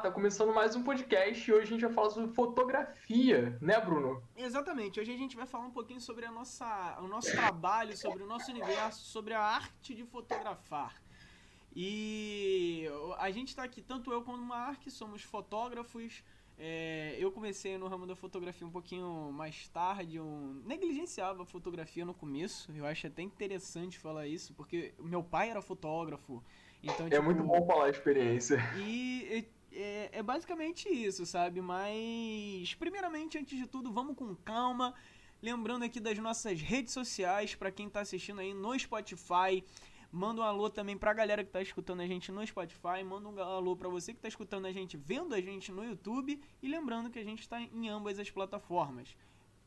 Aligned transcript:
Tá 0.00 0.12
começando 0.12 0.54
mais 0.54 0.76
um 0.76 0.84
podcast 0.84 1.50
e 1.50 1.52
hoje 1.52 1.64
a 1.64 1.70
gente 1.70 1.80
vai 1.80 1.92
falar 1.92 2.10
sobre 2.10 2.32
fotografia, 2.32 3.58
né, 3.60 3.80
Bruno? 3.80 4.22
Exatamente. 4.36 5.00
Hoje 5.00 5.12
a 5.12 5.16
gente 5.16 5.34
vai 5.34 5.44
falar 5.44 5.66
um 5.66 5.72
pouquinho 5.72 6.00
sobre 6.00 6.24
a 6.24 6.30
nossa, 6.30 6.96
o 7.00 7.08
nosso 7.08 7.32
trabalho, 7.32 7.96
sobre 7.96 8.22
o 8.22 8.26
nosso 8.26 8.48
universo, 8.48 9.04
sobre 9.06 9.34
a 9.34 9.40
arte 9.40 9.96
de 9.96 10.04
fotografar. 10.04 11.02
E 11.74 12.86
a 13.18 13.28
gente 13.32 13.48
está 13.48 13.64
aqui, 13.64 13.82
tanto 13.82 14.12
eu 14.12 14.22
como 14.22 14.40
o 14.40 14.46
Mark, 14.46 14.88
somos 14.88 15.24
fotógrafos. 15.24 16.22
É, 16.56 17.16
eu 17.18 17.32
comecei 17.32 17.76
no 17.76 17.88
ramo 17.88 18.06
da 18.06 18.14
fotografia 18.14 18.64
um 18.64 18.70
pouquinho 18.70 19.32
mais 19.32 19.66
tarde, 19.66 20.16
eu 20.16 20.62
negligenciava 20.64 21.42
a 21.42 21.46
fotografia 21.46 22.04
no 22.04 22.14
começo. 22.14 22.70
Eu 22.70 22.86
acho 22.86 23.08
até 23.08 23.22
interessante 23.22 23.98
falar 23.98 24.28
isso, 24.28 24.54
porque 24.54 24.94
meu 25.00 25.24
pai 25.24 25.50
era 25.50 25.60
fotógrafo. 25.60 26.40
Então, 26.80 27.08
é 27.08 27.10
tipo, 27.10 27.22
muito 27.24 27.42
bom 27.42 27.66
falar 27.66 27.86
a 27.86 27.90
experiência. 27.90 28.58
E, 28.76 29.48
é, 29.72 30.10
é 30.12 30.22
basicamente 30.22 30.88
isso, 30.88 31.24
sabe? 31.26 31.60
Mas, 31.60 32.74
primeiramente, 32.74 33.38
antes 33.38 33.58
de 33.58 33.66
tudo, 33.66 33.92
vamos 33.92 34.16
com 34.16 34.34
calma. 34.34 34.94
Lembrando 35.40 35.84
aqui 35.84 36.00
das 36.00 36.18
nossas 36.18 36.60
redes 36.60 36.92
sociais, 36.92 37.54
para 37.54 37.70
quem 37.70 37.86
está 37.86 38.00
assistindo 38.00 38.40
aí 38.40 38.52
no 38.52 38.78
Spotify. 38.78 39.64
Manda 40.10 40.40
um 40.40 40.44
alô 40.44 40.70
também 40.70 40.96
pra 40.96 41.12
galera 41.12 41.44
que 41.44 41.50
tá 41.50 41.60
escutando 41.60 42.00
a 42.00 42.06
gente 42.06 42.32
no 42.32 42.44
Spotify. 42.46 43.04
Manda 43.04 43.28
um 43.28 43.40
alô 43.40 43.76
pra 43.76 43.88
você 43.88 44.12
que 44.12 44.20
tá 44.20 44.28
escutando 44.28 44.66
a 44.66 44.72
gente, 44.72 44.96
vendo 44.96 45.34
a 45.34 45.40
gente 45.40 45.70
no 45.70 45.84
YouTube. 45.84 46.40
E 46.62 46.68
lembrando 46.68 47.10
que 47.10 47.18
a 47.18 47.24
gente 47.24 47.48
tá 47.48 47.60
em 47.60 47.88
ambas 47.88 48.18
as 48.18 48.30
plataformas. 48.30 49.16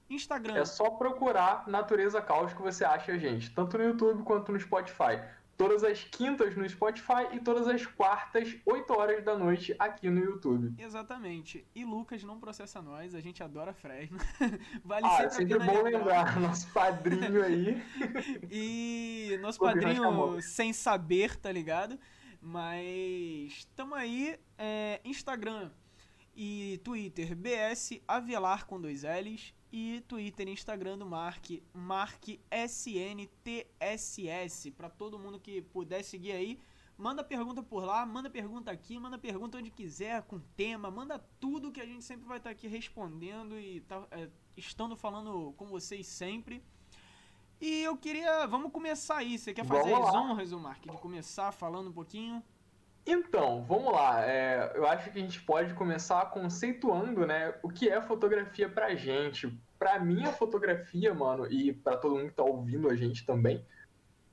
Instagram. 0.09 0.55
É 0.55 0.65
só 0.65 0.90
procurar 0.90 1.68
Natureza 1.68 2.21
Caos 2.21 2.54
que 2.54 2.62
você 2.62 2.84
acha 2.84 3.13
a 3.13 3.18
gente, 3.18 3.49
tanto 3.52 3.77
no 3.77 3.84
YouTube 3.85 4.23
quanto 4.23 4.52
no 4.52 4.59
Spotify 4.59 5.21
todas 5.61 5.83
as 5.83 6.03
quintas 6.05 6.57
no 6.57 6.67
Spotify 6.67 7.27
e 7.33 7.39
todas 7.39 7.67
as 7.67 7.85
quartas, 7.85 8.57
8 8.65 8.93
horas 8.93 9.23
da 9.23 9.38
noite, 9.38 9.75
aqui 9.77 10.09
no 10.09 10.20
YouTube. 10.20 10.73
Exatamente. 10.81 11.63
E 11.75 11.85
Lucas 11.85 12.23
não 12.23 12.39
processa 12.39 12.81
nós, 12.81 13.13
a 13.13 13.20
gente 13.20 13.43
adora 13.43 13.71
Fresno. 13.71 14.17
vale 14.84 15.05
ah, 15.05 15.29
sempre, 15.29 15.53
sempre 15.53 15.59
bom 15.59 15.84
lembrar, 15.84 16.34
nosso 16.41 16.68
padrinho 16.73 17.43
aí. 17.43 17.79
e 18.49 19.37
nosso 19.40 19.59
padrinho 19.59 20.41
sem 20.41 20.73
saber, 20.73 21.35
tá 21.35 21.51
ligado? 21.51 21.99
Mas 22.41 23.65
tamo 23.75 23.93
aí, 23.93 24.40
é, 24.57 24.99
Instagram 25.05 25.70
e 26.35 26.81
Twitter, 26.84 27.35
BS 27.35 28.01
Avelar 28.07 28.65
com 28.65 28.81
dois 28.81 29.03
L's 29.03 29.53
e 29.72 30.02
Twitter 30.02 30.48
e 30.48 30.52
Instagram 30.52 30.98
do 30.98 31.05
Mark, 31.05 31.46
Mark 31.74 32.27
SNTSS, 32.52 33.62
para 34.72 34.90
todo 34.90 35.18
mundo 35.18 35.40
que 35.40 35.62
puder 35.62 36.04
seguir 36.04 36.34
aí. 36.34 36.60
Manda 36.98 37.24
pergunta 37.24 37.64
por 37.64 37.84
lá, 37.84 38.05
manda 38.05 38.30
pergunta 38.30 38.70
aqui, 38.70 38.99
manda 38.99 39.18
pergunta 39.18 39.58
onde 39.58 39.72
quiser, 39.72 40.22
com 40.24 40.40
tema, 40.40 40.92
manda 40.92 41.18
tudo 41.40 41.72
que 41.72 41.80
a 41.82 41.86
gente 41.86 42.04
sempre 42.04 42.27
vai 42.27 42.38
estar 42.38 42.49
tá 42.49 42.54
aqui 42.54 42.68
respondendo 42.68 43.58
e 43.60 43.82
tá, 43.82 44.05
é, 44.12 44.30
estando 44.55 44.96
falando 44.96 45.54
com 45.54 45.68
vocês 45.68 46.05
sempre. 46.05 46.62
E 47.60 47.84
eu 47.84 47.96
queria. 47.96 48.46
Vamos 48.48 48.72
começar 48.72 49.18
aí. 49.18 49.38
Você 49.38 49.54
quer 49.54 49.66
fazer 49.66 49.94
as 49.94 50.14
honras, 50.14 50.52
Mark, 50.52 50.82
de 50.82 50.98
começar 50.98 51.52
falando 51.52 51.90
um 51.90 51.94
pouquinho? 51.94 52.44
Então, 53.05 53.63
vamos 53.63 53.91
lá. 53.91 54.26
É, 54.26 54.71
eu 54.76 54.85
acho 54.88 55.12
que 55.12 55.20
a 55.20 55.21
gente 55.21 55.41
pode 55.41 55.74
começar 55.74 56.30
conceituando, 56.32 57.26
né, 57.26 57.54
o 57.63 57.70
que 57.70 57.90
é 57.90 58.02
fotografia 58.02 58.70
pra 58.70 58.96
gente. 58.96 59.52
Pra 59.80 59.99
mim, 59.99 60.24
a 60.24 60.32
fotografia, 60.32 61.13
mano, 61.13 61.52
e 61.52 61.74
para 61.74 61.98
todo 61.98 62.16
mundo 62.16 62.30
que 62.30 62.35
tá 62.35 62.43
ouvindo 62.43 62.90
a 62.90 62.96
gente 62.96 63.26
também, 63.26 63.66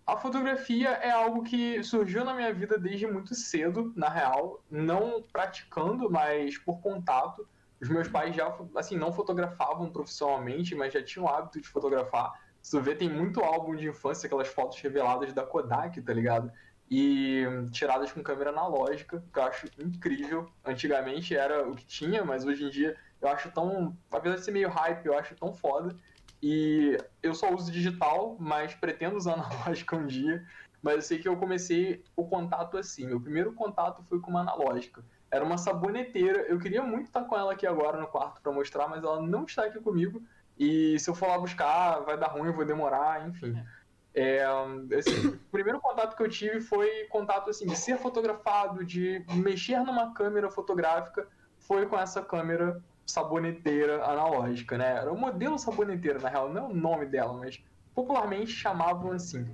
a 0.08 0.16
fotografia 0.16 0.88
é 0.88 1.10
algo 1.10 1.42
que 1.42 1.82
surgiu 1.84 2.24
na 2.24 2.32
minha 2.32 2.52
vida 2.52 2.78
desde 2.78 3.06
muito 3.06 3.34
cedo, 3.34 3.92
na 3.94 4.08
real, 4.08 4.62
não 4.70 5.22
praticando, 5.22 6.10
mas 6.10 6.56
por 6.56 6.80
contato. 6.80 7.46
Os 7.78 7.90
meus 7.90 8.08
pais 8.08 8.34
já, 8.34 8.56
assim, 8.74 8.96
não 8.96 9.12
fotografavam 9.12 9.90
profissionalmente, 9.90 10.74
mas 10.74 10.94
já 10.94 11.02
tinham 11.02 11.26
o 11.26 11.28
hábito 11.28 11.60
de 11.60 11.68
fotografar. 11.68 12.32
Se 12.62 12.80
vê, 12.80 12.94
tem 12.94 13.08
muito 13.08 13.40
álbum 13.40 13.76
de 13.76 13.86
infância, 13.86 14.26
aquelas 14.26 14.48
fotos 14.48 14.80
reveladas 14.80 15.32
da 15.34 15.44
Kodak, 15.44 16.00
tá 16.00 16.12
ligado? 16.12 16.50
E 16.90 17.44
tiradas 17.70 18.12
com 18.12 18.22
câmera 18.22 18.50
analógica, 18.50 19.22
que 19.32 19.38
eu 19.38 19.42
acho 19.42 19.66
incrível. 19.78 20.50
Antigamente 20.64 21.36
era 21.36 21.68
o 21.68 21.74
que 21.74 21.84
tinha, 21.84 22.24
mas 22.24 22.44
hoje 22.44 22.64
em 22.64 22.70
dia 22.70 22.96
eu 23.20 23.28
acho 23.28 23.50
tão. 23.50 23.96
Apesar 24.10 24.36
de 24.36 24.44
ser 24.44 24.52
meio 24.52 24.68
hype, 24.68 25.04
eu 25.06 25.18
acho 25.18 25.34
tão 25.34 25.52
foda. 25.52 25.94
E 26.42 26.96
eu 27.22 27.34
só 27.34 27.52
uso 27.52 27.70
digital, 27.70 28.36
mas 28.38 28.74
pretendo 28.74 29.16
usar 29.16 29.34
analógica 29.40 29.96
um 29.96 30.06
dia. 30.06 30.44
Mas 30.80 30.94
eu 30.94 31.02
sei 31.02 31.18
que 31.18 31.28
eu 31.28 31.36
comecei 31.36 32.04
o 32.16 32.24
contato 32.24 32.78
assim. 32.78 33.06
Meu 33.06 33.20
primeiro 33.20 33.52
contato 33.52 34.02
foi 34.08 34.20
com 34.20 34.30
uma 34.30 34.40
analógica. 34.40 35.04
Era 35.30 35.44
uma 35.44 35.58
saboneteira. 35.58 36.42
Eu 36.42 36.58
queria 36.58 36.82
muito 36.82 37.06
estar 37.06 37.24
com 37.24 37.36
ela 37.36 37.52
aqui 37.52 37.66
agora 37.66 38.00
no 38.00 38.06
quarto 38.06 38.40
para 38.40 38.52
mostrar, 38.52 38.88
mas 38.88 39.02
ela 39.02 39.20
não 39.20 39.44
está 39.44 39.64
aqui 39.64 39.80
comigo. 39.80 40.22
E 40.56 40.98
se 40.98 41.10
eu 41.10 41.14
for 41.14 41.28
lá 41.28 41.38
buscar, 41.38 42.00
vai 42.00 42.16
dar 42.16 42.28
ruim, 42.28 42.46
eu 42.46 42.54
vou 42.54 42.64
demorar, 42.64 43.28
enfim. 43.28 43.56
É. 43.56 43.64
É, 44.14 44.48
o 44.48 44.86
primeiro 45.50 45.80
contato 45.80 46.16
que 46.16 46.22
eu 46.22 46.28
tive 46.28 46.60
foi 46.60 47.04
contato 47.08 47.50
assim, 47.50 47.66
de 47.66 47.76
ser 47.76 47.98
fotografado, 47.98 48.84
de 48.84 49.24
mexer 49.34 49.78
numa 49.80 50.12
câmera 50.12 50.50
fotográfica, 50.50 51.26
foi 51.58 51.86
com 51.86 51.98
essa 51.98 52.22
câmera 52.22 52.82
saboneteira 53.06 54.04
analógica, 54.04 54.76
né? 54.76 54.96
Era 54.96 55.12
o 55.12 55.18
modelo 55.18 55.58
saboneteira, 55.58 56.18
na 56.18 56.28
real, 56.28 56.52
não 56.52 56.66
é 56.66 56.68
o 56.68 56.74
nome 56.74 57.06
dela, 57.06 57.32
mas 57.32 57.62
popularmente 57.94 58.52
chamavam 58.52 59.12
assim. 59.12 59.46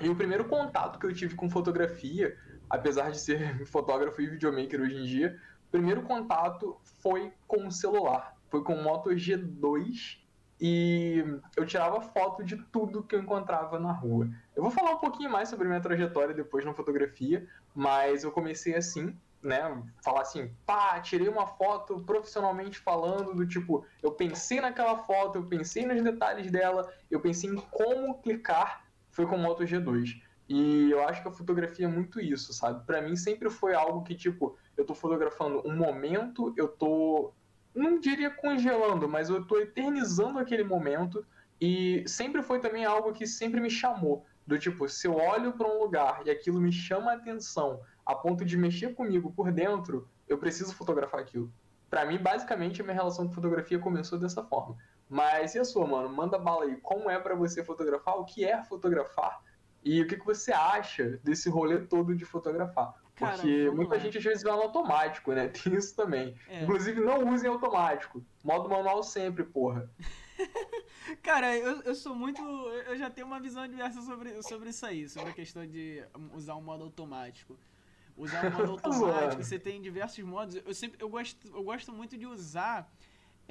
E 0.00 0.08
o 0.08 0.14
primeiro 0.14 0.44
contato 0.44 0.98
que 0.98 1.06
eu 1.06 1.12
tive 1.12 1.34
com 1.34 1.50
fotografia, 1.50 2.36
apesar 2.70 3.10
de 3.10 3.18
ser 3.18 3.66
fotógrafo 3.66 4.22
e 4.22 4.28
videomaker 4.28 4.80
hoje 4.80 4.96
em 4.96 5.04
dia, 5.04 5.38
o 5.68 5.70
primeiro 5.70 6.02
contato 6.02 6.78
foi 7.02 7.32
com 7.46 7.66
o 7.66 7.72
celular. 7.72 8.36
Foi 8.48 8.62
com 8.62 8.74
o 8.74 8.82
Moto 8.82 9.10
G2 9.10 10.18
e 10.60 11.24
eu 11.56 11.64
tirava 11.64 12.00
foto 12.00 12.42
de 12.42 12.56
tudo 12.56 13.02
que 13.02 13.14
eu 13.14 13.20
encontrava 13.20 13.78
na 13.78 13.92
rua. 13.92 14.28
Eu 14.56 14.62
vou 14.62 14.72
falar 14.72 14.92
um 14.92 14.98
pouquinho 14.98 15.30
mais 15.30 15.48
sobre 15.48 15.68
minha 15.68 15.80
trajetória 15.80 16.34
depois 16.34 16.64
na 16.64 16.74
fotografia, 16.74 17.46
mas 17.74 18.24
eu 18.24 18.32
comecei 18.32 18.74
assim, 18.74 19.16
né? 19.40 19.82
Falar 20.02 20.22
assim, 20.22 20.52
pá, 20.66 21.00
tirei 21.00 21.28
uma 21.28 21.46
foto 21.46 22.00
profissionalmente 22.00 22.78
falando, 22.78 23.34
do 23.34 23.46
tipo, 23.46 23.86
eu 24.02 24.12
pensei 24.12 24.60
naquela 24.60 24.98
foto, 24.98 25.38
eu 25.38 25.46
pensei 25.46 25.86
nos 25.86 26.02
detalhes 26.02 26.50
dela, 26.50 26.92
eu 27.10 27.20
pensei 27.20 27.50
em 27.50 27.56
como 27.56 28.20
clicar, 28.20 28.84
foi 29.10 29.26
com 29.26 29.38
Moto 29.38 29.62
G2. 29.62 30.20
E 30.48 30.90
eu 30.90 31.06
acho 31.06 31.20
que 31.20 31.28
a 31.28 31.32
fotografia 31.32 31.86
é 31.86 31.88
muito 31.88 32.18
isso, 32.18 32.52
sabe? 32.52 32.84
Para 32.86 33.02
mim 33.02 33.14
sempre 33.14 33.50
foi 33.50 33.74
algo 33.74 34.02
que, 34.02 34.14
tipo, 34.14 34.56
eu 34.76 34.84
tô 34.84 34.94
fotografando 34.94 35.62
um 35.64 35.76
momento, 35.76 36.54
eu 36.56 36.66
tô 36.66 37.32
não 37.78 37.98
diria 37.98 38.30
congelando, 38.30 39.08
mas 39.08 39.28
eu 39.28 39.40
estou 39.40 39.60
eternizando 39.60 40.38
aquele 40.38 40.64
momento 40.64 41.24
e 41.60 42.04
sempre 42.06 42.42
foi 42.42 42.60
também 42.60 42.84
algo 42.84 43.12
que 43.12 43.26
sempre 43.26 43.60
me 43.60 43.70
chamou. 43.70 44.24
Do 44.46 44.58
tipo, 44.58 44.88
se 44.88 45.06
eu 45.06 45.14
olho 45.14 45.52
para 45.52 45.68
um 45.68 45.78
lugar 45.78 46.22
e 46.26 46.30
aquilo 46.30 46.60
me 46.60 46.72
chama 46.72 47.12
a 47.12 47.14
atenção 47.14 47.80
a 48.04 48.14
ponto 48.14 48.44
de 48.44 48.56
mexer 48.56 48.94
comigo 48.94 49.30
por 49.30 49.52
dentro, 49.52 50.08
eu 50.26 50.38
preciso 50.38 50.74
fotografar 50.74 51.20
aquilo. 51.20 51.52
Para 51.90 52.06
mim, 52.06 52.18
basicamente, 52.18 52.80
a 52.80 52.84
minha 52.84 52.94
relação 52.94 53.26
com 53.26 53.34
fotografia 53.34 53.78
começou 53.78 54.18
dessa 54.18 54.42
forma. 54.42 54.76
Mas 55.08 55.54
e 55.54 55.58
a 55.58 55.64
sua, 55.64 55.86
mano? 55.86 56.08
Manda 56.08 56.38
bala 56.38 56.64
aí. 56.64 56.76
Como 56.76 57.10
é 57.10 57.18
para 57.18 57.34
você 57.34 57.64
fotografar? 57.64 58.16
O 58.18 58.24
que 58.24 58.44
é 58.44 58.62
fotografar? 58.62 59.42
E 59.84 60.02
o 60.02 60.06
que, 60.06 60.16
que 60.16 60.26
você 60.26 60.52
acha 60.52 61.18
desse 61.22 61.48
rolê 61.48 61.78
todo 61.78 62.14
de 62.14 62.24
fotografar? 62.24 62.94
Cara, 63.18 63.36
Porque 63.36 63.70
muita 63.70 63.98
gente 63.98 64.18
às 64.18 64.24
vezes 64.24 64.42
vai 64.42 64.52
no 64.54 64.62
automático, 64.62 65.32
né? 65.32 65.48
Tem 65.50 65.74
isso 65.74 65.94
também. 65.94 66.36
É. 66.48 66.62
Inclusive, 66.62 67.00
não 67.00 67.32
usem 67.32 67.50
automático. 67.50 68.24
Modo 68.44 68.68
manual 68.68 69.02
sempre, 69.02 69.42
porra. 69.42 69.90
Cara, 71.22 71.56
eu, 71.56 71.82
eu 71.82 71.94
sou 71.94 72.14
muito. 72.14 72.40
Eu 72.86 72.96
já 72.96 73.10
tenho 73.10 73.26
uma 73.26 73.40
visão 73.40 73.66
diversa 73.66 74.00
sobre, 74.02 74.40
sobre 74.42 74.70
isso 74.70 74.86
aí, 74.86 75.08
sobre 75.08 75.30
a 75.30 75.32
questão 75.32 75.66
de 75.66 76.04
usar 76.32 76.54
um 76.54 76.62
modo 76.62 76.84
automático. 76.84 77.58
Usar 78.16 78.46
um 78.46 78.50
modo 78.56 78.72
automático, 78.72 79.42
você 79.42 79.58
tem 79.58 79.82
diversos 79.82 80.22
modos. 80.24 80.56
Eu 80.64 80.74
sempre 80.74 81.02
eu 81.02 81.08
gosto, 81.08 81.48
eu 81.48 81.62
gosto 81.62 81.92
muito 81.92 82.16
de 82.16 82.26
usar. 82.26 82.88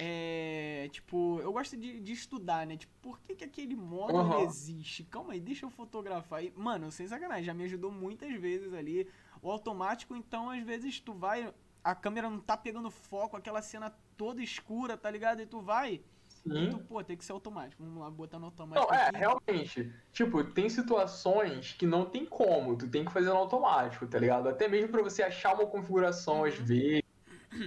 É, 0.00 0.88
tipo, 0.92 1.40
eu 1.40 1.52
gosto 1.52 1.76
de, 1.76 1.98
de 1.98 2.12
estudar, 2.12 2.64
né? 2.64 2.76
Tipo, 2.76 2.92
por 3.02 3.18
que, 3.18 3.34
que 3.34 3.44
aquele 3.44 3.74
modo 3.74 4.14
uhum. 4.14 4.44
existe? 4.44 5.02
Calma 5.02 5.32
aí, 5.32 5.40
deixa 5.40 5.66
eu 5.66 5.70
fotografar. 5.70 6.44
E, 6.44 6.52
mano, 6.56 6.88
sem 6.92 7.08
sacanagem, 7.08 7.44
já 7.44 7.52
me 7.52 7.64
ajudou 7.64 7.90
muitas 7.90 8.32
vezes 8.34 8.72
ali 8.72 9.08
o 9.42 9.50
automático, 9.50 10.14
então, 10.16 10.50
às 10.50 10.62
vezes, 10.62 11.00
tu 11.00 11.12
vai. 11.12 11.52
A 11.82 11.94
câmera 11.94 12.28
não 12.28 12.40
tá 12.40 12.56
pegando 12.56 12.90
foco, 12.90 13.36
aquela 13.36 13.62
cena 13.62 13.94
toda 14.16 14.42
escura, 14.42 14.96
tá 14.96 15.10
ligado? 15.10 15.40
E 15.40 15.46
tu 15.46 15.60
vai. 15.60 16.02
Sim. 16.28 16.64
E 16.64 16.70
tu, 16.70 16.78
pô, 16.78 17.02
tem 17.02 17.16
que 17.16 17.24
ser 17.24 17.32
automático. 17.32 17.82
Vamos 17.82 18.00
lá, 18.00 18.10
botar 18.10 18.38
no 18.38 18.46
automático. 18.46 18.86
Não, 18.86 18.98
é, 18.98 19.08
aqui. 19.08 19.16
realmente. 19.16 19.92
Tipo, 20.12 20.44
tem 20.44 20.68
situações 20.68 21.72
que 21.72 21.86
não 21.86 22.04
tem 22.04 22.24
como, 22.24 22.76
tu 22.76 22.88
tem 22.88 23.04
que 23.04 23.12
fazer 23.12 23.30
no 23.30 23.36
automático, 23.36 24.06
tá 24.06 24.18
ligado? 24.18 24.48
Até 24.48 24.68
mesmo 24.68 24.90
pra 24.90 25.02
você 25.02 25.22
achar 25.22 25.54
uma 25.54 25.66
configuração, 25.66 26.40
uhum. 26.40 26.44
às 26.44 26.54
vezes. 26.54 27.02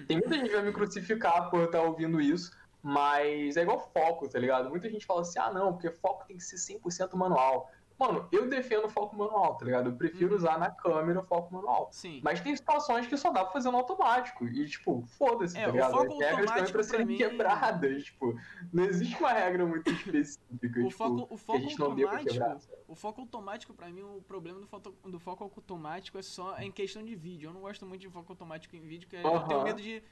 Tem 0.08 0.18
muita 0.18 0.36
gente 0.36 0.50
que 0.50 0.56
vai 0.56 0.66
me 0.66 0.72
crucificar 0.72 1.50
por 1.50 1.60
eu 1.60 1.66
estar 1.66 1.82
ouvindo 1.82 2.22
isso, 2.22 2.52
mas 2.82 3.58
é 3.58 3.62
igual 3.62 3.92
foco, 3.92 4.28
tá 4.28 4.40
ligado? 4.40 4.70
Muita 4.70 4.90
gente 4.90 5.06
fala 5.06 5.22
assim, 5.22 5.40
ah, 5.40 5.52
não, 5.52 5.74
porque 5.74 5.90
foco 5.92 6.26
tem 6.26 6.38
que 6.38 6.44
ser 6.44 6.58
100% 6.58 7.16
manual. 7.16 7.70
Mano, 8.02 8.28
eu 8.32 8.50
defendo 8.50 8.86
o 8.86 8.90
foco 8.90 9.16
manual, 9.16 9.54
tá 9.58 9.64
ligado? 9.64 9.92
Eu 9.92 9.96
prefiro 9.96 10.32
uhum. 10.32 10.38
usar 10.38 10.58
na 10.58 10.72
câmera 10.72 11.20
o 11.20 11.24
foco 11.24 11.54
manual. 11.54 11.88
Sim. 11.92 12.20
Mas 12.24 12.42
tem 12.42 12.56
situações 12.56 13.06
que 13.06 13.16
só 13.16 13.30
dá 13.30 13.44
pra 13.44 13.54
fazer 13.54 13.70
no 13.70 13.78
automático. 13.78 14.44
E, 14.48 14.68
tipo, 14.68 15.04
foda-se, 15.04 15.56
é, 15.56 15.66
tá 15.66 15.72
ligado? 15.72 16.00
As 16.00 16.18
regras 16.18 16.50
estão 16.50 16.72
pra 16.72 16.84
serem 16.84 17.06
mim... 17.06 17.18
quebradas. 17.18 18.02
Tipo, 18.12 18.36
não 18.74 18.86
existe 18.86 19.16
uma 19.20 19.32
regra 19.32 19.66
muito 19.66 19.90
específica. 19.92 20.80
o, 20.80 20.88
tipo, 20.88 20.90
foco, 20.90 21.28
o 21.30 21.38
foco 21.38 21.84
automático. 21.84 22.62
O 22.88 22.96
foco 22.96 23.22
automático, 23.22 23.74
pra 23.76 23.90
mim, 23.90 24.02
o 24.02 24.22
problema 24.22 24.60
do, 24.60 24.66
foto, 24.66 24.96
do 25.04 25.20
foco 25.20 25.44
automático 25.44 26.18
é 26.18 26.24
só 26.24 26.58
em 26.58 26.72
questão 26.72 27.04
de 27.04 27.16
vídeo. 27.16 27.50
Eu 27.50 27.54
não 27.54 27.62
gosto 27.62 27.86
muito 27.86 28.02
de 28.02 28.10
foco 28.10 28.32
automático 28.32 28.76
em 28.76 28.82
vídeo, 28.82 29.08
porque 29.08 29.26
uhum. 29.26 29.36
eu 29.36 29.48
tenho 29.48 29.64
medo 29.64 29.82
de. 29.82 30.04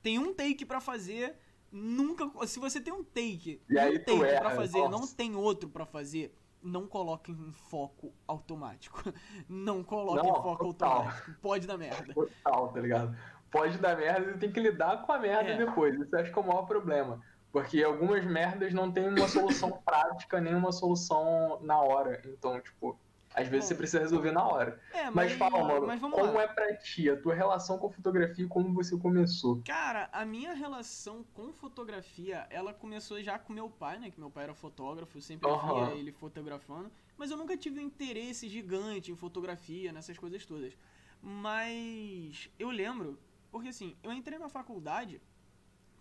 Tem 0.00 0.18
um 0.18 0.32
take 0.32 0.64
pra 0.64 0.80
fazer 0.80 1.34
nunca. 1.72 2.46
Se 2.46 2.60
você 2.60 2.80
tem 2.80 2.92
um 2.92 3.02
take, 3.02 3.60
e 3.68 3.78
um 3.78 3.98
take 3.98 4.38
pra 4.38 4.50
fazer, 4.50 4.78
nossa. 4.78 4.90
não 4.90 5.06
tem 5.08 5.34
outro 5.34 5.68
pra 5.68 5.84
fazer, 5.84 6.32
não 6.66 6.86
coloque 6.86 7.30
em 7.30 7.52
foco 7.52 8.12
automático. 8.26 9.02
Não 9.48 9.82
coloque 9.84 10.26
não, 10.26 10.38
em 10.38 10.42
foco 10.42 10.64
total. 10.66 10.92
automático. 10.92 11.32
Pode 11.40 11.66
dar 11.66 11.78
merda. 11.78 12.12
Total, 12.12 12.68
tá 12.68 12.80
ligado? 12.80 13.16
Pode 13.50 13.78
dar 13.78 13.96
merda 13.96 14.32
e 14.32 14.38
tem 14.38 14.50
que 14.50 14.60
lidar 14.60 15.02
com 15.02 15.12
a 15.12 15.18
merda 15.18 15.50
é. 15.50 15.56
depois. 15.56 15.98
Isso 15.98 16.14
acho 16.16 16.32
que 16.32 16.38
é 16.38 16.42
o 16.42 16.46
maior 16.46 16.62
problema. 16.62 17.20
Porque 17.52 17.82
algumas 17.82 18.24
merdas 18.24 18.74
não 18.74 18.90
tem 18.90 19.08
uma 19.08 19.28
solução 19.28 19.70
prática, 19.86 20.40
nem 20.40 20.54
uma 20.54 20.72
solução 20.72 21.58
na 21.62 21.80
hora. 21.80 22.20
Então, 22.26 22.60
tipo, 22.60 22.98
às 23.36 23.48
vezes 23.48 23.66
Bom, 23.66 23.68
você 23.68 23.74
precisa 23.74 23.98
resolver 24.00 24.32
na 24.32 24.42
hora. 24.42 24.80
É, 24.94 25.04
mas, 25.04 25.14
mas 25.14 25.32
fala, 25.34 25.62
mano, 25.62 25.86
mas 25.86 26.00
como 26.00 26.32
lá. 26.32 26.42
é 26.42 26.48
pra 26.48 26.74
ti 26.74 27.10
a 27.10 27.20
tua 27.20 27.34
relação 27.34 27.76
com 27.76 27.90
fotografia 27.90 28.46
e 28.46 28.48
como 28.48 28.72
você 28.72 28.96
começou? 28.96 29.60
Cara, 29.62 30.08
a 30.10 30.24
minha 30.24 30.54
relação 30.54 31.22
com 31.34 31.52
fotografia, 31.52 32.46
ela 32.48 32.72
começou 32.72 33.22
já 33.22 33.38
com 33.38 33.52
meu 33.52 33.68
pai, 33.68 33.98
né? 33.98 34.10
Que 34.10 34.18
meu 34.18 34.30
pai 34.30 34.44
era 34.44 34.54
fotógrafo, 34.54 35.18
eu 35.18 35.20
sempre 35.20 35.46
uhum. 35.50 35.84
via 35.84 35.94
ele 35.96 36.12
fotografando. 36.12 36.90
Mas 37.18 37.30
eu 37.30 37.36
nunca 37.36 37.58
tive 37.58 37.78
um 37.78 37.82
interesse 37.82 38.48
gigante 38.48 39.12
em 39.12 39.16
fotografia, 39.16 39.92
nessas 39.92 40.16
coisas 40.16 40.46
todas. 40.46 40.72
Mas 41.20 42.48
eu 42.58 42.70
lembro, 42.70 43.18
porque 43.50 43.68
assim, 43.68 43.94
eu 44.02 44.14
entrei 44.14 44.38
na 44.38 44.48
faculdade 44.48 45.20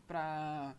pra 0.07 0.73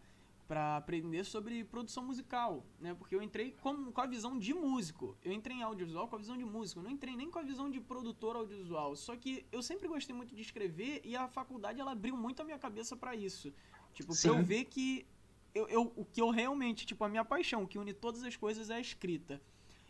para 0.46 0.76
aprender 0.76 1.25
sobre 1.25 1.64
produção 1.64 2.04
musical, 2.04 2.64
né? 2.81 2.94
Porque 2.94 3.14
eu 3.14 3.22
entrei 3.22 3.52
com, 3.60 3.90
com 3.90 4.00
a 4.00 4.06
visão 4.06 4.38
de 4.38 4.54
músico. 4.54 5.16
Eu 5.22 5.32
entrei 5.32 5.56
em 5.56 5.62
audiovisual 5.62 6.06
com 6.08 6.16
a 6.16 6.19
visão 6.19 6.37
de 6.37 6.44
músico. 6.44 6.81
Eu 6.81 6.84
não 6.84 6.90
entrei 6.90 7.16
nem 7.16 7.31
com 7.31 7.38
a 7.38 7.43
visão 7.43 7.70
de 7.70 7.81
produtor 7.81 8.37
audiovisual. 8.37 8.94
Só 8.94 9.16
que 9.16 9.44
eu 9.50 9.62
sempre 9.62 9.88
gostei 9.88 10.14
muito 10.14 10.34
de 10.34 10.43
escrever 10.43 11.00
e 11.04 11.16
a 11.16 11.28
faculdade 11.28 11.81
ela 11.81 11.93
abriu 11.93 12.16
muito 12.16 12.40
a 12.40 12.44
minha 12.44 12.58
cabeça 12.58 12.96
para 12.96 13.14
isso. 13.14 13.52
Tipo, 13.93 14.12
Sim. 14.12 14.28
pra 14.28 14.38
eu 14.38 14.44
ver 14.44 14.64
que 14.66 15.06
eu, 15.54 15.69
eu, 15.69 15.93
o 15.96 16.04
que 16.04 16.20
eu 16.20 16.31
realmente, 16.31 16.87
tipo, 16.87 17.02
a 17.02 17.08
minha 17.08 17.25
paixão, 17.25 17.66
que 17.66 17.78
une 17.78 17.93
todas 17.93 18.22
as 18.22 18.37
coisas 18.37 18.70
é 18.70 18.76
a 18.76 18.81
escrita. 18.81 19.40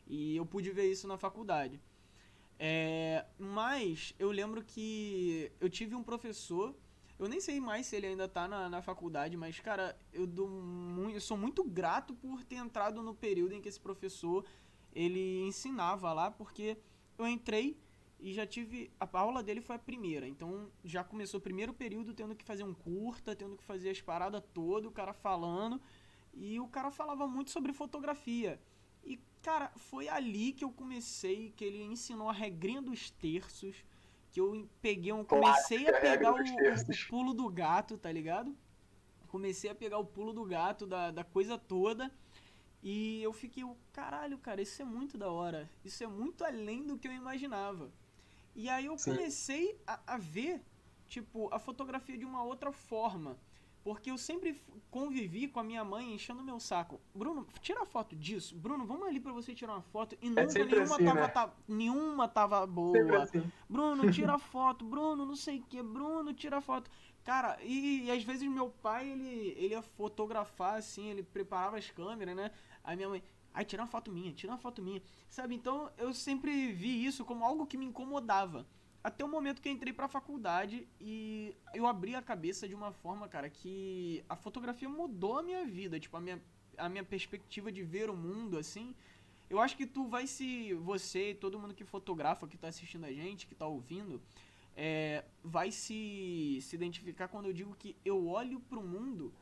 E 0.06 0.36
eu 0.36 0.46
pude 0.46 0.70
ver 0.70 0.90
isso 0.90 1.06
na 1.06 1.18
faculdade. 1.18 1.80
É, 2.58 3.26
mas 3.38 4.14
eu 4.18 4.30
lembro 4.30 4.62
que 4.62 5.52
eu 5.60 5.68
tive 5.68 5.94
um 5.94 6.02
professor 6.02 6.74
eu 7.18 7.28
nem 7.28 7.40
sei 7.40 7.60
mais 7.60 7.86
se 7.86 7.96
ele 7.96 8.06
ainda 8.08 8.28
tá 8.28 8.46
na, 8.46 8.68
na 8.68 8.82
faculdade, 8.82 9.36
mas, 9.36 9.58
cara, 9.60 9.98
eu, 10.12 10.26
dou 10.26 10.48
muito, 10.48 11.14
eu 11.14 11.20
sou 11.20 11.36
muito 11.36 11.64
grato 11.64 12.14
por 12.14 12.44
ter 12.44 12.56
entrado 12.56 13.02
no 13.02 13.14
período 13.14 13.54
em 13.54 13.60
que 13.60 13.68
esse 13.68 13.80
professor 13.80 14.44
ele 14.94 15.40
ensinava 15.42 16.12
lá, 16.12 16.30
porque 16.30 16.76
eu 17.18 17.26
entrei 17.26 17.78
e 18.18 18.32
já 18.32 18.46
tive. 18.46 18.90
A 18.98 19.08
aula 19.18 19.42
dele 19.42 19.60
foi 19.60 19.76
a 19.76 19.78
primeira, 19.78 20.28
então 20.28 20.70
já 20.84 21.02
começou 21.02 21.38
o 21.38 21.42
primeiro 21.42 21.72
período 21.72 22.12
tendo 22.12 22.34
que 22.34 22.44
fazer 22.44 22.64
um 22.64 22.74
curta, 22.74 23.34
tendo 23.34 23.56
que 23.56 23.64
fazer 23.64 23.90
as 23.90 24.00
paradas 24.00 24.42
todas, 24.52 24.88
o 24.88 24.92
cara 24.92 25.12
falando. 25.12 25.80
E 26.34 26.60
o 26.60 26.68
cara 26.68 26.90
falava 26.90 27.26
muito 27.26 27.50
sobre 27.50 27.72
fotografia. 27.72 28.60
E, 29.02 29.18
cara, 29.40 29.72
foi 29.76 30.06
ali 30.08 30.52
que 30.52 30.64
eu 30.64 30.70
comecei, 30.70 31.52
que 31.56 31.64
ele 31.64 31.82
ensinou 31.82 32.28
a 32.28 32.32
regrinha 32.32 32.82
dos 32.82 33.10
terços 33.10 33.84
que 34.36 34.40
eu 34.40 34.68
peguei 34.82 35.14
um. 35.14 35.24
Comecei 35.24 35.88
a 35.88 35.98
pegar 35.98 36.34
o, 36.34 36.36
o, 36.36 37.08
pulo 37.08 37.32
do 37.32 37.48
gato, 37.48 37.96
tá 37.96 38.12
ligado? 38.12 38.54
Comecei 39.28 39.70
a 39.70 39.74
pegar 39.74 39.96
o 39.96 40.04
pulo 40.04 40.34
do 40.34 40.44
gato 40.44 40.86
da, 40.86 41.10
da 41.10 41.24
coisa 41.24 41.56
toda. 41.56 42.12
E 42.82 43.22
eu 43.22 43.32
fiquei, 43.32 43.64
caralho, 43.94 44.36
cara, 44.36 44.60
isso 44.60 44.82
é 44.82 44.84
muito 44.84 45.16
da 45.16 45.30
hora. 45.30 45.70
Isso 45.82 46.04
é 46.04 46.06
muito 46.06 46.44
além 46.44 46.86
do 46.86 46.98
que 46.98 47.08
eu 47.08 47.12
imaginava. 47.12 47.90
E 48.54 48.68
aí 48.68 48.84
eu 48.84 48.96
comecei 49.02 49.80
a, 49.86 50.00
a 50.06 50.18
ver, 50.18 50.62
tipo, 51.08 51.48
a 51.50 51.58
fotografia 51.58 52.18
de 52.18 52.26
uma 52.26 52.44
outra 52.44 52.70
forma. 52.70 53.38
Porque 53.86 54.10
eu 54.10 54.18
sempre 54.18 54.60
convivi 54.90 55.46
com 55.46 55.60
a 55.60 55.62
minha 55.62 55.84
mãe 55.84 56.12
enchendo 56.12 56.42
meu 56.42 56.58
saco. 56.58 57.00
Bruno, 57.14 57.46
tira 57.60 57.86
foto 57.86 58.16
disso. 58.16 58.56
Bruno, 58.56 58.84
vamos 58.84 59.06
ali 59.06 59.20
para 59.20 59.32
você 59.32 59.54
tirar 59.54 59.74
uma 59.74 59.80
foto. 59.80 60.18
E 60.20 60.26
é 60.26 60.30
nunca 60.30 60.58
é 60.58 60.64
nenhuma, 60.64 60.82
assim, 60.96 61.04
tava, 61.04 61.20
né? 61.20 61.28
tá, 61.28 61.54
nenhuma 61.68 62.26
tava 62.26 62.66
boa. 62.66 63.22
Assim. 63.22 63.48
Bruno, 63.70 64.10
tira 64.10 64.40
foto. 64.40 64.84
Bruno, 64.84 65.24
não 65.24 65.36
sei 65.36 65.60
o 65.60 65.62
que. 65.62 65.80
Bruno, 65.84 66.34
tira 66.34 66.60
foto. 66.60 66.90
Cara, 67.22 67.56
e, 67.62 68.06
e, 68.06 68.10
às 68.10 68.24
vezes 68.24 68.48
meu 68.48 68.70
pai, 68.70 69.08
ele, 69.08 69.54
ele 69.56 69.74
ia 69.74 69.82
fotografar, 69.82 70.78
assim, 70.78 71.08
ele 71.08 71.22
preparava 71.22 71.78
as 71.78 71.88
câmeras, 71.88 72.34
né? 72.34 72.50
Aí 72.82 72.96
minha 72.96 73.08
mãe, 73.08 73.22
ai, 73.54 73.64
tira 73.64 73.82
uma 73.82 73.88
foto 73.88 74.10
minha, 74.10 74.32
tira 74.32 74.52
uma 74.52 74.58
foto 74.58 74.82
minha. 74.82 75.00
Sabe? 75.28 75.54
Então 75.54 75.92
eu 75.96 76.12
sempre 76.12 76.72
vi 76.72 77.06
isso 77.06 77.24
como 77.24 77.44
algo 77.44 77.64
que 77.68 77.78
me 77.78 77.86
incomodava. 77.86 78.66
Até 79.06 79.24
o 79.24 79.28
momento 79.28 79.62
que 79.62 79.68
eu 79.68 79.72
entrei 79.72 79.92
pra 79.92 80.08
faculdade 80.08 80.84
e 81.00 81.54
eu 81.72 81.86
abri 81.86 82.16
a 82.16 82.20
cabeça 82.20 82.66
de 82.66 82.74
uma 82.74 82.90
forma, 82.90 83.28
cara, 83.28 83.48
que 83.48 84.24
a 84.28 84.34
fotografia 84.34 84.88
mudou 84.88 85.38
a 85.38 85.44
minha 85.44 85.64
vida. 85.64 86.00
Tipo, 86.00 86.16
a 86.16 86.20
minha, 86.20 86.42
a 86.76 86.88
minha 86.88 87.04
perspectiva 87.04 87.70
de 87.70 87.84
ver 87.84 88.10
o 88.10 88.16
mundo, 88.16 88.58
assim. 88.58 88.96
Eu 89.48 89.60
acho 89.60 89.76
que 89.76 89.86
tu 89.86 90.08
vai 90.08 90.26
se. 90.26 90.74
Você 90.74 91.30
e 91.30 91.34
todo 91.36 91.56
mundo 91.56 91.72
que 91.72 91.84
fotografa, 91.84 92.48
que 92.48 92.58
tá 92.58 92.66
assistindo 92.66 93.04
a 93.04 93.12
gente, 93.12 93.46
que 93.46 93.54
tá 93.54 93.64
ouvindo, 93.64 94.20
é, 94.76 95.24
vai 95.44 95.70
se, 95.70 96.58
se 96.60 96.74
identificar 96.74 97.28
quando 97.28 97.46
eu 97.46 97.52
digo 97.52 97.76
que 97.76 97.94
eu 98.04 98.26
olho 98.26 98.58
pro 98.58 98.82
mundo 98.82 99.32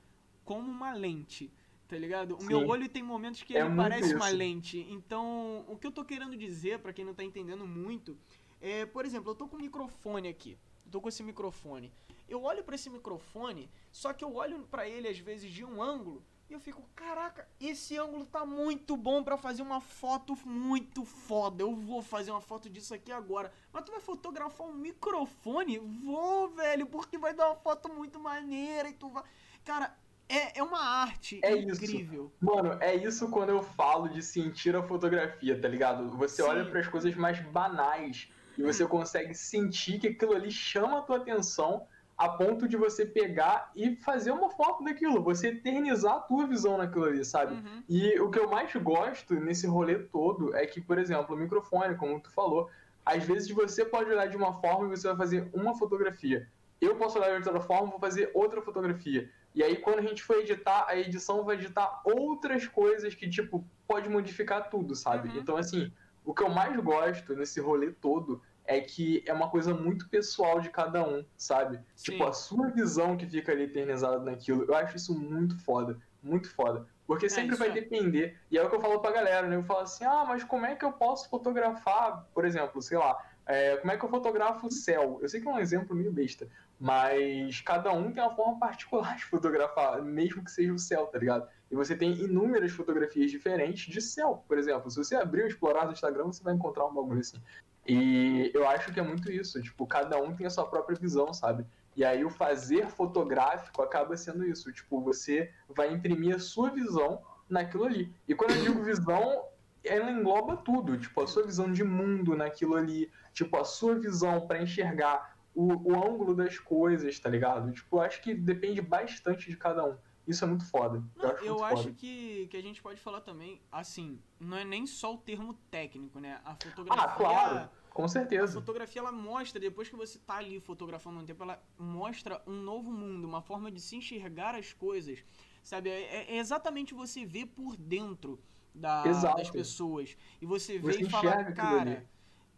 como 0.45 0.71
uma 0.71 0.93
lente. 0.93 1.51
Tá 1.89 1.97
ligado? 1.97 2.37
O 2.37 2.41
Sim. 2.43 2.49
meu 2.49 2.69
olho 2.69 2.87
tem 2.87 3.03
momentos 3.03 3.43
que 3.43 3.57
é 3.57 3.65
ele 3.65 3.77
parece 3.77 4.09
isso. 4.09 4.17
uma 4.17 4.29
lente. 4.29 4.87
Então, 4.91 5.65
o 5.67 5.79
que 5.79 5.87
eu 5.87 5.93
tô 5.93 6.05
querendo 6.05 6.37
dizer, 6.37 6.81
para 6.81 6.93
quem 6.93 7.05
não 7.05 7.15
tá 7.15 7.25
entendendo 7.25 7.67
muito, 7.67 8.15
é, 8.61 8.87
por 8.87 9.05
exemplo, 9.05 9.31
eu 9.31 9.35
tô 9.35 9.49
com 9.49 9.57
um 9.57 9.61
microfone 9.61 10.29
aqui. 10.29 10.59
Eu 10.85 10.91
tô 10.91 11.01
com 11.01 11.09
esse 11.09 11.23
microfone. 11.23 11.93
Eu 12.29 12.43
olho 12.43 12.65
para 12.65 12.75
esse 12.75 12.89
microfone, 12.89 13.71
só 13.93 14.13
que 14.13 14.25
eu 14.25 14.35
olho 14.35 14.67
para 14.67 14.89
ele 14.89 15.09
às 15.09 15.19
vezes 15.19 15.51
de 15.51 15.65
um 15.65 15.83
ângulo 15.83 16.25
e 16.49 16.53
eu 16.53 16.61
fico, 16.61 16.83
caraca, 16.95 17.49
esse 17.59 17.97
ângulo 17.97 18.27
tá 18.27 18.45
muito 18.45 18.97
bom 18.97 19.25
para 19.25 19.37
fazer 19.37 19.63
uma 19.63 19.81
foto 19.81 20.37
muito 20.47 21.05
foda. 21.05 21.63
Eu 21.63 21.75
vou 21.75 22.03
fazer 22.03 22.31
uma 22.31 22.41
foto 22.41 22.69
disso 22.69 22.95
aqui 22.95 23.11
agora. 23.11 23.51
Mas 23.73 23.85
tu 23.85 23.93
vai 23.93 24.01
fotografar 24.01 24.67
um 24.67 24.75
microfone? 24.75 25.79
Vou, 25.79 26.51
velho, 26.51 26.87
porque 26.87 27.17
vai 27.17 27.33
dar 27.33 27.47
uma 27.47 27.57
foto 27.57 27.89
muito 27.89 28.21
maneira 28.21 28.91
e 28.91 28.93
tu 28.93 29.09
vai. 29.09 29.23
Cara, 29.65 29.97
é, 30.29 30.59
é 30.59 30.63
uma 30.63 30.81
arte 30.81 31.41
é 31.43 31.57
incrível. 31.57 32.31
Isso. 32.35 32.45
Mano, 32.45 32.79
é 32.83 32.95
isso 32.95 33.31
quando 33.31 33.49
eu 33.49 33.63
falo 33.63 34.09
de 34.09 34.23
sentir 34.23 34.77
a 34.77 34.83
fotografia, 34.83 35.59
tá 35.59 35.67
ligado? 35.67 36.11
Você 36.19 36.43
Sim. 36.43 36.49
olha 36.49 36.67
para 36.67 36.81
as 36.81 36.89
coisas 36.89 37.15
mais 37.15 37.41
banais 37.41 38.31
e 38.57 38.63
você 38.63 38.87
consegue 38.87 39.35
sentir 39.35 39.99
que 39.99 40.09
aquilo 40.09 40.35
ali 40.35 40.51
chama 40.51 40.99
a 40.99 41.03
tua 41.03 41.17
atenção 41.17 41.87
a 42.17 42.29
ponto 42.29 42.69
de 42.69 42.77
você 42.77 43.05
pegar 43.05 43.73
e 43.75 43.97
fazer 43.97 44.31
uma 44.31 44.49
foto 44.51 44.85
daquilo, 44.85 45.23
você 45.23 45.49
eternizar 45.49 46.15
a 46.15 46.21
tua 46.21 46.47
visão 46.47 46.79
naquilo 46.79 47.07
ali, 47.07 47.25
sabe? 47.25 47.55
Uhum. 47.55 47.83
E 47.89 48.21
o 48.21 48.31
que 48.31 48.39
eu 48.39 48.49
mais 48.49 48.73
gosto 48.77 49.35
nesse 49.35 49.67
rolê 49.67 49.99
todo 49.99 50.55
é 50.55 50.65
que, 50.67 50.81
por 50.81 50.99
exemplo, 50.99 51.35
o 51.35 51.39
microfone, 51.39 51.97
como 51.97 52.21
tu 52.21 52.31
falou, 52.31 52.71
às 53.05 53.25
vezes 53.25 53.51
você 53.51 53.85
pode 53.85 54.11
olhar 54.11 54.29
de 54.29 54.37
uma 54.37 54.53
forma 54.61 54.87
e 54.87 54.97
você 54.97 55.09
vai 55.09 55.17
fazer 55.17 55.51
uma 55.53 55.77
fotografia. 55.77 56.49
Eu 56.81 56.97
posso 56.97 57.19
olhar 57.19 57.41
de 57.41 57.49
outra 57.49 57.63
forma 57.63 57.89
e 57.89 57.91
vou 57.91 58.01
fazer 58.01 58.31
outra 58.33 58.63
fotografia. 58.63 59.29
E 59.55 59.63
aí, 59.63 59.77
quando 59.77 59.99
a 59.99 60.03
gente 60.03 60.23
for 60.23 60.37
editar, 60.37 60.87
a 60.89 60.97
edição 60.97 61.45
vai 61.45 61.57
editar 61.57 62.01
outras 62.05 62.67
coisas 62.67 63.15
que, 63.15 63.29
tipo, 63.29 63.65
pode 63.87 64.09
modificar 64.09 64.69
tudo, 64.69 64.95
sabe? 64.95 65.29
Uhum. 65.29 65.37
Então, 65.37 65.57
assim, 65.57 65.93
o 66.25 66.35
que 66.35 66.43
eu 66.43 66.49
mais 66.49 66.77
gosto 66.81 67.37
nesse 67.37 67.61
rolê 67.61 67.91
todo 67.91 68.41
é 68.65 68.81
que 68.81 69.23
é 69.27 69.33
uma 69.33 69.51
coisa 69.51 69.75
muito 69.75 70.09
pessoal 70.09 70.61
de 70.61 70.71
cada 70.71 71.07
um, 71.07 71.25
sabe? 71.37 71.81
Sim. 71.95 72.13
Tipo, 72.13 72.25
a 72.25 72.33
sua 72.33 72.69
visão 72.69 73.17
que 73.17 73.27
fica 73.27 73.53
ali 73.53 73.65
eternizada 73.65 74.19
naquilo. 74.19 74.65
Eu 74.65 74.75
acho 74.75 74.97
isso 74.97 75.19
muito 75.19 75.59
foda, 75.59 75.99
muito 76.23 76.51
foda. 76.51 76.87
Porque 77.07 77.29
sempre 77.29 77.55
é, 77.55 77.59
vai 77.59 77.69
é. 77.69 77.73
depender. 77.73 78.39
E 78.51 78.57
é 78.57 78.65
o 78.65 78.71
que 78.71 78.77
eu 78.77 78.81
falo 78.81 79.01
pra 79.01 79.13
galera, 79.13 79.47
né? 79.47 79.57
Eu 79.57 79.65
falo 79.65 79.81
assim, 79.81 80.05
ah, 80.05 80.25
mas 80.27 80.43
como 80.43 80.65
é 80.65 80.75
que 80.75 80.85
eu 80.85 80.93
posso 80.93 81.29
fotografar, 81.29 82.27
por 82.33 82.47
exemplo, 82.47 82.81
sei 82.81 82.97
lá, 82.97 83.23
é, 83.47 83.77
como 83.77 83.93
é 83.93 83.97
que 83.99 84.05
eu 84.05 84.09
fotografo 84.09 84.67
o 84.67 84.71
céu? 84.71 85.19
Eu 85.21 85.29
sei 85.29 85.41
que 85.41 85.47
é 85.47 85.51
um 85.51 85.59
exemplo 85.59 85.95
meio 85.95 86.11
besta, 86.11 86.49
mas 86.85 87.63
cada 87.63 87.91
um 87.95 88.13
tem 88.13 88.23
uma 88.23 88.37
forma 88.37 88.59
particular 88.59 89.17
de 89.17 89.25
fotografar, 89.25 90.03
mesmo 90.03 90.45
que 90.45 90.51
seja 90.51 90.71
o 90.71 90.79
céu, 90.79 91.07
tá 91.07 91.19
ligado? 91.19 91.49
E 91.71 91.75
você 91.75 91.97
tem 91.97 92.13
inúmeras 92.13 92.73
fotografias 92.73 93.31
diferentes 93.31 93.91
de 93.91 94.03
céu, 94.03 94.45
por 94.47 94.59
exemplo. 94.59 94.91
Se 94.91 94.99
você 94.99 95.17
abrir 95.17 95.45
o 95.45 95.47
explorar 95.47 95.87
do 95.87 95.93
Instagram, 95.93 96.25
você 96.27 96.43
vai 96.43 96.53
encontrar 96.53 96.85
um 96.85 96.93
bagulho 96.93 97.21
assim. 97.21 97.39
E 97.87 98.51
eu 98.53 98.69
acho 98.69 98.93
que 98.93 99.01
é 99.01 99.03
muito 99.03 99.33
isso, 99.33 99.63
tipo, 99.63 99.87
cada 99.87 100.19
um 100.19 100.37
tem 100.37 100.47
a 100.47 100.51
sua 100.51 100.67
própria 100.67 100.95
visão, 100.95 101.33
sabe? 101.33 101.65
E 101.97 102.05
aí 102.05 102.23
o 102.23 102.29
fazer 102.29 102.87
fotográfico 102.89 103.81
acaba 103.81 104.15
sendo 104.15 104.45
isso, 104.45 104.71
tipo, 104.71 105.01
você 105.01 105.51
vai 105.71 105.91
imprimir 105.91 106.37
a 106.37 106.39
sua 106.39 106.69
visão 106.69 107.23
naquilo 107.49 107.87
ali. 107.87 108.15
E 108.29 108.35
quando 108.35 108.51
eu 108.51 108.63
digo 108.63 108.85
visão, 108.85 109.47
ela 109.83 110.11
engloba 110.11 110.59
tudo, 110.59 110.99
tipo, 110.99 111.23
a 111.23 111.27
sua 111.27 111.45
visão 111.45 111.73
de 111.73 111.83
mundo 111.83 112.37
naquilo 112.37 112.75
ali, 112.75 113.11
tipo, 113.33 113.57
a 113.57 113.65
sua 113.65 113.95
visão 113.95 114.47
para 114.47 114.61
enxergar 114.61 115.34
o, 115.55 115.93
o 115.93 115.97
ângulo 115.97 116.35
das 116.35 116.59
coisas, 116.59 117.19
tá 117.19 117.29
ligado? 117.29 117.73
Tipo, 117.73 118.01
acho 118.01 118.21
que 118.23 118.35
depende 118.35 118.81
bastante 118.83 119.49
de 119.51 119.57
cada 119.57 119.85
um. 119.85 119.97
Isso 120.27 120.45
é 120.45 120.49
muito 120.49 120.65
foda. 120.71 121.03
Não, 121.17 121.25
eu 121.25 121.31
acho, 121.31 121.45
eu 121.45 121.65
acho 121.65 121.93
que, 121.93 122.47
que 122.49 122.57
a 122.57 122.63
gente 122.63 122.83
pode 122.83 123.01
falar 123.01 123.21
também, 123.21 123.61
assim, 123.71 124.19
não 124.41 124.57
é 124.57 124.65
nem 124.65 124.87
só 124.87 125.15
o 125.15 125.19
termo 125.19 125.55
técnico, 125.71 126.19
né? 126.19 126.41
A 126.45 126.55
fotografia. 126.55 127.05
Ah, 127.05 127.13
claro, 127.15 127.71
com 127.91 128.05
A 128.05 128.09
certeza. 128.09 128.61
fotografia 128.61 129.01
ela 129.01 129.13
mostra, 129.13 129.61
depois 129.61 129.89
que 129.89 129.97
você 129.97 130.19
tá 130.19 130.37
ali 130.37 130.61
fotografando 130.61 131.21
um 131.21 131.25
tempo, 131.27 131.43
ela 131.43 131.63
mostra 131.79 132.43
um 132.47 132.55
novo 132.55 132.91
mundo, 132.91 133.27
uma 133.29 133.43
forma 133.43 133.71
de 133.71 133.81
se 133.81 133.97
enxergar 133.97 134.55
as 134.55 134.73
coisas. 134.73 135.23
Sabe? 135.63 135.91
É, 135.91 136.35
é 136.35 136.37
exatamente 136.39 136.95
você 136.95 137.25
ver 137.27 137.47
por 137.47 137.77
dentro 137.77 138.43
da- 138.75 139.03
das 139.05 139.51
pessoas. 139.51 140.17
E 140.41 140.47
você 140.47 140.79
vê 140.79 140.93
Você 140.93 141.05
e 141.05 141.11
fala, 141.11 141.33
aquilo 141.35 141.77
ali. 141.77 142.09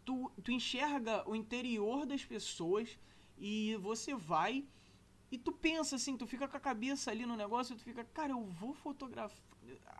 Tu, 0.07 0.31
tu 0.41 0.51
enxerga 0.53 1.29
o 1.29 1.35
interior 1.35 2.05
das 2.05 2.23
pessoas 2.23 2.97
e 3.37 3.75
você 3.81 4.15
vai 4.15 4.65
e 5.29 5.37
tu 5.37 5.51
pensa 5.51 5.97
assim, 5.97 6.15
tu 6.15 6.25
fica 6.25 6.47
com 6.47 6.55
a 6.55 6.61
cabeça 6.61 7.11
ali 7.11 7.25
no 7.25 7.35
negócio 7.35 7.75
tu 7.75 7.83
fica, 7.83 8.05
cara, 8.05 8.31
eu 8.31 8.45
vou 8.45 8.73
fotografar. 8.73 9.45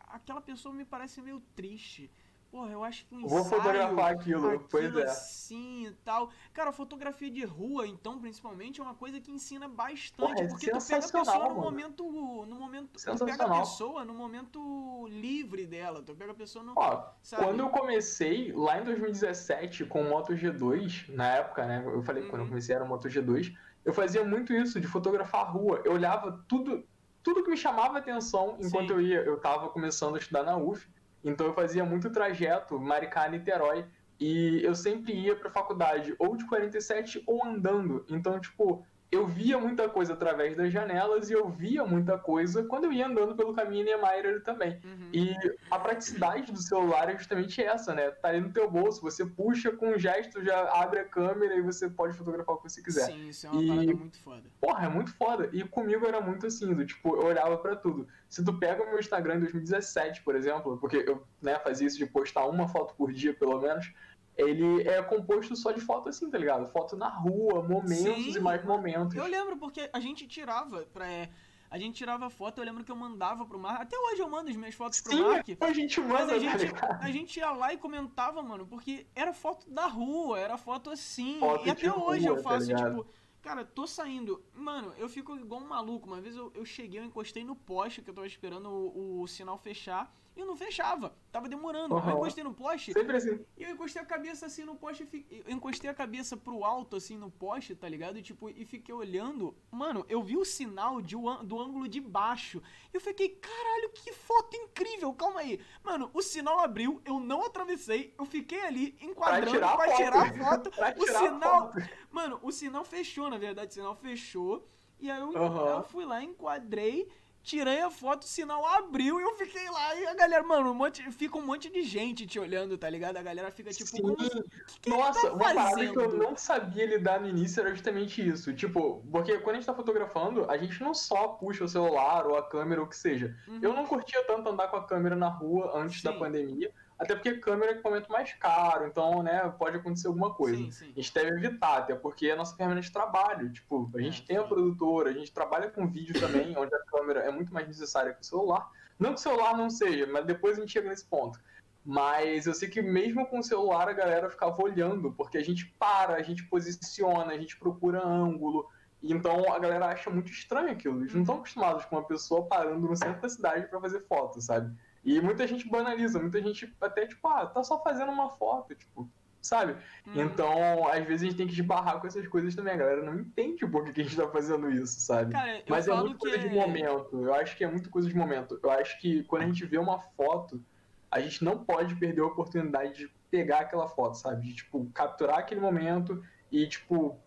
Aquela 0.08 0.40
pessoa 0.40 0.74
me 0.74 0.86
parece 0.86 1.22
meio 1.22 1.42
triste. 1.54 2.10
Porra, 2.50 2.72
eu 2.72 2.84
acho 2.84 3.06
que 3.06 3.14
um 3.14 3.28
Vou 3.28 3.40
ensaio, 3.40 3.62
fotografar 3.62 4.12
aquilo, 4.14 4.60
pois 4.70 4.96
é. 4.96 5.04
assim 5.04 5.88
e 5.88 5.92
tal. 6.06 6.30
Cara, 6.54 6.72
fotografia 6.72 7.30
de 7.30 7.44
rua, 7.44 7.86
então, 7.86 8.20
principalmente, 8.20 8.80
é 8.80 8.84
uma 8.84 8.94
coisa 8.96 9.20
que 9.20 9.30
ensina 9.30 9.68
bastante. 9.68 10.14
Porra, 10.16 10.36
é 10.40 10.48
porque 10.48 10.72
tu 10.72 10.78
pega 10.88 11.06
a 11.06 11.12
pessoa 11.12 11.38
no 11.40 11.50
mano. 11.50 11.62
momento. 11.62 12.04
No 12.48 12.56
momento. 12.56 12.90
Tu 12.94 13.26
pega 13.26 13.44
a 13.46 13.60
pessoa 13.60 14.06
no 14.06 14.14
momento 14.14 15.08
livre 15.10 15.66
dela. 15.66 16.02
Tu 16.02 16.16
pega 16.16 16.32
a 16.32 16.36
pessoa 16.36 16.64
no. 16.64 16.74
Ó, 16.76 17.04
sabe? 17.22 17.44
quando 17.44 17.60
eu 17.60 17.70
comecei, 17.70 18.52
lá 18.54 18.80
em 18.80 18.84
2017, 18.86 19.86
com 19.86 20.02
o 20.02 20.10
Moto 20.10 20.34
G2, 20.34 21.10
na 21.14 21.28
época, 21.28 21.66
né? 21.66 21.84
Eu 21.86 22.02
falei 22.02 22.24
que 22.24 22.30
quando 22.30 22.42
eu 22.42 22.46
Uhum. 22.46 22.50
comecei 22.52 22.74
era 22.76 22.84
o 22.84 22.88
Moto 22.88 23.10
G2, 23.10 23.54
eu 23.84 23.94
fazia 23.94 24.24
muito 24.24 24.54
isso, 24.54 24.80
de 24.80 24.88
fotografar 24.88 25.42
a 25.42 25.50
rua. 25.50 25.82
Eu 25.84 25.92
olhava 25.94 26.44
tudo, 26.48 26.84
tudo 27.22 27.44
que 27.44 27.50
me 27.50 27.58
chamava 27.58 27.98
atenção 27.98 28.58
enquanto 28.62 28.88
Sim. 28.88 28.94
eu 28.94 29.02
ia. 29.02 29.20
Eu 29.22 29.38
tava 29.40 29.70
começando 29.70 30.16
a 30.16 30.18
estudar 30.18 30.44
na 30.44 30.56
UF, 30.58 30.90
então 31.24 31.48
eu 31.48 31.54
fazia 31.54 31.84
muito 31.84 32.10
trajeto, 32.10 32.80
Maricá-Niterói, 32.80 33.86
e 34.20 34.62
eu 34.64 34.74
sempre 34.74 35.14
ia 35.14 35.36
pra 35.36 35.50
faculdade 35.50 36.16
ou 36.18 36.36
de 36.36 36.46
47 36.46 37.24
ou 37.28 37.46
andando. 37.46 38.06
Então, 38.10 38.40
tipo, 38.40 38.86
eu 39.10 39.26
via 39.26 39.58
muita 39.58 39.88
coisa 39.88 40.14
através 40.14 40.56
das 40.58 40.72
janelas 40.72 41.30
e 41.30 41.34
eu 41.34 41.48
via 41.48 41.86
muita 41.86 42.18
coisa 42.18 42.64
quando 42.66 42.86
eu 42.86 42.92
ia 42.92 43.08
andando 43.08 43.36
pelo 43.36 43.54
caminho 43.54 43.86
Niemeyer 43.86 44.44
também. 44.44 44.80
Uhum. 44.84 45.10
E 45.14 45.34
a 45.72 45.80
praticidade 45.80 46.52
do 46.52 46.62
celular 46.62 47.10
é 47.10 47.18
justamente 47.18 47.62
essa, 47.64 47.94
né? 47.96 48.12
Tá 48.12 48.30
ali 48.30 48.42
no 48.42 48.52
teu 48.52 48.70
bolso, 48.70 49.02
você 49.02 49.26
puxa 49.26 49.72
com 49.72 49.92
um 49.92 49.98
gesto, 49.98 50.44
já 50.44 50.60
abre 50.74 51.00
a 51.00 51.06
câmera 51.06 51.56
e 51.56 51.62
você 51.62 51.90
pode 51.90 52.18
fotografar 52.18 52.56
o 52.56 52.58
que 52.58 52.70
você 52.70 52.82
quiser. 52.84 53.06
Sim, 53.06 53.30
isso 53.30 53.48
é 53.48 53.50
uma 53.50 53.62
E- 53.64 53.68
parada 53.68 53.94
muito 53.96 54.20
foda. 54.20 54.44
Porra, 54.60 54.86
é 54.86 54.90
muito 54.90 55.14
foda. 55.16 55.50
E 55.54 55.64
comigo 55.64 56.06
era 56.06 56.20
muito 56.20 56.46
assim, 56.46 56.74
do 56.74 56.86
tipo, 56.86 57.16
eu 57.16 57.28
olhava 57.28 57.58
pra 57.58 57.76
tudo. 57.78 58.08
Se 58.28 58.44
tu 58.44 58.54
pega 58.60 58.84
o 58.84 58.88
meu 58.90 59.00
Instagram 59.00 59.36
em 59.36 59.40
2017, 59.40 60.22
por 60.24 60.36
exemplo, 60.36 60.78
porque 60.78 60.98
eu 61.08 61.24
né, 61.42 61.58
fazia 61.60 61.88
isso 61.88 61.98
de 61.98 62.06
postar 62.06 62.46
uma 62.46 62.68
foto 62.68 62.94
por 62.96 63.14
dia, 63.14 63.34
pelo 63.34 63.60
menos, 63.62 63.90
ele 64.38 64.88
é 64.88 65.02
composto 65.04 65.56
só 65.56 65.72
de 65.72 65.82
foto 65.82 66.10
assim, 66.10 66.30
tá 66.30 66.38
ligado? 66.38 66.68
Foto 66.72 66.96
na 66.96 67.10
rua, 67.10 67.62
momentos 67.64 67.98
Sim, 67.98 68.38
e 68.38 68.40
mais 68.40 68.64
momentos. 68.64 69.16
Eu 69.16 69.26
lembro 69.26 69.58
porque 69.58 69.90
a 69.92 70.00
gente 70.00 70.28
tirava 70.28 70.82
pra. 70.94 71.08
é, 71.08 71.30
A 71.70 71.78
gente 71.78 71.96
tirava 71.96 72.30
foto, 72.30 72.60
eu 72.60 72.64
lembro 72.66 72.84
que 72.84 72.92
eu 72.92 72.96
mandava 72.96 73.46
pro 73.46 73.60
Mark. 73.60 73.82
Até 73.82 73.98
hoje 73.98 74.22
eu 74.22 74.30
mando 74.30 74.50
as 74.50 74.56
minhas 74.56 74.76
fotos 74.76 75.02
pro 75.02 75.12
Sim, 75.12 75.22
Mark. 75.24 75.48
a 75.60 75.74
gente 75.74 76.00
manda, 76.00 76.24
a 76.24 76.28
tá 76.28 76.40
gente, 76.40 76.58
ligado? 76.58 77.04
a 77.04 77.12
gente 77.12 77.40
ia 77.40 77.52
lá 77.52 77.74
e 77.74 77.78
comentava, 77.78 78.42
mano, 78.44 78.66
porque 78.68 79.08
era 79.16 79.34
foto 79.34 79.70
da 79.70 79.86
rua, 79.88 80.40
era 80.40 80.58
foto 80.58 80.90
assim. 80.90 81.40
Foto 81.40 81.68
e 81.68 81.70
até 81.70 81.92
hoje 81.92 82.28
rua, 82.28 82.38
eu 82.38 82.44
tá 82.44 82.50
faço, 82.50 82.68
ligado? 82.68 82.98
tipo, 83.04 83.08
cara, 83.42 83.66
tô 83.66 83.86
saindo. 83.88 84.42
Mano, 84.54 84.94
eu 84.98 85.10
fico 85.10 85.36
igual 85.36 85.62
um 85.62 85.68
maluco. 85.68 86.08
Uma 86.08 86.22
vez 86.22 86.36
eu, 86.36 86.52
eu 86.56 86.64
cheguei, 86.64 87.00
eu 87.00 87.06
encostei 87.06 87.44
no 87.44 87.56
poste, 87.56 88.02
que 88.02 88.10
eu 88.10 88.14
tava 88.14 88.28
esperando 88.28 88.70
o, 88.70 89.22
o 89.22 89.28
sinal 89.28 89.58
fechar, 89.58 90.14
e 90.38 90.46
não 90.46 90.56
fechava. 90.56 91.14
Tava 91.32 91.50
demorando. 91.50 91.96
Eu 91.96 92.02
Uhum. 92.02 92.12
encostei 92.18 92.44
no 92.44 92.54
poste, 92.54 92.94
Sempre 92.94 93.18
assim. 93.18 93.44
e 93.58 93.64
eu 93.64 93.72
encostei 93.72 94.02
a 94.02 94.06
cabeça 94.06 94.46
assim 94.46 94.64
no 94.64 94.76
poste, 94.76 95.08
eu 95.46 95.52
encostei 95.54 95.90
a 95.90 95.94
cabeça 95.94 96.38
pro 96.38 96.64
alto, 96.64 96.96
assim, 96.96 97.18
no 97.18 97.30
poste, 97.32 97.76
tá 97.76 97.90
ligado? 97.90 98.18
E 98.18 98.22
tipo, 98.22 98.50
e 98.50 98.64
fiquei 98.66 98.94
olhando. 98.94 99.56
Mano, 99.72 100.06
eu 100.08 100.22
vi 100.22 100.38
o 100.38 100.46
sinal 100.46 101.02
de, 101.02 101.16
do 101.44 101.60
ângulo 101.60 101.88
de 101.88 102.00
baixo. 102.00 102.62
E 102.94 102.98
eu 102.98 103.02
fiquei, 103.02 103.30
caralho, 103.30 103.90
que 103.90 104.14
foto 104.14 104.56
incrível, 104.56 105.12
calma 105.14 105.40
aí. 105.40 105.60
Mano, 105.84 106.10
o 106.14 106.22
sinal 106.22 106.60
abriu, 106.60 107.02
eu 107.04 107.20
não 107.20 107.44
atravessei, 107.44 108.14
eu 108.18 108.26
fiquei 108.26 108.62
ali 108.62 108.96
enquadrando 109.02 109.52
tirar 109.52 109.74
a 109.74 109.78
pra 109.78 109.94
tirar 109.94 110.22
a 110.30 110.34
foto. 110.34 110.72
Pra 110.78 110.90
o 110.92 111.04
tirar 111.04 111.20
sinal. 111.20 111.72
foto. 111.74 111.90
Mano, 112.12 112.40
o 112.44 112.52
sinal 112.52 112.86
fechou, 112.86 113.30
na 113.30 113.38
verdade, 113.38 113.72
o 113.72 113.74
sinal 113.74 113.96
fechou. 113.96 114.68
E 115.00 115.10
aí 115.12 115.20
eu, 115.20 115.36
Aham. 115.38 115.68
eu 115.78 115.84
fui 115.84 116.06
lá, 116.06 116.24
enquadrei. 116.24 117.08
Tirei 117.48 117.80
a 117.80 117.90
foto, 117.90 118.24
o 118.24 118.28
sinal 118.28 118.66
abriu 118.66 119.22
e 119.22 119.24
eu 119.24 119.34
fiquei 119.38 119.70
lá. 119.70 119.96
E 119.96 120.06
a 120.06 120.14
galera, 120.14 120.44
mano, 120.44 120.70
um 120.70 120.74
monte, 120.74 121.02
fica 121.14 121.38
um 121.38 121.46
monte 121.46 121.70
de 121.70 121.82
gente 121.82 122.28
te 122.28 122.38
olhando, 122.38 122.78
tá 122.78 122.90
ligado? 122.90 123.16
A 123.16 123.24
galera 123.24 123.50
fica 123.50 123.72
tipo, 123.72 123.90
Sim. 123.90 124.02
o 124.04 124.16
que, 124.18 124.44
que 124.82 124.90
Nossa, 124.90 125.28
ele 125.28 125.30
tá 125.30 125.34
uma 125.34 125.54
parada 125.54 125.88
que 125.88 125.98
eu 125.98 126.18
não 126.18 126.36
sabia 126.36 126.86
lidar 126.86 127.22
no 127.22 127.30
início 127.30 127.62
era 127.62 127.70
justamente 127.70 128.22
isso. 128.28 128.54
Tipo, 128.54 129.02
porque 129.10 129.38
quando 129.38 129.56
a 129.56 129.60
gente 129.60 129.66
tá 129.66 129.74
fotografando, 129.74 130.46
a 130.52 130.58
gente 130.58 130.84
não 130.84 130.94
só 130.94 131.30
puxa 131.30 131.64
o 131.64 131.70
celular 131.70 132.28
ou 132.28 132.36
a 132.36 132.44
câmera 132.44 132.82
ou 132.82 132.86
o 132.86 132.90
que 132.90 132.98
seja. 132.98 133.34
Uhum. 133.48 133.60
Eu 133.62 133.74
não 133.74 133.86
curtia 133.86 134.22
tanto 134.26 134.50
andar 134.50 134.68
com 134.68 134.76
a 134.76 134.86
câmera 134.86 135.16
na 135.16 135.30
rua 135.30 135.72
antes 135.74 136.04
da 136.04 136.12
Sim. 136.12 136.20
pandemia, 136.20 136.70
até 137.00 137.14
porque 137.16 137.36
câmera 137.36 137.72
é 137.72 137.74
equipamento 137.76 138.12
mais 138.12 138.34
caro, 138.34 138.88
então, 138.88 139.22
né, 139.22 139.48
pode 139.58 139.78
acontecer 139.78 140.08
alguma 140.08 140.34
coisa. 140.34 140.58
Sim, 140.58 140.72
sim. 140.72 140.92
A 140.92 141.00
gente 141.00 141.14
deve 141.14 141.30
evitar, 141.38 141.78
até 141.80 141.96
porque 141.96 142.28
é 142.28 142.32
a 142.32 142.36
nossa 142.36 142.56
ferramenta 142.56 142.82
de 142.82 142.92
trabalho. 142.92 143.52
Tipo, 143.52 143.90
a 143.96 144.02
gente 144.02 144.24
É, 144.24 144.26
tem 144.26 144.38
a 144.38 144.42
sim. 144.44 144.48
produtora, 144.48 145.10
a 145.10 145.14
gente 145.14 145.32
trabalha 145.32 145.70
com 145.70 145.88
vídeo 145.88 146.20
também, 146.20 146.58
onde 146.58 146.74
a 146.74 146.80
câmera 146.86 147.20
é 147.22 147.32
muito 147.32 147.54
mais 147.54 147.68
necessária 147.68 148.14
que 148.14 148.22
o 148.22 148.26
celular. 148.26 148.70
Não 148.98 149.14
que 149.14 149.20
o 149.20 149.24
celular 149.24 149.56
não 149.56 149.70
seja, 149.70 150.08
mas 150.08 150.26
depois 150.26 150.58
a 150.58 150.62
gente 150.62 150.72
chega 150.74 150.90
nesse 150.90 151.06
ponto. 151.06 151.40
Mas 151.86 152.48
eu 152.48 152.54
sei 152.54 152.68
que 152.68 152.82
mesmo 152.82 153.26
com 153.28 153.40
o 153.40 153.44
celular 153.44 153.88
a 153.88 153.94
galera 153.94 154.30
ficava 154.30 154.62
olhando, 154.62 155.14
porque 155.14 155.38
a 155.38 155.44
gente 155.44 155.66
para, 155.80 156.16
a 156.16 156.22
gente 156.22 156.44
posiciona, 156.46 157.32
a 157.32 157.38
gente 157.38 157.58
procura 157.58 158.06
ângulo. 158.06 158.68
E 159.02 159.14
Então 159.14 159.54
a 159.54 159.60
galera 159.60 159.86
acha 159.86 160.10
muito 160.10 160.32
estranho 160.32 160.72
aquilo. 160.72 161.00
Eles 161.02 161.14
não 161.14 161.22
estão 161.22 161.36
Uhum. 161.36 161.42
acostumados 161.42 161.86
com 161.86 161.96
uma 161.96 162.04
pessoa 162.04 162.46
parando 162.48 162.88
no 162.88 162.96
centro 162.98 163.22
da 163.22 163.30
cidade 163.30 163.68
pra 163.68 163.80
fazer 163.80 164.02
foto, 164.02 164.42
sabe? 164.42 164.76
E 165.08 165.22
muita 165.22 165.48
gente 165.48 165.70
banaliza, 165.70 166.20
muita 166.20 166.42
gente 166.42 166.76
até 166.82 167.08
tipo, 167.08 167.26
ah, 167.30 167.46
tá 167.46 167.64
só 167.64 167.82
fazendo 167.82 168.12
uma 168.12 168.30
foto, 168.32 168.76
tipo, 168.76 169.10
sabe? 169.42 169.72
Uhum. 170.06 170.22
Então, 170.22 170.86
às 170.90 171.06
vezes 171.06 171.22
a 171.22 171.26
gente 171.28 171.38
tem 171.38 171.48
que 171.48 171.54
esbarrar 171.54 172.02
com 172.02 172.08
essas 172.08 172.28
coisas 172.28 172.54
também. 172.54 172.74
A 172.74 172.78
galera 172.78 173.02
não 173.02 173.18
entende 173.18 173.66
por 173.66 173.86
que, 173.86 173.94
que 173.94 174.02
a 174.02 174.04
gente 174.04 174.18
tá 174.18 174.28
fazendo 174.28 174.70
isso, 174.70 175.00
sabe? 175.00 175.32
Cara, 175.32 175.64
Mas 175.70 175.88
é 175.88 175.96
muito 175.96 176.18
que 176.18 176.30
coisa 176.30 176.38
de 176.38 176.50
momento. 176.50 177.24
Eu 177.24 177.34
acho 177.34 177.56
que 177.56 177.64
é 177.64 177.72
muito 177.72 177.90
coisa 177.90 178.10
de 178.10 178.16
momento. 178.18 178.60
Eu 178.62 178.70
acho 178.70 179.00
que 179.00 179.24
quando 179.24 179.44
a 179.44 179.46
gente 179.46 179.66
vê 179.66 179.78
uma 179.78 179.98
foto, 179.98 180.62
a 181.10 181.22
gente 181.22 181.42
não 181.42 181.64
pode 181.64 181.96
perder 181.96 182.20
a 182.20 182.26
oportunidade 182.26 182.94
de 182.98 183.12
pegar 183.32 183.60
aquela 183.60 183.88
foto, 183.88 184.16
sabe? 184.18 184.42
De, 184.42 184.56
tipo, 184.56 184.92
capturar 184.94 185.40
aquele 185.40 185.62
momento 185.62 186.22
e, 186.52 186.68
tipo, 186.68 187.18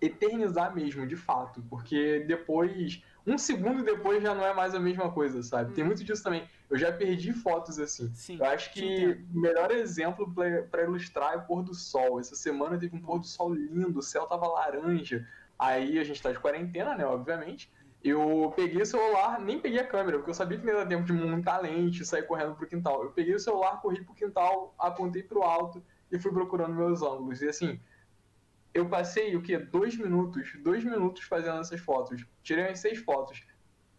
eternizar 0.00 0.74
mesmo, 0.74 1.06
de 1.06 1.14
fato. 1.14 1.62
Porque 1.70 2.24
depois, 2.26 3.00
um 3.24 3.38
segundo 3.38 3.84
depois 3.84 4.20
já 4.20 4.34
não 4.34 4.44
é 4.44 4.52
mais 4.52 4.74
a 4.74 4.80
mesma 4.80 5.12
coisa, 5.12 5.40
sabe? 5.42 5.72
Tem 5.72 5.84
Uhum. 5.84 5.88
muito 5.88 6.02
disso 6.02 6.24
também. 6.24 6.44
Eu 6.72 6.78
já 6.78 6.90
perdi 6.90 7.34
fotos 7.34 7.78
assim. 7.78 8.10
Sim, 8.14 8.38
Eu 8.38 8.46
acho 8.46 8.72
que 8.72 9.22
o 9.34 9.38
melhor 9.38 9.70
exemplo 9.70 10.32
pra 10.70 10.84
ilustrar 10.84 11.34
é 11.34 11.36
o 11.36 11.42
pôr 11.42 11.62
do 11.62 11.74
sol. 11.74 12.18
Essa 12.18 12.34
semana 12.34 12.78
teve 12.78 12.96
um 12.96 13.00
pôr 13.00 13.18
do 13.18 13.26
sol 13.26 13.52
lindo, 13.52 13.98
o 13.98 14.02
céu 14.02 14.24
tava 14.24 14.46
laranja. 14.46 15.28
Aí 15.58 15.98
a 15.98 16.02
gente 16.02 16.22
tá 16.22 16.32
de 16.32 16.38
quarentena, 16.38 16.96
né, 16.96 17.04
obviamente. 17.04 17.70
Eu 18.02 18.54
peguei 18.56 18.80
o 18.80 18.86
celular, 18.86 19.38
nem 19.38 19.60
peguei 19.60 19.80
a 19.80 19.86
câmera, 19.86 20.16
porque 20.16 20.30
eu 20.30 20.34
sabia 20.34 20.56
que 20.56 20.64
não 20.64 20.72
ia 20.72 20.78
dar 20.78 20.86
tempo 20.86 21.04
de 21.04 21.12
montar 21.12 21.58
lente 21.58 22.02
e 22.02 22.06
sair 22.06 22.22
correndo 22.22 22.54
pro 22.54 22.66
quintal. 22.66 23.04
Eu 23.04 23.10
peguei 23.10 23.34
o 23.34 23.38
celular, 23.38 23.78
corri 23.82 24.02
pro 24.02 24.14
quintal, 24.14 24.74
apontei 24.78 25.22
pro 25.22 25.42
alto 25.42 25.84
e 26.10 26.18
fui 26.18 26.32
procurando 26.32 26.74
meus 26.74 27.02
ângulos. 27.02 27.42
E 27.42 27.50
assim, 27.50 27.78
eu 28.72 28.88
passei 28.88 29.36
o 29.36 29.42
quê? 29.42 29.58
Dois 29.58 29.94
minutos, 29.98 30.50
dois 30.62 30.82
minutos 30.82 31.24
fazendo 31.24 31.60
essas 31.60 31.80
fotos. 31.80 32.24
Tirei 32.42 32.64
umas 32.64 32.78
seis 32.78 32.98
fotos. 32.98 33.44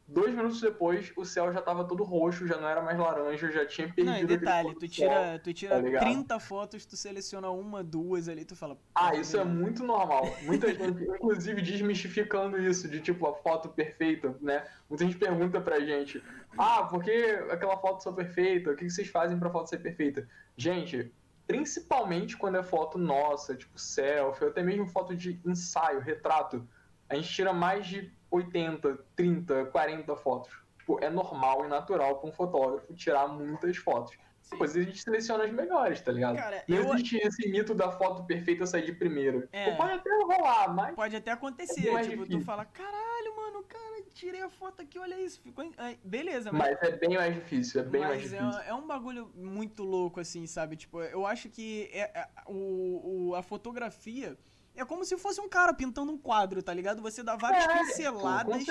Dois 0.05 0.35
minutos 0.35 0.59
depois, 0.59 1.13
o 1.15 1.23
céu 1.23 1.51
já 1.53 1.61
tava 1.61 1.85
todo 1.85 2.03
roxo, 2.03 2.45
já 2.45 2.57
não 2.57 2.67
era 2.67 2.81
mais 2.81 2.99
laranja, 2.99 3.49
já 3.49 3.65
tinha 3.65 3.87
perdido 3.87 4.11
Não, 4.11 4.19
e 4.19 4.25
detalhe, 4.25 4.75
tu 4.75 4.87
tira, 4.87 5.39
tu 5.41 5.53
tira 5.53 5.75
tá 5.75 5.81
ligado? 5.81 6.03
30 6.03 6.39
fotos, 6.41 6.85
tu 6.85 6.97
seleciona 6.97 7.49
uma, 7.49 7.81
duas 7.81 8.27
ali, 8.27 8.43
tu 8.43 8.53
fala. 8.53 8.77
Ah, 8.93 9.11
"Pô, 9.11 9.17
isso 9.17 9.37
é 9.37 9.43
beleza." 9.43 9.61
muito 9.61 9.83
normal. 9.83 10.23
Muita 10.43 10.67
gente, 10.75 11.03
inclusive, 11.03 11.61
desmistificando 11.61 12.61
isso, 12.61 12.89
de 12.89 12.99
tipo, 12.99 13.25
a 13.25 13.33
foto 13.33 13.69
perfeita, 13.69 14.35
né? 14.41 14.65
Muita 14.89 15.05
gente 15.05 15.17
pergunta 15.17 15.61
pra 15.61 15.79
gente, 15.79 16.21
ah, 16.57 16.83
por 16.83 17.01
que 17.01 17.11
aquela 17.49 17.77
foto 17.77 18.03
só 18.03 18.11
perfeita? 18.11 18.71
O 18.71 18.75
que 18.75 18.89
vocês 18.89 19.07
fazem 19.07 19.39
pra 19.39 19.49
foto 19.49 19.69
ser 19.69 19.77
perfeita? 19.77 20.27
Gente, 20.57 21.13
principalmente 21.47 22.35
quando 22.35 22.57
é 22.57 22.63
foto 22.63 22.97
nossa, 22.97 23.55
tipo 23.55 23.79
selfie, 23.79 24.43
ou 24.43 24.49
até 24.49 24.61
mesmo 24.61 24.85
foto 24.85 25.15
de 25.15 25.39
ensaio, 25.45 26.01
retrato, 26.01 26.67
a 27.09 27.15
gente 27.15 27.29
tira 27.29 27.53
mais 27.53 27.87
de 27.87 28.11
80, 28.33 28.97
30, 29.15 29.65
40 29.65 30.15
fotos. 30.15 30.51
Tipo, 30.79 30.99
é 31.03 31.09
normal 31.09 31.65
e 31.65 31.69
natural 31.69 32.19
para 32.19 32.29
um 32.29 32.33
fotógrafo 32.33 32.93
tirar 32.93 33.27
muitas 33.27 33.77
fotos. 33.77 34.17
Depois 34.51 34.75
a 34.75 34.81
gente 34.81 35.01
seleciona 35.01 35.45
as 35.45 35.51
melhores, 35.53 36.01
tá 36.01 36.11
ligado? 36.11 36.35
Cara, 36.35 36.63
não 36.67 36.77
eu- 36.77 36.93
existe 36.95 37.15
esse 37.17 37.47
mito 37.49 37.73
da 37.73 37.91
foto 37.91 38.25
perfeita 38.25 38.65
sair 38.65 38.85
de 38.85 38.91
primeiro. 38.91 39.47
É. 39.53 39.71
Pode 39.75 39.93
até 39.93 40.09
rolar, 40.23 40.73
mas. 40.75 40.93
Pode 40.95 41.15
até 41.15 41.31
acontecer, 41.31 41.87
É 41.87 41.91
mais 41.93 42.05
tipo, 42.07 42.23
tu 42.23 42.27
difícil. 42.27 42.45
fala, 42.45 42.65
caralho, 42.65 43.35
mano, 43.37 43.63
cara, 43.63 44.03
tirei 44.13 44.41
a 44.41 44.49
foto 44.49 44.81
aqui, 44.81 44.99
olha 44.99 45.17
isso. 45.21 45.41
Ficou. 45.41 45.63
Beleza, 46.03 46.51
mas. 46.51 46.77
Mas 46.81 46.89
é 46.89 46.97
bem 46.97 47.15
mais 47.15 47.33
difícil, 47.33 47.79
é 47.81 47.83
bem 47.85 48.01
mais 48.01 48.13
mas 48.21 48.29
difícil. 48.31 48.59
é, 48.59 48.67
é 48.69 48.73
um 48.73 48.85
bagulho 48.85 49.31
muito 49.33 49.81
louco, 49.83 50.19
assim, 50.19 50.45
sabe? 50.45 50.75
Tipo, 50.75 51.01
eu 51.01 51.25
acho 51.25 51.47
que 51.49 51.89
é, 51.93 52.01
é- 52.13 52.27
o, 52.45 53.29
o- 53.29 53.35
a 53.35 53.41
fotografia 53.41 54.37
é 54.75 54.85
como 54.85 55.05
se 55.05 55.17
fosse 55.17 55.39
um 55.39 55.47
cara 55.47 55.73
pintando 55.73 56.11
um 56.11 56.17
quadro, 56.17 56.63
tá 56.63 56.73
ligado? 56.73 57.01
Você 57.01 57.21
dá 57.21 57.35
várias 57.35 57.65
É, 57.65 57.77
pinceladas 57.79 58.65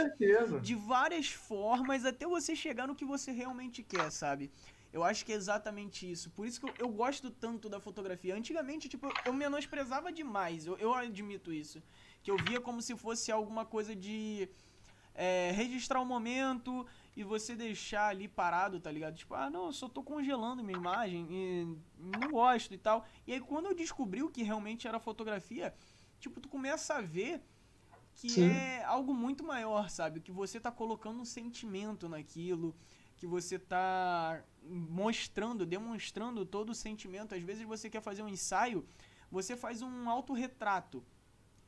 de 0.62 0.74
várias 0.74 1.28
formas 1.28 2.04
até 2.04 2.26
você 2.26 2.56
chegar 2.56 2.86
no 2.86 2.94
que 2.94 3.04
você 3.04 3.30
realmente 3.30 3.82
quer, 3.82 4.10
sabe? 4.10 4.50
Eu 4.92 5.02
acho 5.02 5.24
que 5.24 5.32
é 5.32 5.36
exatamente 5.36 6.10
isso. 6.10 6.30
Por 6.30 6.46
isso 6.46 6.60
que 6.60 6.68
eu, 6.68 6.74
eu 6.80 6.88
gosto 6.88 7.30
tanto 7.30 7.68
da 7.68 7.80
fotografia. 7.80 8.34
Antigamente, 8.36 8.88
tipo, 8.88 9.08
eu 9.24 9.32
menosprezava 9.32 10.12
demais. 10.12 10.66
Eu, 10.66 10.76
eu 10.76 10.92
admito 10.92 11.52
isso. 11.52 11.82
Que 12.22 12.30
eu 12.30 12.36
via 12.36 12.60
como 12.60 12.82
se 12.82 12.94
fosse 12.94 13.32
alguma 13.32 13.64
coisa 13.64 13.96
de 13.96 14.48
é, 15.14 15.50
registrar 15.52 16.00
o 16.00 16.04
momento 16.04 16.86
e 17.16 17.22
você 17.22 17.54
deixar 17.54 18.08
ali 18.08 18.28
parado, 18.28 18.80
tá 18.80 18.90
ligado? 18.90 19.14
Tipo, 19.14 19.34
ah, 19.34 19.48
não, 19.48 19.66
eu 19.66 19.72
só 19.72 19.88
tô 19.88 20.02
congelando 20.02 20.62
minha 20.62 20.78
imagem 20.78 21.26
e 21.30 21.76
não 21.98 22.30
gosto 22.30 22.74
e 22.74 22.78
tal. 22.78 23.06
E 23.26 23.32
aí, 23.32 23.40
quando 23.40 23.66
eu 23.66 23.74
descobri 23.74 24.22
o 24.22 24.30
que 24.30 24.42
realmente 24.42 24.86
era 24.86 25.00
fotografia, 25.00 25.74
tipo, 26.22 26.40
tu 26.40 26.48
começa 26.48 26.94
a 26.94 27.00
ver 27.00 27.42
que 28.14 28.30
Sim. 28.30 28.50
é 28.50 28.84
algo 28.84 29.12
muito 29.12 29.42
maior, 29.42 29.90
sabe? 29.90 30.20
Que 30.20 30.30
você 30.30 30.60
tá 30.60 30.70
colocando 30.70 31.20
um 31.20 31.24
sentimento 31.24 32.08
naquilo, 32.08 32.74
que 33.16 33.26
você 33.26 33.58
tá 33.58 34.42
mostrando, 34.62 35.66
demonstrando 35.66 36.46
todo 36.46 36.70
o 36.70 36.74
sentimento. 36.74 37.34
Às 37.34 37.42
vezes 37.42 37.66
você 37.66 37.90
quer 37.90 38.00
fazer 38.00 38.22
um 38.22 38.28
ensaio, 38.28 38.86
você 39.30 39.56
faz 39.56 39.82
um 39.82 40.08
autorretrato. 40.08 41.04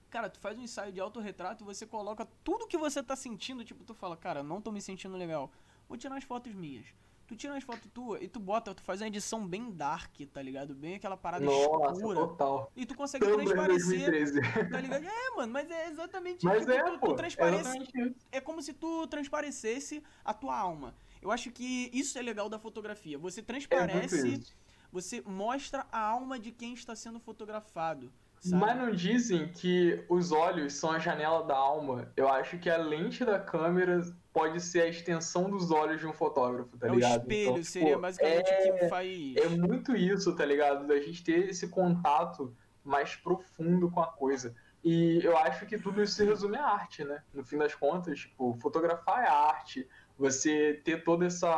Cara, 0.08 0.30
tu 0.30 0.38
faz 0.38 0.56
um 0.56 0.62
ensaio 0.62 0.92
de 0.92 1.00
autorretrato 1.00 1.64
e 1.64 1.66
você 1.66 1.84
coloca 1.84 2.24
tudo 2.44 2.68
que 2.68 2.78
você 2.78 3.02
tá 3.02 3.16
sentindo, 3.16 3.64
tipo, 3.64 3.82
tu 3.82 3.94
fala, 3.94 4.16
cara, 4.16 4.44
não 4.44 4.60
tô 4.60 4.70
me 4.70 4.80
sentindo 4.80 5.16
legal. 5.16 5.50
Vou 5.88 5.98
tirar 5.98 6.16
as 6.16 6.24
fotos 6.24 6.54
minhas. 6.54 6.86
Tu 7.34 7.38
tira 7.38 7.56
as 7.56 7.64
fotos 7.64 7.90
tuas 7.92 8.22
e 8.22 8.28
tu 8.28 8.38
bota, 8.38 8.72
tu 8.72 8.82
faz 8.82 9.00
uma 9.00 9.08
edição 9.08 9.44
bem 9.46 9.70
dark, 9.72 10.14
tá 10.32 10.40
ligado? 10.40 10.72
Bem 10.72 10.94
aquela 10.94 11.16
parada 11.16 11.44
Nossa, 11.44 11.94
escura. 11.96 12.20
total. 12.20 12.70
E 12.76 12.86
tu 12.86 12.94
consegue 12.94 13.26
Tumblr 13.26 13.44
transparecer 13.44 14.10
2013. 14.10 14.40
Tá 14.70 14.80
ligado? 14.80 15.04
É, 15.04 15.30
mano, 15.36 15.52
mas 15.52 15.68
é 15.70 15.88
exatamente 15.88 16.44
Mas 16.44 16.68
é, 16.68 16.82
tu, 16.82 16.92
tu 16.92 16.98
pô. 17.00 17.12
É 17.12 17.16
transparece. 17.16 17.78
isso. 17.78 18.14
É 18.30 18.40
como 18.40 18.62
se 18.62 18.72
tu 18.72 19.06
transparecesse 19.08 20.02
a 20.24 20.32
tua 20.32 20.56
alma. 20.56 20.94
Eu 21.20 21.30
acho 21.32 21.50
que 21.50 21.90
isso 21.92 22.16
é 22.18 22.22
legal 22.22 22.48
da 22.48 22.58
fotografia. 22.58 23.18
Você 23.18 23.40
É 23.40 23.42
transparece, 23.42 24.28
isso. 24.28 24.54
você 24.92 25.20
mostra 25.22 25.86
a 25.90 25.98
alma 25.98 26.38
de 26.38 26.52
quem 26.52 26.72
está 26.74 26.94
sendo 26.94 27.18
fotografado. 27.18 28.12
Sabe? 28.44 28.60
Mas 28.60 28.76
não 28.76 28.90
dizem 28.90 29.48
que 29.48 30.04
os 30.06 30.30
olhos 30.30 30.74
são 30.74 30.90
a 30.90 30.98
janela 30.98 31.42
da 31.44 31.56
alma. 31.56 32.12
Eu 32.14 32.28
acho 32.28 32.58
que 32.58 32.68
a 32.68 32.76
lente 32.76 33.24
da 33.24 33.38
câmera 33.38 34.02
pode 34.34 34.60
ser 34.60 34.82
a 34.82 34.86
extensão 34.86 35.48
dos 35.48 35.70
olhos 35.70 35.98
de 35.98 36.06
um 36.06 36.12
fotógrafo, 36.12 36.76
tá 36.76 36.88
é 36.88 36.90
o 36.90 36.94
ligado? 36.94 37.22
espelho, 37.22 37.50
Então, 37.52 37.64
seria 37.64 37.98
basicamente 37.98 38.50
é... 38.50 38.70
o 38.70 38.78
que 38.78 38.88
faz. 38.88 39.36
É 39.36 39.48
muito 39.48 39.96
isso, 39.96 40.36
tá 40.36 40.44
ligado? 40.44 40.86
Da 40.86 41.00
gente 41.00 41.24
ter 41.24 41.48
esse 41.48 41.68
contato 41.68 42.54
mais 42.84 43.16
profundo 43.16 43.90
com 43.90 44.02
a 44.02 44.08
coisa. 44.08 44.54
E 44.84 45.24
eu 45.24 45.34
acho 45.38 45.64
que 45.64 45.78
tudo 45.78 46.02
isso 46.02 46.16
se 46.16 46.24
resume 46.26 46.58
à 46.58 46.66
arte, 46.66 47.02
né? 47.02 47.22
No 47.32 47.42
fim 47.42 47.56
das 47.56 47.74
contas, 47.74 48.18
tipo, 48.18 48.58
fotografar 48.60 49.24
é 49.24 49.28
arte. 49.28 49.88
Você 50.18 50.82
ter 50.84 51.02
toda 51.02 51.24
essa. 51.24 51.48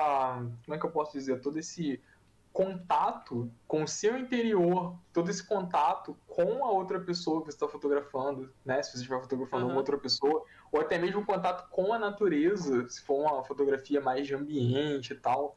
Como 0.64 0.76
é 0.76 0.78
que 0.78 0.86
eu 0.86 0.90
posso 0.90 1.12
dizer? 1.14 1.40
Todo 1.40 1.58
esse 1.58 2.00
contato 2.56 3.52
com 3.68 3.82
o 3.82 3.86
seu 3.86 4.16
interior, 4.16 4.98
todo 5.12 5.30
esse 5.30 5.46
contato 5.46 6.16
com 6.26 6.64
a 6.64 6.70
outra 6.70 6.98
pessoa 6.98 7.40
que 7.40 7.48
você 7.50 7.56
está 7.56 7.68
fotografando, 7.68 8.50
né? 8.64 8.82
Se 8.82 8.92
você 8.92 8.96
estiver 8.96 9.20
fotografando 9.20 9.64
Aham. 9.64 9.72
uma 9.72 9.76
outra 9.80 9.98
pessoa, 9.98 10.42
ou 10.72 10.80
até 10.80 10.96
mesmo 10.96 11.22
contato 11.26 11.68
com 11.68 11.92
a 11.92 11.98
natureza, 11.98 12.88
se 12.88 13.02
for 13.02 13.20
uma 13.20 13.44
fotografia 13.44 14.00
mais 14.00 14.26
de 14.26 14.34
ambiente 14.34 15.12
e 15.12 15.16
tal. 15.16 15.54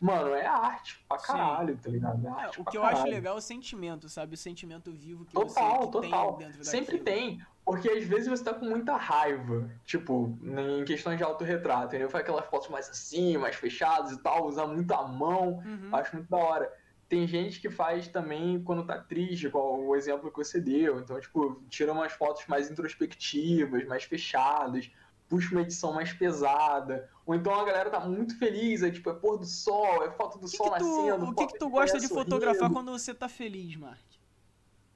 Mano, 0.00 0.34
é 0.34 0.44
arte 0.44 1.04
pra 1.08 1.18
Sim. 1.18 1.26
caralho, 1.28 1.78
tá 1.80 1.88
ligado? 1.88 2.26
É 2.26 2.46
É, 2.46 2.50
o 2.56 2.64
que 2.64 2.76
eu 2.76 2.82
acho 2.82 3.06
legal 3.06 3.36
é 3.36 3.38
o 3.38 3.40
sentimento, 3.40 4.08
sabe? 4.08 4.34
O 4.34 4.38
sentimento 4.38 4.90
vivo 4.92 5.24
que 5.24 5.36
você 5.36 5.54
Total, 5.54 5.80
que 5.82 5.90
total. 5.92 6.36
tem 6.36 6.38
dentro 6.48 6.64
Sempre 6.64 6.98
daquilo. 6.98 7.04
tem. 7.04 7.38
Porque 7.70 7.88
às 7.88 8.02
vezes 8.02 8.26
você 8.26 8.42
tá 8.42 8.52
com 8.52 8.66
muita 8.66 8.96
raiva, 8.96 9.70
tipo, 9.84 10.36
em 10.42 10.84
questões 10.84 11.16
de 11.16 11.22
autorretrato, 11.22 11.86
entendeu? 11.86 12.10
Faz 12.10 12.22
aquelas 12.22 12.44
fotos 12.46 12.68
mais 12.68 12.90
assim, 12.90 13.36
mais 13.36 13.54
fechadas 13.54 14.10
e 14.10 14.18
tal, 14.20 14.48
usar 14.48 14.66
muito 14.66 14.92
a 14.92 15.06
mão. 15.06 15.62
Uhum. 15.64 15.88
Acho 15.92 16.16
muito 16.16 16.28
da 16.28 16.36
hora. 16.36 16.72
Tem 17.08 17.28
gente 17.28 17.60
que 17.60 17.70
faz 17.70 18.08
também 18.08 18.60
quando 18.64 18.84
tá 18.84 18.98
triste, 18.98 19.46
igual 19.46 19.80
o 19.80 19.94
exemplo 19.94 20.32
que 20.32 20.38
você 20.38 20.60
deu. 20.60 20.98
Então, 20.98 21.20
tipo, 21.20 21.62
tira 21.68 21.92
umas 21.92 22.10
fotos 22.12 22.44
mais 22.48 22.68
introspectivas, 22.68 23.86
mais 23.86 24.02
fechadas, 24.02 24.90
puxa 25.28 25.52
uma 25.52 25.62
edição 25.62 25.92
mais 25.92 26.12
pesada. 26.12 27.08
Ou 27.24 27.36
então 27.36 27.54
a 27.54 27.64
galera 27.64 27.88
tá 27.88 28.00
muito 28.00 28.36
feliz, 28.36 28.82
é 28.82 28.90
tipo, 28.90 29.10
é 29.10 29.14
pôr 29.14 29.38
do 29.38 29.46
sol, 29.46 30.02
é 30.02 30.10
foto 30.10 30.40
do 30.40 30.48
que, 30.48 30.56
sol 30.56 30.72
que 30.72 30.78
tu, 30.80 30.84
nascendo. 30.84 31.24
o 31.24 31.34
que, 31.36 31.46
que 31.46 31.58
tu 31.58 31.70
gosta 31.70 32.00
de 32.00 32.08
fotografar 32.08 32.56
sorrindo. 32.56 32.74
quando 32.74 32.90
você 32.90 33.14
tá 33.14 33.28
feliz, 33.28 33.76
Mark? 33.76 34.00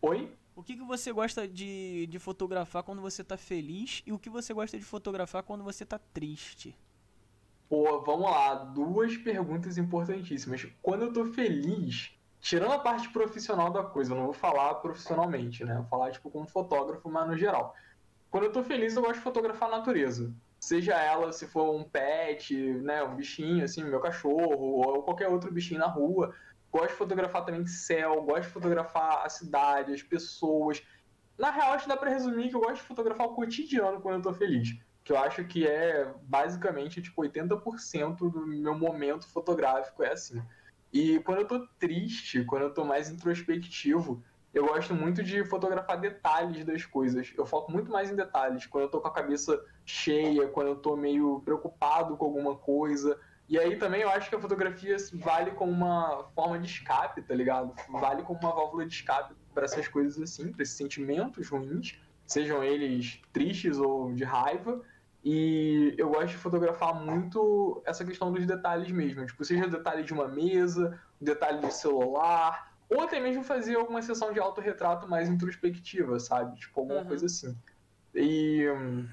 Oi? 0.03 0.29
O 0.57 0.63
que, 0.63 0.77
que 0.77 0.85
você 0.85 1.13
gosta 1.13 1.49
de, 1.49 2.07
de 2.07 2.19
fotografar 2.21 2.85
quando 2.85 3.03
você 3.03 3.25
tá 3.25 3.37
feliz 3.37 4.03
e 4.07 4.13
o 4.13 4.19
que 4.19 4.31
você 4.31 4.55
gosta 4.55 4.79
de 4.79 4.85
fotografar 4.85 5.43
quando 5.43 5.65
você 5.65 5.85
tá 5.85 5.99
triste? 5.99 6.79
Pô, 7.69 8.01
vamos 8.03 8.31
lá, 8.31 8.55
duas 8.55 9.17
perguntas 9.17 9.77
importantíssimas. 9.79 10.65
Quando 10.81 11.07
eu 11.07 11.13
tô 11.13 11.25
feliz, 11.33 12.13
tirando 12.41 12.73
a 12.73 12.79
parte 12.79 13.09
profissional 13.09 13.73
da 13.73 13.83
coisa, 13.83 14.13
eu 14.13 14.17
não 14.17 14.27
vou 14.27 14.33
falar 14.33 14.75
profissionalmente, 14.77 15.65
né? 15.65 15.75
Vou 15.75 15.87
falar, 15.87 16.13
tipo, 16.13 16.31
como 16.31 16.47
fotógrafo, 16.47 17.09
mas 17.11 17.27
no 17.27 17.37
geral. 17.37 17.75
Quando 18.31 18.45
eu 18.45 18.53
tô 18.53 18.63
feliz, 18.63 18.95
eu 18.95 19.03
gosto 19.03 19.17
de 19.17 19.23
fotografar 19.23 19.69
a 19.69 19.79
natureza. 19.79 20.33
Seja 20.61 20.95
ela, 20.95 21.33
se 21.33 21.49
for 21.49 21.75
um 21.75 21.83
pet, 21.83 22.55
né, 22.55 23.03
um 23.03 23.17
bichinho, 23.17 23.65
assim, 23.65 23.83
meu 23.83 24.01
cachorro, 24.01 24.81
ou 24.81 25.03
qualquer 25.03 25.29
outro 25.29 25.53
bichinho 25.53 25.81
na 25.81 25.89
rua. 25.89 26.33
Gosto 26.75 26.89
de 26.89 26.99
fotografar 26.99 27.45
também 27.45 27.67
céu, 27.67 28.23
gosto 28.23 28.43
de 28.43 28.49
fotografar 28.49 29.25
a 29.25 29.29
cidade, 29.29 29.93
as 29.93 30.03
pessoas. 30.03 30.83
Na 31.39 31.51
real, 31.51 31.73
acho 31.73 31.85
que 31.85 31.89
dá 31.89 31.97
pra 31.97 32.11
resumir 32.11 32.49
que 32.49 32.57
eu 32.57 32.61
gosto 32.61 32.77
de 32.77 32.89
fotografar 32.89 33.27
o 33.29 33.35
cotidiano 33.35 34.01
quando 34.01 34.17
eu 34.17 34.23
tô 34.23 34.35
feliz 34.35 34.77
que 35.05 35.13
eu 35.13 35.19
acho 35.19 35.45
que 35.45 35.67
é 35.67 36.13
basicamente 36.23 37.03
tipo 37.03 37.23
80% 37.23 38.17
do 38.31 38.47
meu 38.47 38.75
momento 38.75 39.29
fotográfico 39.29 40.03
é 40.03 40.13
assim. 40.13 40.43
E 40.91 41.19
quando 41.21 41.41
eu 41.41 41.47
tô 41.47 41.67
triste, 41.79 42.43
quando 42.45 42.63
eu 42.63 42.73
tô 42.73 42.85
mais 42.85 43.11
introspectivo, 43.11 44.23
eu 44.55 44.67
gosto 44.67 44.95
muito 44.95 45.23
de 45.23 45.45
fotografar 45.45 46.01
detalhes 46.01 46.65
das 46.65 46.87
coisas. 46.87 47.33
Eu 47.37 47.45
foco 47.45 47.71
muito 47.71 47.91
mais 47.91 48.11
em 48.11 48.17
detalhes, 48.17 48.67
quando 48.67 48.85
eu 48.85 48.89
tô 48.89 49.01
com 49.01 49.09
a 49.09 49.13
cabeça 49.13 49.63
cheia, 49.85 50.49
quando 50.49 50.69
eu 50.69 50.77
tô 50.77 50.97
meio 50.97 51.43
preocupado 51.45 52.17
com 52.17 52.25
alguma 52.25 52.57
coisa. 52.57 53.21
E 53.49 53.59
aí 53.59 53.77
também 53.77 54.01
eu 54.03 54.09
acho 54.09 54.31
que 54.31 54.37
a 54.37 54.41
fotografia 54.41 54.97
vale 55.15 55.51
como 55.53 55.71
uma 55.71 56.25
forma 56.35 56.59
de 56.59 56.67
escape, 56.67 57.23
tá 57.23 57.35
ligado? 57.35 57.75
Vale 57.89 58.23
como 58.23 58.39
uma 58.41 58.55
válvula 58.55 58.87
de 58.87 58.95
escape 58.95 59.35
para 59.53 59.65
essas 59.65 59.87
coisas 59.87 60.21
assim, 60.21 60.51
para 60.51 60.63
esses 60.63 60.77
sentimentos 60.77 61.49
ruins, 61.49 61.99
sejam 62.27 62.65
eles 62.65 63.21
tristes 63.33 63.79
ou 63.79 64.13
de 64.15 64.25
raiva. 64.25 64.83
E 65.23 65.95
eu 65.97 66.09
gosto 66.11 66.29
de 66.29 66.37
fotografar 66.37 66.95
muito 66.95 67.83
essa 67.87 68.05
questão 68.05 68.31
dos 68.33 68.47
detalhes 68.47 68.91
mesmo. 68.91 69.25
Tipo, 69.25 69.45
seja 69.45 69.67
o 69.67 69.71
detalhe 69.71 70.03
de 70.05 70.13
uma 70.13 70.29
mesa, 70.29 71.01
o 71.21 71.25
detalhe 71.25 71.61
do 71.61 71.71
celular, 71.71 72.75
ou 72.91 73.01
até 73.03 73.19
mesmo 73.21 73.43
fazer 73.43 73.77
alguma 73.77 74.03
sessão 74.03 74.33
de 74.33 74.41
autorretrato 74.41 75.09
mais 75.09 75.29
introspectiva, 75.29 76.19
sabe? 76.19 76.59
Tipo, 76.59 76.81
alguma 76.81 77.01
Uhum. 77.01 77.07
coisa 77.07 77.27
assim. 77.27 77.57
E 78.15 78.69
hum, 78.71 79.09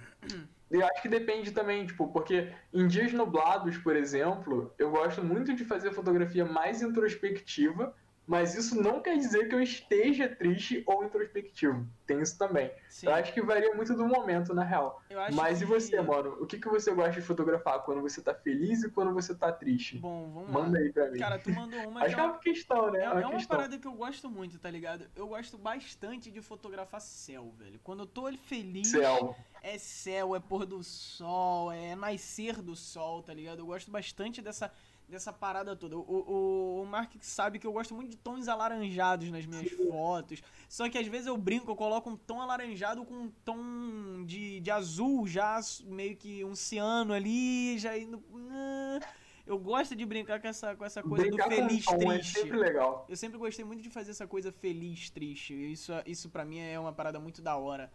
eu 0.71 0.85
acho 0.85 1.01
que 1.01 1.09
depende 1.09 1.51
também, 1.51 1.85
tipo, 1.85 2.07
porque 2.07 2.51
em 2.73 2.87
dias 2.87 3.11
nublados, 3.11 3.77
por 3.77 3.95
exemplo, 3.95 4.73
eu 4.77 4.89
gosto 4.89 5.23
muito 5.23 5.53
de 5.53 5.65
fazer 5.65 5.91
fotografia 5.91 6.45
mais 6.45 6.81
introspectiva, 6.81 7.93
mas 8.27 8.55
isso 8.55 8.81
não 8.81 9.01
quer 9.01 9.17
dizer 9.17 9.49
que 9.49 9.55
eu 9.55 9.61
esteja 9.61 10.29
triste 10.29 10.83
ou 10.85 11.03
introspectivo. 11.03 11.85
Tem 12.05 12.21
isso 12.21 12.37
também. 12.37 12.71
Sim, 12.89 13.07
Eu 13.07 13.13
acho 13.15 13.33
que 13.33 13.41
varia 13.41 13.73
muito 13.73 13.93
do 13.95 14.05
momento, 14.05 14.53
na 14.53 14.63
real. 14.63 15.01
Mas 15.33 15.57
que... 15.59 15.63
e 15.63 15.67
você, 15.67 16.01
mano? 16.01 16.37
O 16.41 16.45
que, 16.45 16.57
que 16.59 16.67
você 16.69 16.93
gosta 16.93 17.11
de 17.13 17.21
fotografar 17.21 17.79
quando 17.83 18.01
você 18.01 18.21
tá 18.21 18.33
feliz 18.33 18.83
e 18.83 18.89
quando 18.89 19.13
você 19.13 19.33
tá 19.35 19.51
triste? 19.51 19.97
Bom, 19.97 20.29
vamos 20.33 20.49
Manda 20.51 20.77
lá. 20.77 20.85
aí 20.85 20.91
pra 20.91 21.09
mim. 21.09 21.19
Cara, 21.19 21.39
tu 21.39 21.49
mandou 21.51 21.79
uma 21.87 22.01
Acho 22.05 22.09
que 22.09 22.15
que 22.15 22.19
é 22.21 22.23
uma 22.23 22.39
questão, 22.39 22.91
né? 22.91 22.99
É, 22.99 23.01
É 23.01 23.05
é 23.05 23.09
uma 23.09 23.19
uma 23.21 23.31
questão. 23.31 23.57
parada 23.57 23.77
que 23.77 23.87
eu 23.87 23.93
gosto 23.93 24.29
muito, 24.29 24.59
tá 24.59 24.69
ligado? 24.69 25.05
Eu 25.15 25.27
gosto 25.27 25.57
bastante 25.57 26.29
de 26.31 26.41
fotografar 26.41 27.01
céu, 27.01 27.53
velho. 27.57 27.79
Quando 27.83 28.01
eu 28.03 28.07
tô 28.07 28.31
feliz, 28.33 28.89
Céu. 28.89 29.35
é 29.63 29.77
céu, 29.77 30.35
é 30.35 30.39
pôr 30.39 30.65
do 30.65 30.83
sol, 30.83 31.71
é 31.71 31.95
nascer 31.95 32.61
do 32.61 32.75
sol, 32.75 33.21
tá 33.23 33.33
ligado? 33.33 33.59
Eu 33.59 33.65
gosto 33.65 33.89
bastante 33.89 34.41
dessa, 34.41 34.71
dessa 35.11 35.31
parada 35.31 35.75
toda. 35.75 35.97
O, 35.97 36.01
o, 36.01 36.81
o 36.81 36.85
Mark 36.85 37.13
sabe 37.19 37.59
que 37.59 37.67
eu 37.67 37.71
gosto 37.71 37.93
muito 37.93 38.09
de 38.09 38.17
tons 38.17 38.47
alaranjados 38.47 39.29
nas 39.29 39.45
minhas 39.45 39.69
fotos. 39.71 40.41
Só 40.67 40.89
que 40.89 40.97
às 40.97 41.07
vezes 41.07 41.27
eu 41.27 41.37
brinco, 41.37 41.69
eu 41.69 41.75
coloco 41.75 42.09
um 42.09 42.17
tom 42.17 42.41
alaranjado 42.41 43.05
com 43.05 43.13
um 43.13 43.31
tom 43.45 44.23
de, 44.25 44.59
de 44.59 44.71
azul, 44.71 45.27
já 45.27 45.59
meio 45.85 46.15
que 46.15 46.43
um 46.43 46.55
ciano 46.55 47.13
ali, 47.13 47.77
já 47.77 47.97
indo. 47.97 48.23
Ah, 48.49 48.99
eu 49.45 49.59
gosto 49.59 49.95
de 49.95 50.05
brincar 50.05 50.39
com 50.39 50.47
essa, 50.47 50.75
com 50.75 50.85
essa 50.85 51.03
coisa 51.03 51.27
Brincar 51.27 51.49
do 51.49 51.55
feliz 51.55 51.85
é 51.87 51.97
triste. 51.97 52.39
sempre 52.39 52.57
legal. 52.57 53.05
Eu 53.09 53.17
sempre 53.17 53.37
gostei 53.37 53.65
muito 53.65 53.81
de 53.81 53.89
fazer 53.89 54.11
essa 54.11 54.25
coisa 54.25 54.51
feliz 54.51 55.09
triste. 55.09 55.53
Isso, 55.53 55.91
isso 56.05 56.29
para 56.29 56.45
mim 56.45 56.59
é 56.59 56.79
uma 56.79 56.93
parada 56.93 57.19
muito 57.19 57.41
da 57.41 57.57
hora. 57.57 57.91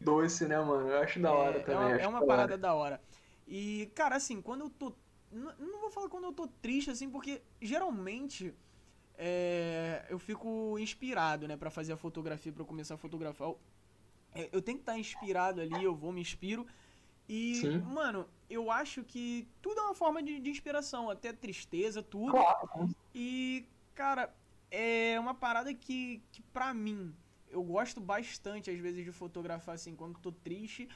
Doce, 0.00 0.46
né, 0.46 0.58
mano? 0.58 0.88
Eu 0.88 1.02
acho 1.02 1.20
da 1.20 1.32
hora 1.32 1.58
é, 1.58 1.60
também. 1.60 1.82
É 1.82 1.86
uma, 1.86 1.96
é 1.96 2.08
uma 2.08 2.20
da 2.20 2.26
parada 2.26 2.58
da 2.58 2.74
hora. 2.74 3.00
E, 3.46 3.90
cara, 3.94 4.16
assim, 4.16 4.40
quando 4.40 4.62
eu 4.62 4.70
tô. 4.70 4.92
Não, 5.30 5.54
não 5.58 5.80
vou 5.80 5.90
falar 5.90 6.08
quando 6.08 6.24
eu 6.24 6.32
tô 6.32 6.46
triste, 6.46 6.90
assim, 6.90 7.08
porque 7.08 7.42
geralmente 7.60 8.54
é, 9.14 10.06
eu 10.08 10.18
fico 10.18 10.78
inspirado, 10.78 11.46
né, 11.46 11.56
pra 11.56 11.70
fazer 11.70 11.92
a 11.92 11.96
fotografia, 11.96 12.52
pra 12.52 12.62
eu 12.62 12.66
começar 12.66 12.94
a 12.94 12.98
fotografar. 12.98 13.48
Eu, 13.48 13.60
é, 14.34 14.48
eu 14.52 14.62
tenho 14.62 14.78
que 14.78 14.82
estar 14.82 14.98
inspirado 14.98 15.60
ali, 15.60 15.82
eu 15.82 15.94
vou, 15.94 16.12
me 16.12 16.20
inspiro. 16.20 16.66
E, 17.28 17.54
Sim. 17.54 17.78
mano, 17.82 18.28
eu 18.48 18.70
acho 18.70 19.04
que 19.04 19.48
tudo 19.62 19.78
é 19.78 19.82
uma 19.82 19.94
forma 19.94 20.22
de, 20.22 20.40
de 20.40 20.50
inspiração, 20.50 21.08
até 21.10 21.32
tristeza, 21.32 22.02
tudo. 22.02 22.32
Claro, 22.32 22.94
E, 23.14 23.66
cara, 23.94 24.34
é 24.70 25.18
uma 25.20 25.34
parada 25.34 25.72
que, 25.74 26.22
que 26.32 26.42
pra 26.42 26.74
mim, 26.74 27.14
eu 27.48 27.62
gosto 27.62 28.00
bastante, 28.00 28.70
às 28.70 28.78
vezes, 28.78 29.04
de 29.04 29.12
fotografar, 29.12 29.74
assim, 29.76 29.94
quando 29.94 30.18
tô 30.18 30.32
triste, 30.32 30.88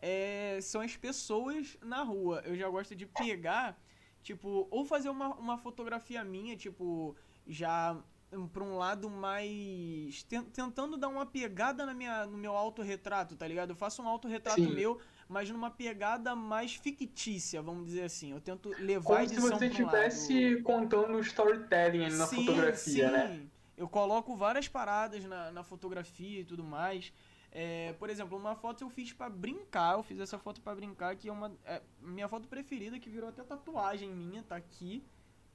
é, 0.00 0.58
são 0.62 0.80
as 0.80 0.96
pessoas 0.96 1.76
na 1.82 2.02
rua. 2.02 2.42
Eu 2.44 2.56
já 2.56 2.68
gosto 2.68 2.94
de 2.94 3.06
pegar, 3.06 3.78
tipo, 4.22 4.66
ou 4.70 4.84
fazer 4.84 5.08
uma, 5.08 5.34
uma 5.34 5.58
fotografia 5.58 6.22
minha, 6.24 6.56
tipo, 6.56 7.16
já 7.46 7.96
hum, 8.32 8.46
pra 8.48 8.62
um 8.64 8.76
lado 8.76 9.08
mais. 9.10 10.22
ten- 10.24 10.44
tentando 10.44 10.96
dar 10.96 11.08
uma 11.08 11.26
pegada 11.26 11.84
na 11.86 11.94
minha, 11.94 12.26
no 12.26 12.36
meu 12.36 12.56
autorretrato, 12.56 13.36
tá 13.36 13.46
ligado? 13.46 13.70
Eu 13.70 13.76
faço 13.76 14.02
um 14.02 14.08
autorretrato 14.08 14.60
Sim. 14.60 14.72
meu, 14.72 15.00
mas 15.28 15.50
numa 15.50 15.70
pegada 15.70 16.34
mais 16.36 16.74
fictícia, 16.74 17.60
vamos 17.62 17.86
dizer 17.86 18.02
assim. 18.02 18.32
Eu 18.32 18.40
tento 18.40 18.74
levar 18.78 19.14
a 19.14 19.26
Como 19.26 19.28
se 19.28 19.40
você 19.40 19.66
estivesse 19.66 20.62
contando 20.62 21.18
storytelling 21.20 22.10
na 22.10 22.26
Sim, 22.26 22.36
fotografia, 22.46 23.06
sim. 23.06 23.12
né? 23.12 23.46
Eu 23.76 23.88
coloco 23.88 24.34
várias 24.36 24.66
paradas 24.66 25.24
na, 25.24 25.52
na 25.52 25.62
fotografia 25.62 26.40
e 26.40 26.44
tudo 26.44 26.64
mais. 26.64 27.12
É, 27.50 27.94
por 27.94 28.10
exemplo, 28.10 28.36
uma 28.36 28.54
foto 28.54 28.84
eu 28.84 28.90
fiz 28.90 29.12
pra 29.12 29.28
brincar. 29.28 29.94
Eu 29.94 30.02
fiz 30.02 30.20
essa 30.20 30.38
foto 30.38 30.60
pra 30.60 30.74
brincar, 30.74 31.16
que 31.16 31.28
é 31.28 31.32
uma 31.32 31.52
é 31.64 31.82
minha 32.00 32.28
foto 32.28 32.46
preferida, 32.48 32.98
que 32.98 33.08
virou 33.08 33.28
até 33.28 33.42
tatuagem 33.42 34.10
minha, 34.10 34.42
tá 34.42 34.56
aqui. 34.56 35.04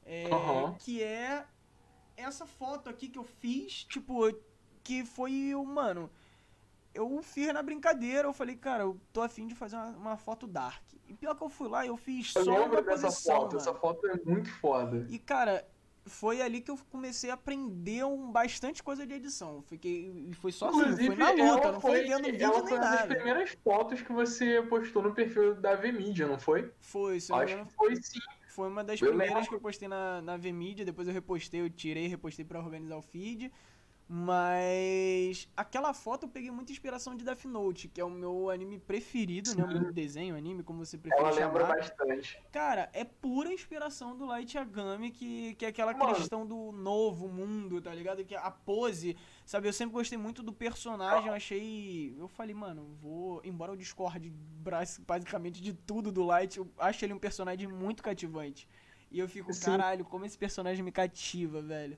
É, 0.06 0.26
Aham. 0.34 0.76
Que 0.80 1.02
é 1.04 1.46
essa 2.18 2.46
foto 2.46 2.90
aqui 2.90 3.08
que 3.10 3.18
eu 3.20 3.24
fiz, 3.24 3.84
tipo, 3.86 4.32
que 4.84 5.06
foi, 5.06 5.54
mano, 5.66 6.10
eu 6.94 7.22
fiz 7.24 7.54
na 7.54 7.64
brincadeira, 7.64 8.28
eu 8.28 8.34
falei, 8.34 8.56
cara, 8.56 8.84
eu 8.84 9.00
tô 9.12 9.22
afim 9.22 9.48
de 9.48 9.56
fazer 9.56 9.76
uma, 9.76 9.90
uma 9.90 10.18
foto 10.18 10.46
dark. 10.46 10.84
E 11.08 11.14
pior 11.14 11.36
que 11.36 11.44
eu 11.44 11.50
fui 11.50 11.68
lá, 11.68 11.86
eu 11.86 11.98
fiz 11.98 12.36
Eu 12.36 12.46
só 12.46 12.52
uma 12.52 12.60
lembro 12.60 12.84
dessa 12.84 13.08
posição, 13.08 13.36
foto. 13.36 13.46
mano. 13.48 13.58
Essa 13.58 13.74
foto 13.74 14.08
é 14.08 14.20
muito 14.26 14.50
foda. 14.60 15.06
E, 15.10 15.20
cara, 15.20 15.68
foi 16.06 16.42
ali 16.42 16.62
que 16.62 16.70
eu 16.70 16.78
comecei 16.90 17.30
a 17.30 17.34
aprender 17.34 18.04
um, 18.04 18.32
bastante 18.32 18.84
coisa 18.84 19.06
de 19.08 19.14
edição. 19.14 19.62
Fiquei, 19.64 20.28
e 20.30 20.34
foi 20.34 20.52
só 20.52 20.70
assim, 20.70 21.06
foi 21.06 21.16
na 21.16 21.32
luta, 21.32 21.42
ela 21.42 21.72
não 21.74 21.82
foi 21.82 22.02
vendo 22.02 22.28
ela 22.28 22.32
vídeo 22.32 22.52
foi 22.52 22.64
nem 22.64 22.74
uma 22.74 22.80
das 22.80 23.06
primeiras 23.06 23.58
fotos 23.64 24.02
que 24.02 24.12
você 24.12 24.62
postou 24.64 25.02
no 25.02 25.14
perfil 25.14 25.56
da 25.56 25.76
VMedia, 25.76 26.28
não 26.28 26.38
foi? 26.40 26.72
Foi, 26.80 27.20
se 27.20 27.32
não 27.32 27.40
Acho 27.40 27.58
que 27.66 27.74
foi 27.74 27.96
sim. 27.96 28.20
foi 28.50 28.68
uma 28.68 28.84
das 28.84 29.02
Eu 29.02 29.08
primeiras 29.10 29.36
lembro. 29.36 29.50
que 29.50 29.56
eu 29.56 29.62
postei 29.62 29.88
na, 29.88 30.22
na 30.22 30.38
VMedia, 30.38 30.86
depois 30.86 31.08
eu 31.08 31.14
repostei, 31.14 31.62
eu 31.62 31.70
tirei, 31.70 32.08
repostei 32.08 32.44
pra 32.46 32.60
organizar 32.60 32.98
o 32.98 33.02
feed. 33.02 33.52
Mas 34.08 35.48
aquela 35.56 35.94
foto 35.94 36.26
eu 36.26 36.30
peguei 36.30 36.52
muita 36.52 36.72
inspiração 36.72 37.16
de 37.16 37.24
Death 37.24 37.46
Note, 37.46 37.88
que 37.88 38.02
é 38.02 38.04
o 38.04 38.10
meu 38.10 38.50
anime 38.50 38.78
preferido, 38.78 39.56
né? 39.56 39.64
O 39.64 39.68
meu 39.68 39.94
desenho, 39.94 40.36
anime, 40.36 40.62
como 40.62 40.86
você 40.86 40.98
preferir 40.98 41.26
Ela 41.26 41.36
lembra 41.36 41.66
bastante. 41.66 42.40
Cara, 42.52 42.90
é 42.94 43.06
pura 43.06 43.52
inspiração 43.52 44.16
do 44.16 44.26
Light 44.26 44.56
Yagami, 44.56 45.10
que, 45.10 45.56
que 45.56 45.66
é 45.66 45.70
aquela 45.70 45.94
Mano. 45.94 46.14
questão 46.14 46.46
do 46.46 46.72
novo 46.74 47.28
mundo, 47.30 47.82
tá 47.82 47.94
ligado? 47.94 48.26
Que 48.26 48.36
a 48.36 48.52
pose, 48.52 49.16
sabe? 49.46 49.68
Eu 49.68 49.74
sempre 49.74 49.94
gostei 49.94 50.18
muito 50.18 50.44
do 50.44 50.52
personagem, 50.52 51.28
eu 51.28 51.34
achei. 51.34 52.14
Eu 52.18 52.28
falei, 52.28 52.54
mano, 52.54 52.96
vou. 53.02 53.42
Embora 53.44 53.72
eu 53.72 53.78
discorde 53.78 54.32
basicamente 55.00 55.62
de 55.62 55.74
tudo 55.74 56.12
do 56.12 56.24
Light, 56.24 56.58
eu 56.58 56.70
acho 56.78 57.06
ele 57.06 57.14
um 57.14 57.20
personagem 57.20 57.68
muito 57.68 58.04
cativante. 58.04 58.68
E 59.10 59.20
eu 59.20 59.30
fico, 59.30 59.54
Sim. 59.54 59.66
caralho, 59.66 60.04
como 60.04 60.26
esse 60.26 60.38
personagem 60.38 60.84
me 60.84 60.92
cativa, 60.92 61.62
velho. 61.62 61.98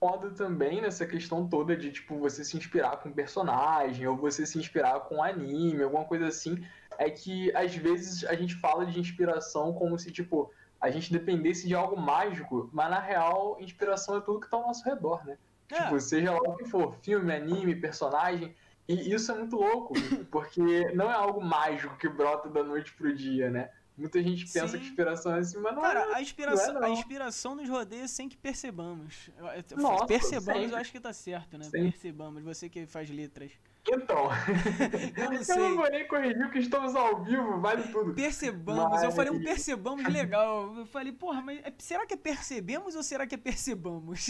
Foda 0.00 0.30
também 0.30 0.80
nessa 0.80 1.04
questão 1.04 1.48
toda 1.48 1.76
de, 1.76 1.90
tipo, 1.90 2.18
você 2.18 2.44
se 2.44 2.56
inspirar 2.56 2.98
com 2.98 3.08
um 3.08 3.12
personagem, 3.12 4.06
ou 4.06 4.16
você 4.16 4.46
se 4.46 4.58
inspirar 4.58 5.00
com 5.00 5.16
um 5.16 5.22
anime, 5.22 5.82
alguma 5.82 6.04
coisa 6.04 6.28
assim, 6.28 6.64
é 6.96 7.10
que 7.10 7.54
às 7.54 7.74
vezes 7.74 8.24
a 8.24 8.34
gente 8.34 8.54
fala 8.54 8.86
de 8.86 9.00
inspiração 9.00 9.72
como 9.72 9.98
se, 9.98 10.12
tipo, 10.12 10.52
a 10.80 10.90
gente 10.90 11.12
dependesse 11.12 11.66
de 11.66 11.74
algo 11.74 11.96
mágico, 11.96 12.70
mas 12.72 12.90
na 12.90 13.00
real, 13.00 13.56
inspiração 13.60 14.16
é 14.16 14.20
tudo 14.20 14.40
que 14.40 14.48
tá 14.48 14.56
ao 14.56 14.66
nosso 14.66 14.84
redor, 14.84 15.24
né? 15.26 15.36
É. 15.70 15.82
Tipo, 15.82 16.00
seja 16.00 16.32
lá 16.32 16.38
o 16.38 16.56
que 16.56 16.64
for, 16.64 16.94
filme, 17.02 17.34
anime, 17.34 17.74
personagem. 17.74 18.54
E 18.86 19.12
isso 19.12 19.32
é 19.32 19.34
muito 19.34 19.56
louco, 19.56 19.94
porque 20.30 20.92
não 20.94 21.10
é 21.10 21.14
algo 21.14 21.42
mágico 21.42 21.96
que 21.96 22.08
brota 22.08 22.48
da 22.48 22.62
noite 22.62 22.92
pro 22.94 23.14
dia, 23.14 23.50
né? 23.50 23.70
Muita 23.98 24.22
gente 24.22 24.44
pensa 24.44 24.68
Sim. 24.68 24.78
que 24.78 24.84
inspiração 24.86 25.34
é 25.34 25.40
assim, 25.40 25.58
mas 25.58 25.74
não 25.74 25.84
é. 25.84 25.92
Cara, 25.92 26.16
a 26.16 26.22
inspiração, 26.22 26.74
não 26.74 26.82
é 26.84 26.86
a 26.86 26.90
inspiração 26.90 27.54
nos 27.56 27.68
rodeia 27.68 28.06
sem 28.06 28.28
que 28.28 28.36
percebamos. 28.36 29.30
Nossa, 29.76 30.06
percebamos, 30.06 30.60
sempre. 30.62 30.72
eu 30.72 30.76
acho 30.76 30.92
que 30.92 31.00
tá 31.00 31.12
certo, 31.12 31.58
né? 31.58 31.64
Sempre. 31.64 31.90
Percebamos, 31.90 32.42
você 32.44 32.68
que 32.68 32.86
faz 32.86 33.10
letras. 33.10 33.50
Então, 33.90 34.28
Eu 35.16 35.24
não 35.30 35.32
eu 35.34 35.44
sei. 35.44 35.56
não 35.56 35.76
vou 35.76 35.90
nem 35.90 36.06
corrigir 36.06 36.38
porque 36.42 36.58
estamos 36.58 36.94
ao 36.94 37.24
vivo, 37.24 37.58
vale 37.58 37.84
tudo. 37.90 38.12
Percebamos, 38.14 39.02
eu 39.02 39.10
falei 39.12 39.30
um 39.32 39.36
Mas- 39.36 39.44
percebamos 39.44 40.04
legal. 40.12 40.76
Eu 40.76 40.84
falei, 40.86 41.10
porra, 41.12 41.40
mas 41.40 41.58
é- 41.64 41.72
será 41.78 42.06
que 42.06 42.12
é 42.12 42.16
percebemos 42.16 42.94
ou 42.94 43.02
será 43.02 43.26
que 43.26 43.34
é 43.34 43.38
percebamos? 43.38 44.28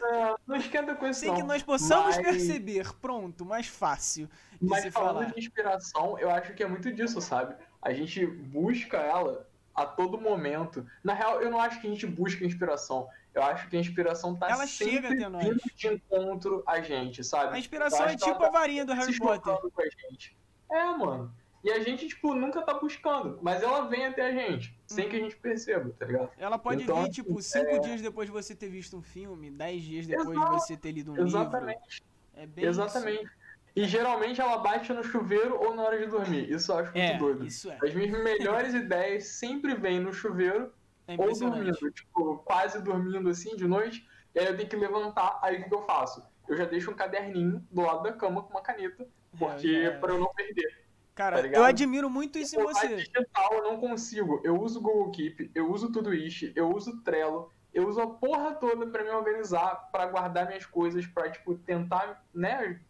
Não, 0.00 0.36
não 0.46 0.56
esquenta 0.56 0.94
com 0.94 1.06
isso 1.08 1.20
Sem 1.20 1.30
não. 1.30 1.36
que 1.36 1.42
nós 1.42 1.62
possamos 1.62 2.16
Mas- 2.16 2.26
perceber. 2.26 2.92
Pronto, 3.00 3.44
mais 3.46 3.66
fácil 3.66 4.28
Mas 4.60 4.82
se 4.82 4.90
falando 4.90 5.20
falar. 5.20 5.32
de 5.32 5.38
inspiração, 5.40 6.18
eu 6.18 6.30
acho 6.30 6.52
que 6.54 6.62
é 6.62 6.66
muito 6.68 6.92
disso, 6.92 7.20
sabe? 7.20 7.54
A 7.82 7.92
gente 7.92 8.26
busca 8.26 8.98
ela 8.98 9.48
a 9.74 9.86
todo 9.86 10.20
momento. 10.20 10.86
Na 11.02 11.14
real, 11.14 11.40
eu 11.40 11.50
não 11.50 11.60
acho 11.60 11.80
que 11.80 11.86
a 11.86 11.90
gente 11.90 12.06
busca 12.06 12.44
inspiração. 12.44 13.08
Eu 13.32 13.42
acho 13.42 13.68
que 13.68 13.76
a 13.76 13.80
inspiração 13.80 14.36
tá 14.36 14.48
Ela 14.50 14.66
sempre 14.66 14.92
chega 14.94 15.08
até 15.14 15.28
nós. 15.28 15.56
de 15.76 15.86
encontro 15.88 16.62
a 16.66 16.80
gente, 16.80 17.22
sabe? 17.22 17.54
A 17.54 17.58
inspiração 17.58 18.06
é 18.06 18.16
tipo 18.16 18.42
a 18.44 18.50
varinha 18.50 18.84
do 18.84 18.92
Harry 18.92 19.16
Potter. 19.16 19.56
com 19.70 19.80
a 19.80 19.84
gente. 20.10 20.36
É, 20.70 20.84
mano. 20.96 21.32
E 21.62 21.70
a 21.70 21.78
gente, 21.80 22.08
tipo, 22.08 22.34
nunca 22.34 22.62
tá 22.62 22.72
buscando, 22.74 23.38
mas 23.42 23.62
ela 23.62 23.82
vem 23.82 24.06
até 24.06 24.22
a 24.28 24.32
gente, 24.32 24.74
sem 24.86 25.04
Uhum. 25.04 25.10
que 25.10 25.16
a 25.16 25.18
gente 25.20 25.36
perceba, 25.36 25.90
tá 25.98 26.06
ligado? 26.06 26.30
Ela 26.38 26.58
pode 26.58 26.82
Então, 26.84 27.02
vir, 27.04 27.10
tipo, 27.10 27.40
cinco 27.42 27.78
dias 27.80 28.00
depois 28.00 28.26
de 28.28 28.32
você 28.32 28.54
ter 28.54 28.68
visto 28.68 28.96
um 28.96 29.02
filme, 29.02 29.50
dez 29.50 29.82
dias 29.82 30.06
depois 30.06 30.30
Exato. 30.30 30.54
de 30.56 30.60
você 30.62 30.76
ter 30.76 30.90
lido 30.92 31.12
um 31.12 31.14
livro. 31.16 31.28
Exatamente. 31.28 32.02
É 32.34 32.46
bem 32.46 32.64
Exatamente. 32.64 33.30
E 33.74 33.84
geralmente 33.84 34.40
ela 34.40 34.58
bate 34.58 34.92
no 34.92 35.02
chuveiro 35.04 35.56
ou 35.58 35.74
na 35.74 35.82
hora 35.82 35.98
de 35.98 36.06
dormir. 36.06 36.50
Isso 36.50 36.72
eu 36.72 36.78
acho 36.78 36.88
isso. 36.90 36.98
muito 36.98 37.12
É, 37.14 37.18
doido. 37.18 37.46
isso 37.46 37.70
é. 37.70 37.78
As 37.82 37.94
minhas 37.94 38.10
melhores 38.22 38.74
ideias 38.74 39.24
sempre 39.28 39.74
vêm 39.74 40.00
no 40.00 40.12
chuveiro 40.12 40.72
É 41.06 41.14
ou 41.18 41.32
dormindo, 41.38 41.90
tipo, 41.92 42.38
quase 42.38 42.82
dormindo 42.82 43.28
assim 43.28 43.54
de 43.56 43.66
noite, 43.66 44.06
e 44.34 44.38
aí 44.40 44.46
eu 44.46 44.56
tenho 44.56 44.68
que 44.68 44.76
levantar, 44.76 45.38
aí 45.42 45.60
o 45.60 45.68
que 45.68 45.74
eu 45.74 45.82
faço? 45.82 46.22
Eu 46.48 46.56
já 46.56 46.64
deixo 46.64 46.90
um 46.90 46.94
caderninho 46.94 47.64
do 47.70 47.80
lado 47.82 48.02
da 48.02 48.12
cama 48.12 48.42
com 48.42 48.50
uma 48.50 48.60
caneta, 48.62 49.06
porque 49.38 49.68
É, 49.68 49.90
pra 49.90 50.12
eu 50.12 50.18
não 50.18 50.32
perder. 50.34 50.80
Cara, 51.14 51.42
tá 51.42 51.48
eu 51.48 51.62
admiro 51.64 52.08
muito 52.08 52.38
isso 52.38 52.58
em 52.58 52.64
mais 52.64 52.78
você. 52.78 52.96
digital 52.96 53.52
eu 53.52 53.62
não 53.64 53.76
consigo. 53.78 54.40
Eu 54.42 54.58
uso 54.60 54.78
o 54.78 54.82
Google 54.82 55.10
Keep, 55.10 55.50
eu 55.54 55.70
uso 55.70 55.88
o 55.88 55.92
Todoist, 55.92 56.52
eu 56.56 56.70
uso 56.74 56.90
o 56.92 57.00
Trello, 57.02 57.50
eu 57.74 57.86
uso 57.86 58.00
a 58.00 58.06
porra 58.08 58.54
toda 58.54 58.86
pra 58.86 59.04
me 59.04 59.10
organizar, 59.10 59.90
pra 59.92 60.06
guardar 60.06 60.46
minhas 60.46 60.64
coisas, 60.66 61.06
pra, 61.06 61.28
tipo, 61.30 61.54
tentar, 61.56 62.24
né, 62.34 62.80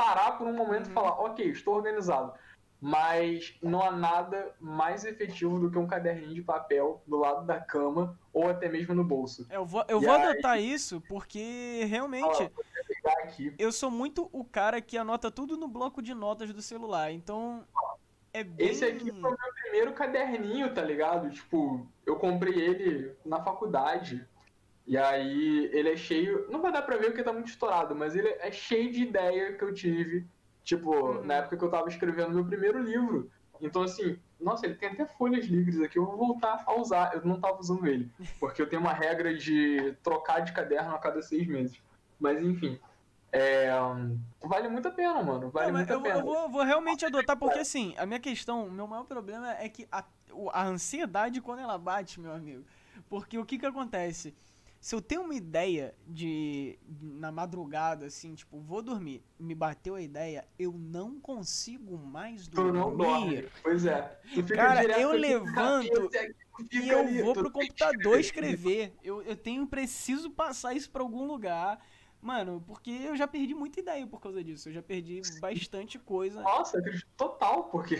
parar 0.00 0.32
por 0.38 0.46
um 0.46 0.52
momento 0.54 0.86
Uhum. 0.86 0.90
e 0.92 0.94
falar, 0.94 1.10
ok, 1.20 1.46
estou 1.50 1.74
organizado. 1.74 2.32
Mas 2.82 3.58
não 3.62 3.82
há 3.82 3.90
nada 3.90 4.54
mais 4.58 5.04
efetivo 5.04 5.58
do 5.60 5.70
que 5.70 5.76
um 5.76 5.86
caderninho 5.86 6.32
de 6.34 6.40
papel 6.42 7.02
do 7.06 7.18
lado 7.18 7.44
da 7.44 7.60
cama 7.60 8.18
ou 8.32 8.48
até 8.48 8.70
mesmo 8.70 8.94
no 8.94 9.04
bolso. 9.04 9.46
Eu 9.50 9.66
vou, 9.66 9.84
eu 9.86 10.00
E 10.02 10.06
vou 10.06 10.14
aí- 10.14 10.22
adotar 10.22 10.58
isso 10.58 11.02
porque 11.06 11.84
realmente 11.84 12.50
aqui. 13.22 13.54
eu 13.58 13.70
sou 13.70 13.90
muito 13.90 14.30
o 14.32 14.42
cara 14.44 14.80
que 14.80 14.96
anota 14.96 15.30
tudo 15.30 15.58
no 15.58 15.68
bloco 15.68 16.00
de 16.00 16.14
notas 16.14 16.54
do 16.54 16.62
celular. 16.62 17.12
Então 17.12 17.66
é 18.32 18.42
bem. 18.42 18.68
Esse 18.68 18.86
aqui 18.86 19.10
foi 19.10 19.18
o 19.30 19.36
meu 19.38 19.52
primeiro 19.62 19.92
caderninho, 19.92 20.72
tá 20.72 20.80
ligado? 20.80 21.28
Tipo, 21.30 21.86
eu 22.06 22.16
comprei 22.16 22.54
ele 22.54 23.14
na 23.26 23.42
faculdade. 23.44 24.26
E 24.90 24.98
aí 24.98 25.70
ele 25.72 25.90
é 25.92 25.96
cheio. 25.96 26.50
Não 26.50 26.60
vai 26.60 26.72
dar 26.72 26.82
pra 26.82 26.96
ver 26.96 27.06
porque 27.06 27.22
tá 27.22 27.32
muito 27.32 27.46
estourado, 27.46 27.94
mas 27.94 28.16
ele 28.16 28.26
é 28.40 28.50
cheio 28.50 28.90
de 28.90 29.04
ideia 29.04 29.52
que 29.56 29.62
eu 29.62 29.72
tive. 29.72 30.26
Tipo, 30.64 30.90
Uhum. 30.92 31.24
na 31.24 31.34
época 31.34 31.56
que 31.56 31.64
eu 31.64 31.70
tava 31.70 31.88
escrevendo 31.88 32.34
meu 32.34 32.44
primeiro 32.44 32.82
livro. 32.82 33.30
Então, 33.60 33.82
assim, 33.84 34.18
nossa, 34.40 34.66
ele 34.66 34.74
tem 34.74 34.88
até 34.88 35.06
folhas 35.06 35.44
livres 35.46 35.80
aqui. 35.80 35.96
Eu 35.96 36.04
vou 36.06 36.16
voltar 36.16 36.64
a 36.66 36.74
usar. 36.74 37.14
Eu 37.14 37.24
não 37.24 37.40
tava 37.40 37.60
usando 37.60 37.86
ele. 37.86 38.10
Porque 38.40 38.60
eu 38.60 38.68
tenho 38.68 38.82
uma 38.82 38.92
regra 38.92 39.32
de 39.32 39.94
trocar 40.02 40.40
de 40.40 40.52
caderno 40.52 40.92
a 40.92 40.98
cada 40.98 41.22
seis 41.22 41.46
meses. 41.46 41.80
Mas 42.18 42.42
enfim. 42.42 42.76
É, 43.30 43.70
vale 44.42 44.66
muito 44.68 44.88
a 44.88 44.90
pena, 44.90 45.22
mano. 45.22 45.50
Vale 45.50 45.68
Não, 45.70 45.76
muito 45.78 45.90
a 45.92 45.94
eu, 45.94 46.02
pena. 46.02 46.18
eu 46.18 46.24
vou, 46.24 46.48
vou 46.48 46.64
realmente 46.64 47.06
adotar, 47.06 47.36
porque 47.36 47.60
assim, 47.60 47.94
a 47.96 48.04
minha 48.04 48.18
questão, 48.18 48.66
o 48.66 48.72
meu 48.72 48.88
maior 48.88 49.04
problema 49.04 49.52
é 49.52 49.68
que 49.68 49.86
a, 49.92 50.02
a 50.52 50.64
ansiedade 50.66 51.40
quando 51.40 51.60
ela 51.60 51.78
bate, 51.78 52.18
meu 52.18 52.32
amigo. 52.32 52.64
Porque 53.08 53.38
o 53.38 53.44
que 53.46 53.56
que 53.56 53.66
acontece? 53.66 54.34
Se 54.80 54.94
eu 54.94 55.02
tenho 55.02 55.22
uma 55.22 55.34
ideia 55.34 55.94
de. 56.08 56.78
na 57.00 57.30
madrugada, 57.30 58.06
assim, 58.06 58.34
tipo, 58.34 58.58
vou 58.60 58.80
dormir, 58.80 59.22
me 59.38 59.54
bateu 59.54 59.94
a 59.94 60.00
ideia, 60.00 60.48
eu 60.58 60.72
não 60.72 61.20
consigo 61.20 61.98
mais 61.98 62.48
Tu 62.48 62.64
não 62.72 62.96
dorme. 62.96 63.20
dormir. 63.26 63.52
Pois 63.62 63.84
é. 63.84 64.18
Cara, 64.54 64.98
eu 64.98 65.12
levanto 65.12 66.08
cabeça, 66.10 66.34
E 66.72 66.88
eu 66.88 66.98
ali, 67.00 67.22
vou 67.22 67.34
pro 67.34 67.50
computador 67.50 68.18
escrever. 68.18 68.94
Eu, 69.04 69.20
eu 69.22 69.36
tenho, 69.36 69.66
preciso 69.66 70.30
passar 70.30 70.72
isso 70.74 70.90
pra 70.90 71.02
algum 71.02 71.26
lugar. 71.26 71.78
Mano, 72.22 72.62
porque 72.66 72.90
eu 72.90 73.16
já 73.16 73.26
perdi 73.26 73.54
muita 73.54 73.80
ideia 73.80 74.06
por 74.06 74.20
causa 74.20 74.44
disso. 74.44 74.68
Eu 74.68 74.74
já 74.74 74.82
perdi 74.82 75.22
bastante 75.40 75.98
coisa. 75.98 76.42
Nossa, 76.42 76.78
total, 77.16 77.64
porque 77.64 77.98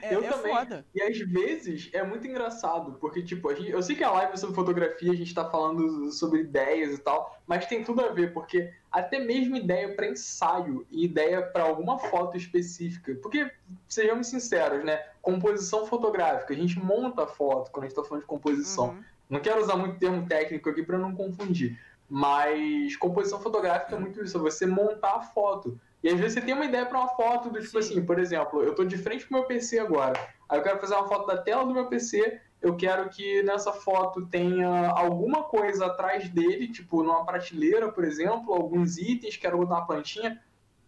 É, 0.00 0.14
eu 0.14 0.24
é 0.24 0.28
também. 0.30 0.52
foda. 0.54 0.86
E 0.94 1.02
às 1.02 1.18
vezes 1.18 1.90
é 1.92 2.02
muito 2.02 2.26
engraçado, 2.26 2.92
porque, 2.98 3.22
tipo, 3.22 3.48
a 3.50 3.54
gente, 3.54 3.70
eu 3.70 3.82
sei 3.82 3.94
que 3.94 4.02
a 4.02 4.10
live 4.10 4.32
é 4.32 4.36
sobre 4.38 4.54
fotografia, 4.54 5.12
a 5.12 5.14
gente 5.14 5.34
tá 5.34 5.48
falando 5.50 6.10
sobre 6.12 6.40
ideias 6.40 6.94
e 6.94 6.98
tal, 6.98 7.38
mas 7.46 7.66
tem 7.66 7.84
tudo 7.84 8.00
a 8.02 8.08
ver, 8.08 8.32
porque 8.32 8.72
até 8.90 9.18
mesmo 9.18 9.54
ideia 9.56 9.94
pra 9.94 10.08
ensaio 10.08 10.86
e 10.90 11.04
ideia 11.04 11.42
pra 11.42 11.64
alguma 11.64 11.98
foto 11.98 12.38
específica. 12.38 13.14
Porque, 13.22 13.50
sejamos 13.86 14.28
sinceros, 14.28 14.82
né? 14.82 15.04
Composição 15.20 15.86
fotográfica, 15.86 16.54
a 16.54 16.56
gente 16.56 16.78
monta 16.78 17.24
a 17.24 17.26
foto 17.26 17.70
quando 17.70 17.84
a 17.84 17.88
gente 17.88 17.96
tá 17.96 18.02
falando 18.02 18.22
de 18.22 18.26
composição. 18.28 18.90
Uhum. 18.90 19.04
Não 19.28 19.40
quero 19.40 19.60
usar 19.60 19.76
muito 19.76 19.98
termo 19.98 20.26
técnico 20.26 20.70
aqui 20.70 20.82
pra 20.82 20.96
não 20.96 21.14
confundir. 21.14 21.78
Mas 22.08 22.96
composição 22.96 23.40
fotográfica 23.40 23.94
é 23.94 23.98
muito 23.98 24.22
isso, 24.22 24.38
é 24.38 24.40
você 24.40 24.64
montar 24.66 25.16
a 25.16 25.20
foto. 25.20 25.78
E 26.02 26.08
às 26.08 26.18
vezes 26.18 26.34
você 26.34 26.40
tem 26.40 26.54
uma 26.54 26.64
ideia 26.64 26.86
para 26.86 26.98
uma 26.98 27.08
foto 27.08 27.50
do 27.50 27.60
tipo 27.60 27.72
Sim. 27.72 27.78
assim, 27.78 28.06
por 28.06 28.18
exemplo, 28.18 28.62
eu 28.62 28.74
tô 28.74 28.84
de 28.84 28.96
frente 28.96 29.26
pro 29.26 29.38
meu 29.38 29.46
PC 29.46 29.78
agora. 29.78 30.18
Aí 30.48 30.58
eu 30.58 30.62
quero 30.62 30.78
fazer 30.78 30.94
uma 30.94 31.08
foto 31.08 31.26
da 31.26 31.36
tela 31.36 31.64
do 31.66 31.74
meu 31.74 31.86
PC, 31.86 32.40
eu 32.62 32.76
quero 32.76 33.08
que 33.10 33.42
nessa 33.42 33.72
foto 33.72 34.26
tenha 34.26 34.88
alguma 34.90 35.44
coisa 35.44 35.86
atrás 35.86 36.28
dele, 36.30 36.72
tipo 36.72 37.02
numa 37.02 37.24
prateleira, 37.24 37.92
por 37.92 38.04
exemplo, 38.04 38.54
alguns 38.54 38.96
itens, 38.96 39.36
quero 39.36 39.58
botar 39.58 39.74
uma 39.74 39.86
plantinha. 39.86 40.42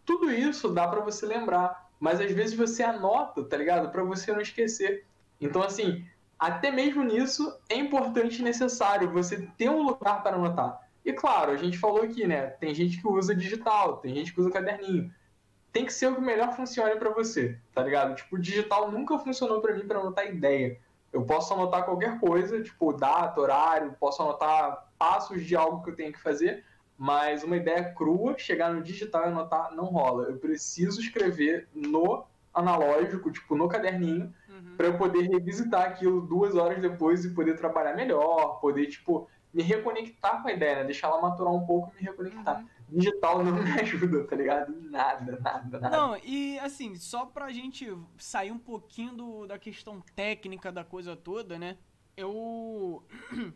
Tudo 0.05 0.31
isso 0.31 0.69
dá 0.69 0.89
para 0.89 1.01
você 1.01 1.27
lembrar, 1.27 1.91
mas 1.99 2.21
às 2.21 2.33
vezes 2.33 2.57
você 2.57 2.83
anota, 2.83 3.45
tá 3.45 3.57
ligado? 3.57 3.91
Para 3.91 4.03
você 4.03 4.33
não 4.33 4.41
esquecer. 4.41 5.05
Então 5.41 5.63
assim, 5.63 6.05
até 6.39 6.71
mesmo 6.71 7.05
nisso 7.05 7.55
é 7.69 7.77
importante 7.77 8.41
e 8.41 8.45
necessário 8.45 9.11
você 9.11 9.47
ter 9.59 9.69
um 9.69 9.83
lugar 9.83 10.23
para 10.23 10.37
anotar. 10.37 10.81
E 11.11 11.13
claro, 11.13 11.51
a 11.51 11.57
gente 11.57 11.77
falou 11.77 12.03
aqui, 12.03 12.25
né? 12.25 12.47
Tem 12.47 12.73
gente 12.73 13.01
que 13.01 13.09
usa 13.09 13.35
digital, 13.35 13.97
tem 13.97 14.15
gente 14.15 14.33
que 14.33 14.41
usa 14.41 14.49
caderninho. 14.49 15.13
Tem 15.73 15.85
que 15.85 15.93
ser 15.93 16.07
o 16.07 16.15
que 16.15 16.21
melhor 16.21 16.53
funcione 16.55 16.95
para 16.97 17.11
você, 17.11 17.59
tá 17.75 17.83
ligado? 17.83 18.15
Tipo, 18.15 18.39
digital 18.39 18.93
nunca 18.93 19.19
funcionou 19.19 19.61
para 19.61 19.75
mim 19.75 19.87
para 19.89 19.99
anotar 19.99 20.27
ideia. 20.29 20.79
Eu 21.13 21.23
posso 21.25 21.53
anotar 21.53 21.85
qualquer 21.85 22.21
coisa, 22.21 22.63
tipo 22.63 22.93
data, 22.93 23.41
horário, 23.41 23.97
posso 23.99 24.23
anotar 24.23 24.89
passos 24.97 25.45
de 25.45 25.57
algo 25.57 25.83
que 25.83 25.91
eu 25.91 25.97
tenho 25.97 26.13
que 26.13 26.21
fazer, 26.21 26.65
mas 26.97 27.43
uma 27.43 27.57
ideia 27.57 27.93
crua, 27.93 28.39
chegar 28.39 28.73
no 28.73 28.81
digital 28.81 29.23
e 29.25 29.29
anotar, 29.29 29.75
não 29.75 29.87
rola. 29.87 30.29
Eu 30.29 30.37
preciso 30.39 31.01
escrever 31.01 31.67
no 31.75 32.25
analógico, 32.55 33.33
tipo, 33.33 33.57
no 33.57 33.69
caderninho, 33.69 34.33
Uhum. 34.49 34.75
para 34.77 34.87
eu 34.87 34.97
poder 34.99 35.23
revisitar 35.29 35.83
aquilo 35.87 36.21
duas 36.21 36.55
horas 36.55 36.81
depois 36.81 37.25
e 37.25 37.31
poder 37.35 37.57
trabalhar 37.57 37.95
melhor, 37.95 38.61
poder, 38.61 38.87
tipo, 38.87 39.29
me 39.53 39.63
reconectar 39.63 40.43
com 40.43 40.49
a 40.49 40.53
ideia, 40.53 40.77
né? 40.77 40.85
Deixar 40.85 41.09
ela 41.09 41.21
maturar 41.21 41.53
um 41.53 41.67
pouco 41.67 41.93
e 41.93 42.01
me 42.01 42.09
reconectar. 42.11 42.61
Uhum. 42.61 42.69
Digital 42.91 43.45
não 43.45 43.53
me 43.63 43.71
ajuda, 43.81 44.25
tá 44.25 44.35
ligado? 44.37 44.73
Nada, 44.91 45.39
nada, 45.41 45.79
nada. 45.81 45.97
Não, 45.97 46.17
e 46.25 46.59
assim, 46.59 46.95
só 46.97 47.25
pra 47.27 47.51
gente 47.53 47.87
sair 48.19 48.51
um 48.51 48.59
pouquinho 48.59 49.13
do- 49.15 49.47
da 49.47 49.59
questão 49.59 50.01
técnica 50.15 50.71
da 50.73 50.85
coisa 50.85 51.15
toda, 51.17 51.59
né? 51.59 51.77
Eu. 52.17 53.05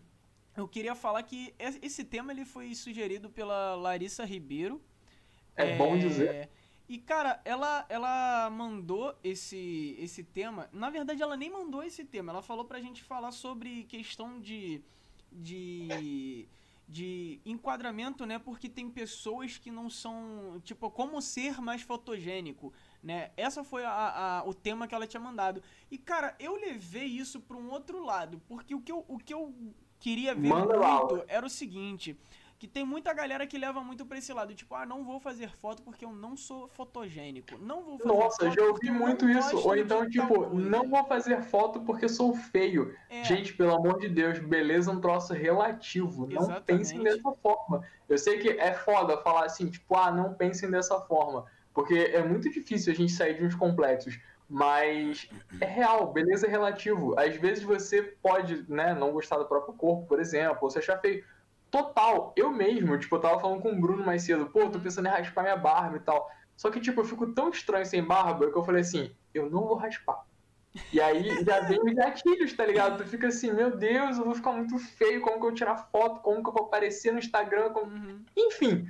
Eu 0.56 0.68
queria 0.68 0.94
falar 0.94 1.20
que 1.24 1.52
es- 1.58 1.80
esse 1.82 2.04
tema 2.04 2.30
ele 2.32 2.44
foi 2.44 2.72
sugerido 2.76 3.28
pela 3.28 3.74
Larissa 3.74 4.24
Ribeiro. 4.24 4.80
É 5.56 5.76
bom 5.76 5.98
dizer. 5.98 6.48
E, 6.88 6.96
cara, 6.98 7.40
ela, 7.44 7.84
ela 7.88 8.48
mandou 8.50 9.16
esse, 9.24 9.96
esse 9.98 10.22
tema. 10.22 10.68
Na 10.72 10.90
verdade, 10.90 11.20
ela 11.20 11.36
nem 11.36 11.50
mandou 11.50 11.82
esse 11.82 12.04
tema. 12.04 12.30
Ela 12.30 12.40
falou 12.42 12.64
pra 12.66 12.80
gente 12.80 13.02
falar 13.02 13.32
sobre 13.32 13.82
questão 13.84 14.38
de. 14.40 14.80
De. 15.34 16.46
de 16.86 17.40
enquadramento, 17.46 18.26
né? 18.26 18.38
Porque 18.38 18.68
tem 18.68 18.88
pessoas 18.90 19.56
que 19.58 19.70
não 19.70 19.88
são. 19.90 20.60
Tipo, 20.64 20.90
como 20.90 21.20
ser 21.22 21.60
mais 21.60 21.82
fotogênico, 21.82 22.72
né? 23.02 23.30
Essa 23.36 23.64
foi 23.64 23.84
a, 23.84 23.90
a- 24.40 24.44
o 24.46 24.52
tema 24.54 24.86
que 24.86 24.94
ela 24.94 25.06
tinha 25.06 25.20
mandado. 25.20 25.62
E, 25.90 25.96
cara, 25.98 26.34
eu 26.38 26.56
levei 26.56 27.06
isso 27.06 27.40
pra 27.40 27.56
um 27.56 27.70
outro 27.70 28.04
lado. 28.04 28.40
Porque 28.46 28.74
o 28.74 28.80
que 28.80 28.92
eu, 28.92 29.04
o 29.08 29.18
que 29.18 29.32
eu 29.32 29.54
queria 29.98 30.34
ver 30.34 30.48
Manda 30.48 30.76
lá, 30.76 31.00
muito 31.00 31.24
era 31.26 31.46
o 31.46 31.50
seguinte. 31.50 32.16
Que 32.64 32.68
tem 32.68 32.82
muita 32.82 33.12
galera 33.12 33.46
que 33.46 33.58
leva 33.58 33.82
muito 33.82 34.06
pra 34.06 34.16
esse 34.16 34.32
lado. 34.32 34.54
Tipo, 34.54 34.74
ah, 34.74 34.86
não 34.86 35.04
vou 35.04 35.20
fazer 35.20 35.50
foto 35.50 35.82
porque 35.82 36.02
eu 36.02 36.12
não 36.12 36.34
sou 36.34 36.66
fotogênico. 36.68 37.58
Não 37.58 37.82
vou 37.82 37.98
fazer 37.98 38.14
Nossa, 38.14 38.50
já 38.52 38.62
ouvi 38.62 38.90
muito 38.90 39.26
não 39.26 39.38
isso. 39.38 39.58
Ou 39.58 39.76
então, 39.76 40.08
tipo, 40.08 40.48
não 40.54 40.88
vou 40.88 41.04
fazer 41.04 41.42
foto 41.42 41.80
porque 41.80 42.08
sou 42.08 42.34
feio. 42.34 42.96
É, 43.10 43.22
Gente, 43.22 43.52
pelo 43.52 43.74
amor 43.74 43.98
de 43.98 44.08
Deus, 44.08 44.38
beleza 44.38 44.90
é 44.90 44.94
um 44.94 44.98
troço 44.98 45.34
relativo. 45.34 46.26
Não 46.26 46.40
Exatamente. 46.40 46.64
pensem 46.64 47.02
dessa 47.02 47.32
forma. 47.32 47.86
Eu 48.08 48.16
sei 48.16 48.38
que 48.38 48.48
é 48.48 48.72
foda 48.72 49.18
falar 49.18 49.44
assim, 49.44 49.68
tipo, 49.68 49.94
ah, 49.94 50.10
não 50.10 50.32
pensem 50.32 50.70
dessa 50.70 50.98
forma. 51.02 51.44
Porque 51.74 51.92
é 52.14 52.22
muito 52.22 52.50
difícil 52.50 52.94
a 52.94 52.96
gente 52.96 53.12
sair 53.12 53.36
de 53.36 53.44
uns 53.44 53.54
complexos. 53.54 54.18
Mas 54.48 55.28
é 55.60 55.66
real, 55.66 56.10
beleza 56.14 56.46
é 56.46 56.50
relativo. 56.50 57.14
Às 57.18 57.36
vezes 57.36 57.62
você 57.62 58.02
pode, 58.22 58.64
né, 58.72 58.94
não 58.94 59.12
gostar 59.12 59.36
do 59.36 59.44
próprio 59.44 59.74
corpo, 59.74 60.06
por 60.06 60.18
exemplo, 60.18 60.60
ou 60.62 60.70
se 60.70 60.78
achar 60.78 60.98
feio. 60.98 61.22
Total, 61.74 62.32
eu 62.36 62.50
mesmo, 62.50 62.96
tipo, 62.96 63.16
eu 63.16 63.20
tava 63.20 63.40
falando 63.40 63.60
com 63.60 63.72
o 63.72 63.80
Bruno 63.80 64.06
mais 64.06 64.22
cedo, 64.22 64.46
pô, 64.46 64.70
tô 64.70 64.78
pensando 64.78 65.08
em 65.08 65.10
raspar 65.10 65.42
minha 65.42 65.56
barba 65.56 65.96
e 65.96 66.00
tal. 66.00 66.30
Só 66.56 66.70
que, 66.70 66.78
tipo, 66.78 67.00
eu 67.00 67.04
fico 67.04 67.26
tão 67.32 67.48
estranho 67.48 67.84
sem 67.84 68.00
barba 68.00 68.48
que 68.48 68.56
eu 68.56 68.62
falei 68.62 68.82
assim, 68.82 69.10
eu 69.34 69.50
não 69.50 69.62
vou 69.64 69.74
raspar. 69.74 70.24
E 70.92 71.00
aí 71.00 71.44
já 71.44 71.58
vem 71.62 71.80
os 71.80 71.92
gatilhos, 71.92 72.52
tá 72.52 72.64
ligado? 72.64 73.02
Tu 73.02 73.08
fica 73.08 73.26
assim, 73.26 73.50
meu 73.50 73.76
Deus, 73.76 74.18
eu 74.18 74.24
vou 74.24 74.36
ficar 74.36 74.52
muito 74.52 74.78
feio, 74.78 75.20
como 75.20 75.32
que 75.32 75.38
eu 75.38 75.48
vou 75.48 75.52
tirar 75.54 75.90
foto, 75.90 76.20
como 76.20 76.44
que 76.44 76.48
eu 76.48 76.52
vou 76.52 76.66
aparecer 76.66 77.12
no 77.12 77.18
Instagram, 77.18 77.70
como... 77.70 77.90
uhum. 77.90 78.24
enfim. 78.36 78.88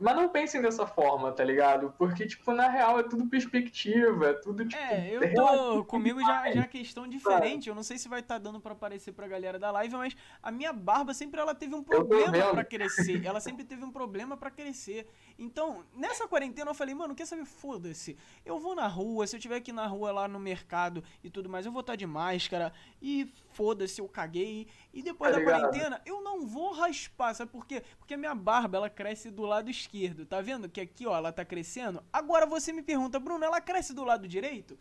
Mas 0.00 0.16
não 0.16 0.28
pensem 0.28 0.62
dessa 0.62 0.86
forma, 0.86 1.32
tá 1.32 1.42
ligado? 1.42 1.92
Porque, 1.98 2.26
tipo, 2.26 2.52
na 2.52 2.68
real 2.68 3.00
é 3.00 3.02
tudo 3.02 3.26
perspectiva, 3.26 4.28
é 4.28 4.32
tudo, 4.34 4.66
tipo... 4.66 4.80
É, 4.80 5.10
eu 5.12 5.34
tô. 5.34 5.84
Comigo 5.84 6.20
já, 6.20 6.50
já 6.52 6.62
é 6.62 6.66
questão 6.66 7.08
diferente. 7.08 7.68
Eu 7.68 7.74
não 7.74 7.82
sei 7.82 7.98
se 7.98 8.08
vai 8.08 8.20
estar 8.20 8.38
dando 8.38 8.60
pra 8.60 8.72
aparecer 8.72 9.12
pra 9.12 9.26
galera 9.26 9.58
da 9.58 9.70
live, 9.72 9.96
mas 9.96 10.16
a 10.42 10.52
minha 10.52 10.72
barba 10.72 11.12
sempre 11.12 11.40
ela 11.40 11.54
teve 11.54 11.74
um 11.74 11.82
problema 11.82 12.50
pra 12.50 12.64
crescer. 12.64 13.24
Ela 13.24 13.40
sempre 13.40 13.64
teve 13.66 13.84
um 13.84 13.90
problema 13.90 14.36
pra 14.36 14.50
crescer. 14.50 15.08
Então, 15.38 15.84
nessa 15.94 16.28
quarentena 16.28 16.70
eu 16.70 16.74
falei, 16.74 16.94
mano, 16.94 17.14
quer 17.14 17.26
saber? 17.26 17.44
Foda-se. 17.44 18.16
Eu 18.44 18.58
vou 18.58 18.74
na 18.74 18.86
rua, 18.86 19.26
se 19.26 19.36
eu 19.36 19.40
tiver 19.40 19.56
aqui 19.56 19.72
na 19.72 19.86
rua 19.86 20.12
lá 20.12 20.28
no 20.28 20.38
mercado 20.38 21.02
e 21.22 21.30
tudo 21.30 21.48
mais, 21.48 21.66
eu 21.66 21.72
vou 21.72 21.80
estar 21.80 21.96
de 21.96 22.06
máscara. 22.06 22.72
E 23.02 23.32
foda-se, 23.58 24.00
eu 24.00 24.08
caguei. 24.08 24.68
E 24.94 25.02
depois 25.02 25.32
Tá 25.32 25.36
da 25.38 25.44
ligado? 25.44 25.60
quarentena, 25.62 26.00
eu 26.06 26.22
não 26.22 26.46
vou 26.46 26.72
raspar. 26.72 27.34
Sabe 27.34 27.50
por 27.50 27.66
quê? 27.66 27.82
Porque 27.98 28.14
a 28.14 28.16
minha 28.16 28.34
barba 28.34 28.78
ela 28.78 28.88
cresce 28.88 29.30
do 29.32 29.42
lado 29.42 29.68
esquerdo. 29.68 30.24
Tá 30.24 30.40
vendo 30.40 30.68
que 30.68 30.80
aqui, 30.80 31.06
ó, 31.08 31.16
ela 31.16 31.32
tá 31.32 31.44
crescendo? 31.44 32.00
Agora 32.12 32.46
você 32.46 32.72
me 32.72 32.82
pergunta, 32.82 33.18
Bruno, 33.18 33.44
ela 33.44 33.60
cresce 33.60 33.92
do 33.92 34.04
lado 34.04 34.28
direito? 34.28 34.78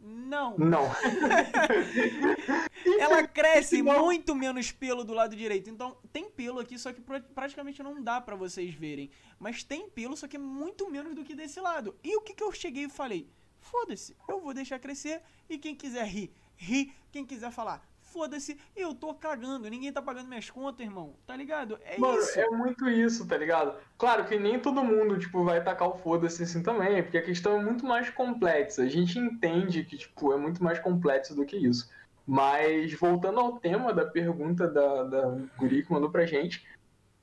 Não. 0.00 0.56
Não. 0.56 0.84
Ela 3.00 3.26
cresce 3.26 3.82
Não. 3.82 4.04
muito 4.04 4.32
menos 4.34 4.70
pelo 4.70 5.02
do 5.04 5.12
lado 5.12 5.34
direito. 5.34 5.68
Então, 5.68 5.96
tem 6.12 6.30
pelo 6.30 6.60
aqui, 6.60 6.78
só 6.78 6.92
que 6.92 7.00
pra- 7.00 7.20
praticamente 7.20 7.82
não 7.82 8.00
dá 8.02 8.20
pra 8.20 8.36
vocês 8.36 8.72
verem. 8.74 9.10
Mas 9.38 9.64
tem 9.64 9.88
pelo, 9.90 10.16
só 10.16 10.28
que 10.28 10.36
é 10.36 10.38
muito 10.38 10.88
menos 10.88 11.14
do 11.16 11.24
que 11.24 11.34
desse 11.34 11.60
lado. 11.60 11.96
E 12.02 12.16
o 12.16 12.20
que, 12.20 12.32
que 12.34 12.42
eu 12.42 12.52
cheguei 12.52 12.84
e 12.84 12.88
falei? 12.88 13.28
Foda-se, 13.60 14.16
eu 14.28 14.40
vou 14.40 14.54
deixar 14.54 14.78
crescer. 14.78 15.20
E 15.50 15.58
quem 15.58 15.74
quiser 15.74 16.06
rir, 16.06 16.30
ri. 16.56 16.92
Quem 17.10 17.26
quiser 17.26 17.50
falar, 17.50 17.84
foda-se, 18.12 18.58
eu 18.76 18.94
tô 18.94 19.14
cagando. 19.14 19.68
Ninguém 19.68 19.92
tá 19.92 20.02
pagando 20.02 20.28
minhas 20.28 20.50
contas, 20.50 20.84
irmão. 20.84 21.14
Tá 21.26 21.36
ligado? 21.36 21.78
É 21.84 21.98
Mano, 21.98 22.18
isso. 22.18 22.38
é 22.38 22.48
muito 22.48 22.88
isso, 22.88 23.26
tá 23.26 23.36
ligado? 23.36 23.74
Claro 23.96 24.24
que 24.26 24.38
nem 24.38 24.58
todo 24.58 24.84
mundo, 24.84 25.18
tipo, 25.18 25.44
vai 25.44 25.62
tacar 25.62 25.88
o 25.88 25.98
foda-se 25.98 26.42
assim 26.42 26.62
também, 26.62 27.02
porque 27.02 27.18
a 27.18 27.22
questão 27.22 27.60
é 27.60 27.64
muito 27.64 27.84
mais 27.86 28.10
complexa. 28.10 28.82
A 28.82 28.88
gente 28.88 29.18
entende 29.18 29.84
que, 29.84 29.96
tipo, 29.96 30.32
é 30.32 30.36
muito 30.36 30.62
mais 30.62 30.78
complexo 30.78 31.34
do 31.34 31.44
que 31.44 31.56
isso. 31.56 31.90
Mas, 32.26 32.92
voltando 32.92 33.40
ao 33.40 33.58
tema 33.58 33.92
da 33.92 34.04
pergunta 34.04 34.68
da, 34.68 35.04
da 35.04 35.38
Guri 35.56 35.82
que 35.82 35.90
mandou 35.90 36.10
pra 36.10 36.26
gente, 36.26 36.66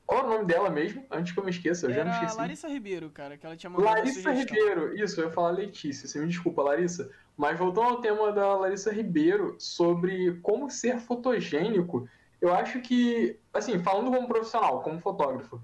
qual 0.05 0.21
é 0.21 0.23
o 0.23 0.29
nome 0.29 0.45
dela 0.45 0.69
mesmo? 0.69 1.03
Antes 1.09 1.33
que 1.33 1.39
eu 1.39 1.43
me 1.43 1.49
esqueça, 1.49 1.87
eu 1.87 1.93
já 1.93 2.03
me 2.03 2.09
Era 2.09 2.19
esqueci. 2.19 2.37
Larissa 2.37 2.67
Ribeiro, 2.67 3.09
cara, 3.09 3.37
que 3.37 3.45
ela 3.45 3.55
tinha 3.55 3.69
mandado 3.69 3.95
Larissa. 3.95 4.31
Ribeiro, 4.31 4.95
isso, 4.95 5.19
eu 5.19 5.25
ia 5.25 5.31
falar 5.31 5.51
Letícia, 5.51 6.07
você 6.07 6.19
me 6.19 6.27
desculpa, 6.27 6.61
Larissa. 6.61 7.11
Mas 7.35 7.57
voltando 7.57 7.89
ao 7.89 8.01
tema 8.01 8.31
da 8.31 8.55
Larissa 8.55 8.91
Ribeiro 8.91 9.55
sobre 9.57 10.39
como 10.41 10.69
ser 10.69 10.99
fotogênico, 10.99 12.07
eu 12.39 12.53
acho 12.53 12.79
que, 12.81 13.37
assim, 13.53 13.79
falando 13.79 14.11
como 14.11 14.27
profissional, 14.27 14.81
como 14.81 14.99
fotógrafo, 14.99 15.59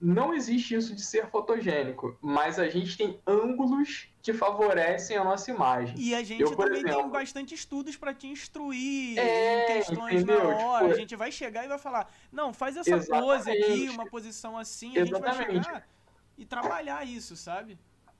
não 0.00 0.32
existe 0.32 0.74
isso 0.74 0.94
de 0.94 1.02
ser 1.02 1.28
fotogênico, 1.28 2.16
mas 2.20 2.58
a 2.58 2.68
gente 2.68 2.96
tem 2.96 3.20
ângulos 3.26 4.08
que 4.22 4.32
favorecem 4.32 5.16
a 5.16 5.24
nossa 5.24 5.50
imagem. 5.50 5.94
E 5.98 6.14
a 6.14 6.22
gente 6.22 6.42
eu, 6.42 6.54
também 6.54 6.80
exemplo, 6.80 7.02
tem 7.02 7.10
bastante 7.10 7.54
estudos 7.54 7.96
para 7.96 8.14
te 8.14 8.28
instruir 8.28 9.18
é, 9.18 9.64
em 9.64 9.76
questões 9.78 10.22
entendeu? 10.22 10.44
na 10.44 10.56
hora. 10.56 10.84
Tipo, 10.84 10.94
a 10.94 10.98
gente 10.98 11.16
vai 11.16 11.32
chegar 11.32 11.64
e 11.64 11.68
vai 11.68 11.78
falar, 11.78 12.12
não, 12.30 12.52
faz 12.52 12.76
essa 12.76 12.98
pose 13.06 13.50
aqui, 13.50 13.88
uma 13.88 14.06
posição 14.06 14.56
assim, 14.56 14.96
a 14.96 15.04
gente 15.04 15.18
vai 15.18 15.34
chegar 15.34 15.88
e 16.36 16.44
trabalhar 16.44 17.04
isso, 17.04 17.36
sabe? 17.36 17.76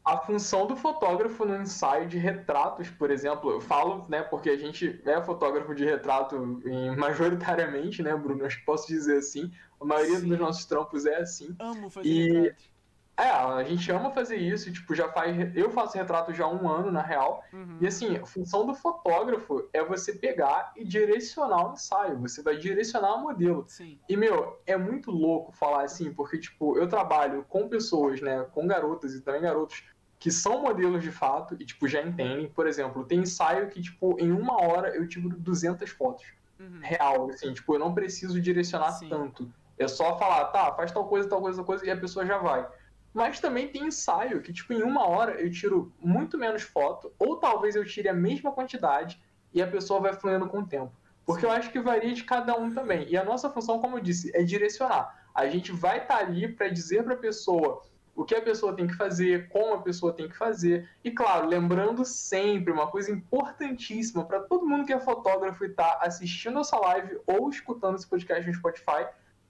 A 0.09 0.17
função 0.17 0.67
do 0.67 0.75
fotógrafo 0.75 1.45
no 1.45 1.61
ensaio 1.61 2.09
de 2.09 2.17
retratos, 2.17 2.89
por 2.89 3.11
exemplo, 3.11 3.51
eu 3.51 3.61
falo, 3.61 4.07
né, 4.09 4.23
porque 4.23 4.49
a 4.49 4.57
gente 4.57 5.01
é 5.05 5.21
fotógrafo 5.23 5.75
de 5.75 5.85
retrato 5.85 6.63
em, 6.65 6.95
majoritariamente, 6.97 8.03
né, 8.03 8.17
Bruno, 8.17 8.47
acho 8.47 8.59
que 8.59 8.65
posso 8.65 8.89
dizer 8.89 9.19
assim, 9.19 9.53
a 9.79 9.85
maioria 9.85 10.19
Sim. 10.19 10.29
dos 10.29 10.39
nossos 10.39 10.65
trampos 10.65 11.05
é 11.05 11.17
assim. 11.17 11.55
Amo 11.59 11.91
fazer 11.91 12.09
e... 12.09 12.41
retratos. 12.41 12.79
É, 13.19 13.31
a 13.31 13.65
gente 13.65 13.91
ama 13.91 14.13
fazer 14.13 14.37
isso, 14.37 14.73
tipo, 14.73 14.95
já 14.95 15.11
faz. 15.11 15.35
Eu 15.57 15.71
faço 15.71 15.99
retrato 15.99 16.33
já 16.33 16.45
há 16.45 16.49
um 16.49 16.69
ano, 16.69 16.93
na 16.93 17.03
real. 17.03 17.43
Uhum. 17.53 17.79
E 17.81 17.87
assim, 17.89 18.17
a 18.17 18.25
função 18.25 18.65
do 18.65 18.77
fotógrafo 18.77 19.69
é 19.73 19.83
você 19.83 20.13
pegar 20.13 20.73
e 20.77 20.85
direcionar 20.85 21.69
o 21.69 21.73
ensaio. 21.73 22.17
Você 22.21 22.45
vai 22.45 22.57
direcionar 22.57 23.17
o 23.17 23.23
modelo. 23.23 23.65
Sim. 23.67 23.99
E, 24.09 24.17
meu, 24.17 24.61
é 24.65 24.77
muito 24.77 25.11
louco 25.11 25.51
falar 25.51 25.83
assim, 25.83 26.15
porque, 26.15 26.39
tipo, 26.39 26.79
eu 26.79 26.89
trabalho 26.89 27.45
com 27.49 27.69
pessoas, 27.69 28.21
né? 28.21 28.47
Com 28.53 28.69
garotas 28.69 29.13
e 29.15 29.21
também 29.21 29.41
garotos 29.41 29.83
que 30.19 30.31
são 30.31 30.63
modelos 30.63 31.03
de 31.03 31.13
fato 31.13 31.57
e, 31.59 31.65
tipo, 31.65 31.87
já 31.87 32.03
entendem. 32.03 32.49
Por 32.49 32.67
exemplo, 32.67 33.05
tem 33.05 33.21
ensaio 33.21 33.69
que, 33.69 33.81
tipo, 33.81 34.17
em 34.19 34.33
uma 34.33 34.61
hora 34.61 34.95
eu 34.97 35.07
tiro 35.07 35.29
200 35.29 35.89
fotos. 35.91 36.27
Uhum. 36.59 36.81
Real, 36.83 37.31
assim, 37.31 37.53
tipo, 37.53 37.75
eu 37.75 37.79
não 37.79 37.95
preciso 37.95 38.41
direcionar 38.41 38.93
Sim. 38.93 39.09
tanto. 39.09 39.53
É 39.79 39.87
só 39.87 40.19
falar, 40.19 40.47
tá, 40.47 40.73
faz 40.75 40.91
tal 40.91 41.07
coisa, 41.07 41.29
tal 41.29 41.41
coisa, 41.41 41.59
tal 41.59 41.65
coisa, 41.65 41.87
e 41.87 41.91
a 41.91 41.97
pessoa 41.97 42.27
já 42.27 42.39
vai. 42.39 42.67
Mas 43.15 43.39
também 43.39 43.69
tem 43.69 43.87
ensaio 43.87 44.43
que, 44.43 44.53
tipo, 44.53 44.73
em 44.73 44.83
uma 44.83 45.07
hora 45.07 45.41
eu 45.41 45.51
tiro 45.51 45.93
muito 46.01 46.37
menos 46.37 46.63
foto, 46.63 47.13
ou 47.19 47.37
talvez 47.37 47.77
eu 47.77 47.85
tire 47.85 48.09
a 48.09 48.15
mesma 48.15 48.51
quantidade 48.51 49.23
e 49.55 49.63
a 49.63 49.67
pessoa 49.67 50.01
vai 50.01 50.13
fluindo 50.13 50.49
com 50.49 50.61
o 50.61 50.67
tempo. 50.67 50.93
Porque 51.25 51.45
eu 51.45 51.51
acho 51.51 51.71
que 51.71 51.79
varia 51.79 52.13
de 52.13 52.25
cada 52.25 52.57
um 52.57 52.73
também. 52.73 53.07
E 53.09 53.17
a 53.17 53.23
nossa 53.23 53.51
função, 53.51 53.79
como 53.79 53.99
eu 53.99 54.01
disse, 54.01 54.35
é 54.35 54.43
direcionar. 54.43 55.27
A 55.35 55.47
gente 55.47 55.71
vai 55.71 55.99
estar 55.99 56.19
tá 56.19 56.21
ali 56.25 56.49
para 56.49 56.69
dizer 56.69 57.05
para 57.05 57.15
a 57.15 57.19
pessoa 57.19 57.83
o 58.19 58.25
que 58.25 58.35
a 58.35 58.43
pessoa 58.43 58.75
tem 58.75 58.89
que 58.89 58.97
fazer, 58.97 59.49
como 59.49 59.75
a 59.75 59.81
pessoa 59.81 60.13
tem 60.13 60.29
que 60.29 60.37
fazer. 60.37 60.89
E 61.05 61.11
claro, 61.13 61.47
lembrando 61.47 62.05
sempre 62.05 62.73
uma 62.73 62.89
coisa 62.89 63.13
importantíssima 63.13 64.25
para 64.25 64.41
todo 64.41 64.67
mundo 64.67 64.85
que 64.85 64.93
é 64.93 64.99
fotógrafo 64.99 65.65
e 65.65 65.69
está 65.69 66.01
assistindo 66.03 66.59
essa 66.59 66.77
live 66.77 67.21
ou 67.29 67.49
escutando 67.49 67.95
esse 67.95 68.09
podcast 68.09 68.45
no 68.45 68.53
Spotify, 68.53 69.07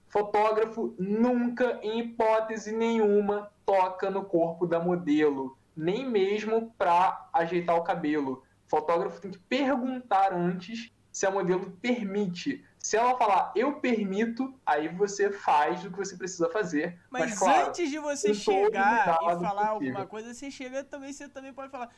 fotógrafo 0.07 0.93
nunca, 0.99 1.79
em 1.81 1.99
hipótese 1.99 2.71
nenhuma, 2.71 3.51
toca 3.65 4.11
no 4.11 4.23
corpo 4.23 4.67
da 4.67 4.79
modelo, 4.79 5.57
nem 5.75 6.07
mesmo 6.07 6.71
para 6.77 7.27
ajeitar 7.33 7.75
o 7.75 7.83
cabelo. 7.83 8.43
fotógrafo 8.67 9.19
tem 9.19 9.31
que 9.31 9.39
perguntar 9.39 10.31
antes 10.31 10.91
se 11.11 11.25
a 11.25 11.31
modelo 11.31 11.75
permite. 11.81 12.63
Se 12.79 12.95
ela 12.95 13.17
falar 13.17 13.51
eu 13.55 13.73
permito, 13.73 14.53
aí 14.65 14.87
você 14.87 15.31
faz 15.31 15.83
o 15.83 15.91
que 15.91 15.97
você 15.97 16.15
precisa 16.15 16.49
fazer. 16.49 16.99
Mas, 17.09 17.29
mas 17.29 17.39
claro, 17.39 17.69
antes 17.69 17.89
de 17.89 17.99
você 17.99 18.33
chegar 18.33 19.19
e 19.21 19.39
falar 19.39 19.67
alguma 19.67 20.05
coisa, 20.05 20.33
você 20.33 20.49
chega 20.49 20.83
também, 20.83 21.11
você 21.11 21.27
também 21.27 21.53
pode 21.53 21.69
falar. 21.69 21.89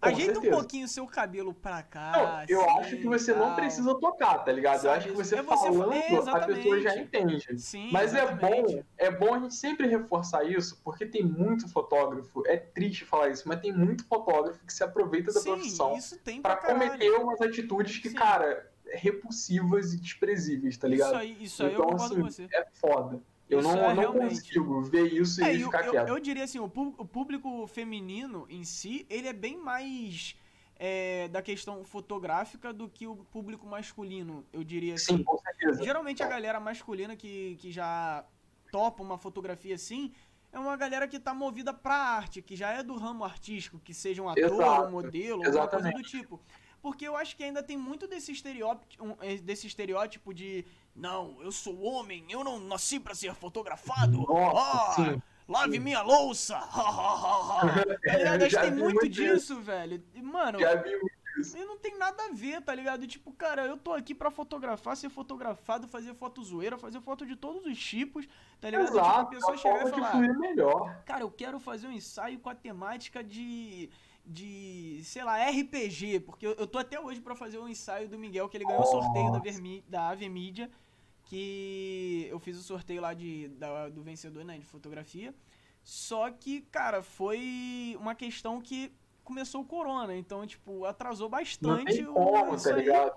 Com 0.00 0.08
Ajeita 0.08 0.34
certeza. 0.34 0.54
um 0.54 0.58
pouquinho 0.58 0.84
o 0.84 0.88
seu 0.88 1.06
cabelo 1.06 1.52
pra 1.52 1.82
cá. 1.82 2.12
Não, 2.12 2.44
eu 2.48 2.62
assim, 2.64 2.78
acho 2.78 2.96
que 2.98 3.06
você 3.06 3.34
não 3.34 3.54
precisa 3.56 3.98
tocar, 3.98 4.38
tá 4.44 4.52
ligado? 4.52 4.82
Sabe, 4.82 4.86
eu 4.86 4.92
acho 4.92 5.08
que 5.08 5.14
você, 5.14 5.34
é 5.36 5.42
você 5.42 5.66
falando, 5.66 5.92
é, 5.92 6.30
a 6.30 6.46
pessoa 6.46 6.80
já 6.80 6.96
entende. 6.96 7.58
Sim, 7.58 7.90
Mas 7.90 8.14
exatamente. 8.14 8.76
é 8.76 8.76
bom, 8.76 8.84
é 8.96 9.10
bom 9.10 9.34
a 9.34 9.38
gente 9.40 9.56
sempre 9.56 9.88
reforçar 9.88 10.44
isso, 10.44 10.80
porque 10.84 11.04
tem 11.04 11.24
muito 11.24 11.68
fotógrafo, 11.68 12.46
é 12.46 12.56
triste 12.56 13.04
falar 13.04 13.30
isso, 13.30 13.48
mas 13.48 13.60
tem 13.60 13.72
muito 13.72 14.06
fotógrafo 14.06 14.64
que 14.64 14.72
se 14.72 14.84
aproveita 14.84 15.32
da 15.32 15.40
Sim, 15.40 15.50
profissão 15.50 15.98
para 16.42 16.56
cometer 16.56 17.10
umas 17.16 17.40
atitudes 17.40 17.98
que, 17.98 18.10
Sim. 18.10 18.16
cara, 18.16 18.70
repulsivas 18.92 19.92
e 19.92 19.98
desprezíveis, 19.98 20.76
tá 20.76 20.88
ligado? 20.88 21.10
Isso 21.10 21.18
aí, 21.18 21.44
isso 21.44 21.62
aí 21.62 21.72
então, 21.72 21.84
eu 21.84 21.90
concordo 21.90 22.04
assim, 22.04 22.22
com 22.22 22.30
você. 22.30 22.48
É 22.52 22.66
foda. 22.72 23.22
Eu 23.48 23.60
isso 23.60 23.68
não, 23.68 23.90
é 23.90 23.94
não 23.94 24.12
consigo 24.12 24.82
ver 24.82 25.12
isso 25.12 25.42
é, 25.42 25.54
e 25.54 25.64
ficar 25.64 25.86
eu, 25.86 25.92
quieto. 25.92 26.08
Eu, 26.08 26.16
eu 26.16 26.20
diria 26.20 26.44
assim, 26.44 26.58
o 26.58 26.68
público 26.68 27.66
feminino 27.66 28.46
em 28.50 28.62
si, 28.62 29.06
ele 29.08 29.26
é 29.26 29.32
bem 29.32 29.56
mais 29.56 30.36
é, 30.78 31.28
da 31.28 31.40
questão 31.40 31.82
fotográfica 31.84 32.72
do 32.72 32.88
que 32.88 33.06
o 33.06 33.16
público 33.16 33.66
masculino, 33.66 34.44
eu 34.52 34.62
diria 34.62 34.94
assim. 34.94 35.18
Sim, 35.18 35.22
com 35.22 35.38
certeza. 35.38 35.82
Geralmente 35.82 36.22
a 36.22 36.28
galera 36.28 36.60
masculina 36.60 37.16
que, 37.16 37.56
que 37.58 37.72
já 37.72 38.24
topa 38.70 39.02
uma 39.02 39.16
fotografia 39.16 39.74
assim, 39.74 40.12
é 40.52 40.58
uma 40.58 40.76
galera 40.76 41.08
que 41.08 41.18
tá 41.18 41.34
movida 41.34 41.72
pra 41.72 41.94
arte, 41.94 42.40
que 42.40 42.54
já 42.54 42.70
é 42.70 42.82
do 42.82 42.96
ramo 42.96 43.24
artístico, 43.24 43.78
que 43.78 43.92
seja 43.92 44.22
um 44.22 44.28
ator, 44.28 44.44
Exato. 44.44 44.88
um 44.88 44.90
modelo, 44.90 45.44
alguma 45.44 45.68
coisa 45.68 45.90
do 45.90 46.02
tipo. 46.02 46.40
Porque 46.80 47.06
eu 47.06 47.16
acho 47.16 47.36
que 47.36 47.44
ainda 47.44 47.62
tem 47.62 47.76
muito 47.76 48.06
desse 48.06 48.32
estereótipo, 48.32 49.16
eh, 49.20 49.38
desse 49.38 49.66
estereótipo 49.66 50.32
de 50.32 50.64
não, 50.94 51.36
eu 51.42 51.52
sou 51.52 51.80
homem, 51.82 52.24
eu 52.28 52.42
não 52.42 52.58
nasci 52.58 52.98
para 52.98 53.14
ser 53.14 53.34
fotografado. 53.34 54.18
Nossa, 54.18 55.16
oh, 55.16 55.52
lave 55.52 55.78
minha 55.78 56.02
louça. 56.02 56.58
tá 58.04 58.16
ligado? 58.16 58.42
Acho 58.42 58.56
que 58.56 58.62
tem 58.62 58.70
muito 58.72 59.08
disso, 59.08 59.60
velho. 59.60 60.02
Mano, 60.22 60.58
já 60.60 60.74
vi 60.76 60.90
muito 60.90 61.18
isso. 61.40 61.56
não 61.58 61.78
tem 61.78 61.96
nada 61.96 62.24
a 62.24 62.32
ver, 62.32 62.60
tá 62.62 62.74
ligado? 62.74 63.06
Tipo, 63.06 63.32
cara, 63.32 63.64
eu 63.64 63.76
tô 63.76 63.92
aqui 63.92 64.14
para 64.14 64.30
fotografar, 64.30 64.96
ser 64.96 65.08
fotografado, 65.08 65.86
fazer 65.86 66.14
foto 66.14 66.42
zoeira, 66.42 66.76
fazer 66.76 67.00
foto 67.00 67.24
de 67.24 67.36
todos 67.36 67.64
os 67.64 67.78
tipos, 67.78 68.26
tá 68.60 68.68
ligado? 68.70 68.88
Exato, 68.88 69.08
tipo, 69.08 69.46
a 69.46 69.52
pessoa 69.52 69.54
a 69.54 69.56
chegar 69.56 69.88
e 69.88 69.90
falar, 69.90 70.38
melhor. 70.38 71.02
cara, 71.04 71.22
eu 71.22 71.30
quero 71.30 71.60
fazer 71.60 71.86
um 71.86 71.92
ensaio 71.92 72.38
com 72.38 72.50
a 72.50 72.54
temática 72.54 73.22
de 73.22 73.88
de, 74.28 75.00
sei 75.04 75.24
lá, 75.24 75.42
RPG, 75.48 76.20
porque 76.20 76.46
eu, 76.46 76.52
eu 76.52 76.66
tô 76.66 76.78
até 76.78 77.00
hoje 77.00 77.18
para 77.20 77.34
fazer 77.34 77.58
um 77.58 77.66
ensaio 77.66 78.08
do 78.08 78.18
Miguel, 78.18 78.46
que 78.48 78.58
ele 78.58 78.66
ganhou 78.66 78.82
o 78.82 78.86
sorteio 78.86 79.32
da, 79.32 79.38
Vermi, 79.38 79.82
da 79.88 80.08
Ave 80.10 80.28
Media, 80.28 80.70
que 81.24 82.26
eu 82.30 82.38
fiz 82.38 82.58
o 82.58 82.62
sorteio 82.62 83.00
lá 83.00 83.14
de, 83.14 83.48
da, 83.48 83.88
do 83.88 84.02
vencedor, 84.02 84.44
né, 84.44 84.58
de 84.58 84.66
fotografia. 84.66 85.34
Só 85.82 86.30
que, 86.30 86.60
cara, 86.60 87.02
foi 87.02 87.96
uma 87.98 88.14
questão 88.14 88.60
que 88.60 88.92
começou 89.24 89.62
o 89.62 89.64
corona, 89.64 90.14
então, 90.14 90.46
tipo, 90.46 90.84
atrasou 90.84 91.28
bastante 91.28 91.66
Não 91.66 91.84
tem 91.84 92.04
como, 92.04 92.54
o, 92.54 92.62
tá 92.62 92.72
ligado? 92.72 93.14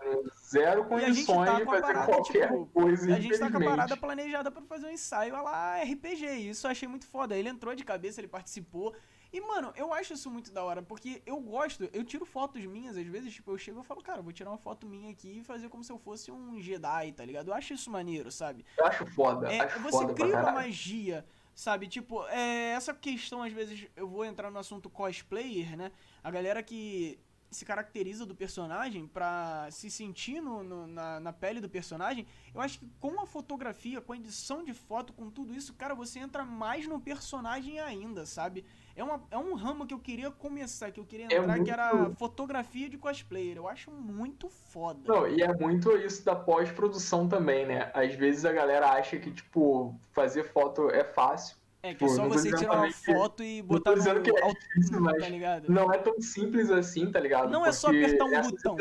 Zero 0.50 0.86
condições 0.86 1.50
tá 1.50 1.60
de 1.60 1.66
fazer 1.66 1.82
parada, 1.82 2.06
qualquer 2.06 2.48
tipo, 2.48 2.66
coisa, 2.68 3.16
A 3.16 3.20
gente 3.20 3.40
tá 3.40 3.52
com 3.52 3.58
a 3.58 3.62
parada 3.62 3.98
planejada 3.98 4.52
para 4.52 4.62
fazer 4.62 4.88
um 4.88 4.92
ensaio 4.92 5.34
lá 5.34 5.82
RPG, 5.82 6.26
isso 6.50 6.68
eu 6.68 6.72
achei 6.72 6.88
muito 6.88 7.06
foda. 7.08 7.38
Ele 7.38 7.50
entrou 7.50 7.74
de 7.76 7.86
cabeça, 7.86 8.20
ele 8.20 8.28
participou, 8.28 8.94
e, 9.34 9.40
mano, 9.40 9.72
eu 9.78 9.94
acho 9.94 10.14
isso 10.14 10.30
muito 10.30 10.52
da 10.52 10.62
hora, 10.64 10.82
porque 10.82 11.22
eu 11.26 11.40
gosto, 11.40 11.90
eu 11.94 12.04
tiro 12.04 12.26
fotos 12.26 12.66
minhas, 12.66 12.98
às 12.98 13.08
vezes, 13.08 13.34
tipo, 13.34 13.50
eu 13.52 13.58
chego 13.58 13.80
e 13.80 13.84
falo, 13.84 14.02
cara, 14.02 14.22
vou 14.22 14.34
tirar 14.34 14.52
uma 14.52 14.58
foto 14.58 14.86
minha 14.86 15.10
aqui 15.10 15.40
e 15.40 15.44
fazer 15.44 15.70
como 15.70 15.84
se 15.84 15.92
eu 15.92 15.98
fosse 15.98 16.30
um 16.32 16.60
Jedi, 16.60 17.14
tá 17.14 17.24
ligado? 17.24 17.48
Eu 17.48 17.54
acho 17.54 17.74
isso 17.74 17.90
maneiro, 17.90 18.30
sabe? 18.30 18.66
Eu 18.78 18.86
acho 18.86 19.06
foda. 19.06 19.52
É, 19.52 19.62
acho 19.62 19.80
você 19.80 20.00
foda 20.00 20.14
cria 20.14 20.38
uma 20.38 20.52
magia, 20.52 21.26
sabe? 21.56 21.88
Tipo, 21.88 22.28
é, 22.28 22.72
essa 22.72 22.94
questão, 22.94 23.42
às 23.42 23.54
vezes, 23.54 23.88
eu 23.96 24.08
vou 24.08 24.26
entrar 24.26 24.52
no 24.52 24.60
assunto 24.60 24.90
cosplayer, 24.90 25.78
né? 25.78 25.94
A 26.22 26.30
galera 26.30 26.62
que 26.62 27.18
se 27.52 27.66
caracteriza 27.66 28.26
do 28.26 28.34
personagem 28.34 29.06
para 29.06 29.70
se 29.72 29.92
sentir 29.92 30.42
no, 30.42 30.64
no, 30.64 30.88
na, 30.88 31.20
na 31.20 31.34
pele 31.34 31.60
do 31.60 31.70
personagem, 31.70 32.26
eu 32.56 32.62
acho 32.62 32.80
que 32.80 32.90
com 32.98 33.20
a 33.22 33.26
fotografia, 33.26 34.00
com 34.00 34.14
a 34.14 34.16
edição 34.16 34.64
de 34.64 34.74
foto, 34.74 35.12
com 35.12 35.30
tudo 35.30 35.54
isso, 35.54 35.74
cara, 35.74 35.94
você 35.94 36.20
entra 36.20 36.46
mais 36.46 36.88
no 36.88 37.00
personagem 37.00 37.80
ainda, 37.80 38.26
sabe? 38.26 38.66
É, 38.96 39.04
uma, 39.04 39.22
é 39.32 39.38
um 39.38 39.54
ramo 39.54 39.86
que 39.86 39.94
eu 39.94 40.00
queria 40.00 40.32
começar, 40.32 40.92
que 40.92 41.00
eu 41.00 41.06
queria 41.06 41.26
é 41.26 41.38
entrar, 41.38 41.44
é 41.44 41.48
muito... 41.48 41.64
que 41.64 41.72
era 41.72 42.10
fotografia 42.16 42.90
de 42.90 42.98
cosplayer. 42.98 43.58
Eu 43.58 43.68
acho 43.68 43.92
muito 43.92 44.50
foda. 44.50 45.02
Não, 45.06 45.28
e 45.28 45.42
é 45.42 45.54
muito 45.54 45.96
isso 45.98 46.24
da 46.26 46.36
pós-produção 46.36 47.28
também, 47.28 47.66
né? 47.66 47.92
Às 47.94 48.14
vezes 48.16 48.46
a 48.46 48.52
galera 48.52 48.92
acha 48.92 49.18
que, 49.18 49.32
tipo, 49.32 49.96
fazer 50.12 50.44
foto 50.44 50.90
é 50.90 51.04
fácil. 51.04 51.58
É, 51.84 51.96
que 51.96 52.06
é 52.06 52.08
só 52.10 52.28
você 52.28 52.56
tirar 52.56 52.78
uma 52.78 52.92
foto 52.92 53.44
e 53.44 53.62
botar 53.62 53.96
no... 53.96 54.22
que 54.22 54.30
é 54.30 54.54
difícil, 54.54 55.02
mas 55.02 55.24
tá 55.24 55.62
não 55.68 55.92
é 55.92 55.98
tão 55.98 56.22
simples 56.22 56.70
assim, 56.70 57.12
tá 57.12 57.20
ligado? 57.20 57.50
Não 57.50 57.62
Porque 57.62 57.70
é 57.70 57.74
só 57.74 57.88
apertar 57.88 58.26
um 58.26 58.42
botão. 58.42 58.78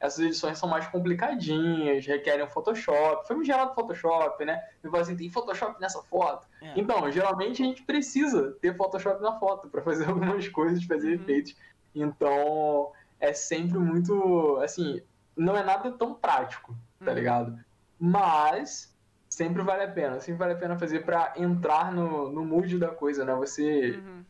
Essas 0.00 0.20
edições 0.20 0.58
são 0.58 0.68
mais 0.68 0.86
complicadinhas, 0.86 2.06
requerem 2.06 2.44
um 2.44 2.48
Photoshop. 2.48 3.26
Foi 3.26 3.36
um 3.36 3.44
gerado 3.44 3.74
Photoshop, 3.74 4.44
né? 4.44 4.62
E 4.82 4.96
assim, 4.96 5.16
tem 5.16 5.30
Photoshop 5.30 5.80
nessa 5.80 6.00
foto. 6.02 6.46
É. 6.62 6.72
Então, 6.76 7.10
geralmente 7.10 7.62
a 7.62 7.66
gente 7.66 7.82
precisa 7.82 8.52
ter 8.60 8.76
Photoshop 8.76 9.20
na 9.20 9.38
foto 9.38 9.68
para 9.68 9.82
fazer 9.82 10.06
algumas 10.08 10.46
coisas, 10.48 10.84
fazer 10.84 11.08
uhum. 11.08 11.14
efeitos. 11.14 11.56
Então, 11.94 12.92
é 13.18 13.32
sempre 13.32 13.78
muito, 13.78 14.58
assim, 14.62 15.02
não 15.36 15.56
é 15.56 15.64
nada 15.64 15.90
tão 15.90 16.14
prático, 16.14 16.76
tá 17.04 17.10
uhum. 17.10 17.16
ligado? 17.16 17.58
Mas 17.98 18.96
sempre 19.28 19.62
vale 19.62 19.82
a 19.82 19.88
pena, 19.88 20.20
sempre 20.20 20.38
vale 20.38 20.52
a 20.52 20.56
pena 20.56 20.78
fazer 20.78 21.04
para 21.04 21.34
entrar 21.36 21.92
no, 21.92 22.30
no 22.30 22.44
mood 22.44 22.78
da 22.78 22.88
coisa, 22.88 23.24
né? 23.24 23.34
Você 23.34 23.96
uhum 23.96 24.24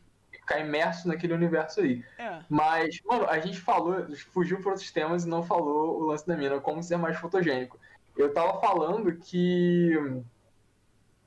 ficar 0.49 0.59
imerso 0.59 1.07
naquele 1.07 1.33
universo 1.33 1.81
aí. 1.81 2.03
É. 2.17 2.39
Mas, 2.49 2.99
mano, 3.05 3.27
a 3.27 3.39
gente 3.39 3.59
falou, 3.59 4.05
fugiu 4.33 4.59
para 4.59 4.71
outros 4.71 4.91
temas 4.91 5.23
e 5.23 5.29
não 5.29 5.43
falou 5.43 6.01
o 6.01 6.05
lance 6.07 6.25
da 6.25 6.35
mina, 6.35 6.59
como 6.59 6.81
ser 6.81 6.97
mais 6.97 7.17
fotogênico. 7.17 7.79
Eu 8.17 8.33
tava 8.33 8.59
falando 8.59 9.15
que 9.15 9.95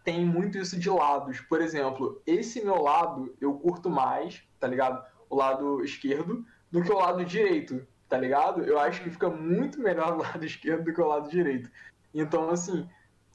tem 0.04 0.26
muito 0.26 0.58
isso 0.58 0.78
de 0.78 0.90
lados. 0.90 1.40
Por 1.40 1.60
exemplo, 1.60 2.20
esse 2.26 2.62
meu 2.62 2.82
lado 2.82 3.34
eu 3.40 3.54
curto 3.54 3.88
mais, 3.88 4.42
tá 4.58 4.66
ligado? 4.66 5.04
O 5.30 5.36
lado 5.36 5.84
esquerdo, 5.84 6.44
do 6.70 6.82
que 6.82 6.90
o 6.90 6.98
lado 6.98 7.24
direito, 7.24 7.86
tá 8.08 8.18
ligado? 8.18 8.62
Eu 8.64 8.78
acho 8.78 9.02
que 9.02 9.10
fica 9.10 9.30
muito 9.30 9.80
melhor 9.80 10.14
o 10.14 10.18
lado 10.22 10.44
esquerdo 10.44 10.84
do 10.84 10.92
que 10.92 11.00
o 11.00 11.06
lado 11.06 11.30
direito. 11.30 11.70
Então, 12.12 12.50
assim, 12.50 12.86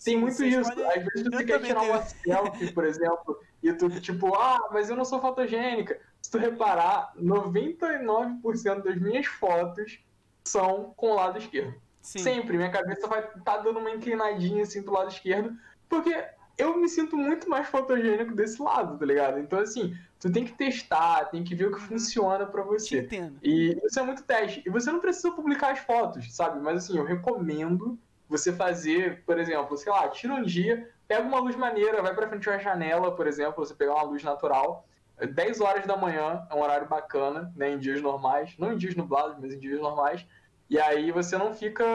tem 0.04 0.18
muito 0.18 0.44
isso. 0.44 0.70
Podem... 0.70 0.86
Às 0.86 1.06
vezes 1.06 1.24
você 1.24 1.44
eu 1.44 1.48
quer 1.48 1.62
tirar 1.62 1.80
tenho... 1.80 1.94
uma 1.94 2.02
selfie, 2.04 2.72
por 2.74 2.84
exemplo, 2.84 3.40
e 3.62 3.74
tu, 3.74 3.89
tipo, 3.99 4.36
ah, 4.36 4.70
mas 4.72 4.89
eu 4.89 4.95
não 4.95 5.05
sou 5.05 5.20
fotogênica. 5.20 5.99
Se 6.22 6.32
tu 6.32 6.38
reparar, 6.38 7.14
99% 7.18 8.84
das 8.84 8.99
minhas 8.99 9.26
fotos 9.26 9.99
são 10.43 10.93
com 10.95 11.12
o 11.12 11.16
lado 11.16 11.38
esquerdo. 11.38 11.76
Sim. 12.01 12.20
Sempre. 12.20 12.58
Minha 12.58 12.72
cabeça 12.72 13.08
vai 13.08 13.20
estar 13.20 13.39
tá 13.39 13.58
dando 13.58 13.80
uma 13.80 13.91
inclinadinha 13.91 14.64
assim 14.64 14.82
do 14.82 14.91
lado 14.91 15.10
esquerdo, 15.10 15.58
porque 15.89 16.14
eu 16.58 16.78
me 16.78 16.89
sinto 16.89 17.16
muito 17.16 17.49
mais 17.49 17.68
fotogênico 17.68 18.34
desse 18.34 18.62
lado, 18.62 18.97
tá 18.97 19.05
ligado? 19.05 19.39
Então, 19.39 19.60
assim, 19.60 19.95
tu 20.20 20.32
tem 20.32 20.43
que 20.43 20.53
testar, 20.53 21.26
tem 21.26 21.43
que 21.43 21.53
ver 21.53 21.68
o 21.68 21.72
que 21.72 21.82
uhum. 21.82 21.88
funciona 21.88 22.45
para 22.45 22.64
você. 22.64 23.03
Te 23.03 23.16
entendo. 23.16 23.38
E 23.43 23.78
isso 23.84 23.99
é 23.99 24.03
muito 24.03 24.24
teste. 24.24 24.64
E 24.66 24.70
você 24.70 24.91
não 24.91 24.99
precisa 24.99 25.32
publicar 25.32 25.74
as 25.74 25.80
fotos, 25.80 26.34
sabe? 26.34 26.60
Mas, 26.60 26.86
assim, 26.86 26.97
eu 26.97 27.03
recomendo 27.03 27.97
você 28.28 28.51
fazer, 28.51 29.24
por 29.24 29.39
exemplo, 29.39 29.78
sei 29.78 29.91
lá, 29.91 30.08
tira 30.10 30.34
um 30.34 30.43
dia, 30.43 30.89
pega 31.08 31.28
uma 31.28 31.39
luz 31.39 31.55
maneira, 31.55 32.01
vai 32.01 32.14
pra 32.14 32.28
frente 32.28 32.43
de 32.43 32.49
uma 32.49 32.60
janela, 32.60 33.16
por 33.16 33.28
exemplo, 33.28 33.66
você 33.66 33.74
pegar 33.74 33.95
uma 33.95 34.03
luz 34.03 34.24
natural. 34.24 34.86
10 35.20 35.62
horas 35.62 35.86
da 35.86 35.97
manhã 35.97 36.45
é 36.49 36.53
um 36.53 36.62
horário 36.62 36.88
bacana, 36.88 37.51
né, 37.55 37.72
em 37.72 37.80
dias 37.80 38.01
normais, 38.01 38.55
não 38.60 38.74
em 38.74 38.78
dias 38.78 38.95
nublados, 38.95 39.38
mas 39.39 39.53
em 39.53 39.60
dias 39.60 39.80
normais. 39.80 40.26
E 40.70 40.80
aí 40.80 41.12
você 41.12 41.38
não 41.38 41.53
fica 41.53 41.86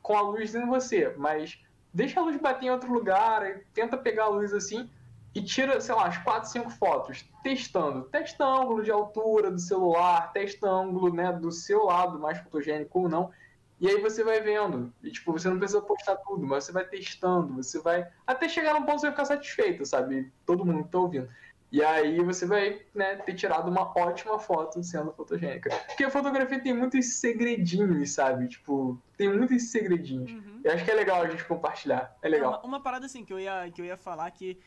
com 0.00 0.16
a 0.16 0.20
luz 0.20 0.54
em 0.54 0.66
você, 0.66 1.12
mas 1.16 1.60
deixa 1.92 2.20
a 2.20 2.22
luz 2.22 2.36
bater 2.36 2.66
em 2.66 2.70
outro 2.70 2.92
lugar, 2.92 3.60
tenta 3.74 3.98
pegar 3.98 4.24
a 4.24 4.28
luz 4.28 4.54
assim 4.54 4.88
e 5.34 5.42
tira, 5.42 5.80
sei 5.80 5.94
lá, 5.94 6.06
as 6.06 6.18
4, 6.18 6.48
5 6.48 6.70
fotos, 6.70 7.24
testando. 7.42 8.02
Testa 8.04 8.44
ângulo 8.44 8.82
de 8.82 8.90
altura 8.90 9.50
do 9.50 9.58
celular, 9.58 10.32
testa 10.32 10.68
ângulo 10.68 11.12
né, 11.12 11.32
do 11.32 11.52
seu 11.52 11.84
lado 11.84 12.18
mais 12.18 12.38
fotogênico 12.38 13.00
ou 13.00 13.08
não. 13.08 13.30
E 13.80 13.88
aí 13.88 13.98
você 14.00 14.22
vai 14.22 14.40
vendo. 14.40 14.92
E, 15.02 15.10
tipo, 15.10 15.32
você 15.32 15.48
não 15.48 15.58
precisa 15.58 15.80
postar 15.80 16.16
tudo, 16.16 16.46
mas 16.46 16.64
você 16.64 16.72
vai 16.72 16.84
testando, 16.84 17.54
você 17.54 17.80
vai. 17.80 18.06
Até 18.26 18.48
chegar 18.48 18.74
num 18.74 18.82
ponto 18.82 18.96
que 18.96 19.00
você 19.00 19.06
vai 19.06 19.12
ficar 19.12 19.24
satisfeito, 19.24 19.86
sabe? 19.86 20.30
Todo 20.44 20.66
mundo 20.66 20.84
que 20.84 20.90
tá 20.90 20.98
ouvindo. 20.98 21.28
E 21.72 21.82
aí 21.84 22.18
você 22.22 22.46
vai 22.46 22.82
né, 22.92 23.16
ter 23.16 23.34
tirado 23.34 23.70
uma 23.70 23.82
ótima 23.96 24.38
foto 24.38 24.82
sendo 24.82 25.12
fotogênica. 25.12 25.70
Porque 25.86 26.04
a 26.04 26.10
fotografia 26.10 26.60
tem 26.60 26.74
muitos 26.74 27.14
segredinhos, 27.14 28.10
sabe? 28.10 28.48
Tipo, 28.48 29.00
tem 29.16 29.32
muitos 29.32 29.70
segredinhos. 29.70 30.32
Uhum. 30.32 30.60
Eu 30.64 30.72
acho 30.72 30.84
que 30.84 30.90
é 30.90 30.94
legal 30.94 31.22
a 31.22 31.28
gente 31.28 31.44
compartilhar. 31.44 32.16
É 32.22 32.28
legal. 32.28 32.58
Uma, 32.58 32.64
uma, 32.64 32.82
parada 32.82 33.06
assim 33.06 33.24
que 33.24 33.32
eu 33.32 33.38
ia, 33.38 33.70
que 33.72 33.80
eu 33.80 33.84
ia 33.84 33.96
falar 33.96 34.28
que 34.32 34.58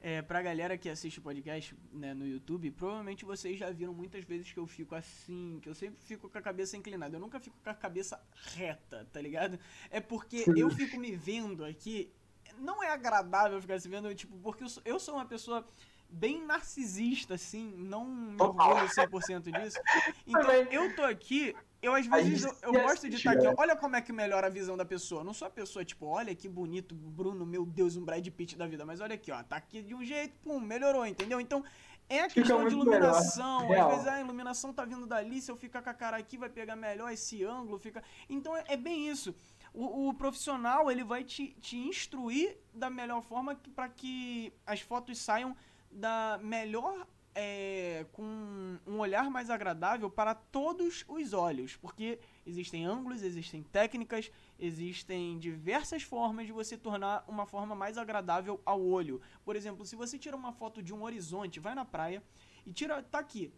é, 0.00 0.22
pra 0.22 0.40
galera 0.40 0.78
que 0.78 0.88
assiste 0.88 1.18
o 1.18 1.22
podcast 1.22 1.76
né, 1.92 2.14
no 2.14 2.26
YouTube, 2.26 2.70
provavelmente 2.70 3.24
vocês 3.24 3.58
já 3.58 3.70
viram 3.70 3.92
muitas 3.92 4.24
vezes 4.24 4.50
que 4.50 4.58
eu 4.58 4.66
fico 4.66 4.94
assim, 4.94 5.58
que 5.60 5.68
eu 5.68 5.74
sempre 5.74 6.00
fico 6.02 6.28
com 6.28 6.38
a 6.38 6.42
cabeça 6.42 6.76
inclinada. 6.76 7.16
Eu 7.16 7.20
nunca 7.20 7.38
fico 7.38 7.56
com 7.62 7.68
a 7.68 7.74
cabeça 7.74 8.18
reta, 8.54 9.06
tá 9.12 9.20
ligado? 9.20 9.58
É 9.90 10.00
porque 10.00 10.44
eu 10.56 10.70
fico 10.70 10.98
me 10.98 11.14
vendo 11.14 11.64
aqui. 11.64 12.10
Não 12.58 12.82
é 12.82 12.90
agradável 12.90 13.60
ficar 13.60 13.78
se 13.78 13.88
vendo, 13.88 14.12
tipo, 14.14 14.36
porque 14.38 14.64
eu 14.64 14.68
sou, 14.68 14.82
eu 14.86 14.98
sou 14.98 15.14
uma 15.14 15.26
pessoa 15.26 15.64
bem 16.10 16.44
narcisista, 16.44 17.34
assim, 17.34 17.72
não 17.76 18.04
me 18.04 18.36
orgulho 18.40 18.88
100% 18.88 19.50
disso. 19.60 19.78
Então, 20.26 20.50
eu 20.70 20.94
tô 20.94 21.02
aqui 21.02 21.54
eu, 21.82 21.94
às 21.94 22.06
vezes, 22.06 22.44
eu, 22.44 22.56
eu 22.62 22.72
gosto 22.72 23.08
de 23.08 23.16
estar 23.16 23.32
aqui. 23.32 23.46
Olha 23.56 23.74
como 23.74 23.96
é 23.96 24.02
que 24.02 24.12
melhora 24.12 24.48
a 24.48 24.50
visão 24.50 24.76
da 24.76 24.84
pessoa. 24.84 25.24
Não 25.24 25.32
sou 25.32 25.48
a 25.48 25.50
pessoa, 25.50 25.82
tipo, 25.82 26.06
olha 26.06 26.34
que 26.34 26.46
bonito, 26.46 26.94
Bruno, 26.94 27.46
meu 27.46 27.64
Deus, 27.64 27.96
um 27.96 28.04
Brad 28.04 28.26
Pitt 28.28 28.56
da 28.56 28.66
vida. 28.66 28.84
Mas 28.84 29.00
olha 29.00 29.14
aqui, 29.14 29.32
ó, 29.32 29.42
tá 29.42 29.56
aqui 29.56 29.82
de 29.82 29.94
um 29.94 30.04
jeito, 30.04 30.38
pum, 30.40 30.60
melhorou, 30.60 31.06
entendeu? 31.06 31.40
Então, 31.40 31.64
é 32.06 32.20
a 32.20 32.28
questão 32.28 32.68
de 32.68 32.74
iluminação. 32.74 33.72
Às 33.72 33.88
vezes 33.94 34.06
a 34.06 34.20
iluminação 34.20 34.74
tá 34.74 34.84
vindo 34.84 35.06
dali, 35.06 35.40
se 35.40 35.50
eu 35.50 35.56
ficar 35.56 35.80
com 35.80 35.88
a 35.88 35.94
cara 35.94 36.18
aqui, 36.18 36.36
vai 36.36 36.50
pegar 36.50 36.76
melhor 36.76 37.10
esse 37.10 37.42
ângulo. 37.44 37.78
fica 37.78 38.02
Então, 38.28 38.54
é, 38.54 38.64
é 38.68 38.76
bem 38.76 39.08
isso. 39.08 39.34
O, 39.72 40.08
o, 40.08 40.14
profissional, 40.14 40.90
ele 40.90 41.04
vai 41.04 41.24
te, 41.24 41.54
te 41.60 41.78
instruir 41.78 42.58
da 42.74 42.90
melhor 42.90 43.22
forma 43.22 43.58
para 43.74 43.88
que 43.88 44.52
as 44.66 44.80
fotos 44.80 45.18
saiam 45.18 45.56
da 45.90 46.38
melhor 46.42 47.06
é, 47.34 48.06
com 48.12 48.78
um 48.86 48.98
olhar 48.98 49.30
mais 49.30 49.50
agradável 49.50 50.10
para 50.10 50.34
todos 50.34 51.04
os 51.08 51.32
olhos, 51.32 51.76
porque 51.76 52.18
existem 52.46 52.84
ângulos, 52.84 53.22
existem 53.22 53.62
técnicas, 53.62 54.30
existem 54.58 55.38
diversas 55.38 56.02
formas 56.02 56.46
de 56.46 56.52
você 56.52 56.76
tornar 56.76 57.24
uma 57.28 57.46
forma 57.46 57.74
mais 57.74 57.96
agradável 57.96 58.60
ao 58.64 58.80
olho. 58.80 59.20
Por 59.44 59.56
exemplo, 59.56 59.84
se 59.86 59.96
você 59.96 60.18
tira 60.18 60.36
uma 60.36 60.52
foto 60.52 60.82
de 60.82 60.92
um 60.92 61.02
horizonte, 61.02 61.60
vai 61.60 61.74
na 61.74 61.84
praia 61.84 62.22
e 62.66 62.72
tira, 62.72 63.02
tá 63.02 63.18
aqui, 63.18 63.52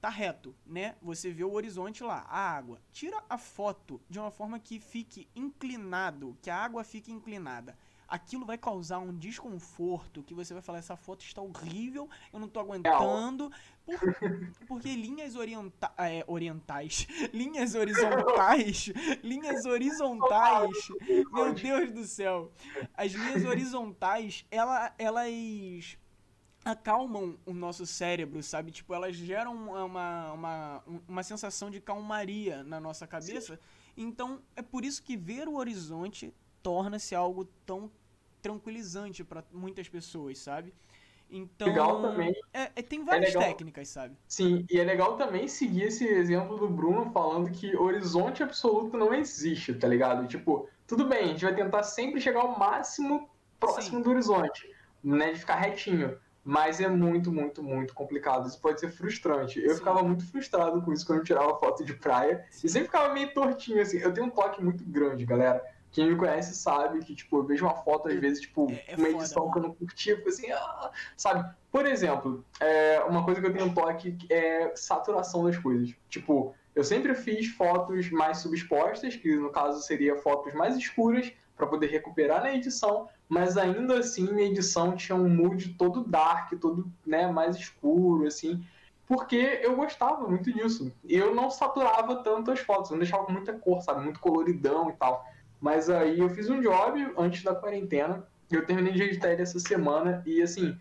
tá 0.00 0.08
reto, 0.08 0.54
né? 0.64 0.96
Você 1.02 1.30
vê 1.30 1.44
o 1.44 1.52
horizonte 1.52 2.02
lá, 2.02 2.24
a 2.28 2.38
água. 2.38 2.80
Tira 2.92 3.22
a 3.28 3.36
foto 3.36 4.00
de 4.08 4.18
uma 4.18 4.30
forma 4.30 4.58
que 4.58 4.78
fique 4.78 5.28
inclinado, 5.34 6.38
que 6.40 6.48
a 6.48 6.56
água 6.56 6.84
fique 6.84 7.12
inclinada 7.12 7.76
aquilo 8.10 8.44
vai 8.44 8.58
causar 8.58 8.98
um 8.98 9.16
desconforto 9.16 10.22
que 10.24 10.34
você 10.34 10.52
vai 10.52 10.62
falar, 10.62 10.78
essa 10.78 10.96
foto 10.96 11.24
está 11.24 11.40
horrível, 11.40 12.08
eu 12.32 12.40
não 12.40 12.48
estou 12.48 12.60
aguentando. 12.60 13.50
Por, 13.86 13.96
porque 14.66 14.94
linhas 14.94 15.36
orienta 15.36 15.92
é, 15.96 16.24
orientais, 16.26 17.06
linhas 17.32 17.74
horizontais, 17.76 18.92
linhas 19.22 19.64
horizontais, 19.64 20.88
meu 21.30 21.54
Deus 21.54 21.92
do 21.92 22.04
céu. 22.04 22.50
As 22.94 23.12
linhas 23.12 23.44
horizontais, 23.44 24.44
ela, 24.50 24.92
elas 24.98 25.96
acalmam 26.64 27.38
o 27.46 27.54
nosso 27.54 27.86
cérebro, 27.86 28.42
sabe? 28.42 28.72
Tipo, 28.72 28.92
elas 28.92 29.14
geram 29.14 29.54
uma, 29.54 30.32
uma, 30.32 30.84
uma 31.08 31.22
sensação 31.22 31.70
de 31.70 31.80
calmaria 31.80 32.62
na 32.64 32.80
nossa 32.80 33.06
cabeça. 33.06 33.56
Sim. 33.56 33.62
Então, 33.96 34.42
é 34.56 34.62
por 34.62 34.84
isso 34.84 35.02
que 35.02 35.16
ver 35.16 35.48
o 35.48 35.56
horizonte 35.56 36.34
torna-se 36.62 37.14
algo 37.14 37.44
tão 37.66 37.90
tranquilizante 38.40 39.22
para 39.24 39.44
muitas 39.52 39.88
pessoas, 39.88 40.38
sabe? 40.38 40.72
Então, 41.30 41.68
legal 41.68 42.02
também. 42.02 42.34
É, 42.52 42.70
é, 42.74 42.82
tem 42.82 43.04
várias 43.04 43.34
é 43.34 43.38
técnicas, 43.38 43.88
sabe? 43.88 44.16
Sim, 44.26 44.66
e 44.68 44.78
é 44.78 44.84
legal 44.84 45.16
também 45.16 45.46
seguir 45.46 45.84
esse 45.84 46.04
exemplo 46.04 46.56
do 46.58 46.68
Bruno 46.68 47.10
falando 47.12 47.50
que 47.50 47.76
horizonte 47.76 48.42
absoluto 48.42 48.96
não 48.96 49.14
existe, 49.14 49.72
tá 49.74 49.86
ligado? 49.86 50.26
Tipo, 50.26 50.68
tudo 50.86 51.06
bem, 51.06 51.24
a 51.24 51.26
gente 51.28 51.44
vai 51.44 51.54
tentar 51.54 51.84
sempre 51.84 52.20
chegar 52.20 52.40
ao 52.40 52.58
máximo 52.58 53.30
próximo 53.60 53.98
Sim. 53.98 54.02
do 54.02 54.10
horizonte, 54.10 54.68
né? 55.04 55.32
De 55.32 55.38
ficar 55.38 55.56
retinho. 55.56 56.18
Mas 56.42 56.80
é 56.80 56.88
muito, 56.88 57.30
muito, 57.30 57.62
muito 57.62 57.94
complicado. 57.94 58.48
Isso 58.48 58.60
pode 58.60 58.80
ser 58.80 58.90
frustrante. 58.90 59.62
Eu 59.62 59.70
Sim. 59.70 59.76
ficava 59.76 60.02
muito 60.02 60.26
frustrado 60.26 60.82
com 60.82 60.92
isso 60.92 61.06
quando 61.06 61.18
eu 61.18 61.24
tirava 61.24 61.58
foto 61.60 61.84
de 61.84 61.94
praia. 61.94 62.44
Sim. 62.50 62.66
E 62.66 62.70
sempre 62.70 62.86
ficava 62.86 63.12
meio 63.12 63.32
tortinho, 63.32 63.80
assim. 63.80 63.98
Eu 63.98 64.12
tenho 64.12 64.26
um 64.26 64.30
toque 64.30 64.64
muito 64.64 64.82
grande, 64.82 65.24
galera. 65.26 65.62
Quem 65.92 66.08
me 66.08 66.16
conhece 66.16 66.54
sabe 66.54 67.00
que, 67.00 67.14
tipo, 67.14 67.38
eu 67.38 67.42
vejo 67.44 67.64
uma 67.64 67.74
foto, 67.74 68.08
às 68.08 68.14
vezes, 68.14 68.42
tipo, 68.42 68.70
é, 68.70 68.84
é 68.92 68.96
uma 68.96 69.08
edição 69.08 69.44
foda, 69.44 69.52
que 69.52 69.58
eu 69.58 69.62
não 69.62 69.74
curtia, 69.74 70.16
fico 70.16 70.28
assim, 70.28 70.50
ah, 70.52 70.90
sabe? 71.16 71.52
Por 71.72 71.86
exemplo, 71.86 72.44
é, 72.60 73.00
uma 73.08 73.24
coisa 73.24 73.40
que 73.40 73.46
eu 73.46 73.52
tenho 73.52 73.66
um 73.66 73.74
toque 73.74 74.16
é 74.30 74.72
saturação 74.76 75.44
das 75.44 75.58
coisas. 75.58 75.94
Tipo, 76.08 76.54
eu 76.74 76.84
sempre 76.84 77.14
fiz 77.14 77.48
fotos 77.48 78.10
mais 78.10 78.38
subexpostas, 78.38 79.16
que 79.16 79.34
no 79.34 79.50
caso 79.50 79.82
seria 79.82 80.16
fotos 80.16 80.54
mais 80.54 80.76
escuras, 80.76 81.32
para 81.60 81.66
poder 81.66 81.88
recuperar 81.88 82.42
na 82.42 82.54
edição, 82.54 83.06
mas 83.28 83.58
ainda 83.58 83.98
assim 83.98 84.32
minha 84.32 84.48
edição 84.48 84.96
tinha 84.96 85.14
um 85.14 85.28
mood 85.28 85.74
todo 85.74 86.02
dark, 86.02 86.54
todo 86.58 86.90
né, 87.06 87.30
mais 87.30 87.54
escuro, 87.54 88.26
assim, 88.26 88.64
porque 89.06 89.60
eu 89.62 89.76
gostava 89.76 90.26
muito 90.26 90.50
disso. 90.50 90.90
Eu 91.06 91.34
não 91.34 91.50
saturava 91.50 92.22
tanto 92.22 92.50
as 92.50 92.60
fotos, 92.60 92.90
eu 92.90 92.94
não 92.94 93.02
deixava 93.02 93.30
muita 93.30 93.52
cor, 93.52 93.82
sabe, 93.82 94.02
muito 94.02 94.20
coloridão 94.20 94.88
e 94.88 94.94
tal. 94.94 95.26
Mas 95.60 95.90
aí 95.90 96.18
eu 96.18 96.28
fiz 96.30 96.48
um 96.48 96.60
job 96.60 97.12
antes 97.16 97.42
da 97.42 97.54
quarentena, 97.54 98.26
eu 98.50 98.64
terminei 98.64 98.92
de 98.92 99.02
editar 99.02 99.30
ele 99.30 99.42
essa 99.42 99.60
semana 99.60 100.22
e 100.26 100.42
assim, 100.42 100.76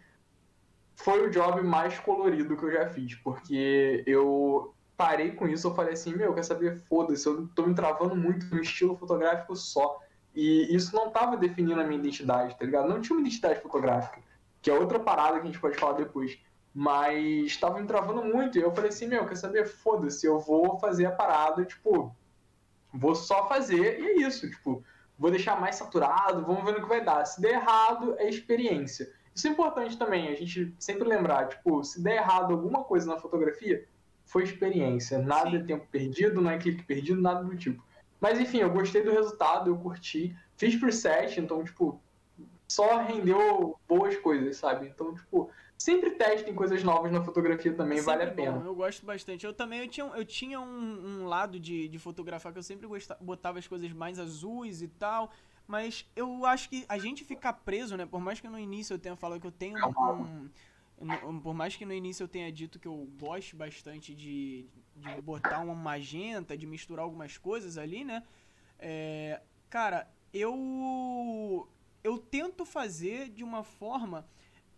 foi 0.96 1.28
o 1.28 1.30
job 1.30 1.62
mais 1.62 2.00
colorido 2.00 2.58
que 2.58 2.64
eu 2.64 2.72
já 2.72 2.88
fiz, 2.88 3.16
porque 3.16 4.04
eu 4.08 4.74
parei 4.98 5.32
com 5.32 5.48
isso, 5.48 5.68
eu 5.68 5.76
falei 5.76 5.94
assim, 5.94 6.14
meu, 6.14 6.34
quer 6.34 6.44
saber, 6.44 6.76
foda-se, 6.76 7.26
eu 7.26 7.48
tô 7.56 7.66
me 7.66 7.74
travando 7.74 8.16
muito 8.16 8.54
no 8.54 8.62
estilo 8.62 8.98
fotográfico 8.98 9.56
só. 9.56 9.98
E 10.36 10.76
isso 10.76 10.94
não 10.94 11.10
tava 11.10 11.38
definindo 11.38 11.80
a 11.80 11.86
minha 11.86 12.00
identidade, 12.00 12.58
tá 12.58 12.66
ligado? 12.66 12.90
Não 12.90 13.00
tinha 13.00 13.16
uma 13.16 13.26
identidade 13.26 13.62
fotográfica, 13.62 14.20
que 14.62 14.70
é 14.70 14.74
outra 14.74 15.00
parada 15.00 15.40
que 15.40 15.44
a 15.44 15.46
gente 15.46 15.60
pode 15.60 15.78
falar 15.78 15.94
depois. 15.94 16.38
Mas 16.74 17.56
tava 17.58 17.80
me 17.80 17.88
travando 17.88 18.24
muito, 18.24 18.58
e 18.58 18.62
eu 18.62 18.74
falei 18.74 18.90
assim, 18.90 19.08
meu, 19.08 19.26
quer 19.26 19.36
saber, 19.36 19.66
foda-se, 19.68 20.26
eu 20.26 20.38
vou 20.38 20.78
fazer 20.80 21.06
a 21.06 21.12
parada, 21.12 21.64
tipo, 21.64 22.14
Vou 22.94 23.16
só 23.16 23.48
fazer 23.48 24.00
e 24.00 24.06
é 24.06 24.28
isso, 24.28 24.50
tipo, 24.50 24.84
vou 25.18 25.30
deixar 25.30 25.60
mais 25.60 25.76
saturado, 25.76 26.46
vamos 26.46 26.64
ver 26.64 26.74
no 26.74 26.82
que 26.82 26.90
vai 26.90 27.04
dar. 27.04 27.26
Se 27.26 27.42
der 27.42 27.54
errado, 27.54 28.16
é 28.18 28.28
experiência. 28.30 29.12
Isso 29.36 29.48
é 29.48 29.52
importante 29.52 29.98
também, 29.98 30.28
a 30.28 30.36
gente 30.36 30.74
sempre 30.80 31.08
lembrar, 31.08 31.48
tipo, 31.48 31.84
se 31.84 32.02
der 32.02 32.18
errado 32.18 32.54
alguma 32.54 32.84
coisa 32.84 33.08
na 33.08 33.20
fotografia, 33.20 33.88
foi 34.26 34.44
experiência. 34.44 35.20
Nada 35.20 35.52
Sim. 35.52 35.58
é 35.58 35.64
tempo 35.64 35.88
perdido, 35.92 36.42
não 36.42 36.52
é 36.52 36.58
clique 36.58 36.84
perdido, 36.84 37.22
nada 37.22 37.44
do 37.44 37.56
tipo. 37.56 37.84
Mas 38.20 38.40
enfim, 38.40 38.60
eu 38.60 38.70
gostei 38.70 39.02
do 39.02 39.12
resultado, 39.12 39.70
eu 39.70 39.78
curti. 39.78 40.36
Fiz 40.58 40.76
preset, 40.76 41.40
então, 41.40 41.64
tipo, 41.64 42.00
só 42.68 42.98
rendeu 42.98 43.78
boas 43.88 44.16
coisas, 44.18 44.58
sabe? 44.58 44.88
Então, 44.88 45.16
tipo, 45.16 45.50
sempre 45.80 46.12
testem 46.12 46.54
coisas 46.54 46.84
novas 46.84 47.12
na 47.12 47.24
fotografia 47.24 47.74
também, 47.74 48.00
sempre 48.00 48.18
vale 48.18 48.30
a 48.30 48.34
pena. 48.34 48.60
Bom, 48.60 48.66
eu 48.66 48.76
gosto 48.76 49.06
bastante. 49.06 49.46
Eu 49.46 49.54
também 49.54 49.80
eu 49.80 49.88
tinha, 49.88 50.06
eu 50.06 50.26
tinha 50.26 50.60
um, 50.60 51.22
um 51.22 51.26
lado 51.26 51.60
de, 51.60 51.88
de 51.88 51.98
fotografar 51.98 52.52
que 52.52 52.60
eu 52.60 52.64
sempre 52.64 52.86
gostava, 52.86 53.24
botava 53.24 53.58
as 53.58 53.68
coisas 53.68 53.92
mais 53.94 54.20
azuis 54.20 54.82
e 54.82 54.88
tal. 54.88 55.32
Mas 55.66 56.06
eu 56.16 56.46
acho 56.46 56.68
que 56.68 56.84
a 56.90 56.98
gente 56.98 57.24
ficar 57.24 57.54
preso, 57.54 57.96
né? 57.96 58.06
Por 58.06 58.20
mais 58.20 58.40
que 58.40 58.50
no 58.50 58.60
início 58.60 58.94
eu 58.94 59.00
tenha 59.00 59.16
falado 59.16 59.40
que 59.40 59.48
eu 59.48 59.52
tenho 59.52 59.78
um, 61.00 61.30
um 61.30 61.40
por 61.40 61.54
mais 61.54 61.76
que 61.76 61.86
no 61.86 61.94
início 61.94 62.24
eu 62.24 62.28
tenha 62.28 62.52
dito 62.52 62.80
que 62.80 62.88
eu 62.88 63.08
gosto 63.20 63.56
bastante 63.56 64.14
de, 64.14 64.66
de 64.96 65.22
botar 65.22 65.60
uma 65.60 65.76
magenta, 65.76 66.58
de 66.58 66.66
misturar 66.66 67.06
algumas 67.06 67.38
coisas 67.38 67.78
ali, 67.78 68.04
né? 68.04 68.24
É, 68.80 69.42
cara, 69.70 70.12
eu 70.34 71.70
eu 72.04 72.18
tento 72.18 72.66
fazer 72.66 73.30
de 73.30 73.44
uma 73.44 73.64
forma 73.64 74.28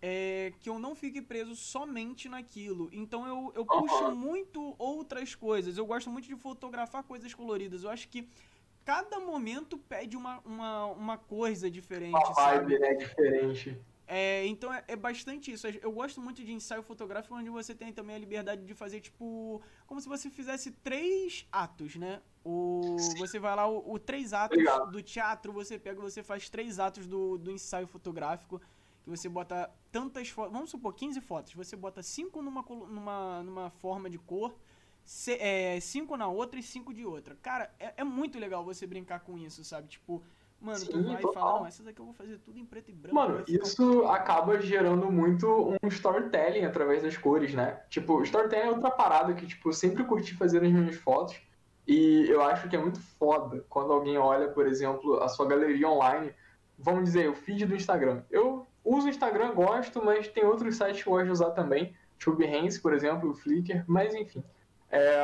é, 0.01 0.51
que 0.59 0.69
eu 0.69 0.79
não 0.79 0.95
fique 0.95 1.21
preso 1.21 1.55
somente 1.55 2.27
naquilo. 2.27 2.89
Então 2.91 3.27
eu, 3.27 3.51
eu 3.55 3.65
puxo 3.65 4.15
muito 4.15 4.75
outras 4.79 5.35
coisas. 5.35 5.77
Eu 5.77 5.85
gosto 5.85 6.09
muito 6.09 6.27
de 6.27 6.35
fotografar 6.35 7.03
coisas 7.03 7.33
coloridas. 7.33 7.83
Eu 7.83 7.89
acho 7.89 8.07
que 8.07 8.27
cada 8.83 9.19
momento 9.19 9.77
pede 9.77 10.17
uma, 10.17 10.39
uma, 10.39 10.85
uma 10.87 11.17
coisa 11.17 11.69
diferente. 11.69 12.15
Uma 12.15 12.33
vibe, 12.33 12.79
né? 12.79 12.93
Diferente. 12.95 13.79
É, 14.13 14.45
então 14.45 14.73
é, 14.73 14.83
é, 14.89 14.95
bastante 14.95 15.53
isso. 15.53 15.65
Eu 15.67 15.91
gosto 15.91 16.19
muito 16.19 16.43
de 16.43 16.51
ensaio 16.51 16.83
fotográfico 16.83 17.33
onde 17.33 17.49
você 17.49 17.73
tem 17.73 17.93
também 17.93 18.15
a 18.15 18.19
liberdade 18.19 18.65
de 18.65 18.73
fazer, 18.73 18.99
tipo, 18.99 19.61
como 19.85 20.01
se 20.01 20.09
você 20.09 20.29
fizesse 20.29 20.71
três 20.71 21.47
atos, 21.49 21.95
né? 21.95 22.21
O, 22.43 22.97
você 23.17 23.39
vai 23.39 23.55
lá, 23.55 23.67
o, 23.67 23.93
o 23.93 23.97
três 23.97 24.33
atos 24.33 24.57
Obrigado. 24.57 24.91
do 24.91 25.01
teatro, 25.01 25.53
você 25.53 25.79
pega, 25.79 26.01
você 26.01 26.21
faz 26.21 26.49
três 26.49 26.77
atos 26.77 27.07
do, 27.07 27.37
do 27.37 27.51
ensaio 27.51 27.87
fotográfico, 27.87 28.59
que 29.03 29.09
você 29.09 29.27
bota 29.27 29.69
tantas 29.91 30.29
fotos, 30.29 30.53
vamos 30.53 30.69
supor, 30.69 30.93
15 30.93 31.21
fotos, 31.21 31.53
você 31.53 31.75
bota 31.75 32.01
cinco 32.03 32.41
numa, 32.41 32.61
numa, 32.61 33.43
numa 33.43 33.69
forma 33.69 34.09
de 34.09 34.17
cor, 34.17 34.55
se, 35.03 35.33
é, 35.33 35.79
cinco 35.79 36.15
na 36.15 36.27
outra 36.27 36.59
e 36.59 36.63
cinco 36.63 36.93
de 36.93 37.05
outra. 37.05 37.35
Cara, 37.41 37.73
é, 37.79 37.93
é 37.97 38.03
muito 38.03 38.37
legal 38.37 38.63
você 38.63 38.85
brincar 38.85 39.21
com 39.21 39.37
isso, 39.37 39.63
sabe? 39.63 39.87
Tipo, 39.87 40.23
Mano, 40.61 40.77
Sim, 40.77 40.91
tu 40.91 41.03
vai 41.03 41.21
total. 41.21 41.31
e 41.31 41.33
fala, 41.33 41.59
não, 41.59 41.65
essas 41.65 41.87
aqui 41.87 41.99
eu 41.99 42.05
vou 42.05 42.13
fazer 42.13 42.37
tudo 42.37 42.59
em 42.59 42.65
preto 42.65 42.91
e 42.91 42.93
branco. 42.93 43.15
Mano, 43.15 43.43
isso 43.47 44.05
acaba 44.05 44.61
gerando 44.61 45.11
muito 45.11 45.75
um 45.81 45.87
storytelling 45.87 46.65
através 46.65 47.01
das 47.01 47.17
cores, 47.17 47.55
né? 47.55 47.81
Tipo, 47.89 48.21
storytelling 48.21 48.67
é 48.67 48.69
outra 48.69 48.91
parada 48.91 49.33
que, 49.33 49.47
tipo, 49.47 49.69
eu 49.69 49.73
sempre 49.73 50.03
curti 50.03 50.35
fazer 50.35 50.61
nas 50.61 50.71
minhas 50.71 50.95
fotos. 50.97 51.35
E 51.87 52.27
eu 52.29 52.43
acho 52.43 52.69
que 52.69 52.75
é 52.75 52.79
muito 52.79 52.99
foda 52.99 53.65
quando 53.67 53.91
alguém 53.91 54.19
olha, 54.19 54.49
por 54.49 54.67
exemplo, 54.67 55.15
a 55.23 55.27
sua 55.27 55.47
galeria 55.47 55.89
online, 55.89 56.31
vamos 56.77 57.05
dizer, 57.05 57.27
o 57.27 57.33
feed 57.33 57.65
do 57.65 57.75
Instagram. 57.75 58.21
Eu 58.29 58.67
uso 58.83 59.07
o 59.07 59.09
Instagram, 59.09 59.53
gosto, 59.53 60.03
mas 60.03 60.27
tem 60.27 60.45
outros 60.45 60.77
sites 60.77 61.03
que 61.03 61.09
eu 61.09 61.13
gosto 61.13 61.25
de 61.25 61.31
usar 61.31 61.51
também, 61.51 61.95
tipo 62.17 62.37
por 62.81 62.93
exemplo, 62.93 63.29
o 63.29 63.33
Flickr, 63.33 63.83
mas 63.87 64.13
enfim. 64.13 64.43
É, 64.89 65.21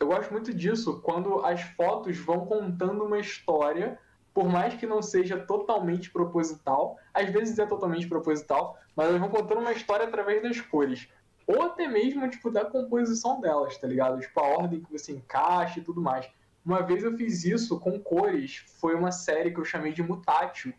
eu 0.00 0.06
gosto 0.06 0.30
muito 0.30 0.52
disso 0.52 1.00
quando 1.02 1.44
as 1.44 1.62
fotos 1.62 2.16
vão 2.18 2.46
contando 2.46 3.04
uma 3.04 3.18
história 3.18 3.98
por 4.38 4.48
mais 4.48 4.74
que 4.74 4.86
não 4.86 5.02
seja 5.02 5.36
totalmente 5.36 6.12
proposital, 6.12 6.96
às 7.12 7.28
vezes 7.28 7.58
é 7.58 7.66
totalmente 7.66 8.06
proposital, 8.06 8.78
mas 8.94 9.08
elas 9.08 9.20
vão 9.20 9.30
contando 9.30 9.58
uma 9.58 9.72
história 9.72 10.06
através 10.06 10.40
das 10.40 10.60
cores. 10.60 11.08
Ou 11.44 11.60
até 11.62 11.88
mesmo, 11.88 12.28
tipo, 12.30 12.48
da 12.48 12.64
composição 12.64 13.40
delas, 13.40 13.76
tá 13.78 13.88
ligado? 13.88 14.20
Tipo, 14.20 14.38
a 14.38 14.46
ordem 14.46 14.80
que 14.80 14.92
você 14.92 15.10
encaixa 15.10 15.80
e 15.80 15.82
tudo 15.82 16.00
mais. 16.00 16.30
Uma 16.64 16.82
vez 16.82 17.02
eu 17.02 17.16
fiz 17.16 17.44
isso 17.44 17.80
com 17.80 17.98
cores, 17.98 18.64
foi 18.80 18.94
uma 18.94 19.10
série 19.10 19.50
que 19.50 19.58
eu 19.58 19.64
chamei 19.64 19.92
de 19.92 20.04
Mutátil, 20.04 20.72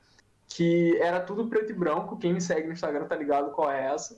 que 0.49 0.97
era 0.97 1.21
tudo 1.21 1.47
preto 1.47 1.71
e 1.71 1.75
branco, 1.75 2.17
quem 2.17 2.33
me 2.33 2.41
segue 2.41 2.67
no 2.67 2.73
Instagram 2.73 3.05
tá 3.05 3.15
ligado 3.15 3.51
qual 3.51 3.71
é 3.71 3.85
essa 3.85 4.17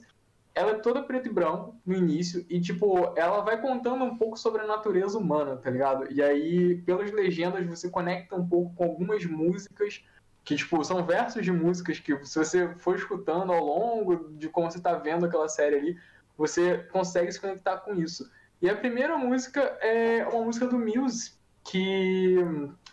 ela 0.54 0.72
é 0.72 0.74
toda 0.74 1.02
preto 1.02 1.28
e 1.28 1.32
branco 1.32 1.74
no 1.84 1.94
início 1.94 2.44
e, 2.48 2.60
tipo, 2.60 3.12
ela 3.16 3.40
vai 3.40 3.60
contando 3.60 4.04
um 4.04 4.16
pouco 4.16 4.36
sobre 4.36 4.62
a 4.62 4.66
natureza 4.66 5.18
humana, 5.18 5.56
tá 5.56 5.70
ligado? 5.70 6.10
E 6.12 6.22
aí, 6.22 6.76
pelas 6.82 7.10
legendas, 7.10 7.64
você 7.66 7.88
conecta 7.88 8.36
um 8.36 8.46
pouco 8.46 8.74
com 8.74 8.84
algumas 8.84 9.24
músicas 9.24 10.04
que, 10.44 10.56
tipo, 10.56 10.82
são 10.84 11.04
versos 11.06 11.42
de 11.42 11.52
músicas 11.52 11.98
que, 11.98 12.14
se 12.24 12.38
você 12.38 12.74
for 12.76 12.96
escutando 12.96 13.52
ao 13.52 13.64
longo 13.64 14.30
de 14.36 14.48
como 14.48 14.70
você 14.70 14.80
tá 14.80 14.94
vendo 14.94 15.24
aquela 15.24 15.48
série 15.48 15.76
ali, 15.76 15.98
você 16.36 16.78
consegue 16.92 17.32
se 17.32 17.40
conectar 17.40 17.78
com 17.78 17.94
isso. 17.94 18.30
E 18.60 18.68
a 18.68 18.76
primeira 18.76 19.16
música 19.16 19.60
é 19.80 20.26
uma 20.26 20.44
música 20.44 20.66
do 20.66 20.78
Muse, 20.78 21.32
que 21.64 22.36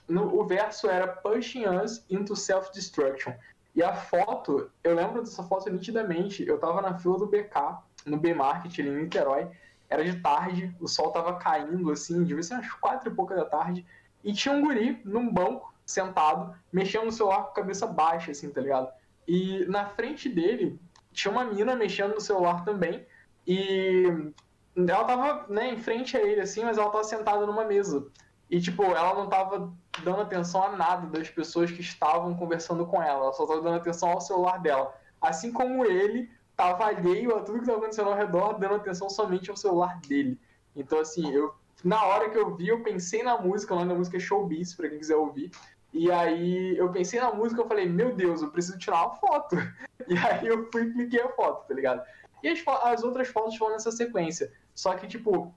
no, 0.10 0.36
o 0.38 0.44
verso 0.44 0.90
era 0.90 1.08
Pushing 1.08 1.68
Us 1.68 2.04
into 2.10 2.36
Self-Destruction. 2.36 3.34
E 3.76 3.84
a 3.84 3.94
foto, 3.94 4.70
eu 4.84 4.96
lembro 4.96 5.22
dessa 5.22 5.44
foto 5.44 5.70
nitidamente. 5.70 6.46
Eu 6.46 6.58
tava 6.58 6.82
na 6.82 6.98
fila 6.98 7.20
do 7.20 7.28
BK, 7.28 7.78
no 8.06 8.18
B-Market, 8.18 8.80
ali 8.80 8.90
em 8.90 9.04
Niterói. 9.04 9.48
Era 9.88 10.04
de 10.04 10.20
tarde, 10.20 10.76
o 10.80 10.88
sol 10.88 11.12
tava 11.12 11.36
caindo, 11.36 11.92
assim, 11.92 12.24
devia 12.24 12.44
ser 12.44 12.56
umas 12.56 12.72
quatro 12.74 13.12
e 13.12 13.16
pouca 13.16 13.36
da 13.36 13.46
tarde. 13.46 13.86
E 14.24 14.34
tinha 14.34 14.54
um 14.54 14.62
guri 14.62 15.00
num 15.06 15.32
banco, 15.32 15.74
sentado, 15.86 16.56
mexendo 16.72 17.06
no 17.06 17.12
celular 17.12 17.44
com 17.44 17.52
a 17.52 17.54
cabeça 17.56 17.88
baixa, 17.88 18.32
assim, 18.32 18.50
tá 18.50 18.62
ligado? 18.62 18.92
E 19.28 19.66
na 19.66 19.86
frente 19.86 20.30
dele 20.30 20.80
tinha 21.12 21.32
uma 21.32 21.46
mina 21.46 21.76
mexendo 21.76 22.14
no 22.14 22.22
celular 22.22 22.64
também. 22.64 23.06
E 23.48 24.32
ela 24.76 25.04
tava, 25.04 25.46
né, 25.50 25.72
em 25.72 25.78
frente 25.78 26.16
a 26.16 26.22
ele, 26.22 26.42
assim, 26.42 26.64
mas 26.64 26.78
ela 26.78 26.92
tava 26.92 27.04
sentada 27.04 27.46
numa 27.46 27.66
mesa. 27.66 28.06
E, 28.50 28.60
tipo, 28.60 28.84
ela 28.84 29.14
não 29.14 29.28
tava 29.28 29.72
dando 30.04 30.22
atenção 30.22 30.64
a 30.64 30.76
nada 30.76 31.08
das 31.08 31.30
pessoas 31.30 31.72
que 31.72 31.82
estavam 31.82 32.36
conversando 32.36 32.86
com 32.86 33.02
ela. 33.02 33.26
Ela 33.26 33.34
só 33.34 33.46
tava 33.46 33.62
dando 33.62 33.78
atenção 33.78 34.10
ao 34.10 34.22
celular 34.22 34.60
dela. 34.60 34.94
Assim 35.22 35.52
como 35.52 35.86
ele 35.86 36.30
tava 36.56 36.86
alheio 36.86 37.36
a 37.38 37.42
tudo 37.42 37.60
que 37.60 37.64
estava 37.64 37.78
acontecendo 37.78 38.10
ao 38.10 38.18
redor, 38.18 38.58
dando 38.58 38.76
atenção 38.76 39.10
somente 39.10 39.50
ao 39.50 39.56
celular 39.56 40.00
dele. 40.02 40.40
Então, 40.76 41.00
assim, 41.00 41.32
eu 41.32 41.54
na 41.84 42.04
hora 42.06 42.30
que 42.30 42.38
eu 42.38 42.56
vi, 42.56 42.68
eu 42.68 42.84
pensei 42.84 43.24
na 43.24 43.38
música, 43.38 43.74
nome 43.74 43.88
da 43.88 43.96
música 43.96 44.18
é 44.18 44.20
Showbiz, 44.20 44.74
pra 44.76 44.90
quem 44.90 45.00
quiser 45.00 45.16
ouvir. 45.16 45.52
E 45.94 46.12
aí 46.12 46.78
eu 46.78 46.92
pensei 46.92 47.20
na 47.20 47.34
música, 47.34 47.62
eu 47.62 47.68
falei, 47.68 47.88
meu 47.88 48.14
Deus, 48.14 48.42
eu 48.42 48.52
preciso 48.52 48.78
tirar 48.78 49.06
uma 49.06 49.16
foto. 49.16 49.56
E 50.08 50.18
aí 50.18 50.48
eu 50.48 50.68
fui 50.72 50.84
e 50.84 50.94
cliquei 50.94 51.22
a 51.22 51.30
foto, 51.30 51.68
tá 51.68 51.74
ligado? 51.74 52.02
E 52.42 52.48
as, 52.48 52.64
as 52.84 53.04
outras 53.04 53.28
fotos 53.28 53.56
foram 53.58 53.74
nessa 53.74 53.92
sequência. 53.92 54.52
Só 54.74 54.96
que, 54.96 55.06
tipo, 55.06 55.54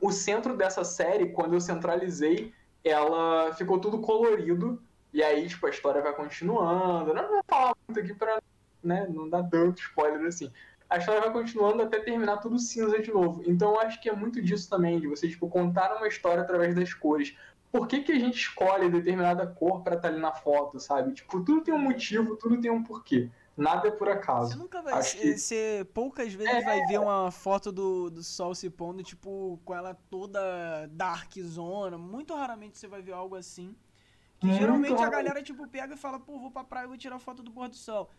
o 0.00 0.12
centro 0.12 0.56
dessa 0.56 0.84
série, 0.84 1.30
quando 1.30 1.54
eu 1.54 1.60
centralizei, 1.60 2.52
ela 2.84 3.52
ficou 3.54 3.78
tudo 3.80 4.00
colorido. 4.00 4.82
E 5.12 5.22
aí, 5.22 5.48
tipo, 5.48 5.66
a 5.66 5.70
história 5.70 6.02
vai 6.02 6.12
continuando. 6.12 7.14
Não 7.14 7.28
vou 7.28 7.42
falar 7.48 7.74
muito 7.88 8.00
aqui 8.00 8.14
pra 8.14 8.40
né, 8.82 9.06
não 9.08 9.28
dar 9.28 9.42
tanto 9.44 9.80
spoiler 9.80 10.26
assim. 10.26 10.52
A 10.88 10.98
história 10.98 11.20
vai 11.20 11.32
continuando 11.32 11.82
até 11.82 11.98
terminar 11.98 12.36
tudo 12.36 12.58
cinza 12.58 13.00
de 13.00 13.10
novo. 13.10 13.42
Então 13.46 13.72
eu 13.72 13.80
acho 13.80 14.00
que 14.00 14.08
é 14.08 14.14
muito 14.14 14.40
disso 14.40 14.70
também, 14.70 15.00
de 15.00 15.08
você, 15.08 15.28
tipo, 15.28 15.48
contar 15.48 15.96
uma 15.96 16.06
história 16.06 16.42
através 16.42 16.74
das 16.74 16.94
cores. 16.94 17.36
Por 17.72 17.88
que, 17.88 18.00
que 18.00 18.12
a 18.12 18.18
gente 18.18 18.36
escolhe 18.36 18.88
determinada 18.88 19.46
cor 19.46 19.82
para 19.82 19.96
estar 19.96 20.08
tá 20.08 20.14
ali 20.14 20.22
na 20.22 20.32
foto, 20.32 20.78
sabe? 20.78 21.12
Tipo, 21.12 21.44
tudo 21.44 21.62
tem 21.62 21.74
um 21.74 21.78
motivo, 21.78 22.36
tudo 22.36 22.60
tem 22.60 22.70
um 22.70 22.82
porquê. 22.82 23.28
Nada 23.56 23.88
é 23.88 23.90
por 23.90 24.08
acaso. 24.08 24.52
Você 24.52 24.58
nunca 24.58 24.82
vai 24.82 25.02
ser, 25.02 25.18
que... 25.18 25.38
ser, 25.38 25.84
poucas 25.86 26.32
vezes 26.34 26.54
é... 26.54 26.62
vai 26.62 26.84
ver 26.86 27.00
uma 27.00 27.30
foto 27.30 27.72
do, 27.72 28.10
do 28.10 28.22
sol 28.22 28.54
se 28.54 28.68
pondo, 28.68 29.02
tipo, 29.02 29.58
com 29.64 29.74
ela 29.74 29.94
toda 30.10 30.86
dark 30.90 31.32
zona. 31.40 31.96
Muito 31.96 32.34
raramente 32.34 32.76
você 32.76 32.86
vai 32.86 33.00
ver 33.00 33.12
algo 33.12 33.34
assim. 33.34 33.74
Que 34.38 34.52
geralmente 34.52 35.02
a 35.02 35.08
galera, 35.08 35.42
tipo, 35.42 35.66
pega 35.66 35.94
e 35.94 35.96
fala, 35.96 36.20
pô, 36.20 36.38
vou 36.38 36.50
pra 36.50 36.62
praia 36.62 36.84
e 36.84 36.88
vou 36.88 36.98
tirar 36.98 37.18
foto 37.18 37.42
do 37.42 37.50
pôr 37.50 37.68
do 37.68 37.76
sol. 37.76 38.10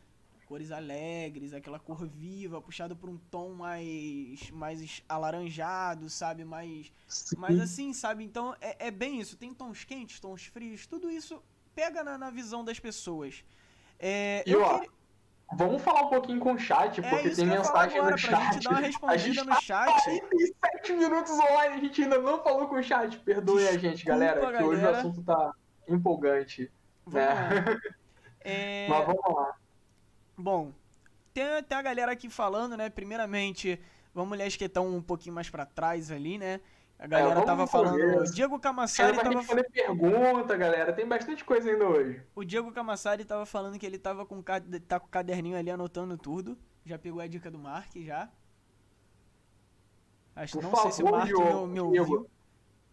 Cores 0.47 0.71
alegres, 0.71 1.53
aquela 1.53 1.77
cor 1.77 2.07
viva, 2.07 2.61
puxado 2.61 2.95
por 2.95 3.09
um 3.09 3.17
tom 3.17 3.53
mais 3.53 4.49
mais 4.51 5.03
alaranjado, 5.07 6.09
sabe? 6.09 6.45
Mais, 6.45 6.91
mais 7.37 7.59
assim, 7.59 7.93
sabe? 7.93 8.23
Então 8.23 8.55
é, 8.61 8.87
é 8.87 8.89
bem 8.89 9.19
isso. 9.19 9.35
Tem 9.35 9.53
tons 9.53 9.83
quentes, 9.83 10.19
tons 10.21 10.45
frios, 10.45 10.87
tudo 10.87 11.11
isso 11.11 11.43
pega 11.75 12.01
na, 12.03 12.17
na 12.17 12.29
visão 12.31 12.63
das 12.63 12.79
pessoas. 12.79 13.43
É, 13.99 14.41
eu, 14.45 14.61
eu 14.61 14.69
queria... 14.69 14.96
Vamos 15.53 15.81
falar 15.81 16.03
um 16.03 16.09
pouquinho 16.09 16.39
com 16.39 16.53
o 16.53 16.59
chat, 16.59 16.99
é 16.99 17.09
porque 17.09 17.29
tem 17.29 17.45
mensagem 17.45 17.97
agora, 17.97 18.11
no 18.11 18.17
chat. 18.17 18.53
Gente 18.53 18.63
dar 18.63 18.69
uma 18.69 18.79
respondida 18.79 19.13
a 19.13 19.17
gente 19.17 19.39
no 19.39 19.45
tá 19.45 19.61
chat. 19.61 20.03
47 20.03 20.93
minutos 20.93 21.31
online, 21.31 21.75
a 21.75 21.79
gente 21.79 22.03
ainda 22.03 22.19
não 22.19 22.43
falou 22.43 22.67
com 22.67 22.75
o 22.75 22.83
chat. 22.83 23.17
Perdoe 23.19 23.59
Desculpa, 23.59 23.75
a 23.75 23.89
gente, 23.89 24.05
galera, 24.05 24.41
galera, 24.41 24.57
que 24.57 24.63
hoje 24.63 24.83
o 24.83 24.89
assunto 24.89 25.23
tá 25.23 25.53
empolgante. 25.87 26.71
Vamos 27.05 27.29
né? 27.39 27.79
É... 28.41 28.87
Mas 28.89 29.05
vamos 29.05 29.35
lá. 29.35 29.55
Bom, 30.37 30.71
tem 31.33 31.43
até 31.43 31.75
a 31.75 31.81
galera 31.81 32.11
aqui 32.11 32.29
falando, 32.29 32.77
né? 32.77 32.89
Primeiramente, 32.89 33.79
vamos 34.13 34.37
ler 34.37 34.45
as 34.45 34.55
que 34.55 34.65
estão 34.65 34.95
um 34.95 35.01
pouquinho 35.01 35.35
mais 35.35 35.49
para 35.49 35.65
trás 35.65 36.11
ali, 36.11 36.37
né? 36.37 36.61
A 36.99 37.05
galera 37.05 37.41
é, 37.41 37.45
tava 37.45 37.67
falando. 37.67 38.21
O 38.21 38.23
Diego 38.23 38.59
Camassari 38.59 39.17
tava. 39.17 39.43
fazer 39.43 39.69
pergunta, 39.69 40.57
galera. 40.57 40.91
Tem 40.91 41.07
bastante 41.07 41.45
coisa 41.45 41.69
ainda 41.69 41.85
hoje. 41.85 42.21
O 42.35 42.43
Diego 42.43 42.71
Camassari 42.71 43.23
tava 43.23 43.45
falando 43.45 43.77
que 43.77 43.85
ele 43.85 43.99
tava 43.99 44.25
com, 44.25 44.41
tá 44.41 44.99
com 44.99 45.05
o 45.05 45.09
caderninho 45.09 45.57
ali 45.57 45.69
anotando 45.69 46.17
tudo. 46.17 46.57
Já 46.83 46.97
pegou 46.97 47.21
a 47.21 47.27
dica 47.27 47.51
do 47.51 47.59
Mark 47.59 47.91
já. 47.97 48.29
Acho 50.35 50.53
Por 50.53 50.63
não 50.63 50.71
favor, 50.71 50.83
sei 50.83 50.91
se 50.91 51.03
o 51.03 51.11
Mark 51.11 51.29
me, 51.29 51.67
me 51.67 51.79
ouviu. 51.99 52.29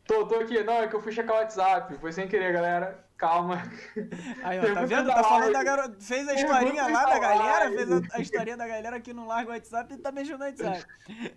Tô, 0.07 0.27
tô 0.27 0.37
aqui. 0.37 0.63
Não, 0.63 0.75
é 0.75 0.89
que 0.89 0.95
eu 0.95 1.01
fui 1.01 1.13
checar 1.13 1.37
o 1.37 1.39
WhatsApp. 1.39 1.97
Foi 1.99 2.13
sem 2.13 2.29
querer, 2.29 2.53
galera. 2.53 3.05
Calma. 3.17 3.63
Aí, 4.43 4.59
ó, 4.59 4.75
tá 4.75 4.85
vendo? 4.85 5.07
Tá 5.07 5.23
falando 5.23 5.53
da 5.53 5.63
garota. 5.63 5.97
Fez 6.01 6.29
a 6.29 6.35
historinha 6.35 6.89
lá 6.89 7.05
da 7.07 7.19
galera, 7.19 7.71
fez 7.71 7.93
a, 7.93 8.01
a 8.13 8.21
historinha 8.21 8.57
da 8.57 8.67
galera 8.67 9.01
que 9.01 9.15
não 9.15 9.27
larga 9.27 9.51
o 9.51 9.55
WhatsApp 9.55 9.95
e 9.95 9.97
tá 9.97 10.11
mexendo 10.11 10.41
no 10.41 10.45
WhatsApp. 10.45 10.85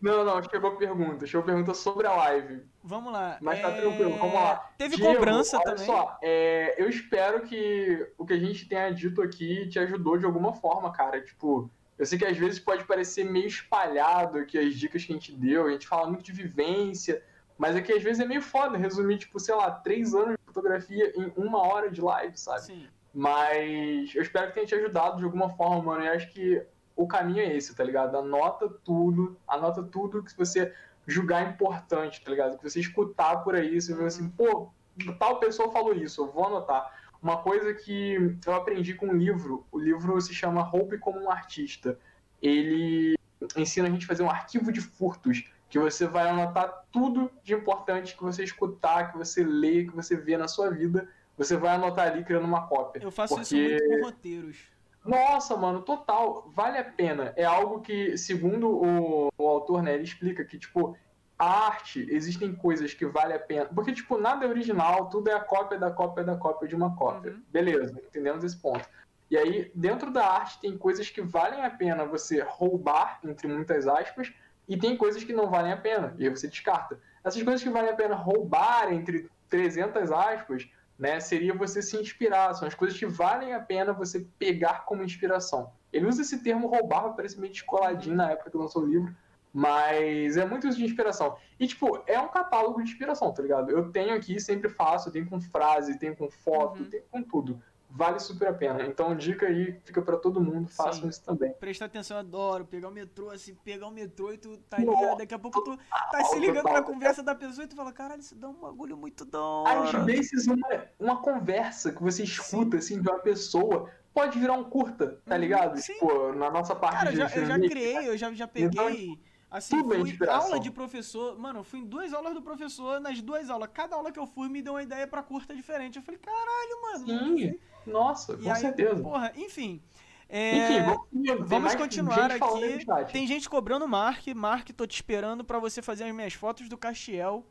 Não, 0.02 0.26
não, 0.26 0.42
chegou 0.44 0.76
pergunta. 0.76 1.28
Chegou 1.28 1.46
pergunta 1.46 1.74
sobre 1.76 2.08
a 2.08 2.14
live. 2.14 2.64
Vamos 2.84 3.14
lá. 3.14 3.38
Mas 3.42 3.62
tá 3.62 3.70
é... 3.70 3.82
tranquilo, 3.82 4.18
vamos 4.18 4.34
lá. 4.34 4.72
Teve 4.78 4.96
Diego, 4.96 5.14
cobrança 5.14 5.58
olha 5.58 5.66
também. 5.66 5.86
só, 5.86 6.18
é, 6.22 6.76
eu 6.82 6.90
espero 6.90 7.42
que 7.42 8.08
o 8.18 8.26
que 8.26 8.34
a 8.34 8.40
gente 8.40 8.68
tenha 8.68 8.90
dito 8.90 9.22
aqui 9.22 9.68
te 9.70 9.78
ajudou 9.78 10.18
de 10.18 10.26
alguma 10.26 10.54
forma, 10.54 10.92
cara. 10.92 11.22
Tipo, 11.22 11.70
eu 11.98 12.06
sei 12.06 12.18
que 12.18 12.26
às 12.26 12.38
vezes 12.38 12.60
pode 12.60 12.86
parecer 12.86 13.24
meio 13.24 13.48
espalhado 13.48 14.46
que 14.46 14.58
as 14.58 14.74
dicas 14.74 15.06
que 15.06 15.12
a 15.12 15.16
gente 15.16 15.32
deu, 15.32 15.68
a 15.68 15.72
gente 15.72 15.88
fala 15.88 16.08
muito 16.08 16.24
de 16.24 16.32
vivência, 16.32 17.24
mas 17.58 17.76
aqui 17.76 17.92
às 17.92 18.04
vezes 18.04 18.22
é 18.22 18.26
meio 18.26 18.42
foda 18.42 18.78
resumir, 18.78 19.18
tipo, 19.18 19.40
sei 19.40 19.56
lá, 19.56 19.72
três 19.72 20.14
anos 20.14 20.38
de 20.38 20.54
fotografia 20.54 21.12
em 21.16 21.34
uma 21.36 21.60
hora 21.60 21.90
de 21.90 22.02
live, 22.02 22.38
sabe? 22.38 22.62
Sim. 22.62 22.88
Mas 23.14 24.14
eu 24.14 24.22
espero 24.22 24.48
que 24.48 24.54
tenha 24.54 24.68
te 24.68 24.76
ajudado 24.76 25.18
de 25.18 25.24
alguma 25.24 25.50
forma, 25.50 25.82
mano. 25.82 26.04
E 26.04 26.08
acho 26.10 26.30
que 26.30 26.64
o 26.96 27.08
caminho 27.08 27.42
é 27.42 27.56
esse, 27.56 27.76
tá 27.76 27.84
ligado? 27.84 28.16
Anota 28.16 28.70
tudo, 28.84 29.38
anota 29.48 29.82
tudo 29.82 30.24
que 30.24 30.36
você 30.38 30.74
julgar 31.08 31.50
importante, 31.50 32.22
tá 32.24 32.30
ligado? 32.30 32.58
Que 32.58 32.70
você 32.70 32.80
escutar 32.80 33.38
por 33.38 33.56
aí, 33.56 33.82
você 33.82 33.96
vê 33.96 34.06
assim, 34.06 34.30
pô, 34.30 34.70
tal 35.18 35.40
pessoa 35.40 35.72
falou 35.72 35.94
isso, 35.94 36.22
eu 36.22 36.32
vou 36.32 36.46
anotar. 36.46 36.94
Uma 37.22 37.38
coisa 37.38 37.74
que 37.74 38.38
eu 38.46 38.54
aprendi 38.54 38.94
com 38.94 39.08
um 39.08 39.14
livro, 39.14 39.66
o 39.72 39.80
livro 39.80 40.20
se 40.22 40.34
chama 40.34 40.62
Roupe 40.62 41.00
como 41.00 41.20
um 41.20 41.32
Artista. 41.32 41.98
Ele 42.42 43.16
ensina 43.56 43.88
a 43.88 43.92
gente 43.92 44.06
a 44.06 44.08
fazer 44.08 44.24
um 44.24 44.30
arquivo 44.30 44.72
de 44.72 44.82
furtos 44.82 45.50
que 45.70 45.78
você 45.78 46.08
vai 46.08 46.30
anotar 46.30 46.86
tudo 46.92 47.30
de 47.44 47.54
importante 47.54 48.16
que 48.16 48.24
você 48.24 48.44
escutar, 48.44 49.12
que 49.12 49.18
você 49.18 49.44
lê, 49.44 49.84
que 49.86 49.96
você 49.96 50.16
vê 50.16 50.38
na 50.38 50.48
sua 50.48 50.70
vida, 50.70 51.08
você 51.38 51.58
vai 51.58 51.76
anotar 51.76 52.08
ali 52.08 52.24
criando 52.24 52.46
uma 52.46 52.68
cópia. 52.68 53.02
Eu 53.04 53.12
faço 53.12 53.36
Porque... 53.36 53.56
isso 53.56 53.84
muito 53.84 54.00
com 54.00 54.06
roteiros. 54.06 54.58
Nossa, 55.06 55.56
mano, 55.56 55.82
total, 55.82 56.52
vale 56.54 56.78
a 56.78 56.84
pena. 56.84 57.34
É 57.38 57.46
algo 57.46 57.80
que, 57.80 58.18
segundo 58.18 58.70
o, 58.70 59.30
o 59.38 59.48
autor, 59.48 59.82
né, 59.82 59.94
ele 59.94 60.04
explica 60.04 60.44
que, 60.44 60.58
tipo, 60.58 60.98
a 61.40 61.68
arte, 61.68 62.06
existem 62.10 62.54
coisas 62.54 62.94
que 62.94 63.06
vale 63.06 63.34
a 63.34 63.40
pena. 63.40 63.66
Porque, 63.74 63.94
tipo, 63.94 64.18
nada 64.18 64.46
é 64.46 64.50
original, 64.50 65.10
tudo 65.10 65.30
é 65.30 65.34
a 65.34 65.40
cópia 65.40 65.78
da 65.78 65.92
cópia 65.92 66.24
da 66.24 66.36
cópia 66.36 66.68
de 66.68 66.76
uma 66.76 66.96
cópia. 66.96 67.32
Uhum. 67.32 67.44
Beleza, 67.50 68.02
entendemos 68.06 68.44
esse 68.44 68.58
ponto. 68.58 68.88
E 69.30 69.38
aí, 69.38 69.72
dentro 69.76 70.12
da 70.12 70.26
arte, 70.26 70.60
tem 70.60 70.78
coisas 70.78 71.10
que 71.10 71.22
valem 71.22 71.64
a 71.64 71.70
pena 71.70 72.06
você 72.06 72.42
roubar, 72.42 73.20
entre 73.24 73.48
muitas 73.48 73.88
aspas, 73.88 74.34
e 74.68 74.78
tem 74.78 74.98
coisas 74.98 75.24
que 75.24 75.34
não 75.34 75.50
valem 75.50 75.72
a 75.72 75.78
pena, 75.78 76.14
e 76.18 76.24
aí 76.26 76.30
você 76.30 76.48
descarta. 76.48 77.00
Essas 77.24 77.42
coisas 77.44 77.64
que 77.64 77.70
valem 77.70 77.90
a 77.92 77.96
pena 77.96 78.16
roubar, 78.16 78.92
entre 78.94 79.30
300 79.50 80.12
aspas, 80.12 80.68
né, 81.00 81.20
seria 81.20 81.54
você 81.54 81.82
se 81.82 81.96
inspirar, 81.96 82.54
são 82.54 82.68
as 82.68 82.74
coisas 82.74 82.98
que 82.98 83.06
valem 83.06 83.54
a 83.54 83.60
pena 83.60 83.94
você 83.94 84.26
pegar 84.40 84.84
como 84.86 85.04
inspiração. 85.04 85.72
Ele 85.94 86.08
usa 86.08 86.22
esse 86.22 86.44
termo 86.44 86.68
roubar, 86.68 87.14
parece 87.14 87.40
meio 87.40 87.54
descoladinho 87.54 88.16
na 88.16 88.32
época 88.32 88.50
que 88.52 88.58
lançou 88.58 88.84
o 88.84 88.86
livro, 88.88 89.16
mas 89.54 90.38
é 90.38 90.46
muito 90.46 90.68
isso 90.68 90.78
de 90.78 90.86
inspiração. 90.86 91.38
E, 91.60 91.66
tipo, 91.66 92.04
é 92.06 92.20
um 92.20 92.28
catálogo 92.28 92.84
de 92.84 92.90
inspiração, 92.92 93.34
tá 93.34 93.42
ligado? 93.42 93.72
Eu 93.72 93.92
tenho 93.92 94.14
aqui, 94.14 94.40
sempre 94.40 94.70
faço, 94.70 95.12
tenho 95.12 95.28
com 95.28 95.40
frase, 95.40 95.98
tenho 95.98 96.16
com 96.16 96.30
foto, 96.30 96.84
Uhum. 96.84 96.90
tenho 96.90 97.04
com 97.10 97.24
tudo. 97.24 97.62
Vale 97.90 98.20
super 98.20 98.50
a 98.50 98.54
pena. 98.54 98.86
Então, 98.86 99.16
dica 99.16 99.48
aí, 99.48 99.80
fica 99.84 100.02
pra 100.02 100.18
todo 100.18 100.42
mundo, 100.42 100.68
façam 100.68 101.04
Sim. 101.04 101.10
isso 101.10 101.24
também. 101.24 101.54
Prestar 101.54 101.86
atenção, 101.86 102.18
eu 102.18 102.22
adoro. 102.22 102.66
Pegar 102.66 102.90
o 102.90 102.92
metrô, 102.92 103.30
assim, 103.30 103.56
pegar 103.56 103.88
o 103.88 103.92
metrô 103.92 104.32
e 104.32 104.38
tu 104.38 104.58
tá 104.70 104.78
Nossa, 104.82 105.16
daqui 105.16 105.34
a 105.34 105.40
pouco 105.40 105.62
tu 105.62 105.78
tá 106.12 106.24
se 106.24 106.40
ligando 106.40 106.64
pra 106.64 106.82
conversa 106.82 107.24
da 107.24 107.34
pessoa 107.34 107.66
e 107.66 107.68
tu 107.68 107.76
fala, 107.76 107.92
caralho, 107.92 108.20
isso 108.20 108.36
dá 108.36 108.50
um 108.50 108.54
bagulho 108.54 108.98
muito 108.98 109.26
da 109.26 109.42
hora. 109.42 110.00
Às 110.00 110.06
vezes, 110.06 110.48
uma, 110.48 110.68
uma 111.00 111.22
conversa 111.22 111.92
que 111.92 112.02
você 112.04 112.24
escuta, 112.24 112.78
assim, 112.78 113.02
de 113.02 113.10
uma 113.10 113.20
pessoa, 113.20 113.90
pode 114.14 114.38
virar 114.38 114.54
um 114.54 114.66
curta, 114.70 115.22
tá 115.26 115.36
Uhum, 115.36 115.42
ligado? 115.42 115.78
sim. 115.80 115.94
Tipo, 115.94 116.34
na 116.34 116.52
nossa 116.52 116.76
parte 116.76 116.98
Cara, 116.98 117.10
eu 117.10 117.14
de 117.14 117.18
já, 117.18 117.36
eu 117.36 117.46
já 117.46 117.60
criei, 117.60 118.08
eu 118.10 118.18
já, 118.18 118.34
já 118.34 118.50
Então, 118.56 118.86
peguei. 118.86 119.20
Assim, 119.50 119.82
tudo 119.82 119.94
é 119.94 120.00
fui 120.00 120.10
inspiração. 120.10 120.42
aula 120.44 120.60
de 120.60 120.70
professor. 120.72 121.40
Mano, 121.40 121.60
eu 121.60 121.64
fui 121.64 121.80
em 121.80 121.86
duas 121.86 122.14
aulas 122.14 122.34
do 122.34 122.42
professor, 122.42 123.00
nas 123.00 123.22
duas 123.22 123.50
aulas. 123.50 123.70
Cada 123.74 123.96
aula 123.96 124.12
que 124.12 124.20
eu 124.20 124.28
fui 124.28 124.50
me 124.50 124.62
deu 124.62 124.74
uma 124.74 124.84
ideia 124.84 125.08
pra 125.08 125.24
curta 125.24 125.56
diferente. 125.56 125.96
Eu 125.98 126.04
falei, 126.04 126.20
caralho, 126.20 126.82
mano. 126.82 127.06
Sim, 127.08 127.60
nossa, 127.88 128.34
E 128.34 128.44
com 128.44 128.52
aí, 128.52 128.56
certeza. 128.58 129.02
Porra, 129.02 129.32
enfim. 129.36 129.82
É, 130.30 130.58
Enfim, 130.58 131.36
vamos, 131.46 131.74
continuar 131.76 132.30
aqui. 132.32 132.86
no. 132.86 133.06
Tem 133.14 133.26
gente 133.26 133.50
cobrando 133.50 133.88
Mark. 133.88 134.28
Mark, 134.36 134.70
tô 134.72 134.86
te 134.86 134.96
esperando 134.96 135.42
pra 135.44 135.58
você 135.58 135.82
fazer 135.82 136.04
as 136.04 136.14
minhas 136.14 136.34
fotos 136.34 136.68
do 136.68 136.78
Castiel. 136.78 137.46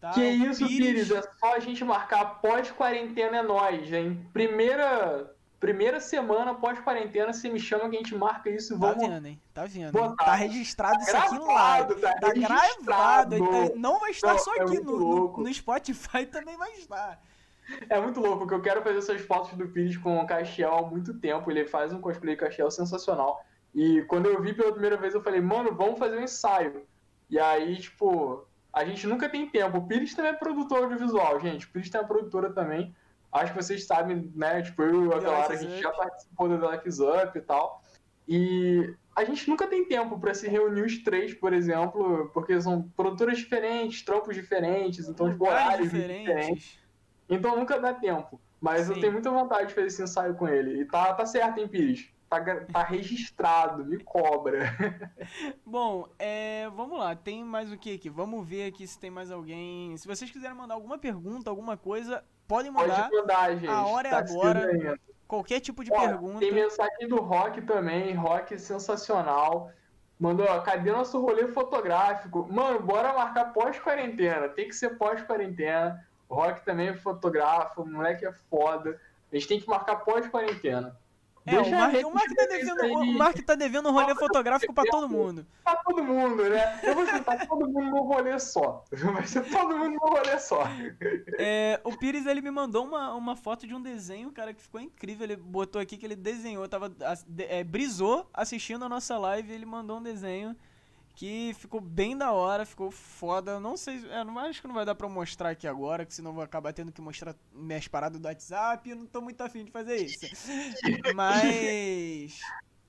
Tá? 0.00 0.10
Que 0.12 0.20
O 0.20 0.50
isso, 0.50 0.66
Pires, 0.66 1.10
é 1.10 1.20
só 1.22 1.54
a 1.54 1.58
gente 1.58 1.84
marcar 1.84 2.40
pós-quarentena 2.40 3.38
é 3.38 3.42
nós, 3.42 3.92
hein? 3.92 4.26
Primeira, 4.32 5.34
primeira 5.60 6.00
semana 6.00 6.54
pós-quarentena, 6.54 7.30
você 7.32 7.50
me 7.50 7.60
chama 7.60 7.90
que 7.90 7.96
a 7.96 7.98
gente 7.98 8.14
marca 8.14 8.48
isso 8.50 8.74
e 8.74 8.78
Tá 8.80 8.86
vamos. 8.92 9.06
vendo, 9.06 9.26
hein? 9.26 9.40
Tá 9.52 9.66
vendo. 9.66 9.92
botar. 9.92 10.24
Tá 10.24 10.34
registrado 10.34 10.98
isso 11.02 11.14
aqui 11.16 11.28
Gravado, 11.38 11.92
live. 11.94 12.00
tá 12.00 12.14
Tá 12.20 12.32
gravado. 12.32 13.36
então 13.36 13.72
Não 13.76 14.00
vai 14.00 14.10
estar 14.12 14.28
Não, 14.32 14.38
só 14.38 14.54
é 14.56 14.60
aqui 14.62 14.80
no, 14.80 14.98
no, 14.98 15.36
no 15.42 15.52
Spotify, 15.54 16.24
também 16.32 16.56
vai 16.56 16.72
estar. 16.72 17.20
É 17.88 18.00
muito 18.00 18.20
louco, 18.20 18.40
porque 18.40 18.54
eu 18.54 18.62
quero 18.62 18.82
fazer 18.82 18.98
essas 18.98 19.20
fotos 19.22 19.52
do 19.54 19.68
Pires 19.68 19.96
com 19.96 20.18
o 20.18 20.26
Castiel 20.26 20.74
há 20.74 20.82
muito 20.82 21.14
tempo. 21.14 21.50
Ele 21.50 21.66
faz 21.66 21.92
um 21.92 22.00
cosplay 22.00 22.36
Castiel 22.36 22.70
sensacional. 22.70 23.44
E 23.74 24.02
quando 24.02 24.26
eu 24.26 24.40
vi 24.40 24.52
pela 24.52 24.72
primeira 24.72 24.96
vez, 24.96 25.14
eu 25.14 25.22
falei, 25.22 25.40
mano, 25.40 25.74
vamos 25.74 25.98
fazer 25.98 26.18
um 26.18 26.22
ensaio. 26.22 26.86
E 27.28 27.38
aí, 27.38 27.76
tipo, 27.76 28.46
a 28.72 28.84
gente 28.84 29.06
nunca 29.06 29.28
tem 29.28 29.48
tempo. 29.48 29.78
O 29.78 29.86
Pires 29.86 30.14
também 30.14 30.32
é 30.32 30.34
produtor 30.34 30.84
audiovisual, 30.84 31.40
gente. 31.40 31.66
O 31.66 31.70
Pires 31.70 31.90
tem 31.90 32.00
uma 32.00 32.06
produtora 32.06 32.52
também. 32.52 32.94
Acho 33.32 33.52
que 33.52 33.62
vocês 33.62 33.84
sabem, 33.84 34.30
né? 34.36 34.62
Tipo, 34.62 34.82
eu 34.82 35.06
e 35.06 35.14
a 35.14 35.20
Clara, 35.20 35.52
a 35.52 35.56
gente 35.56 35.80
já 35.80 35.90
participou 35.90 36.48
do 36.48 36.88
is 36.88 37.00
Up 37.00 37.36
e 37.36 37.40
tal. 37.40 37.82
E 38.28 38.94
a 39.16 39.24
gente 39.24 39.48
nunca 39.48 39.66
tem 39.66 39.86
tempo 39.86 40.18
pra 40.18 40.34
se 40.34 40.48
reunir 40.48 40.82
os 40.82 41.02
três, 41.02 41.34
por 41.34 41.52
exemplo, 41.52 42.30
porque 42.32 42.60
são 42.60 42.82
produtoras 42.96 43.38
diferentes, 43.38 44.02
trampos 44.02 44.34
diferentes, 44.34 45.08
então, 45.08 45.30
tipo, 45.30 45.46
horários 45.46 45.90
diferentes. 45.90 46.78
Então 47.28 47.56
nunca 47.56 47.78
dá 47.78 47.92
tempo. 47.92 48.40
Mas 48.60 48.88
eu 48.88 48.94
Sim. 48.94 49.00
tenho 49.02 49.12
muita 49.12 49.30
vontade 49.30 49.68
de 49.68 49.74
fazer 49.74 49.88
esse 49.88 50.02
ensaio 50.02 50.34
com 50.34 50.48
ele. 50.48 50.80
E 50.80 50.84
tá, 50.86 51.12
tá 51.12 51.26
certo, 51.26 51.58
hein, 51.58 51.68
Pires? 51.68 52.08
Tá, 52.30 52.40
tá 52.72 52.82
registrado, 52.82 53.84
me 53.84 54.02
cobra. 54.02 54.74
Bom, 55.64 56.08
é, 56.18 56.68
vamos 56.74 56.98
lá, 56.98 57.14
tem 57.14 57.44
mais 57.44 57.70
o 57.70 57.76
que 57.76 57.94
aqui? 57.94 58.08
Vamos 58.08 58.46
ver 58.48 58.68
aqui 58.68 58.86
se 58.86 58.98
tem 58.98 59.10
mais 59.10 59.30
alguém. 59.30 59.96
Se 59.96 60.08
vocês 60.08 60.30
quiserem 60.30 60.56
mandar 60.56 60.74
alguma 60.74 60.98
pergunta, 60.98 61.50
alguma 61.50 61.76
coisa, 61.76 62.24
podem 62.48 62.70
mandar. 62.70 63.10
Pode 63.10 63.16
mandar, 63.16 63.54
gente. 63.54 63.68
A 63.68 63.86
hora 63.86 64.08
é 64.08 64.10
Tá 64.10 64.18
agora. 64.18 64.98
Qualquer 65.26 65.60
tipo 65.60 65.82
de 65.82 65.92
Ó, 65.92 65.98
pergunta. 65.98 66.38
Tem 66.38 66.52
mensagem 66.52 67.08
do 67.08 67.16
Rock 67.16 67.62
também, 67.62 68.14
Rock 68.14 68.58
sensacional. 68.58 69.70
Mandou, 70.18 70.46
ó, 70.48 70.60
cadê 70.60 70.92
nosso 70.92 71.20
rolê 71.20 71.48
fotográfico? 71.48 72.46
Mano, 72.50 72.80
bora 72.80 73.12
marcar 73.12 73.52
pós-quarentena. 73.52 74.48
Tem 74.48 74.68
que 74.68 74.74
ser 74.74 74.96
pós-quarentena. 74.96 76.06
O 76.34 76.36
Rock 76.36 76.64
também 76.64 76.88
é 76.88 76.94
fotógrafo, 76.94 77.82
o 77.82 77.86
moleque 77.86 78.26
é 78.26 78.32
foda. 78.50 79.00
A 79.32 79.36
gente 79.36 79.46
tem 79.46 79.60
que 79.60 79.68
marcar 79.68 79.96
pós-quarentena. 80.04 80.98
É, 81.46 81.60
o 81.60 81.70
Mark, 81.70 81.94
o 82.06 82.10
Mark 82.10 82.34
tá 82.34 82.46
devendo, 82.46 82.84
o 82.86 83.18
Mark 83.18 83.36
tá 83.36 83.54
devendo 83.54 83.88
um 83.88 83.92
rolê 83.92 84.14
fotográfico 84.16 84.74
pra 84.74 84.82
todo 84.84 85.08
mundo. 85.08 85.46
Tá 85.62 85.76
todo 85.76 86.02
mundo, 86.02 86.42
né? 86.48 86.80
Eu 86.82 86.94
vou 86.96 87.06
juntar 87.06 87.46
todo 87.46 87.68
mundo 87.68 87.82
num 87.82 88.02
rolê 88.02 88.40
só. 88.40 88.82
Vai 88.90 89.26
ser 89.26 89.44
todo 89.48 89.76
mundo 89.76 89.92
num 89.92 90.08
rolê 90.08 90.38
só. 90.40 90.64
É, 91.38 91.80
o 91.84 91.96
Pires, 91.96 92.26
ele 92.26 92.40
me 92.40 92.50
mandou 92.50 92.84
uma, 92.84 93.14
uma 93.14 93.36
foto 93.36 93.64
de 93.64 93.74
um 93.74 93.80
desenho, 93.80 94.32
cara, 94.32 94.52
que 94.52 94.62
ficou 94.62 94.80
incrível. 94.80 95.24
Ele 95.24 95.36
botou 95.36 95.80
aqui 95.80 95.96
que 95.96 96.04
ele 96.06 96.16
desenhou, 96.16 96.66
tava, 96.66 96.90
é, 97.38 97.62
brisou 97.62 98.28
assistindo 98.34 98.84
a 98.84 98.88
nossa 98.88 99.16
live 99.18 99.52
ele 99.52 99.66
mandou 99.66 99.98
um 99.98 100.02
desenho 100.02 100.56
que 101.14 101.54
ficou 101.54 101.80
bem 101.80 102.16
da 102.16 102.32
hora, 102.32 102.66
ficou 102.66 102.90
foda. 102.90 103.60
Não 103.60 103.76
sei, 103.76 104.04
é, 104.10 104.24
não 104.24 104.38
acho 104.38 104.60
que 104.60 104.66
não 104.66 104.74
vai 104.74 104.84
dar 104.84 104.94
pra 104.94 105.06
eu 105.06 105.10
mostrar 105.10 105.50
aqui 105.50 105.66
agora, 105.66 106.04
que 106.04 106.12
senão 106.12 106.30
eu 106.30 106.34
vou 106.34 106.44
acabar 106.44 106.72
tendo 106.72 106.92
que 106.92 107.00
mostrar 107.00 107.36
minhas 107.52 107.86
paradas 107.86 108.20
do 108.20 108.26
WhatsApp 108.26 108.90
eu 108.90 108.96
não 108.96 109.06
tô 109.06 109.20
muito 109.20 109.40
afim 109.40 109.64
de 109.64 109.70
fazer 109.70 109.96
isso. 109.96 110.18
Mas. 111.14 112.40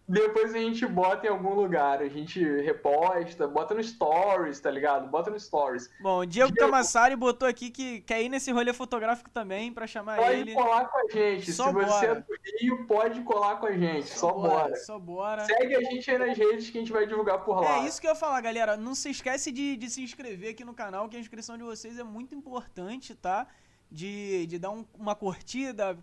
Depois 0.07 0.53
a 0.53 0.59
gente 0.59 0.85
bota 0.85 1.25
em 1.25 1.29
algum 1.31 1.55
lugar, 1.55 1.99
a 1.99 2.07
gente 2.07 2.39
reposta, 2.61 3.47
bota 3.47 3.73
no 3.73 3.83
stories, 3.83 4.59
tá 4.59 4.69
ligado? 4.69 5.09
Bota 5.09 5.31
no 5.31 5.39
stories. 5.39 5.89
Bom, 5.99 6.19
o 6.19 6.25
Diego. 6.27 6.53
Camassari 6.53 7.15
botou 7.15 7.47
aqui 7.47 7.71
que 7.71 8.01
quer 8.01 8.21
ir 8.21 8.29
nesse 8.29 8.51
rolê 8.51 8.71
fotográfico 8.71 9.29
também 9.31 9.73
pra 9.73 9.87
chamar 9.87 10.17
Pode 10.17 10.39
ele. 10.41 10.53
colar 10.53 10.85
com 10.89 10.97
a 10.99 11.11
gente. 11.11 11.51
Só 11.51 11.67
Se 11.69 11.73
você 11.73 12.07
bora. 12.07 12.07
é 12.07 12.15
do 12.21 12.25
Rio, 12.61 12.85
pode 12.85 13.21
colar 13.21 13.55
com 13.59 13.65
a 13.65 13.71
gente. 13.71 14.07
Só, 14.07 14.31
bora. 14.31 14.75
Só 14.75 14.99
bora. 14.99 15.43
Segue 15.45 15.75
a 15.75 15.81
gente 15.81 16.11
aí 16.11 16.17
nas 16.19 16.37
redes 16.37 16.69
que 16.69 16.77
a 16.77 16.81
gente 16.81 16.91
vai 16.93 17.07
divulgar 17.07 17.43
por 17.43 17.61
lá. 17.61 17.77
É 17.79 17.87
isso 17.87 17.99
que 17.99 18.05
eu 18.05 18.11
ia 18.11 18.15
falar, 18.15 18.39
galera. 18.41 18.77
Não 18.77 18.93
se 18.93 19.09
esquece 19.09 19.51
de, 19.51 19.75
de 19.75 19.89
se 19.89 20.03
inscrever 20.03 20.51
aqui 20.51 20.63
no 20.63 20.73
canal, 20.75 21.09
que 21.09 21.17
a 21.17 21.19
inscrição 21.19 21.57
de 21.57 21.63
vocês 21.63 21.97
é 21.97 22.03
muito 22.03 22.35
importante, 22.35 23.15
tá? 23.15 23.47
De, 23.91 24.45
de 24.47 24.59
dar 24.59 24.69
um- 24.69 24.85
uma 24.97 25.15
curtida, 25.15 25.97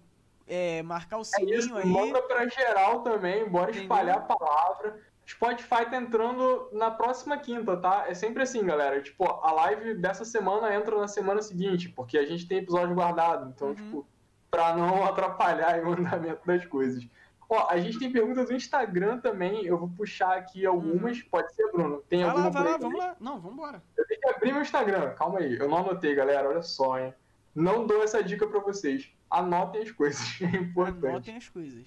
é, 0.46 0.82
marcar 0.82 1.18
o 1.18 1.22
É 1.22 1.24
sininho 1.24 1.58
isso, 1.58 1.76
aí. 1.76 1.86
manda 1.86 2.20
pra 2.22 2.46
geral 2.48 3.02
também, 3.02 3.48
bora 3.48 3.70
Entendeu? 3.70 3.82
espalhar 3.82 4.16
a 4.18 4.20
palavra. 4.20 5.00
Spotify 5.26 5.88
tá 5.88 5.96
entrando 5.96 6.68
na 6.72 6.90
próxima 6.90 7.38
quinta, 7.38 7.76
tá? 7.76 8.04
É 8.08 8.14
sempre 8.14 8.42
assim, 8.42 8.64
galera. 8.64 9.00
Tipo, 9.00 9.24
a 9.24 9.52
live 9.52 9.94
dessa 9.94 10.24
semana 10.24 10.74
entra 10.74 10.98
na 10.98 11.08
semana 11.08 11.40
seguinte, 11.40 11.88
porque 11.88 12.18
a 12.18 12.26
gente 12.26 12.46
tem 12.46 12.58
episódio 12.58 12.94
guardado. 12.94 13.48
Então, 13.54 13.68
uhum. 13.68 13.74
tipo, 13.74 14.06
pra 14.50 14.74
não 14.76 15.04
atrapalhar 15.06 15.82
o 15.84 15.92
andamento 15.92 16.40
das 16.44 16.64
coisas. 16.66 17.06
Ó, 17.48 17.68
a 17.68 17.78
gente 17.78 17.98
tem 17.98 18.10
perguntas 18.10 18.48
do 18.48 18.54
Instagram 18.54 19.18
também. 19.18 19.64
Eu 19.64 19.78
vou 19.78 19.88
puxar 19.90 20.36
aqui 20.36 20.66
algumas. 20.66 21.18
Uhum. 21.18 21.24
Pode 21.30 21.54
ser, 21.54 21.70
Bruno? 21.70 22.02
Tem 22.08 22.20
vai 22.22 22.30
alguma 22.30 22.46
lá, 22.46 22.50
vai 22.50 22.72
lá, 22.72 22.78
vamos 22.78 22.98
lá. 22.98 23.16
Não, 23.20 23.40
vamos 23.40 23.58
embora. 23.58 23.82
Eu 23.96 24.06
tenho 24.06 24.20
que 24.20 24.28
abrir 24.28 24.52
meu 24.52 24.62
Instagram. 24.62 25.10
Calma 25.14 25.38
aí. 25.38 25.56
Eu 25.56 25.68
não 25.68 25.78
anotei, 25.78 26.14
galera. 26.14 26.48
Olha 26.48 26.62
só, 26.62 26.98
hein? 26.98 27.14
Não 27.54 27.86
dou 27.86 28.02
essa 28.02 28.22
dica 28.22 28.46
pra 28.46 28.60
vocês. 28.60 29.10
Anotem 29.30 29.82
as 29.82 29.90
coisas. 29.90 30.20
É 30.42 30.56
importante. 30.56 31.06
Anotem 31.06 31.36
as 31.36 31.48
coisas. 31.48 31.86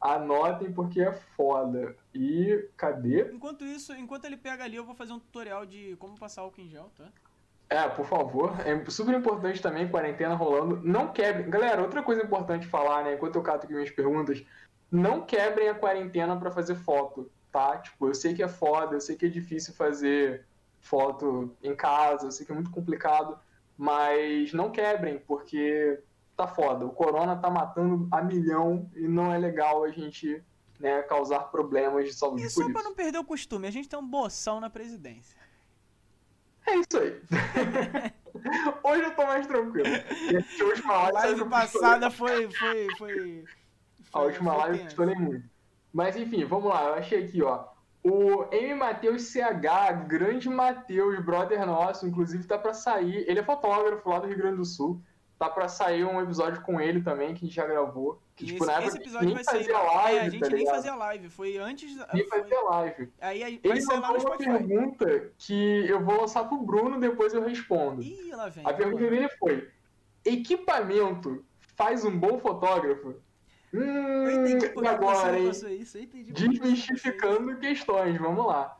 Anotem 0.00 0.72
porque 0.72 1.00
é 1.00 1.12
foda. 1.12 1.96
E 2.14 2.68
cadê? 2.76 3.30
Enquanto 3.32 3.64
isso, 3.64 3.92
enquanto 3.94 4.24
ele 4.26 4.36
pega 4.36 4.64
ali, 4.64 4.76
eu 4.76 4.84
vou 4.84 4.94
fazer 4.94 5.12
um 5.12 5.18
tutorial 5.18 5.66
de 5.66 5.96
como 5.96 6.18
passar 6.18 6.42
álcool 6.42 6.60
em 6.60 6.68
gel, 6.68 6.90
tá? 6.96 7.08
É, 7.68 7.86
por 7.88 8.06
favor. 8.06 8.54
É 8.60 8.88
super 8.90 9.14
importante 9.14 9.60
também, 9.60 9.88
quarentena 9.88 10.34
rolando. 10.34 10.80
Não 10.82 11.12
quebrem. 11.12 11.50
Galera, 11.50 11.82
outra 11.82 12.02
coisa 12.02 12.22
importante 12.22 12.66
falar, 12.66 13.04
né? 13.04 13.14
Enquanto 13.14 13.36
eu 13.36 13.42
cato 13.42 13.64
aqui 13.64 13.74
minhas 13.74 13.90
perguntas, 13.90 14.42
não 14.90 15.22
quebrem 15.22 15.68
a 15.68 15.74
quarentena 15.74 16.36
para 16.38 16.50
fazer 16.50 16.76
foto, 16.76 17.30
tá? 17.52 17.76
Tipo, 17.78 18.08
eu 18.08 18.14
sei 18.14 18.34
que 18.34 18.42
é 18.42 18.48
foda, 18.48 18.96
eu 18.96 19.00
sei 19.00 19.16
que 19.16 19.26
é 19.26 19.28
difícil 19.28 19.74
fazer 19.74 20.46
foto 20.80 21.54
em 21.62 21.74
casa, 21.74 22.26
eu 22.26 22.30
sei 22.30 22.46
que 22.46 22.52
é 22.52 22.54
muito 22.54 22.70
complicado, 22.70 23.38
mas 23.78 24.52
não 24.52 24.72
quebrem, 24.72 25.20
porque 25.20 26.02
tá 26.36 26.48
foda. 26.48 26.84
O 26.84 26.90
corona 26.90 27.36
tá 27.36 27.48
matando 27.48 28.08
a 28.10 28.20
milhão 28.20 28.90
e 28.96 29.06
não 29.06 29.32
é 29.32 29.38
legal 29.38 29.84
a 29.84 29.90
gente 29.90 30.42
né, 30.80 31.00
causar 31.02 31.40
problemas 31.44 32.04
de 32.06 32.12
saúde. 32.12 32.42
E 32.42 32.50
só 32.50 32.68
pra 32.72 32.82
não 32.82 32.94
perder 32.94 33.18
o 33.18 33.24
costume, 33.24 33.68
a 33.68 33.70
gente 33.70 33.88
tem 33.88 33.98
um 33.98 34.06
boção 34.06 34.58
na 34.58 34.68
presidência. 34.68 35.38
É 36.66 36.74
isso 36.74 36.98
aí. 36.98 37.22
Hoje 38.82 39.02
eu 39.02 39.16
tô 39.16 39.26
mais 39.26 39.46
tranquilo. 39.46 39.88
a 39.88 40.64
última 40.64 40.94
live, 40.94 41.16
a 41.16 41.20
live 41.20 41.48
passada 41.48 42.10
foi, 42.10 42.50
foi, 42.50 42.86
foi, 42.98 43.44
A 44.12 44.20
última 44.20 44.52
foi 44.52 44.60
live 44.60 44.78
eu 44.78 44.84
pistolei 44.84 45.14
muito. 45.14 45.48
Mas 45.92 46.16
enfim, 46.16 46.44
vamos 46.44 46.68
lá. 46.68 46.84
Eu 46.84 46.94
achei 46.94 47.24
aqui, 47.24 47.42
ó. 47.42 47.64
O 48.08 48.48
M. 48.52 48.74
Matheus 48.74 49.22
CH, 49.24 50.06
grande 50.06 50.48
Matheus, 50.48 51.18
brother 51.24 51.66
nosso, 51.66 52.06
inclusive 52.06 52.46
tá 52.46 52.56
pra 52.56 52.72
sair. 52.72 53.24
Ele 53.28 53.40
é 53.40 53.42
fotógrafo 53.42 54.08
lá 54.08 54.18
do 54.18 54.26
Rio 54.26 54.38
Grande 54.38 54.56
do 54.56 54.64
Sul 54.64 55.00
tá 55.38 55.48
pra 55.48 55.68
sair 55.68 56.04
um 56.04 56.20
episódio 56.20 56.60
com 56.62 56.80
ele 56.80 57.00
também, 57.00 57.32
que 57.32 57.44
a 57.44 57.46
gente 57.46 57.54
já 57.54 57.64
gravou. 57.64 58.20
Que, 58.34 58.44
tipo, 58.44 58.64
esse, 58.64 58.84
esse 58.84 58.98
episódio 58.98 59.34
vai 59.34 59.44
ser. 59.44 59.72
Live, 59.72 60.16
é, 60.16 60.20
a 60.20 60.28
gente 60.28 60.40
tá 60.40 60.48
nem 60.48 60.66
fazia 60.66 60.94
live, 60.94 61.28
foi 61.28 61.56
antes. 61.56 61.96
Nem 62.12 62.28
foi... 62.28 62.40
fazia 62.40 62.60
live. 62.60 63.12
Aí, 63.20 63.42
aí 63.44 63.60
ele 63.62 63.84
mandou 63.86 64.20
uma 64.20 64.36
pergunta 64.36 65.32
que 65.38 65.86
eu 65.88 66.04
vou 66.04 66.20
lançar 66.20 66.44
pro 66.44 66.58
Bruno, 66.58 66.98
depois 66.98 67.32
eu 67.32 67.42
respondo. 67.42 68.02
Ih, 68.02 68.32
lá 68.32 68.48
vem. 68.48 68.64
A 68.66 68.72
pergunta 68.72 69.10
dele 69.10 69.28
foi: 69.38 69.68
equipamento 70.24 71.44
faz 71.76 72.04
um 72.04 72.16
bom 72.16 72.38
fotógrafo? 72.38 73.14
Hum, 73.72 73.80
eu 73.80 74.46
entendi 74.46 74.86
agora, 74.86 75.38
hein? 75.38 75.50
Isso, 75.50 75.98
Desmistificando 76.32 77.56
questões, 77.58 78.18
vamos 78.18 78.46
lá. 78.46 78.78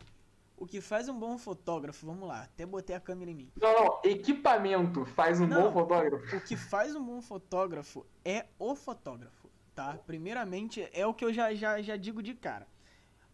O 0.57 0.66
que 0.66 0.80
faz 0.80 1.09
um 1.09 1.16
bom 1.16 1.39
fotógrafo, 1.39 2.05
vamos 2.05 2.28
lá, 2.28 2.43
até 2.43 2.66
botei 2.66 2.97
a 2.97 3.01
câmera 3.01 3.30
em 3.30 3.34
mim. 3.34 3.53
Não, 3.61 3.72
não, 3.72 4.01
equipamento 4.03 5.05
faz 5.05 5.41
um 5.41 5.47
não, 5.47 5.64
bom 5.64 5.72
fotógrafo. 5.72 6.36
O 6.36 6.41
que 6.41 6.57
faz 6.57 6.97
um 6.97 7.05
bom 7.05 7.22
fotógrafo 7.22 8.05
é 8.24 8.47
o 8.59 8.74
fotógrafo, 8.74 9.49
tá? 9.74 9.97
Primeiramente, 10.05 10.89
é 10.93 11.07
o 11.07 11.14
que 11.14 11.24
eu 11.24 11.32
já, 11.32 11.55
já, 11.55 11.80
já 11.80 11.97
digo 11.97 12.22
de 12.22 12.34
cara. 12.34 12.66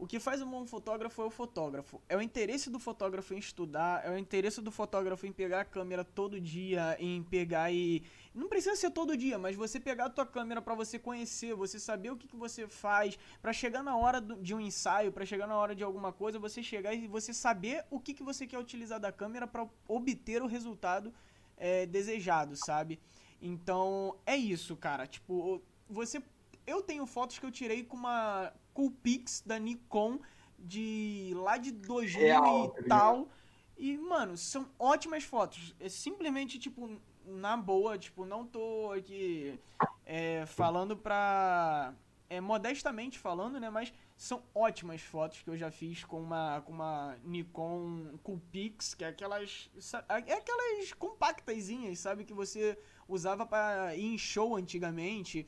O 0.04 0.06
que 0.06 0.20
faz 0.20 0.42
um 0.42 0.50
bom 0.50 0.66
fotógrafo 0.66 1.22
é 1.22 1.24
o 1.24 1.30
fotógrafo. 1.30 1.98
É 2.10 2.14
o 2.14 2.20
interesse 2.20 2.68
do 2.68 2.78
fotógrafo 2.78 3.32
em 3.32 3.38
estudar, 3.38 4.04
é 4.04 4.10
o 4.10 4.18
interesse 4.18 4.60
do 4.60 4.70
fotógrafo 4.70 5.26
em 5.26 5.32
pegar 5.32 5.62
a 5.62 5.64
câmera 5.64 6.04
todo 6.04 6.38
dia, 6.38 6.94
em 7.00 7.22
pegar 7.22 7.72
e. 7.72 8.02
Não 8.34 8.46
precisa 8.46 8.76
ser 8.76 8.90
todo 8.90 9.16
dia, 9.16 9.38
mas 9.38 9.56
você 9.56 9.80
pegar 9.80 10.04
a 10.04 10.10
tua 10.10 10.26
câmera 10.26 10.60
para 10.60 10.74
você 10.74 10.98
conhecer, 10.98 11.54
você 11.54 11.80
saber 11.80 12.10
o 12.10 12.18
que, 12.18 12.28
que 12.28 12.36
você 12.36 12.68
faz, 12.68 13.18
para 13.40 13.50
chegar 13.54 13.82
na 13.82 13.96
hora 13.96 14.20
do, 14.20 14.36
de 14.36 14.54
um 14.54 14.60
ensaio, 14.60 15.10
para 15.10 15.24
chegar 15.24 15.46
na 15.46 15.56
hora 15.56 15.74
de 15.74 15.82
alguma 15.82 16.12
coisa, 16.12 16.38
você 16.38 16.62
chegar 16.62 16.92
e 16.92 17.08
você 17.08 17.32
saber 17.32 17.86
o 17.90 17.98
que, 17.98 18.12
que 18.12 18.22
você 18.22 18.46
quer 18.46 18.58
utilizar 18.58 19.00
da 19.00 19.10
câmera 19.10 19.46
para 19.46 19.66
obter 19.88 20.42
o 20.42 20.46
resultado 20.46 21.14
é, 21.56 21.86
desejado, 21.86 22.56
sabe? 22.56 23.00
Então, 23.40 24.18
é 24.26 24.36
isso, 24.36 24.76
cara. 24.76 25.06
Tipo, 25.06 25.62
você 25.88 26.22
eu 26.66 26.82
tenho 26.82 27.06
fotos 27.06 27.38
que 27.38 27.46
eu 27.46 27.50
tirei 27.50 27.84
com 27.84 27.96
uma 27.96 28.52
Coolpix 28.72 29.42
da 29.44 29.58
Nikon 29.58 30.18
de 30.58 31.32
lá 31.36 31.56
de 31.56 31.70
2000 31.72 32.20
Real, 32.20 32.74
e 32.78 32.84
tal. 32.84 33.28
E, 33.76 33.96
mano, 33.98 34.36
são 34.36 34.68
ótimas 34.78 35.24
fotos. 35.24 35.74
É 35.80 35.88
simplesmente, 35.88 36.58
tipo, 36.58 37.00
na 37.26 37.56
boa, 37.56 37.98
tipo, 37.98 38.24
não 38.24 38.46
tô 38.46 38.92
aqui 38.92 39.58
é, 40.04 40.44
falando 40.46 40.96
pra. 40.96 41.94
É, 42.30 42.40
modestamente 42.40 43.18
falando, 43.18 43.60
né? 43.60 43.68
Mas 43.68 43.92
são 44.16 44.42
ótimas 44.54 45.02
fotos 45.02 45.42
que 45.42 45.50
eu 45.50 45.56
já 45.56 45.70
fiz 45.70 46.04
com 46.04 46.20
uma, 46.20 46.62
com 46.62 46.72
uma 46.72 47.16
Nikon 47.22 48.16
Coolpix, 48.22 48.94
que 48.94 49.04
é 49.04 49.08
aquelas. 49.08 49.70
É 50.08 50.32
aquelas 50.32 50.92
compactazinhas, 50.94 51.98
sabe? 51.98 52.24
Que 52.24 52.32
você 52.32 52.78
usava 53.08 53.44
para 53.44 53.94
ir 53.94 54.14
em 54.14 54.18
show 54.18 54.56
antigamente. 54.56 55.46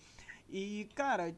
E, 0.49 0.89
cara, 0.95 1.35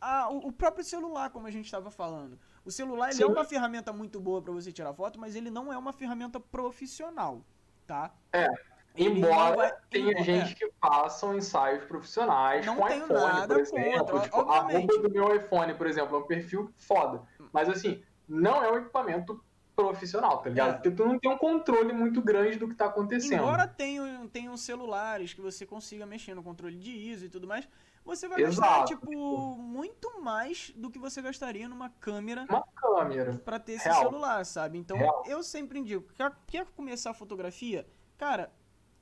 a, 0.00 0.28
o, 0.28 0.52
próprio 0.52 0.84
celular, 0.84 1.30
como 1.30 1.46
a 1.46 1.50
gente 1.50 1.64
estava 1.64 1.90
falando. 1.90 2.38
O 2.64 2.70
celular 2.70 3.10
é 3.18 3.26
uma 3.26 3.44
ferramenta 3.44 3.92
muito 3.92 4.20
boa 4.20 4.42
para 4.42 4.52
você 4.52 4.72
tirar 4.72 4.92
foto, 4.94 5.18
mas 5.18 5.34
ele 5.34 5.50
não 5.50 5.72
é 5.72 5.78
uma 5.78 5.92
ferramenta 5.92 6.38
profissional, 6.38 7.42
tá? 7.86 8.14
É. 8.32 8.48
Embora 8.96 9.56
vai... 9.56 9.72
tenha 9.90 10.10
Embora, 10.10 10.24
gente 10.24 10.52
é. 10.52 10.54
que 10.54 10.72
façam 10.80 11.36
ensaios 11.36 11.84
profissionais 11.84 12.64
não 12.64 12.76
com 12.76 12.88
iPhone, 12.88 13.46
por 13.46 13.58
exemplo. 13.58 13.98
Contra, 13.98 14.20
tipo, 14.20 14.40
a 14.40 14.60
roupa 14.60 14.98
do 14.98 15.10
meu 15.10 15.34
iPhone, 15.34 15.74
por 15.74 15.86
exemplo, 15.86 16.16
é 16.16 16.18
um 16.20 16.26
perfil 16.26 16.72
foda. 16.76 17.22
Mas 17.52 17.68
assim, 17.68 18.02
não 18.28 18.62
é 18.62 18.70
um 18.70 18.76
equipamento 18.76 19.42
profissional, 19.74 20.38
tá 20.38 20.50
ligado? 20.50 20.70
É. 20.70 20.72
Porque 20.74 20.90
tu 20.90 21.04
não 21.04 21.18
tem 21.18 21.30
um 21.30 21.36
controle 21.36 21.92
muito 21.92 22.22
grande 22.22 22.58
do 22.58 22.68
que 22.68 22.74
tá 22.74 22.86
acontecendo. 22.86 23.42
Embora 23.42 23.66
tenham, 23.66 24.28
tenham 24.28 24.56
celulares 24.56 25.32
que 25.32 25.40
você 25.40 25.66
consiga 25.66 26.06
mexer 26.06 26.34
no 26.34 26.42
controle 26.42 26.76
de 26.76 26.90
ISO 26.90 27.26
e 27.26 27.28
tudo 27.28 27.46
mais, 27.46 27.68
você 28.04 28.28
vai 28.28 28.42
Exato. 28.42 28.68
gastar, 28.68 28.84
tipo, 28.84 29.56
muito 29.56 30.20
mais 30.20 30.72
do 30.76 30.90
que 30.90 30.98
você 30.98 31.22
gastaria 31.22 31.68
numa 31.68 31.88
câmera. 31.88 32.46
Uma 32.48 32.62
câmera. 32.74 33.38
Pra 33.38 33.58
ter 33.58 33.72
esse 33.72 33.88
Real. 33.88 34.02
celular, 34.02 34.44
sabe? 34.44 34.78
Então, 34.78 34.96
Real. 34.96 35.24
eu 35.26 35.42
sempre 35.42 35.78
indico, 35.78 36.12
quer, 36.46 36.66
começar 36.76 37.10
a 37.10 37.14
fotografia? 37.14 37.86
Cara, 38.18 38.52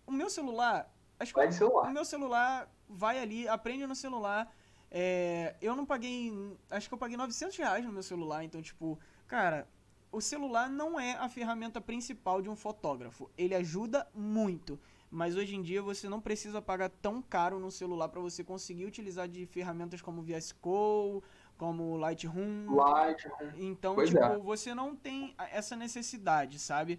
o 0.07 0.13
meu 0.13 0.31
celular... 0.31 0.89
Acho 1.19 1.35
vai 1.35 1.49
de 1.49 1.55
celular. 1.55 1.89
O 1.89 1.93
meu 1.93 2.05
celular 2.05 2.73
vai 2.89 3.19
ali, 3.19 3.49
aprende 3.49 3.87
no 3.87 3.95
celular. 3.95 4.55
É, 4.91 5.57
eu 5.61 5.75
não 5.75 5.85
paguei... 5.85 6.33
Acho 6.71 6.89
que 6.89 6.95
eu 6.95 6.99
paguei 6.99 7.17
900 7.17 7.57
reais 7.57 7.85
no 7.85 7.93
meu 7.93 8.03
celular, 8.03 8.45
então, 8.45 8.63
tipo... 8.63 8.99
Cara, 9.27 9.67
o 10.13 10.21
celular 10.21 10.69
não 10.69 11.01
é 11.01 11.15
a 11.15 11.29
ferramenta 11.29 11.81
principal 11.81 12.43
de 12.43 12.49
um 12.49 12.55
fotógrafo. 12.55 13.31
Ele 13.37 13.55
ajuda 13.55 14.07
muito. 14.15 14.79
Mas 15.13 15.37
hoje 15.37 15.55
em 15.55 15.61
dia 15.61 15.83
você 15.83 16.09
não 16.09 16.23
precisa 16.23 16.63
pagar 16.63 16.89
tão 16.89 17.21
caro 17.21 17.59
no 17.59 17.71
celular 17.71 18.09
para 18.09 18.19
você 18.19 18.43
conseguir 18.43 18.87
utilizar 18.87 19.29
de 19.29 19.45
ferramentas 19.45 20.01
como 20.01 20.23
VS 20.23 20.53
Code, 20.53 21.23
como 21.59 21.99
Lightroom. 21.99 22.75
Lightroom. 22.75 23.51
Então, 23.59 23.95
pois 23.95 24.09
tipo, 24.09 24.23
é. 24.23 24.39
você 24.39 24.75
não 24.75 24.97
tem 24.97 25.35
essa 25.53 25.77
necessidade, 25.77 26.59
sabe? 26.59 26.99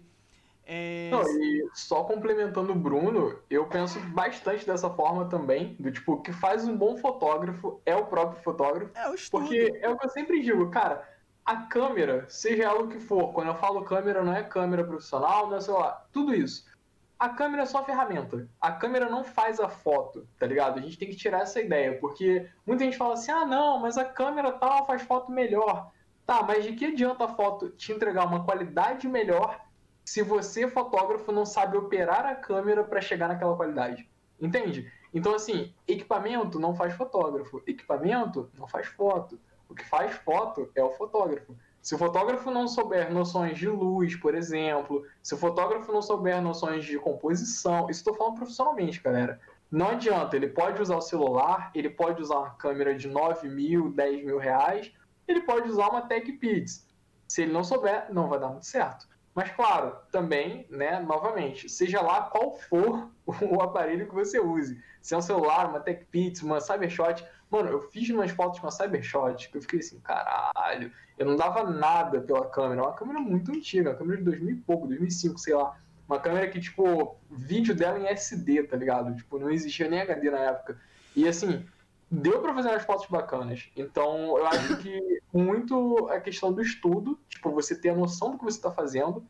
É... 0.64 1.10
Não, 1.10 1.22
e 1.22 1.68
só 1.74 2.04
complementando 2.04 2.70
o 2.70 2.76
Bruno, 2.76 3.36
eu 3.50 3.66
penso 3.66 3.98
bastante 4.10 4.64
dessa 4.64 4.88
forma 4.88 5.28
também, 5.28 5.74
do 5.80 5.90
tipo, 5.90 6.12
o 6.12 6.22
que 6.22 6.32
faz 6.32 6.68
um 6.68 6.76
bom 6.76 6.96
fotógrafo 6.96 7.80
é 7.84 7.96
o 7.96 8.06
próprio 8.06 8.40
fotógrafo. 8.44 8.92
É 8.94 9.10
o 9.10 9.14
estudo. 9.14 9.40
Porque 9.40 9.76
é 9.82 9.88
o 9.88 9.98
que 9.98 10.06
eu 10.06 10.10
sempre 10.10 10.40
digo, 10.40 10.70
cara, 10.70 11.02
a 11.44 11.56
câmera, 11.56 12.26
seja 12.28 12.62
ela 12.62 12.84
o 12.84 12.88
que 12.88 13.00
for, 13.00 13.32
quando 13.32 13.48
eu 13.48 13.56
falo 13.56 13.84
câmera, 13.84 14.22
não 14.22 14.32
é 14.32 14.44
câmera 14.44 14.84
profissional, 14.84 15.50
não 15.50 15.58
é 15.58 15.70
lá, 15.72 16.06
tudo 16.12 16.32
isso 16.32 16.72
a 17.18 17.28
câmera 17.28 17.62
é 17.62 17.66
só 17.66 17.84
ferramenta. 17.84 18.48
A 18.60 18.72
câmera 18.72 19.08
não 19.08 19.24
faz 19.24 19.60
a 19.60 19.68
foto, 19.68 20.26
tá 20.38 20.46
ligado? 20.46 20.78
A 20.78 20.82
gente 20.82 20.98
tem 20.98 21.08
que 21.08 21.16
tirar 21.16 21.42
essa 21.42 21.60
ideia, 21.60 21.98
porque 21.98 22.48
muita 22.66 22.84
gente 22.84 22.96
fala 22.96 23.14
assim: 23.14 23.30
ah, 23.30 23.46
não, 23.46 23.78
mas 23.78 23.96
a 23.96 24.04
câmera 24.04 24.52
tal 24.52 24.86
faz 24.86 25.02
foto 25.02 25.30
melhor. 25.32 25.90
Tá, 26.26 26.42
mas 26.42 26.64
de 26.64 26.72
que 26.72 26.86
adianta 26.86 27.24
a 27.24 27.28
foto 27.28 27.68
te 27.70 27.92
entregar 27.92 28.26
uma 28.26 28.44
qualidade 28.44 29.06
melhor 29.06 29.60
se 30.04 30.22
você, 30.22 30.68
fotógrafo, 30.68 31.32
não 31.32 31.44
sabe 31.44 31.76
operar 31.76 32.26
a 32.26 32.34
câmera 32.34 32.82
para 32.82 33.00
chegar 33.00 33.28
naquela 33.28 33.56
qualidade? 33.56 34.08
Entende? 34.40 34.90
Então, 35.12 35.34
assim, 35.34 35.72
equipamento 35.86 36.58
não 36.58 36.74
faz 36.74 36.94
fotógrafo, 36.94 37.62
equipamento 37.66 38.50
não 38.58 38.66
faz 38.66 38.86
foto. 38.86 39.38
O 39.68 39.74
que 39.74 39.84
faz 39.84 40.14
foto 40.16 40.70
é 40.74 40.82
o 40.82 40.90
fotógrafo. 40.92 41.56
Se 41.84 41.94
o 41.94 41.98
fotógrafo 41.98 42.50
não 42.50 42.66
souber 42.66 43.12
noções 43.12 43.58
de 43.58 43.68
luz, 43.68 44.16
por 44.16 44.34
exemplo, 44.34 45.04
se 45.22 45.34
o 45.34 45.36
fotógrafo 45.36 45.92
não 45.92 46.00
souber 46.00 46.40
noções 46.40 46.82
de 46.82 46.98
composição, 46.98 47.90
isso 47.90 48.00
estou 48.00 48.14
falando 48.14 48.36
profissionalmente, 48.36 49.02
galera. 49.02 49.38
Não 49.70 49.88
adianta, 49.88 50.34
ele 50.34 50.48
pode 50.48 50.80
usar 50.80 50.96
o 50.96 51.02
celular, 51.02 51.70
ele 51.74 51.90
pode 51.90 52.22
usar 52.22 52.38
uma 52.38 52.54
câmera 52.54 52.94
de 52.94 53.06
9 53.06 53.50
mil, 53.50 53.90
10 53.90 54.24
mil 54.24 54.38
reais, 54.38 54.90
ele 55.28 55.42
pode 55.42 55.68
usar 55.68 55.88
uma 55.88 56.00
TechPix. 56.00 56.88
Se 57.28 57.42
ele 57.42 57.52
não 57.52 57.62
souber, 57.62 58.06
não 58.10 58.30
vai 58.30 58.40
dar 58.40 58.48
muito 58.48 58.64
certo. 58.64 59.06
Mas 59.34 59.50
claro, 59.50 59.94
também, 60.10 60.66
né, 60.70 61.00
novamente, 61.00 61.68
seja 61.68 62.00
lá 62.00 62.22
qual 62.22 62.54
for 62.54 63.10
o 63.26 63.60
aparelho 63.60 64.08
que 64.08 64.14
você 64.14 64.40
use. 64.40 64.82
Se 65.02 65.12
é 65.12 65.18
um 65.18 65.20
celular, 65.20 65.68
uma 65.68 65.80
TechPix, 65.80 66.40
uma 66.40 66.62
Cybershot. 66.62 67.22
Mano, 67.50 67.68
eu 67.68 67.80
fiz 67.90 68.08
umas 68.10 68.30
fotos 68.30 68.58
com 68.58 68.66
a 68.66 68.70
Cybershot 68.70 69.48
que 69.48 69.58
eu 69.58 69.62
fiquei 69.62 69.78
assim, 69.78 70.00
caralho, 70.00 70.90
eu 71.16 71.26
não 71.26 71.36
dava 71.36 71.64
nada 71.64 72.20
pela 72.20 72.48
câmera. 72.48 72.82
Uma 72.82 72.94
câmera 72.94 73.20
muito 73.20 73.52
antiga, 73.52 73.90
uma 73.90 73.96
câmera 73.96 74.18
de 74.18 74.24
2000 74.24 74.54
e 74.54 74.60
pouco, 74.60 74.88
2005, 74.88 75.38
sei 75.38 75.54
lá. 75.54 75.76
Uma 76.08 76.18
câmera 76.18 76.48
que, 76.48 76.60
tipo, 76.60 77.16
vídeo 77.30 77.74
dela 77.74 77.98
em 77.98 78.06
SD, 78.06 78.64
tá 78.64 78.76
ligado? 78.76 79.14
Tipo, 79.16 79.38
não 79.38 79.50
existia 79.50 79.88
nem 79.88 80.00
HD 80.00 80.30
na 80.30 80.38
época. 80.38 80.78
E 81.16 81.26
assim, 81.26 81.64
deu 82.10 82.40
para 82.40 82.54
fazer 82.54 82.68
umas 82.68 82.84
fotos 82.84 83.06
bacanas. 83.06 83.70
Então, 83.76 84.36
eu 84.36 84.46
acho 84.46 84.76
que 84.78 85.20
muito 85.32 86.08
a 86.08 86.20
questão 86.20 86.52
do 86.52 86.60
estudo, 86.60 87.18
tipo, 87.28 87.50
você 87.50 87.74
ter 87.74 87.90
a 87.90 87.96
noção 87.96 88.32
do 88.32 88.38
que 88.38 88.44
você 88.44 88.58
está 88.58 88.70
fazendo, 88.70 89.24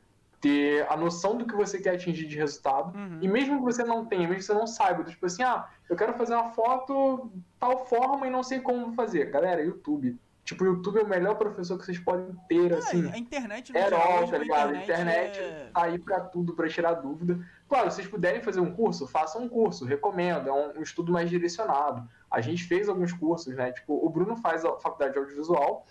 ter 0.45 0.87
a 0.91 0.97
noção 0.97 1.39
do 1.39 1.47
que 1.47 1.57
você 1.57 1.79
quer 1.79 1.95
atingir 1.95 2.27
de 2.27 2.37
resultado, 2.37 2.95
uhum. 2.95 3.19
e 3.23 3.27
mesmo 3.27 3.57
que 3.57 3.65
você 3.65 3.83
não 3.83 4.05
tenha, 4.05 4.29
mesmo 4.29 4.37
que 4.37 4.43
você 4.43 4.53
não 4.53 4.67
saiba, 4.67 5.03
tipo 5.03 5.25
assim, 5.25 5.43
ah, 5.43 5.67
eu 5.89 5.97
quero 5.97 6.13
fazer 6.13 6.35
uma 6.35 6.51
foto 6.51 7.33
tal 7.59 7.87
forma 7.87 8.27
e 8.27 8.31
não 8.31 8.43
sei 8.43 8.61
como 8.61 8.93
fazer. 8.93 9.31
Galera, 9.31 9.63
YouTube. 9.63 10.19
Tipo, 10.45 10.65
o 10.65 10.67
YouTube 10.67 10.99
é 10.99 11.03
o 11.03 11.09
melhor 11.09 11.37
professor 11.37 11.79
que 11.79 11.87
vocês 11.87 11.99
podem 11.99 12.37
ter, 12.47 12.73
é, 12.73 12.77
assim. 12.77 13.11
A 13.11 13.17
internet 13.17 13.73
no 13.73 13.79
é 13.79 13.85
geral, 13.85 14.29
tá 14.29 14.37
ligado? 14.37 14.75
A 14.75 14.77
internet, 14.77 15.39
é... 15.39 15.71
tá 15.73 15.85
aí 15.85 15.99
pra 15.99 16.21
tudo, 16.21 16.53
pra 16.53 16.69
tirar 16.69 16.93
dúvida. 16.93 17.39
Claro, 17.67 17.91
se 17.91 17.97
vocês 17.97 18.09
puderem 18.09 18.43
fazer 18.43 18.61
um 18.61 18.71
curso, 18.71 19.07
façam 19.07 19.45
um 19.45 19.49
curso, 19.49 19.87
recomendo, 19.87 20.51
é 20.51 20.53
um, 20.53 20.79
um, 20.79 20.83
estudo 20.83 21.11
mais 21.11 21.31
direcionado. 21.31 22.07
A 22.31 22.43
gente 22.43 22.65
fez 22.65 22.87
alguns 22.87 23.15
cursos, 23.15 23.55
né? 23.55 23.73
Tipo, 23.73 23.95
o 24.05 24.11
Bruno 24.11 24.37
faz 24.37 24.63
a 24.63 24.77
faculdade 24.77 25.15
de 25.15 25.19
audiovisual, 25.21 25.87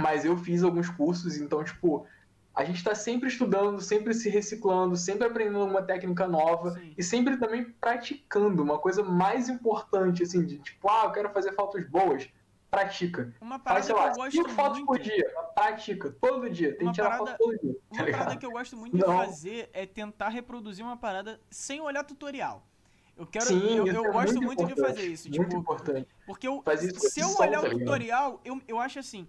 mas 0.00 0.24
eu 0.24 0.36
fiz 0.36 0.62
alguns 0.62 0.88
cursos, 0.88 1.36
então, 1.38 1.64
tipo, 1.64 2.06
a 2.54 2.64
gente 2.64 2.76
está 2.76 2.94
sempre 2.94 3.28
estudando, 3.28 3.80
sempre 3.80 4.14
se 4.14 4.28
reciclando, 4.28 4.96
sempre 4.96 5.26
aprendendo 5.26 5.64
uma 5.64 5.82
técnica 5.82 6.28
nova 6.28 6.72
Sim. 6.72 6.94
e 6.96 7.02
sempre 7.02 7.36
também 7.36 7.64
praticando. 7.64 8.62
Uma 8.62 8.78
coisa 8.78 9.02
mais 9.02 9.48
importante, 9.48 10.22
assim, 10.22 10.44
de 10.44 10.58
tipo, 10.58 10.88
ah, 10.88 11.04
eu 11.06 11.12
quero 11.12 11.30
fazer 11.30 11.52
fotos 11.54 11.84
boas 11.88 12.28
pratica. 12.74 13.32
Uma 13.40 13.58
parada 13.58 13.84
Faz, 13.84 13.86
sei 13.86 13.94
lá, 13.94 14.30
que 14.30 14.38
eu 14.38 14.42
gosto 14.42 14.56
fotos 14.56 14.78
muito... 14.78 14.86
por 14.86 14.98
dia, 14.98 15.32
pratica, 15.54 16.10
todo 16.20 16.50
dia, 16.50 16.76
tem 16.76 16.86
uma 16.86 16.92
que 16.92 16.96
tirar 16.96 17.10
parada... 17.10 17.30
foto 17.30 17.38
todo 17.38 17.58
dia. 17.60 17.74
Tá 17.74 18.02
uma 18.02 18.10
parada 18.10 18.36
que 18.36 18.46
eu 18.46 18.50
gosto 18.50 18.76
muito 18.76 18.96
Não. 18.96 19.06
de 19.06 19.26
fazer 19.26 19.70
é 19.72 19.86
tentar 19.86 20.28
reproduzir 20.28 20.84
uma 20.84 20.96
parada 20.96 21.40
sem 21.50 21.80
olhar 21.80 22.04
tutorial. 22.04 22.66
Eu 23.16 23.26
quero, 23.26 23.44
Sim, 23.44 23.76
eu, 23.76 23.86
eu 23.86 24.04
é 24.06 24.10
gosto 24.10 24.42
muito, 24.42 24.62
muito 24.62 24.74
de 24.74 24.80
fazer 24.80 25.06
isso. 25.06 25.28
Muito 25.28 25.42
tipo, 25.44 25.56
importante. 25.56 26.08
Porque 26.26 26.48
eu, 26.48 26.64
se 26.96 27.20
eu 27.20 27.32
olhar 27.38 27.60
o 27.60 27.62
tá 27.62 27.70
tutorial, 27.70 28.40
eu, 28.44 28.60
eu 28.66 28.80
acho 28.80 28.98
assim. 28.98 29.28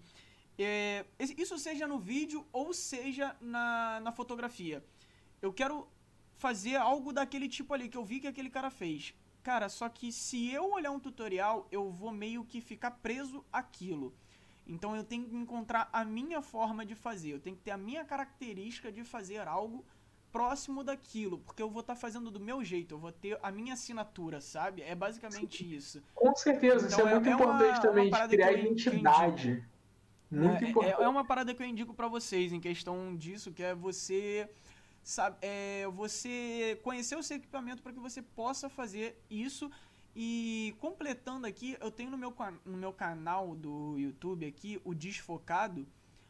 É, 0.58 1.06
isso 1.20 1.58
seja 1.58 1.88
no 1.88 2.00
vídeo 2.00 2.46
ou 2.52 2.74
seja 2.74 3.36
na, 3.42 4.00
na 4.00 4.12
fotografia. 4.12 4.84
Eu 5.42 5.52
quero 5.52 5.88
fazer 6.38 6.76
algo 6.76 7.12
daquele 7.12 7.48
tipo 7.48 7.74
ali 7.74 7.90
que 7.90 7.98
eu 7.98 8.06
vi 8.06 8.20
que 8.20 8.28
aquele 8.28 8.50
cara 8.50 8.70
fez. 8.70 9.14
Cara, 9.44 9.70
só 9.70 9.88
que 9.90 10.12
se 10.12 10.50
eu 10.52 10.72
olhar 10.72 10.92
um 10.92 11.00
tutorial, 11.00 11.68
eu 11.72 11.92
vou 11.92 12.12
meio 12.12 12.44
que 12.44 12.60
ficar 12.62 12.92
preso 12.92 13.46
àquilo. 13.52 14.14
Então 14.68 14.96
eu 14.96 15.04
tenho 15.04 15.26
que 15.26 15.36
encontrar 15.36 15.90
a 15.94 16.04
minha 16.04 16.42
forma 16.42 16.86
de 16.86 16.96
fazer. 16.96 17.34
Eu 17.34 17.40
tenho 17.40 17.56
que 17.56 17.62
ter 17.62 17.72
a 17.72 17.78
minha 17.78 18.04
característica 18.04 18.92
de 18.92 19.04
fazer 19.04 19.48
algo 19.48 19.86
próximo 20.32 20.84
daquilo, 20.84 21.40
porque 21.40 21.62
eu 21.62 21.70
vou 21.70 21.80
estar 21.80 21.96
tá 21.96 22.00
fazendo 22.00 22.30
do 22.30 22.42
meu 22.42 22.62
jeito, 22.62 22.96
eu 22.96 23.00
vou 23.00 23.12
ter 23.12 23.40
a 23.42 23.50
minha 23.50 23.74
assinatura, 23.74 24.42
sabe? 24.42 24.82
É 24.82 24.94
basicamente 24.94 25.64
Sim. 25.64 25.74
isso. 25.74 26.04
Com 26.14 26.36
certeza, 26.36 26.88
então, 26.88 27.00
isso 27.00 27.08
é, 27.08 27.12
é 27.12 27.14
muito 27.14 27.30
é 27.30 27.32
importante 27.32 27.76
uma, 27.76 27.82
também, 27.82 28.08
uma 28.10 28.28
de 28.28 28.36
criar 28.36 28.52
identidade. 28.52 29.64
Muito 30.30 30.64
é, 30.64 30.70
importante. 30.70 31.02
É, 31.02 31.04
é 31.04 31.08
uma 31.08 31.24
parada 31.24 31.54
que 31.54 31.62
eu 31.62 31.68
indico 31.68 31.94
para 31.94 32.08
vocês 32.08 32.52
em 32.52 32.60
questão 32.60 33.16
disso, 33.16 33.52
que 33.52 33.64
é 33.64 33.76
você 33.76 34.50
sabe, 35.04 35.38
é, 35.42 35.88
você 35.88 36.80
conhecer 36.84 37.16
o 37.16 37.24
seu 37.24 37.38
equipamento 37.38 37.84
para 37.84 37.94
que 37.94 38.00
você 38.00 38.22
possa 38.22 38.68
fazer 38.70 39.22
isso. 39.30 39.70
E 40.16 40.74
completando 40.80 41.46
aqui, 41.46 41.78
eu 41.80 41.92
tenho 41.92 42.10
no 42.10 42.18
meu, 42.18 42.34
no 42.66 42.78
meu 42.78 42.94
canal 42.94 43.54
do 43.54 43.98
YouTube 43.98 44.46
aqui, 44.46 44.80
o 44.84 44.94
Desfocado, 44.96 45.86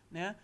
né? 0.10 0.36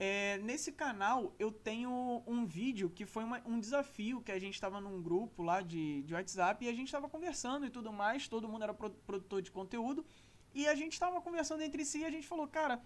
É, 0.00 0.38
nesse 0.38 0.70
canal 0.70 1.34
eu 1.40 1.50
tenho 1.50 2.22
um 2.24 2.46
vídeo 2.46 2.88
que 2.88 3.04
foi 3.04 3.24
uma, 3.24 3.42
um 3.44 3.58
desafio 3.58 4.20
que 4.20 4.30
a 4.30 4.38
gente 4.38 4.54
estava 4.54 4.80
num 4.80 5.02
grupo 5.02 5.42
lá 5.42 5.60
de, 5.60 6.02
de 6.02 6.14
WhatsApp 6.14 6.64
e 6.64 6.68
a 6.68 6.72
gente 6.72 6.86
estava 6.86 7.08
conversando 7.08 7.66
e 7.66 7.70
tudo 7.70 7.92
mais, 7.92 8.28
todo 8.28 8.48
mundo 8.48 8.62
era 8.62 8.72
produtor 8.72 9.42
de 9.42 9.50
conteúdo 9.50 10.06
e 10.54 10.68
a 10.68 10.74
gente 10.76 10.92
estava 10.92 11.20
conversando 11.20 11.62
entre 11.62 11.84
si 11.84 11.98
e 11.98 12.04
a 12.04 12.10
gente 12.10 12.28
falou, 12.28 12.46
cara, 12.46 12.80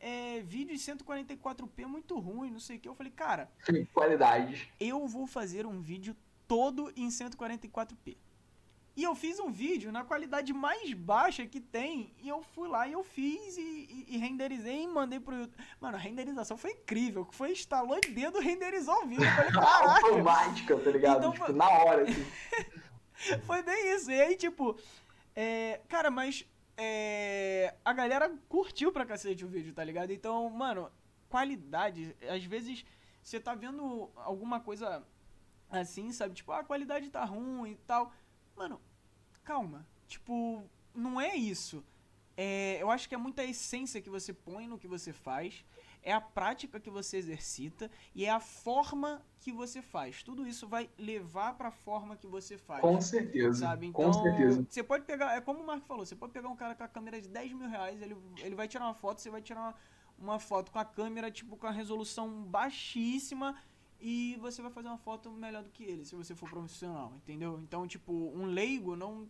é, 0.00 0.40
vídeo 0.40 0.74
em 0.74 0.78
144p 0.78 1.82
é 1.82 1.86
muito 1.86 2.18
ruim, 2.18 2.50
não 2.50 2.60
sei 2.60 2.76
o 2.76 2.80
que. 2.80 2.88
Eu 2.88 2.94
falei, 2.94 3.12
cara. 3.12 3.50
Qualidade. 3.92 4.72
Eu 4.80 5.06
vou 5.06 5.26
fazer 5.26 5.66
um 5.66 5.80
vídeo 5.80 6.16
todo 6.48 6.92
em 6.96 7.08
144p. 7.08 8.16
E 8.96 9.04
eu 9.04 9.14
fiz 9.14 9.38
um 9.38 9.50
vídeo 9.50 9.92
na 9.92 10.04
qualidade 10.04 10.52
mais 10.52 10.92
baixa 10.92 11.46
que 11.46 11.60
tem. 11.60 12.12
E 12.18 12.28
eu 12.28 12.42
fui 12.42 12.68
lá 12.68 12.88
e 12.88 12.92
eu 12.92 13.04
fiz 13.04 13.56
e, 13.56 13.60
e, 13.60 14.06
e 14.08 14.18
renderizei 14.18 14.82
e 14.82 14.88
mandei 14.88 15.20
pro 15.20 15.36
YouTube. 15.36 15.64
Mano, 15.80 15.96
a 15.96 16.00
renderização 16.00 16.56
foi 16.56 16.72
incrível. 16.72 17.26
Foi 17.30 17.52
instalou 17.52 18.00
de 18.00 18.10
dedo, 18.10 18.40
renderizou 18.40 19.04
o 19.04 19.06
vídeo. 19.06 19.24
Eu 19.24 19.30
falei, 19.30 19.52
caraca. 19.52 20.06
Automática, 20.06 20.76
tá 20.78 20.90
ligado? 20.90 21.18
Então, 21.18 21.32
tipo, 21.32 21.52
na 21.52 21.68
hora, 21.68 22.02
assim. 22.02 22.26
foi 23.46 23.62
bem 23.62 23.94
isso. 23.94 24.10
E 24.10 24.20
aí, 24.20 24.36
tipo. 24.36 24.76
É, 25.36 25.80
cara, 25.88 26.10
mas 26.10 26.44
é, 26.82 27.74
a 27.84 27.92
galera 27.92 28.34
curtiu 28.48 28.90
pra 28.90 29.04
cacete 29.04 29.44
o 29.44 29.48
vídeo, 29.48 29.74
tá 29.74 29.84
ligado? 29.84 30.12
Então, 30.12 30.48
mano, 30.48 30.90
qualidade, 31.28 32.16
às 32.26 32.42
vezes 32.42 32.86
você 33.22 33.38
tá 33.38 33.54
vendo 33.54 34.10
alguma 34.16 34.60
coisa 34.60 35.06
assim, 35.68 36.10
sabe? 36.10 36.34
Tipo, 36.34 36.52
ah, 36.52 36.60
a 36.60 36.64
qualidade 36.64 37.10
tá 37.10 37.22
ruim 37.22 37.72
e 37.72 37.76
tal. 37.76 38.10
Mano, 38.56 38.80
calma. 39.44 39.86
Tipo, 40.08 40.64
não 40.94 41.20
é 41.20 41.36
isso. 41.36 41.84
É, 42.34 42.78
eu 42.80 42.90
acho 42.90 43.06
que 43.06 43.14
é 43.14 43.18
muita 43.18 43.44
essência 43.44 44.00
que 44.00 44.08
você 44.08 44.32
põe 44.32 44.66
no 44.66 44.78
que 44.78 44.88
você 44.88 45.12
faz 45.12 45.62
é 46.02 46.12
a 46.12 46.20
prática 46.20 46.80
que 46.80 46.90
você 46.90 47.16
exercita 47.18 47.90
e 48.14 48.24
é 48.24 48.30
a 48.30 48.40
forma 48.40 49.22
que 49.38 49.52
você 49.52 49.82
faz. 49.82 50.22
Tudo 50.22 50.46
isso 50.46 50.66
vai 50.66 50.88
levar 50.98 51.54
para 51.54 51.68
a 51.68 51.72
forma 51.72 52.16
que 52.16 52.26
você 52.26 52.56
faz. 52.56 52.80
Com 52.80 53.00
certeza. 53.00 53.60
Sabe? 53.60 53.86
Então, 53.86 54.04
com 54.04 54.12
certeza. 54.12 54.66
Você 54.68 54.82
pode 54.82 55.04
pegar, 55.04 55.34
é 55.34 55.40
como 55.40 55.60
o 55.60 55.66
Marco 55.66 55.86
falou, 55.86 56.04
você 56.04 56.16
pode 56.16 56.32
pegar 56.32 56.48
um 56.48 56.56
cara 56.56 56.74
com 56.74 56.84
a 56.84 56.88
câmera 56.88 57.20
de 57.20 57.28
10 57.28 57.52
mil 57.52 57.68
reais, 57.68 58.00
ele, 58.00 58.16
ele 58.38 58.54
vai 58.54 58.68
tirar 58.68 58.84
uma 58.84 58.94
foto, 58.94 59.20
você 59.20 59.30
vai 59.30 59.42
tirar 59.42 59.60
uma, 59.60 59.74
uma 60.18 60.38
foto 60.38 60.70
com 60.70 60.78
a 60.78 60.84
câmera, 60.84 61.30
tipo, 61.30 61.56
com 61.56 61.66
a 61.66 61.70
resolução 61.70 62.44
baixíssima 62.44 63.56
e 64.00 64.36
você 64.40 64.62
vai 64.62 64.70
fazer 64.70 64.88
uma 64.88 64.98
foto 64.98 65.30
melhor 65.30 65.62
do 65.62 65.70
que 65.70 65.84
ele, 65.84 66.04
se 66.04 66.14
você 66.14 66.34
for 66.34 66.48
profissional, 66.48 67.12
entendeu? 67.16 67.58
Então, 67.60 67.86
tipo, 67.86 68.12
um 68.12 68.46
leigo 68.46 68.96
não 68.96 69.28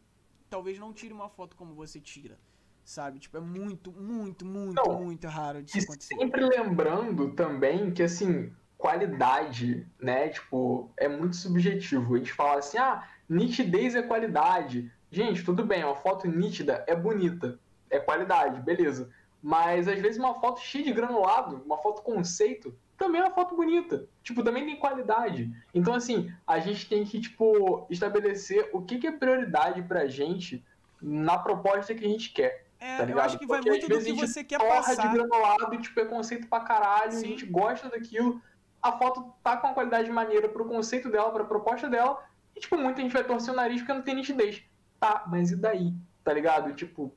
talvez 0.49 0.79
não 0.79 0.93
tire 0.93 1.13
uma 1.13 1.29
foto 1.29 1.55
como 1.57 1.75
você 1.75 2.01
tira 2.01 2.37
sabe? 2.85 3.19
Tipo, 3.19 3.39
é 3.39 3.41
muito, 3.41 3.93
muito, 3.93 4.45
muito, 4.45 4.93
muito 4.93 5.27
raro 5.29 5.63
de 5.63 5.79
acontecer. 5.79 6.15
Sempre 6.17 6.45
lembrando 6.45 7.33
também 7.33 7.91
que, 7.91 8.03
assim, 8.03 8.53
qualidade, 8.77 9.87
né? 10.01 10.29
Tipo, 10.29 10.91
é 10.97 11.09
muito 11.09 11.37
subjetivo. 11.37 12.15
A 12.15 12.19
gente 12.19 12.33
fala 12.33 12.59
assim, 12.59 12.79
ah, 12.79 13.07
nitidez 13.29 13.95
é 13.95 14.03
qualidade. 14.03 14.91
Gente, 15.11 15.45
tudo 15.45 15.65
bem, 15.65 15.85
uma 15.85 15.97
foto 15.97 16.27
nítida 16.27 16.85
é 16.87 16.95
bonita, 16.95 17.59
é 17.89 17.99
qualidade, 17.99 18.61
beleza. 18.61 19.11
Mas 19.43 19.89
às 19.89 20.01
vezes 20.01 20.19
uma 20.19 20.39
foto 20.41 20.61
cheia 20.61 20.85
de 20.85 20.93
granulado, 20.93 21.63
uma 21.65 21.79
foto 21.79 22.03
conceito, 22.03 22.75
também 22.97 23.21
é 23.21 23.25
uma 23.25 23.35
foto 23.35 23.57
bonita. 23.57 24.07
Tipo, 24.23 24.45
também 24.45 24.67
tem 24.67 24.77
qualidade. 24.77 25.51
Então, 25.75 25.95
assim, 25.95 26.33
a 26.47 26.59
gente 26.59 26.89
tem 26.89 27.05
que, 27.05 27.21
tipo, 27.21 27.87
estabelecer 27.91 28.69
o 28.73 28.83
que, 28.83 28.99
que 28.99 29.07
é 29.07 29.13
prioridade 29.13 29.83
pra 29.83 30.07
gente 30.07 30.63
na 31.01 31.39
proposta 31.39 31.95
que 31.95 32.05
a 32.05 32.09
gente 32.09 32.33
quer. 32.33 32.67
É, 32.81 32.97
tá 32.97 33.05
eu 33.05 33.21
acho 33.21 33.39
que 33.39 33.47
vai 33.47 33.61
muito 33.61 33.87
do 33.87 34.01
que 34.03 34.13
você 34.15 34.43
quer 34.43 34.59
passar. 34.59 35.09
de 35.09 35.15
granulado 35.15 35.75
e, 35.75 35.79
tipo, 35.79 36.01
é 36.01 36.05
conceito 36.07 36.49
pra 36.49 36.61
caralho, 36.61 37.13
Sim. 37.13 37.27
a 37.27 37.29
gente 37.29 37.45
gosta 37.45 37.91
daquilo. 37.91 38.41
A 38.83 38.93
foto 38.93 39.35
tá 39.45 39.59
com 39.59 39.67
uma 39.67 39.75
qualidade 39.75 40.11
maneira 40.11 40.49
pro 40.49 40.65
conceito 40.65 41.11
dela, 41.11 41.31
pra 41.31 41.45
proposta 41.45 41.91
dela, 41.91 42.25
e, 42.57 42.61
tipo, 42.61 42.79
muita 42.79 43.03
gente 43.03 43.13
vai 43.13 43.23
torcer 43.23 43.53
o 43.53 43.57
nariz 43.57 43.83
porque 43.83 43.93
não 43.93 44.03
tem 44.03 44.15
nitidez. 44.15 44.63
Tá, 44.99 45.25
mas 45.27 45.51
e 45.51 45.57
daí? 45.57 45.93
Tá 46.25 46.33
ligado? 46.33 46.73
Tipo. 46.75 47.15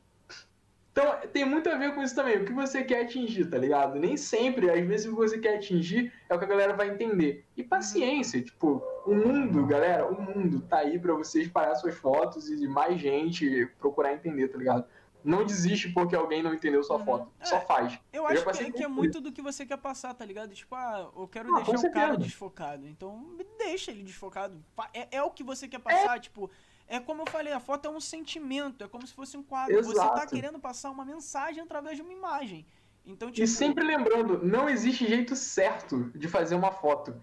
Então, 0.91 1.17
tem 1.31 1.43
muito 1.43 1.67
a 1.69 1.75
ver 1.75 1.95
com 1.95 2.03
isso 2.03 2.13
também. 2.13 2.37
O 2.37 2.45
que 2.45 2.53
você 2.53 2.83
quer 2.83 3.03
atingir, 3.03 3.45
tá 3.45 3.57
ligado? 3.57 3.97
Nem 3.97 4.15
sempre, 4.15 4.69
às 4.69 4.85
vezes, 4.85 5.07
o 5.07 5.09
que 5.09 5.15
você 5.15 5.39
quer 5.39 5.55
atingir 5.55 6.13
é 6.29 6.35
o 6.35 6.37
que 6.37 6.45
a 6.45 6.47
galera 6.47 6.73
vai 6.73 6.89
entender. 6.89 7.45
E 7.57 7.63
paciência, 7.63 8.41
tipo, 8.43 8.83
o 9.05 9.15
mundo, 9.15 9.65
galera, 9.65 10.05
o 10.05 10.21
mundo 10.21 10.59
tá 10.59 10.79
aí 10.79 10.99
pra 10.99 11.13
você 11.13 11.41
espalhar 11.41 11.75
suas 11.77 11.95
fotos 11.95 12.49
e 12.49 12.67
mais 12.67 12.99
gente 12.99 13.65
procurar 13.79 14.13
entender, 14.13 14.49
tá 14.49 14.57
ligado? 14.57 14.85
Não 15.23 15.45
desiste 15.45 15.89
porque 15.89 16.15
alguém 16.15 16.43
não 16.43 16.53
entendeu 16.53 16.83
sua 16.83 16.97
uhum. 16.97 17.05
foto. 17.05 17.31
É, 17.39 17.45
Só 17.45 17.61
faz. 17.61 17.99
Eu, 18.11 18.23
eu 18.23 18.49
acho 18.49 18.65
que, 18.65 18.71
que 18.71 18.83
é 18.83 18.87
muito 18.87 19.21
do 19.21 19.31
que 19.31 19.41
você 19.41 19.65
quer 19.65 19.77
passar, 19.77 20.13
tá 20.13 20.25
ligado? 20.25 20.53
Tipo, 20.53 20.75
ah, 20.75 21.11
eu 21.15 21.27
quero 21.27 21.53
ah, 21.55 21.61
deixar 21.61 21.87
o 21.87 21.91
cara 21.91 22.17
desfocado. 22.17 22.87
Então, 22.87 23.35
deixa 23.57 23.91
ele 23.91 24.03
desfocado. 24.03 24.63
É, 24.93 25.17
é 25.17 25.23
o 25.23 25.31
que 25.31 25.43
você 25.43 25.67
quer 25.67 25.79
passar, 25.79 26.17
é. 26.17 26.19
tipo. 26.19 26.49
É 26.85 26.99
como 26.99 27.21
eu 27.21 27.25
falei, 27.25 27.53
a 27.53 27.61
foto 27.61 27.87
é 27.87 27.89
um 27.89 27.99
sentimento, 27.99 28.83
é 28.83 28.87
como 28.87 29.07
se 29.07 29.13
fosse 29.13 29.37
um 29.37 29.41
quadro. 29.41 29.79
Exato. 29.79 29.95
Você 29.95 30.19
tá 30.19 30.27
querendo 30.27 30.59
passar 30.59 30.91
uma 30.91 31.05
mensagem 31.05 31.63
através 31.63 31.95
de 31.95 32.03
uma 32.03 32.11
imagem. 32.11 32.65
Então, 33.05 33.31
tipo... 33.31 33.43
E 33.43 33.47
sempre 33.47 33.83
lembrando, 33.83 34.45
não 34.45 34.69
existe 34.69 35.07
jeito 35.07 35.35
certo 35.35 36.11
de 36.13 36.27
fazer 36.27 36.55
uma 36.55 36.71
foto. 36.71 37.15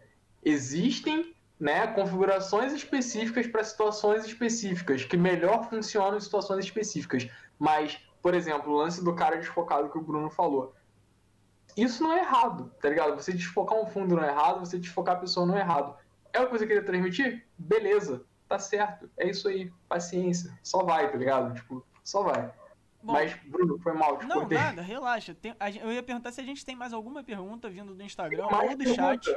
Existem 0.42 1.34
né, 1.60 1.86
configurações 1.88 2.72
específicas 2.72 3.46
para 3.46 3.62
situações 3.62 4.24
específicas, 4.24 5.04
que 5.04 5.16
melhor 5.16 5.68
funcionam 5.68 6.16
em 6.16 6.20
situações 6.20 6.64
específicas. 6.64 7.28
Mas, 7.58 8.00
por 8.22 8.34
exemplo, 8.34 8.72
o 8.72 8.76
lance 8.76 9.04
do 9.04 9.14
cara 9.14 9.36
desfocado 9.36 9.90
que 9.90 9.98
o 9.98 10.02
Bruno 10.02 10.30
falou. 10.30 10.74
Isso 11.76 12.02
não 12.02 12.12
é 12.12 12.20
errado, 12.20 12.72
tá 12.80 12.88
ligado? 12.88 13.14
Você 13.14 13.32
desfocar 13.32 13.78
um 13.78 13.86
fundo 13.86 14.16
não 14.16 14.24
é 14.24 14.28
errado, 14.28 14.60
você 14.60 14.78
desfocar 14.78 15.16
a 15.16 15.20
pessoa 15.20 15.46
não 15.46 15.56
é 15.56 15.60
errado. 15.60 15.94
É 16.32 16.40
o 16.40 16.46
que 16.46 16.52
você 16.52 16.66
queria 16.66 16.82
transmitir? 16.82 17.46
Beleza, 17.58 18.24
tá 18.48 18.58
certo. 18.58 19.10
É 19.18 19.28
isso 19.28 19.46
aí, 19.46 19.70
paciência. 19.88 20.58
Só 20.62 20.82
vai, 20.82 21.10
tá 21.10 21.18
ligado? 21.18 21.54
Tipo, 21.54 21.84
só 22.02 22.22
vai. 22.22 22.52
Bom, 23.02 23.12
Mas, 23.12 23.34
Bruno, 23.46 23.78
foi 23.78 23.92
mal. 23.92 24.18
Te 24.18 24.26
não, 24.26 24.48
nada, 24.48 24.82
relaxa. 24.82 25.34
Tem, 25.34 25.54
eu 25.80 25.92
ia 25.92 26.02
perguntar 26.02 26.32
se 26.32 26.40
a 26.40 26.44
gente 26.44 26.64
tem 26.64 26.76
mais 26.76 26.92
alguma 26.92 27.22
pergunta 27.22 27.68
vindo 27.68 27.94
do 27.94 28.02
Instagram 28.02 28.44
ou 28.44 28.50
do 28.50 28.76
pergunta. 28.76 28.94
chat. 28.94 29.36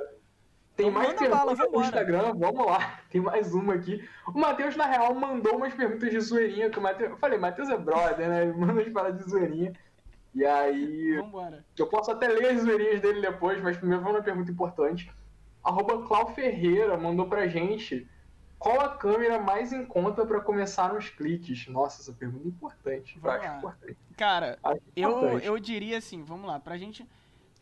Tem 0.75 0.87
então, 0.87 1.01
mais 1.01 1.13
perguntas 1.13 1.71
no 1.71 1.81
Instagram, 1.81 2.33
vamos 2.33 2.65
lá. 2.65 2.99
Tem 3.09 3.21
mais 3.21 3.53
uma 3.53 3.75
aqui. 3.75 4.07
O 4.27 4.39
Matheus, 4.39 4.75
na 4.75 4.85
real, 4.85 5.13
mandou 5.13 5.57
umas 5.57 5.73
perguntas 5.73 6.09
de 6.09 6.19
zoeirinha. 6.19 6.69
Que 6.69 6.79
o 6.79 6.81
Mateus, 6.81 7.11
eu 7.11 7.17
falei, 7.17 7.37
Matheus 7.37 7.69
é 7.69 7.77
brother, 7.77 8.27
né? 8.27 8.43
Ele 8.43 8.53
manda 8.53 8.73
umas 8.73 8.89
paradas 8.89 9.23
de 9.23 9.29
zoeirinha. 9.29 9.73
E 10.33 10.43
aí. 10.43 11.17
Vambora. 11.17 11.63
Eu 11.77 11.87
posso 11.87 12.09
até 12.09 12.27
ler 12.27 12.55
as 12.55 12.61
zoeirinhas 12.61 13.01
dele 13.01 13.21
depois, 13.21 13.61
mas 13.61 13.77
primeiro 13.77 14.01
vamos 14.01 14.17
uma 14.17 14.23
pergunta 14.23 14.51
importante. 14.51 15.11
Arroba 15.63 16.07
Clau 16.07 16.33
Ferreira 16.33 16.97
mandou 16.97 17.27
pra 17.27 17.47
gente. 17.47 18.07
Qual 18.57 18.79
a 18.79 18.89
câmera 18.89 19.39
mais 19.39 19.73
em 19.73 19.85
conta 19.85 20.25
para 20.25 20.39
começar 20.39 20.93
nos 20.93 21.09
cliques? 21.09 21.67
Nossa, 21.67 22.01
essa 22.01 22.13
pergunta 22.13 22.45
é 22.45 22.47
importante. 22.47 23.19
Vamos 23.19 23.43
eu 23.43 23.49
acho 23.49 23.57
importante. 23.57 23.97
Cara, 24.17 24.57
acho 24.63 24.81
eu, 24.95 25.09
importante. 25.09 25.45
eu 25.45 25.59
diria 25.59 25.97
assim, 25.97 26.23
vamos 26.23 26.47
lá, 26.47 26.59
pra 26.59 26.77
gente 26.77 27.05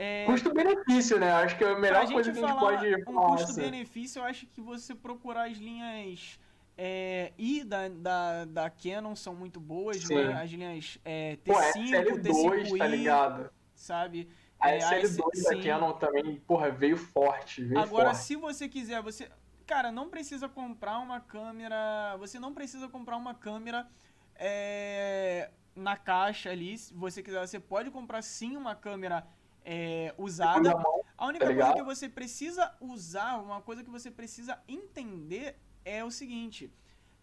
é... 0.03 0.25
Custo-benefício, 0.25 1.19
né? 1.19 1.31
Acho 1.31 1.55
que 1.55 1.63
é 1.63 1.73
a 1.73 1.77
melhor 1.77 2.11
coisa 2.11 2.31
que 2.31 2.39
a 2.39 2.47
gente 2.47 2.59
pode 2.59 3.03
falar. 3.03 3.27
Um 3.27 3.35
custo-benefício, 3.35 4.19
eu 4.19 4.23
acho 4.23 4.47
que 4.47 4.59
você 4.59 4.95
procurar 4.95 5.47
as 5.47 5.57
linhas 5.57 6.39
é, 6.75 7.31
I 7.37 7.63
da, 7.63 7.87
da, 7.87 8.45
da 8.45 8.69
Canon 8.71 9.15
são 9.15 9.35
muito 9.35 9.59
boas, 9.59 10.09
né? 10.09 10.33
As 10.41 10.49
linhas 10.49 10.97
é, 11.05 11.37
T5, 11.45 11.45
Pô, 11.45 11.53
T5i, 11.53 12.77
tá 12.79 12.87
ligado? 12.87 13.51
Sabe? 13.75 14.27
A 14.59 14.71
é, 14.71 14.79
SL2 14.79 15.21
a 15.45 15.53
da 15.53 15.63
Canon 15.63 15.93
também, 15.93 16.35
porra, 16.47 16.71
veio 16.71 16.97
forte, 16.97 17.63
veio 17.63 17.79
Agora, 17.79 18.05
forte. 18.05 18.23
se 18.23 18.35
você 18.35 18.67
quiser, 18.67 19.03
você... 19.03 19.29
Cara, 19.67 19.91
não 19.91 20.09
precisa 20.09 20.49
comprar 20.49 20.97
uma 20.97 21.19
câmera... 21.19 22.17
Você 22.17 22.39
não 22.39 22.55
precisa 22.55 22.89
comprar 22.89 23.17
uma 23.17 23.35
câmera 23.35 23.87
é, 24.35 25.51
na 25.75 25.95
caixa 25.95 26.49
ali. 26.49 26.75
Se 26.75 26.91
você 26.91 27.21
quiser, 27.21 27.45
você 27.45 27.59
pode 27.59 27.91
comprar 27.91 28.23
sim 28.23 28.57
uma 28.57 28.73
câmera 28.73 29.27
é, 29.63 30.13
usada. 30.17 30.73
A 31.17 31.27
única 31.27 31.45
tá 31.45 31.53
coisa 31.53 31.73
que 31.73 31.83
você 31.83 32.09
precisa 32.09 32.75
usar, 32.79 33.37
uma 33.37 33.61
coisa 33.61 33.83
que 33.83 33.89
você 33.89 34.09
precisa 34.09 34.59
entender 34.67 35.55
é 35.85 36.03
o 36.03 36.11
seguinte. 36.11 36.71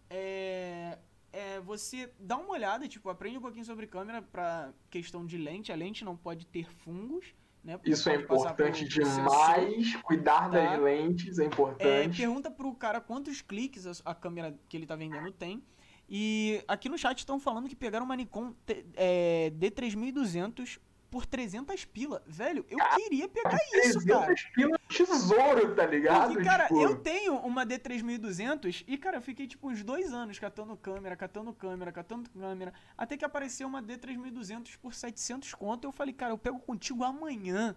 É, 0.09 0.97
é, 1.31 1.59
você 1.59 2.11
dá 2.19 2.37
uma 2.37 2.51
olhada, 2.51 2.87
tipo, 2.87 3.09
aprende 3.09 3.37
um 3.37 3.41
pouquinho 3.41 3.65
sobre 3.65 3.85
câmera 3.87 4.21
para 4.21 4.73
questão 4.89 5.25
de 5.25 5.37
lente. 5.37 5.71
A 5.71 5.75
lente 5.75 6.03
não 6.03 6.15
pode 6.15 6.45
ter 6.45 6.69
fungos. 6.71 7.33
Né, 7.63 7.77
Isso 7.83 8.09
é 8.09 8.15
importante 8.15 8.87
demais. 8.87 9.95
Cuidar 9.97 10.49
tá? 10.49 10.75
das 10.75 10.81
lentes 10.81 11.39
é 11.39 11.45
importante. 11.45 11.85
É, 11.85 12.25
pergunta 12.25 12.49
pro 12.49 12.73
cara 12.73 13.01
quantos 13.01 13.41
cliques 13.41 13.85
a, 13.85 14.11
a, 14.11 14.15
câmera 14.15 14.57
que 14.67 14.77
ele 14.77 14.85
tá 14.85 14.95
vendendo 14.95 15.31
tem. 15.31 15.61
E 16.09 16.63
aqui 16.67 16.89
no 16.89 16.97
chat 16.97 17.19
estão 17.19 17.39
falando 17.39 17.67
que 17.67 17.75
pegaram 17.75 18.05
uma 18.05 18.15
Nikon 18.15 18.55
é, 18.95 19.51
D3200 19.55 20.79
por 21.09 21.25
300 21.25 21.85
pila. 21.85 22.23
Velho, 22.25 22.65
eu 22.69 22.77
cara, 22.77 22.95
queria 22.95 23.27
pegar 23.27 23.57
isso, 23.85 24.05
cara. 24.05 24.25
300 24.25 24.43
pila 24.55 24.75
é 24.75 24.93
tesouro, 24.93 25.75
tá 25.75 25.85
ligado? 25.85 26.33
Porque, 26.33 26.43
cara, 26.43 26.67
tipo... 26.67 26.81
eu 26.81 26.95
tenho 26.97 27.35
uma 27.37 27.65
D3200 27.65 28.83
e, 28.87 28.97
cara, 28.97 29.17
eu 29.17 29.21
fiquei, 29.21 29.47
tipo, 29.47 29.69
uns 29.69 29.83
dois 29.83 30.13
anos 30.13 30.37
catando 30.39 30.75
câmera, 30.77 31.15
catando 31.15 31.53
câmera, 31.53 31.91
catando 31.91 32.29
câmera, 32.29 32.73
até 32.97 33.17
que 33.17 33.25
apareceu 33.25 33.67
uma 33.67 33.81
D3200 33.81 34.77
por 34.77 34.93
700 34.93 35.53
conto. 35.53 35.85
Eu 35.85 35.91
falei, 35.91 36.13
cara, 36.13 36.33
eu 36.33 36.37
pego 36.37 36.59
contigo 36.59 37.03
amanhã. 37.03 37.75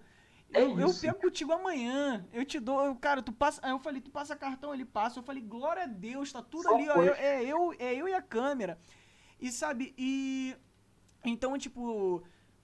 É 0.55 0.63
eu, 0.63 0.79
eu, 0.79 0.95
pego 0.95 1.19
contigo 1.19 1.53
amanhã. 1.53 2.27
Eu 2.33 2.45
te 2.45 2.61
dou. 2.61 2.95
Cara, 2.97 3.23
tu 3.23 3.33
passa. 3.33 3.59
Aí 3.65 3.71
eu 3.71 3.79
falei, 3.79 4.03
tu 4.03 4.11
passa 4.11 4.37
cartão, 4.37 4.75
ele 4.75 4.85
passa. 4.85 5.19
Eu 5.19 5.23
falei, 5.23 5.43
glória 5.43 5.85
a 5.85 5.87
Deus, 5.87 6.31
tá 6.31 6.43
tudo 6.43 6.65
Só 6.65 6.75
ali, 6.75 6.89
ó. 6.91 7.03
Eu, 7.03 7.15
é, 7.15 7.43
eu, 7.43 7.75
é 7.79 7.95
eu 7.95 8.07
e 8.07 8.15
a 8.15 8.21
câmera. 8.21 8.79
E 9.41 9.51
sabe, 9.51 9.95
e. 9.97 10.55
Então, 11.25 11.57
tipo. 11.57 12.23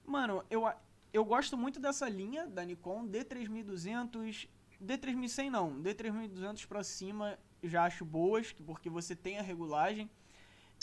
Mano, 0.09 0.43
eu, 0.51 0.67
eu 1.13 1.23
gosto 1.23 1.55
muito 1.55 1.79
dessa 1.79 2.09
linha 2.09 2.47
da 2.47 2.65
Nikon 2.65 3.07
D3200, 3.07 4.49
D3100 4.83 5.51
não, 5.51 5.83
D3200 5.83 6.67
pra 6.67 6.83
cima 6.83 7.39
já 7.63 7.85
acho 7.85 8.07
boas, 8.07 8.53
porque 8.53 8.89
você 8.89 9.15
tem 9.15 9.39
a 9.39 9.43
regulagem. 9.43 10.11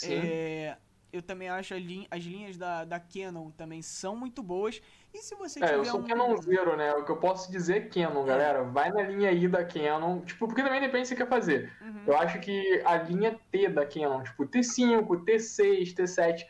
É, 0.04 0.76
eu 1.12 1.22
também 1.22 1.48
acho 1.48 1.74
as 1.74 2.22
linhas 2.22 2.56
da, 2.56 2.84
da 2.84 3.00
Canon 3.00 3.50
também 3.50 3.82
são 3.82 4.14
muito 4.16 4.44
boas. 4.44 4.80
E 5.12 5.18
se 5.18 5.34
você 5.34 5.64
é, 5.64 5.74
eu 5.74 5.84
sou 5.84 6.00
um... 6.00 6.04
Canon 6.04 6.36
Zero, 6.36 6.76
né? 6.76 6.92
O 6.92 7.04
que 7.04 7.10
eu 7.10 7.16
posso 7.16 7.50
dizer 7.50 7.76
é 7.76 7.80
Canon, 7.80 8.22
é. 8.22 8.26
galera. 8.26 8.62
Vai 8.62 8.92
na 8.92 9.02
linha 9.02 9.32
I 9.32 9.48
da 9.48 9.64
Canon. 9.64 10.20
Tipo, 10.20 10.46
porque 10.46 10.62
também 10.62 10.80
depende 10.80 11.04
do 11.04 11.08
que 11.08 11.08
você 11.08 11.16
quer 11.16 11.28
fazer. 11.28 11.72
Uhum. 11.80 12.02
Eu 12.06 12.16
acho 12.16 12.38
que 12.38 12.82
a 12.84 12.96
linha 12.98 13.40
T 13.50 13.68
da 13.70 13.86
Canon, 13.86 14.22
tipo 14.22 14.46
T5, 14.46 15.06
T6, 15.24 15.94
T7, 15.94 16.46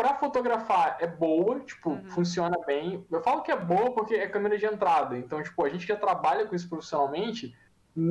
para 0.00 0.14
fotografar 0.14 0.96
é 0.98 1.06
boa, 1.06 1.60
tipo, 1.60 1.90
uhum. 1.90 2.04
funciona 2.06 2.56
bem. 2.66 3.04
Eu 3.10 3.20
falo 3.22 3.42
que 3.42 3.50
é 3.50 3.56
boa 3.56 3.92
porque 3.92 4.14
é 4.14 4.26
câmera 4.26 4.56
de 4.56 4.64
entrada. 4.64 5.18
Então, 5.18 5.42
tipo, 5.42 5.62
a 5.62 5.68
gente 5.68 5.86
que 5.86 5.94
trabalha 5.94 6.46
com 6.46 6.56
isso 6.56 6.70
profissionalmente, 6.70 7.54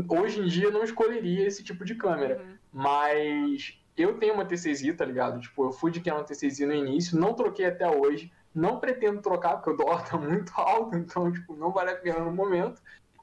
hoje 0.08 0.40
em 0.40 0.46
dia 0.46 0.70
não 0.70 0.84
escolheria 0.84 1.48
esse 1.48 1.64
tipo 1.64 1.84
de 1.84 1.96
câmera. 1.96 2.44
Uhum. 2.44 2.58
Mas 2.72 3.82
eu 3.98 4.20
tenho 4.20 4.36
uma 4.36 4.46
T6i, 4.46 4.96
tá 4.96 5.04
ligado? 5.04 5.42
Tipo, 5.42 5.66
eu 5.66 5.72
fui 5.72 5.90
de 5.90 6.00
Canon 6.00 6.24
T6i 6.24 6.68
no 6.68 6.74
início, 6.76 7.20
não 7.20 7.34
troquei 7.34 7.66
até 7.66 7.90
hoje. 7.90 8.32
Não 8.54 8.80
pretendo 8.80 9.20
trocar, 9.20 9.56
porque 9.56 9.72
o 9.72 9.76
dólar 9.76 10.08
tá 10.08 10.16
muito 10.16 10.54
alto, 10.62 10.96
então, 10.96 11.32
tipo, 11.32 11.56
não 11.56 11.72
vale 11.72 11.90
a 11.90 11.96
pena 11.96 12.20
no 12.20 12.32
momento. 12.32 12.80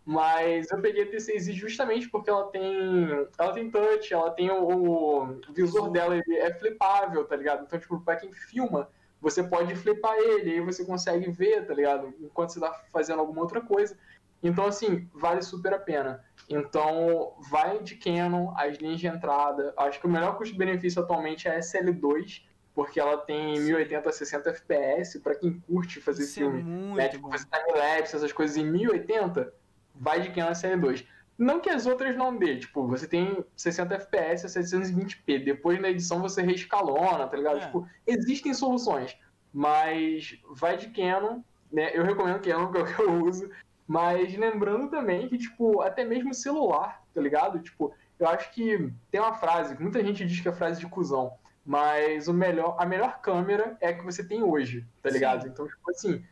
Mas 0.07 0.70
eu 0.70 0.80
peguei 0.80 1.02
a 1.02 1.11
T6i 1.11 1.52
justamente 1.52 2.09
porque 2.09 2.30
ela 2.30 2.44
tem. 2.44 3.09
Ela 3.36 3.52
tem 3.52 3.68
touch, 3.68 4.14
ela 4.14 4.30
tem 4.30 4.48
o, 4.48 5.24
o 5.24 5.40
visor 5.52 5.90
dela 5.90 6.16
é 6.16 6.54
flipável, 6.54 7.24
tá 7.24 7.34
ligado? 7.34 7.64
Então, 7.64 7.76
tipo, 7.76 7.98
pra 7.98 8.14
quem 8.14 8.32
filma, 8.32 8.88
você 9.20 9.42
pode 9.42 9.74
flipar 9.74 10.16
ele, 10.16 10.52
aí 10.52 10.61
você 10.61 10.84
consegue 10.84 11.28
ver, 11.32 11.66
tá 11.66 11.74
ligado? 11.74 12.14
Enquanto 12.20 12.50
você 12.50 12.61
tá 12.61 12.72
fazendo 12.92 13.18
alguma 13.18 13.42
outra 13.42 13.61
coisa. 13.61 13.98
Então, 14.40 14.66
assim, 14.66 15.11
vale 15.12 15.42
super 15.42 15.74
a 15.74 15.78
pena. 15.78 16.24
Então, 16.48 17.34
vai 17.50 17.82
de 17.82 17.96
Canon, 17.96 18.54
as 18.57 18.76
linhas 18.76 19.00
de 19.00 19.09
entrada. 19.09 19.74
Acho 19.76 19.98
que 19.98 20.07
o 20.07 20.11
melhor 20.11 20.38
custo-benefício 20.38 21.02
atualmente 21.02 21.48
é 21.48 21.57
a 21.57 21.59
SL2, 21.59 22.44
porque 22.72 23.00
ela 23.00 23.16
tem 23.16 23.59
1080 23.59 24.09
a 24.09 24.12
60 24.12 24.50
FPS, 24.50 25.18
para 25.18 25.34
quem 25.34 25.59
curte 25.59 26.00
fazer 26.00 26.22
Isso 26.22 26.38
é 26.38 26.42
filme. 26.44 26.61
É 26.61 26.62
muito 26.62 26.96
né? 26.96 27.09
Tipo, 27.09 27.28
fazer 27.28 27.46
time-lapse, 27.46 28.14
essas 28.14 28.32
coisas 28.32 28.57
em 28.57 28.64
1080 28.64 29.52
vai 29.99 30.20
de 30.20 30.30
Canon 30.30 30.53
SL2. 30.53 31.07
Não 31.38 31.61
que 31.61 31.68
as 31.68 31.86
outras 31.86 32.16
não 32.16 32.36
dê, 32.36 32.59
tipo, 32.59 32.86
você 32.86 33.07
tem 33.07 33.44
60 33.55 33.94
FPS 33.94 34.47
a 34.47 34.49
720p, 34.49 35.44
depois 35.44 35.80
na 35.80 35.90
edição 35.90 36.20
você 36.20 36.40
reescalona, 36.40 37.26
tá 37.26 37.36
ligado? 37.36 37.59
É. 37.59 37.61
Tipo, 37.61 37.86
existem 38.07 38.55
soluções, 38.55 39.18
mas 39.53 40.38
vai 40.51 40.78
de 40.78 40.88
Canon, 40.88 41.40
né? 41.70 41.90
Eu 41.92 42.05
recomendo 42.05 42.40
Canon, 42.40 42.68
que 42.72 42.78
é 42.78 42.80
o 42.80 42.86
que 42.86 43.03
eu 43.03 43.24
uso, 43.24 43.51
mas 43.86 44.34
lembrando 44.34 44.88
também 44.88 45.28
que, 45.28 45.36
tipo, 45.36 45.82
até 45.82 46.05
mesmo 46.05 46.32
celular, 46.32 47.03
tá 47.12 47.20
ligado? 47.20 47.61
Tipo, 47.61 47.94
eu 48.18 48.26
acho 48.28 48.51
que 48.53 48.90
tem 49.11 49.20
uma 49.20 49.34
frase, 49.34 49.76
muita 49.78 50.03
gente 50.03 50.24
diz 50.24 50.40
que 50.40 50.49
é 50.49 50.53
frase 50.53 50.80
de 50.80 50.86
cuzão, 50.86 51.34
mas 51.64 52.28
o 52.28 52.32
melhor, 52.32 52.76
a 52.78 52.86
melhor 52.86 53.20
câmera 53.20 53.76
é 53.80 53.88
a 53.88 53.94
que 53.94 54.05
você 54.05 54.26
tem 54.26 54.42
hoje, 54.42 54.86
tá 55.03 55.11
ligado? 55.11 55.42
Sim. 55.42 55.49
Então, 55.49 55.68
tipo 55.68 55.90
assim, 55.90 56.24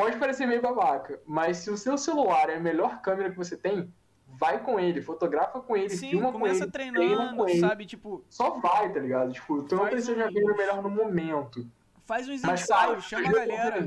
Pode 0.00 0.16
parecer 0.16 0.46
meio 0.46 0.62
babaca, 0.62 1.20
mas 1.26 1.58
se 1.58 1.70
o 1.70 1.76
seu 1.76 1.98
celular 1.98 2.48
é 2.48 2.56
a 2.56 2.60
melhor 2.60 3.02
câmera 3.02 3.30
que 3.30 3.36
você 3.36 3.54
tem, 3.54 3.92
vai 4.26 4.62
com 4.62 4.80
ele, 4.80 5.02
fotografa 5.02 5.60
com 5.60 5.76
ele, 5.76 5.90
Sim, 5.90 6.12
filma 6.12 6.32
com 6.32 6.46
ele, 6.46 6.66
treinando, 6.70 7.36
com 7.36 7.46
ele. 7.46 7.60
sabe? 7.60 7.84
Tipo, 7.84 8.24
só 8.30 8.58
vai, 8.60 8.90
tá 8.90 8.98
ligado? 8.98 9.30
Tipo, 9.30 9.62
tu 9.64 9.76
não 9.76 9.86
precisa 9.88 10.12
um... 10.12 10.16
já 10.16 10.30
ver 10.30 10.42
o 10.42 10.56
melhor 10.56 10.82
no 10.82 10.88
momento. 10.88 11.70
Faz 12.06 12.26
uns 12.26 12.40
mas, 12.40 12.62
ensaios, 12.62 13.04
chama 13.04 13.28
a 13.28 13.32
galera. 13.32 13.84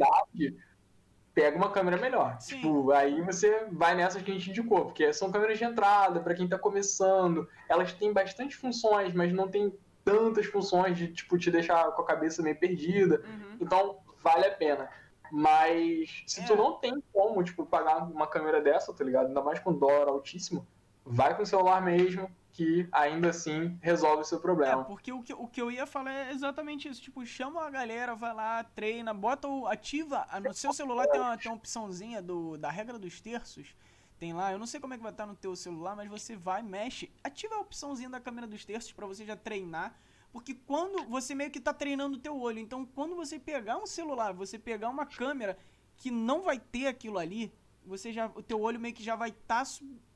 Pega 1.34 1.58
uma 1.58 1.72
câmera 1.72 1.98
melhor. 1.98 2.38
Sim. 2.40 2.58
Tipo, 2.58 2.92
aí 2.92 3.20
você 3.24 3.66
vai 3.72 3.96
nessas 3.96 4.22
que 4.22 4.30
a 4.30 4.34
gente 4.36 4.52
indicou, 4.52 4.86
porque 4.86 5.12
são 5.14 5.32
câmeras 5.32 5.58
de 5.58 5.64
entrada, 5.64 6.20
para 6.20 6.36
quem 6.36 6.48
tá 6.48 6.60
começando. 6.60 7.50
Elas 7.68 7.92
têm 7.92 8.14
bastante 8.14 8.56
funções, 8.56 9.16
mas 9.16 9.34
não 9.34 9.48
tem 9.48 9.74
tantas 10.06 10.46
funções 10.46 10.96
de, 10.96 11.08
tipo, 11.08 11.40
te 11.40 11.50
deixar 11.50 11.92
com 11.94 12.04
a 12.04 12.06
cabeça 12.06 12.44
meio 12.44 12.56
perdida. 12.56 13.24
Uhum. 13.26 13.58
Então, 13.60 13.98
vale 14.22 14.46
a 14.46 14.52
pena. 14.52 14.88
Mas 15.36 16.24
se 16.28 16.42
é. 16.42 16.44
tu 16.46 16.56
não 16.56 16.76
tem 16.78 17.02
como, 17.12 17.44
tipo, 17.44 17.66
pagar 17.66 18.04
uma 18.04 18.28
câmera 18.28 18.62
dessa, 18.62 18.94
tá 18.94 19.04
ligado? 19.04 19.30
Ainda 19.30 19.42
mais 19.42 19.58
com 19.58 19.74
dólar 19.74 20.08
altíssimo, 20.08 20.64
vai 21.04 21.36
com 21.36 21.42
o 21.42 21.46
celular 21.46 21.82
mesmo, 21.82 22.30
que 22.52 22.88
ainda 22.92 23.30
assim 23.30 23.76
resolve 23.82 24.22
o 24.22 24.26
seu 24.26 24.40
problema. 24.40 24.84
É, 24.84 24.86
porque 24.86 25.12
o 25.12 25.24
que, 25.24 25.34
o 25.34 25.48
que 25.48 25.60
eu 25.60 25.72
ia 25.72 25.88
falar 25.88 26.12
é 26.12 26.32
exatamente 26.32 26.88
isso. 26.88 27.02
Tipo, 27.02 27.26
chama 27.26 27.66
a 27.66 27.70
galera, 27.72 28.14
vai 28.14 28.32
lá, 28.32 28.64
treina, 28.64 29.12
bota 29.12 29.48
o. 29.48 29.66
ativa. 29.66 30.24
No 30.40 30.54
seu 30.54 30.72
celular 30.72 31.08
tem 31.08 31.20
uma, 31.20 31.36
tem 31.36 31.52
uma 31.52 31.58
opçãozinha 31.58 32.22
do, 32.22 32.56
da 32.56 32.70
regra 32.70 33.00
dos 33.00 33.20
terços. 33.20 33.76
Tem 34.20 34.34
lá, 34.34 34.52
eu 34.52 34.60
não 34.60 34.68
sei 34.68 34.80
como 34.80 34.94
é 34.94 34.98
que 34.98 35.04
vai 35.04 35.12
estar 35.12 35.26
no 35.26 35.36
teu 35.36 35.56
celular, 35.56 35.96
mas 35.96 36.08
você 36.08 36.36
vai, 36.36 36.62
mexe, 36.62 37.12
ativa 37.24 37.56
a 37.56 37.60
opçãozinha 37.60 38.08
da 38.08 38.20
câmera 38.20 38.46
dos 38.46 38.64
terços 38.64 38.92
para 38.92 39.08
você 39.08 39.26
já 39.26 39.36
treinar. 39.36 39.96
Porque 40.34 40.56
quando 40.56 41.08
você 41.08 41.36
meio 41.36 41.52
que 41.52 41.60
tá 41.60 41.72
treinando 41.72 42.18
o 42.18 42.20
teu 42.20 42.36
olho, 42.36 42.58
então 42.58 42.84
quando 42.84 43.16
você 43.16 43.38
pegar 43.38 43.78
um 43.78 43.86
celular, 43.86 44.34
você 44.34 44.58
pegar 44.58 44.90
uma 44.90 45.06
câmera 45.06 45.56
que 45.96 46.10
não 46.10 46.42
vai 46.42 46.60
ter 46.60 46.88
aquilo 46.88 47.20
ali, 47.20 47.54
você 47.86 48.12
já 48.12 48.26
o 48.34 48.42
teu 48.42 48.60
olho 48.60 48.80
meio 48.80 48.96
que 48.96 49.04
já 49.04 49.16
vai 49.16 49.30
estar 49.30 49.64
tá 49.64 49.72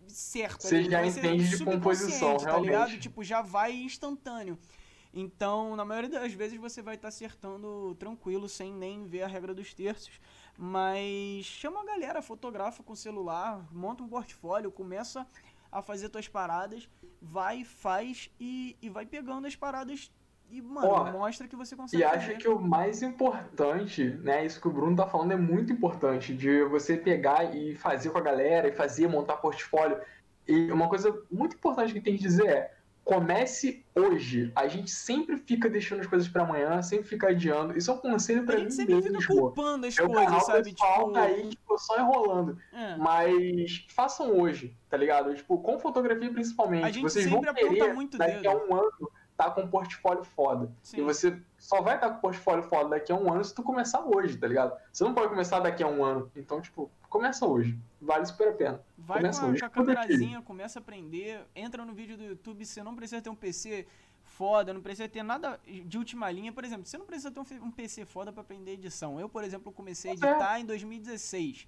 certo. 0.07 0.63
Você 0.63 0.77
ali, 0.77 0.89
já 0.89 1.05
entende 1.05 1.47
de 1.47 1.63
composição, 1.63 2.35
tá 2.37 2.45
realmente. 2.45 2.65
ligado? 2.65 2.99
Tipo, 2.99 3.23
já 3.23 3.43
vai 3.43 3.73
instantâneo. 3.73 4.57
Então, 5.13 5.75
na 5.75 5.85
maioria 5.85 6.09
das 6.09 6.33
vezes 6.33 6.59
você 6.59 6.81
vai 6.81 6.95
estar 6.95 7.03
tá 7.03 7.09
acertando 7.09 7.95
tranquilo, 7.99 8.49
sem 8.49 8.73
nem 8.73 9.05
ver 9.05 9.21
a 9.21 9.27
regra 9.27 9.53
dos 9.53 9.71
terços. 9.71 10.19
Mas 10.57 11.45
chama 11.45 11.81
a 11.81 11.85
galera, 11.85 12.23
fotografa 12.23 12.81
com 12.81 12.93
o 12.93 12.97
celular, 12.97 13.67
monta 13.71 14.01
um 14.01 14.07
portfólio, 14.07 14.71
começa 14.71 15.27
a 15.71 15.81
fazer 15.81 16.09
tuas 16.09 16.27
paradas, 16.27 16.89
vai, 17.21 17.63
faz 17.63 18.29
e, 18.39 18.77
e 18.81 18.89
vai 18.89 19.05
pegando 19.05 19.47
as 19.47 19.55
paradas 19.55 20.11
e, 20.49 20.61
mano, 20.61 21.11
mostra 21.11 21.47
que 21.47 21.55
você 21.55 21.75
consegue. 21.75 22.01
E 22.01 22.05
acho 22.05 22.37
que 22.37 22.47
o 22.47 22.59
mais 22.59 23.03
importante, 23.03 24.03
né? 24.23 24.45
Isso 24.45 24.61
que 24.61 24.67
o 24.67 24.71
Bruno 24.71 24.95
tá 24.95 25.05
falando 25.05 25.33
é 25.33 25.35
muito 25.35 25.73
importante, 25.73 26.33
de 26.33 26.63
você 26.63 26.95
pegar 26.95 27.53
e 27.55 27.75
fazer 27.75 28.11
com 28.11 28.17
a 28.17 28.21
galera, 28.21 28.69
e 28.69 28.71
fazer, 28.71 29.07
montar 29.07 29.37
portfólio. 29.37 29.99
E 30.47 30.71
uma 30.71 30.87
coisa 30.87 31.21
muito 31.29 31.57
importante 31.57 31.93
que 31.93 31.99
tem 31.99 32.15
que 32.15 32.23
dizer 32.23 32.47
é: 32.47 32.76
comece 33.07 33.85
hoje. 33.95 34.51
A 34.53 34.67
gente 34.67 34.91
sempre 34.91 35.37
fica 35.37 35.69
deixando 35.69 36.01
as 36.01 36.07
coisas 36.07 36.27
para 36.27 36.43
amanhã, 36.43 36.81
sempre 36.81 37.07
fica 37.07 37.29
adiando. 37.29 37.77
Isso 37.77 37.89
é 37.89 37.93
um 37.93 37.97
conselho 37.99 38.43
para 38.43 38.57
mim 38.57 38.65
mesmo. 38.65 38.81
A 38.81 38.85
gente 38.85 39.01
sempre 39.01 39.21
fica 39.21 39.33
culpando 39.33 39.87
as 39.87 39.95
Meu 39.95 40.09
coisas, 40.09 40.45
sabe? 40.45 40.73
Tipo... 40.73 41.11
Tá 41.11 41.21
aí, 41.21 41.49
tipo, 41.49 41.77
só 41.79 41.97
enrolando. 41.97 42.57
É. 42.73 42.97
Mas 42.97 43.85
façam 43.87 44.37
hoje, 44.37 44.75
tá 44.89 44.97
ligado? 44.97 45.33
Tipo, 45.33 45.57
com 45.59 45.79
fotografia 45.79 46.29
principalmente. 46.29 46.83
A 46.83 46.91
gente 46.91 47.03
Vocês 47.03 47.23
sempre 47.23 47.45
vão 47.45 47.53
querer, 47.53 47.93
muito 47.93 48.17
daqui 48.17 48.41
dedo. 48.41 48.49
a 48.49 48.55
um 48.55 48.75
ano 48.75 49.11
tá 49.37 49.51
com 49.51 49.61
um 49.61 49.67
portfólio 49.69 50.25
foda. 50.25 50.69
Sim. 50.83 50.97
E 50.97 51.01
você 51.01 51.39
só 51.57 51.81
vai 51.81 51.95
estar 51.95 52.07
tá 52.07 52.11
com 52.11 52.17
um 52.17 52.21
portfólio 52.21 52.63
foda 52.63 52.89
daqui 52.89 53.13
a 53.13 53.15
um 53.15 53.31
ano 53.31 53.41
se 53.41 53.55
tu 53.55 53.63
começar 53.63 54.01
hoje, 54.01 54.35
tá 54.35 54.47
ligado? 54.47 54.77
Você 54.91 55.05
não 55.05 55.13
pode 55.13 55.29
começar 55.29 55.61
daqui 55.61 55.81
a 55.81 55.87
um 55.87 56.03
ano. 56.03 56.29
Então, 56.35 56.59
tipo, 56.59 56.91
começa 57.17 57.45
hoje. 57.45 57.77
Vale 57.99 58.25
super 58.25 58.49
a 58.49 58.53
pena. 58.53 58.81
Vai 58.97 59.17
começa 59.17 59.39
com 59.39 59.45
a, 59.45 59.49
hoje. 59.49 59.59
com 59.59 59.65
a 59.65 59.69
câmerazinha, 59.69 60.41
começa 60.41 60.79
a 60.79 60.81
aprender, 60.81 61.41
entra 61.55 61.83
no 61.83 61.93
vídeo 61.93 62.15
do 62.15 62.23
YouTube, 62.23 62.65
você 62.65 62.83
não 62.83 62.95
precisa 62.95 63.21
ter 63.21 63.29
um 63.29 63.35
PC 63.35 63.87
foda, 64.23 64.73
não 64.73 64.81
precisa 64.81 65.09
ter 65.09 65.23
nada 65.23 65.59
de 65.65 65.97
última 65.97 66.29
linha. 66.29 66.51
Por 66.53 66.63
exemplo, 66.63 66.85
você 66.85 66.97
não 66.97 67.05
precisa 67.05 67.31
ter 67.31 67.39
um, 67.39 67.65
um 67.65 67.71
PC 67.71 68.05
foda 68.05 68.31
para 68.31 68.41
aprender 68.41 68.73
edição. 68.73 69.19
Eu, 69.19 69.27
por 69.27 69.43
exemplo, 69.43 69.71
comecei 69.71 70.11
a 70.11 70.13
editar 70.13 70.57
é. 70.57 70.61
em 70.61 70.65
2016 70.65 71.67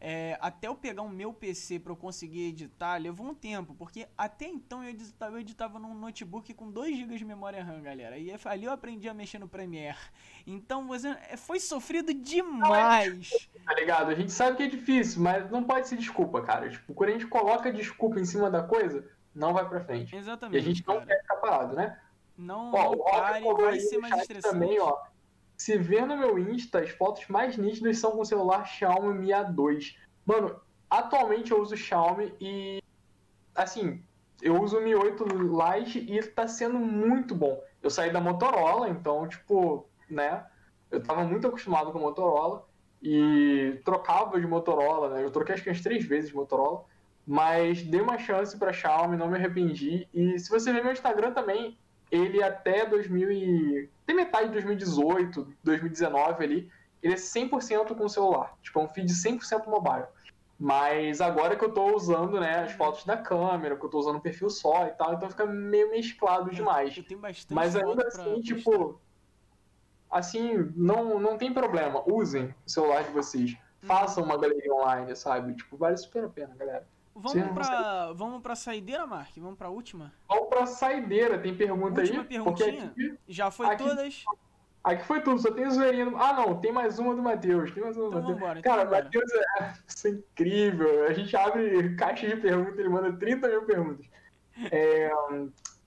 é, 0.00 0.38
até 0.40 0.66
eu 0.66 0.74
pegar 0.74 1.02
o 1.02 1.10
meu 1.10 1.30
PC 1.30 1.78
para 1.78 1.92
eu 1.92 1.96
conseguir 1.96 2.48
editar, 2.48 2.96
levou 2.96 3.26
um 3.26 3.34
tempo, 3.34 3.74
porque 3.74 4.08
até 4.16 4.46
então 4.46 4.82
eu 4.82 4.90
editava, 4.90 5.36
eu 5.36 5.40
editava 5.40 5.78
num 5.78 5.94
notebook 5.94 6.54
com 6.54 6.70
2 6.70 6.96
GB 6.96 7.18
de 7.18 7.24
memória 7.24 7.62
RAM, 7.62 7.82
galera. 7.82 8.16
E 8.16 8.34
ali 8.46 8.64
eu 8.64 8.72
aprendi 8.72 9.10
a 9.10 9.14
mexer 9.14 9.38
no 9.38 9.46
Premiere. 9.46 9.98
Então 10.46 10.86
você 10.86 11.08
é, 11.28 11.36
foi 11.36 11.60
sofrido 11.60 12.14
demais. 12.14 13.30
Tá 13.70 13.74
ligado? 13.74 14.10
A 14.10 14.14
gente 14.14 14.32
sabe 14.32 14.56
que 14.56 14.62
é 14.64 14.66
difícil, 14.66 15.22
mas 15.22 15.48
não 15.48 15.62
pode 15.62 15.86
ser 15.86 15.96
desculpa, 15.96 16.42
cara. 16.42 16.68
Tipo, 16.68 16.92
quando 16.92 17.10
a 17.10 17.12
gente 17.12 17.26
coloca 17.26 17.72
desculpa 17.72 18.18
em 18.18 18.24
cima 18.24 18.50
da 18.50 18.62
coisa, 18.64 19.06
não 19.32 19.52
vai 19.52 19.68
pra 19.68 19.80
frente. 19.84 20.16
Exatamente. 20.16 20.56
E 20.56 20.58
a 20.58 20.62
gente 20.62 20.84
não 20.86 20.94
cara. 20.94 21.06
quer 21.06 21.20
ficar 21.20 21.36
parado, 21.36 21.76
né? 21.76 21.96
Não, 22.36 22.72
ó, 22.72 22.90
não 22.90 22.98
pare, 22.98 23.44
vai 23.44 23.78
ser 23.78 23.98
mais 23.98 24.22
estressante. 24.22 24.54
Também, 24.54 24.80
ó, 24.80 24.98
se 25.60 25.76
ver 25.76 26.06
no 26.06 26.16
meu 26.16 26.38
Insta, 26.38 26.78
as 26.78 26.88
fotos 26.88 27.28
mais 27.28 27.58
nítidas 27.58 27.98
são 27.98 28.12
com 28.12 28.22
o 28.22 28.24
celular 28.24 28.64
Xiaomi 28.64 29.12
Mi 29.12 29.28
A2. 29.28 29.94
Mano, 30.24 30.58
atualmente 30.88 31.52
eu 31.52 31.60
uso 31.60 31.76
Xiaomi 31.76 32.34
e, 32.40 32.82
assim, 33.54 34.02
eu 34.40 34.58
uso 34.58 34.78
o 34.78 34.80
Mi 34.80 34.94
8 34.94 35.22
Lite 35.22 35.98
e 35.98 36.22
tá 36.22 36.48
sendo 36.48 36.78
muito 36.78 37.34
bom. 37.34 37.62
Eu 37.82 37.90
saí 37.90 38.10
da 38.10 38.22
Motorola, 38.22 38.88
então, 38.88 39.28
tipo, 39.28 39.86
né, 40.08 40.46
eu 40.90 41.02
tava 41.02 41.24
muito 41.24 41.46
acostumado 41.46 41.92
com 41.92 41.98
a 41.98 42.00
Motorola 42.00 42.66
e 43.02 43.78
trocava 43.84 44.40
de 44.40 44.46
Motorola, 44.46 45.10
né, 45.10 45.22
eu 45.22 45.30
troquei 45.30 45.54
acho 45.54 45.62
que 45.62 45.68
umas 45.68 45.82
três 45.82 46.06
vezes 46.06 46.30
de 46.30 46.36
Motorola, 46.36 46.86
mas 47.26 47.82
dei 47.82 48.00
uma 48.00 48.16
chance 48.16 48.56
pra 48.56 48.72
Xiaomi, 48.72 49.14
não 49.14 49.28
me 49.28 49.36
arrependi. 49.36 50.08
E 50.14 50.38
se 50.38 50.48
você 50.48 50.72
ver 50.72 50.82
meu 50.82 50.94
Instagram 50.94 51.32
também, 51.34 51.76
ele 52.10 52.42
até 52.42 52.86
2000 52.86 53.30
e... 53.30 53.90
Tem 54.06 54.16
metade 54.16 54.46
de 54.46 54.52
2018, 54.52 55.46
2019 55.62 56.44
ali, 56.44 56.70
ele 57.02 57.14
é 57.14 57.16
100% 57.16 57.96
com 57.96 58.04
o 58.04 58.08
celular. 58.08 58.56
Tipo, 58.62 58.80
é 58.80 58.82
um 58.82 58.88
feed 58.88 59.12
100% 59.12 59.66
mobile. 59.66 60.06
Mas 60.58 61.22
agora 61.22 61.56
que 61.56 61.64
eu 61.64 61.72
tô 61.72 61.96
usando, 61.96 62.38
né, 62.38 62.64
as 62.64 62.72
fotos 62.72 63.04
da 63.04 63.16
câmera, 63.16 63.76
que 63.76 63.84
eu 63.84 63.88
tô 63.88 63.98
usando 63.98 64.20
perfil 64.20 64.50
só 64.50 64.86
e 64.86 64.90
tal, 64.90 65.14
então 65.14 65.30
fica 65.30 65.46
meio 65.46 65.90
mesclado 65.90 66.50
demais. 66.50 66.94
Eu 66.94 67.02
tenho 67.02 67.18
bastante 67.18 67.54
Mas 67.54 67.74
ainda 67.74 68.06
assim, 68.06 68.42
tipo, 68.42 69.00
assim, 70.10 70.70
não, 70.76 71.18
não 71.18 71.38
tem 71.38 71.50
problema. 71.50 72.02
Usem 72.06 72.54
o 72.66 72.70
celular 72.70 73.04
de 73.04 73.10
vocês. 73.10 73.52
Hum. 73.52 73.86
Façam 73.86 74.22
uma 74.22 74.36
galeria 74.36 74.74
online, 74.74 75.16
sabe? 75.16 75.54
Tipo, 75.54 75.78
vale 75.78 75.96
super 75.96 76.24
a 76.24 76.28
pena, 76.28 76.54
galera. 76.54 76.86
Vamos 77.14 77.52
pra, 77.52 78.12
vamos 78.12 78.42
pra 78.42 78.54
saideira, 78.54 79.06
Mark? 79.06 79.36
Vamos 79.36 79.58
pra 79.58 79.68
última? 79.68 80.12
Vamos 80.28 80.48
pra 80.48 80.66
saideira, 80.66 81.38
tem 81.38 81.54
pergunta 81.54 82.00
última 82.00 82.22
aí? 82.22 82.28
Perguntinha? 82.28 82.86
Aqui, 82.86 83.18
Já 83.28 83.50
foi 83.50 83.66
aqui, 83.66 83.84
todas? 83.84 84.24
Aqui 84.82 85.04
foi 85.04 85.20
tudo, 85.20 85.38
só 85.38 85.50
tem 85.50 85.68
zoeirinha. 85.70 86.06
Do... 86.06 86.16
Ah, 86.16 86.32
não, 86.32 86.58
tem 86.58 86.72
mais 86.72 86.98
uma 86.98 87.14
do 87.14 87.22
Matheus. 87.22 87.70
Tem 87.72 87.82
mais 87.82 87.96
uma 87.96 88.08
então 88.08 88.20
do 88.22 88.28
Matheus. 88.32 88.58
Então 88.58 88.62
Cara, 88.62 88.88
o 88.88 88.90
Matheus 88.90 89.30
é... 89.32 89.72
Isso 89.86 90.06
é 90.06 90.10
incrível. 90.10 91.06
A 91.06 91.12
gente 91.12 91.36
abre 91.36 91.94
caixa 91.96 92.26
de 92.26 92.36
perguntas, 92.36 92.78
ele 92.78 92.88
manda 92.88 93.12
30 93.12 93.48
mil 93.48 93.64
perguntas. 93.66 94.06
É... 94.72 95.10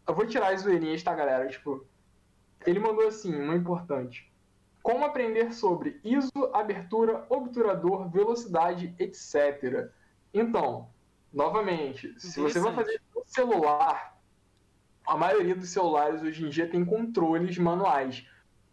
Eu 0.06 0.14
vou 0.14 0.28
tirar 0.28 0.54
as 0.54 0.62
zoeirinhas, 0.62 1.02
tá, 1.02 1.16
galera? 1.16 1.48
Tipo, 1.48 1.88
ele 2.66 2.80
mandou 2.80 3.08
assim, 3.08 3.34
uma 3.34 3.56
importante. 3.56 4.32
Como 4.84 5.06
aprender 5.06 5.54
sobre 5.54 6.00
ISO, 6.04 6.52
abertura, 6.54 7.26
obturador, 7.30 8.10
velocidade, 8.10 8.94
etc. 9.00 9.90
Então, 10.34 10.90
novamente, 11.34 12.14
se 12.20 12.40
você 12.40 12.60
vai 12.60 12.74
fazer 12.74 13.02
no 13.16 13.24
celular, 13.26 14.18
a 15.06 15.18
maioria 15.18 15.56
dos 15.56 15.70
celulares 15.70 16.22
hoje 16.22 16.46
em 16.46 16.50
dia 16.50 16.70
tem 16.70 16.86
controles 16.86 17.58
manuais 17.58 18.26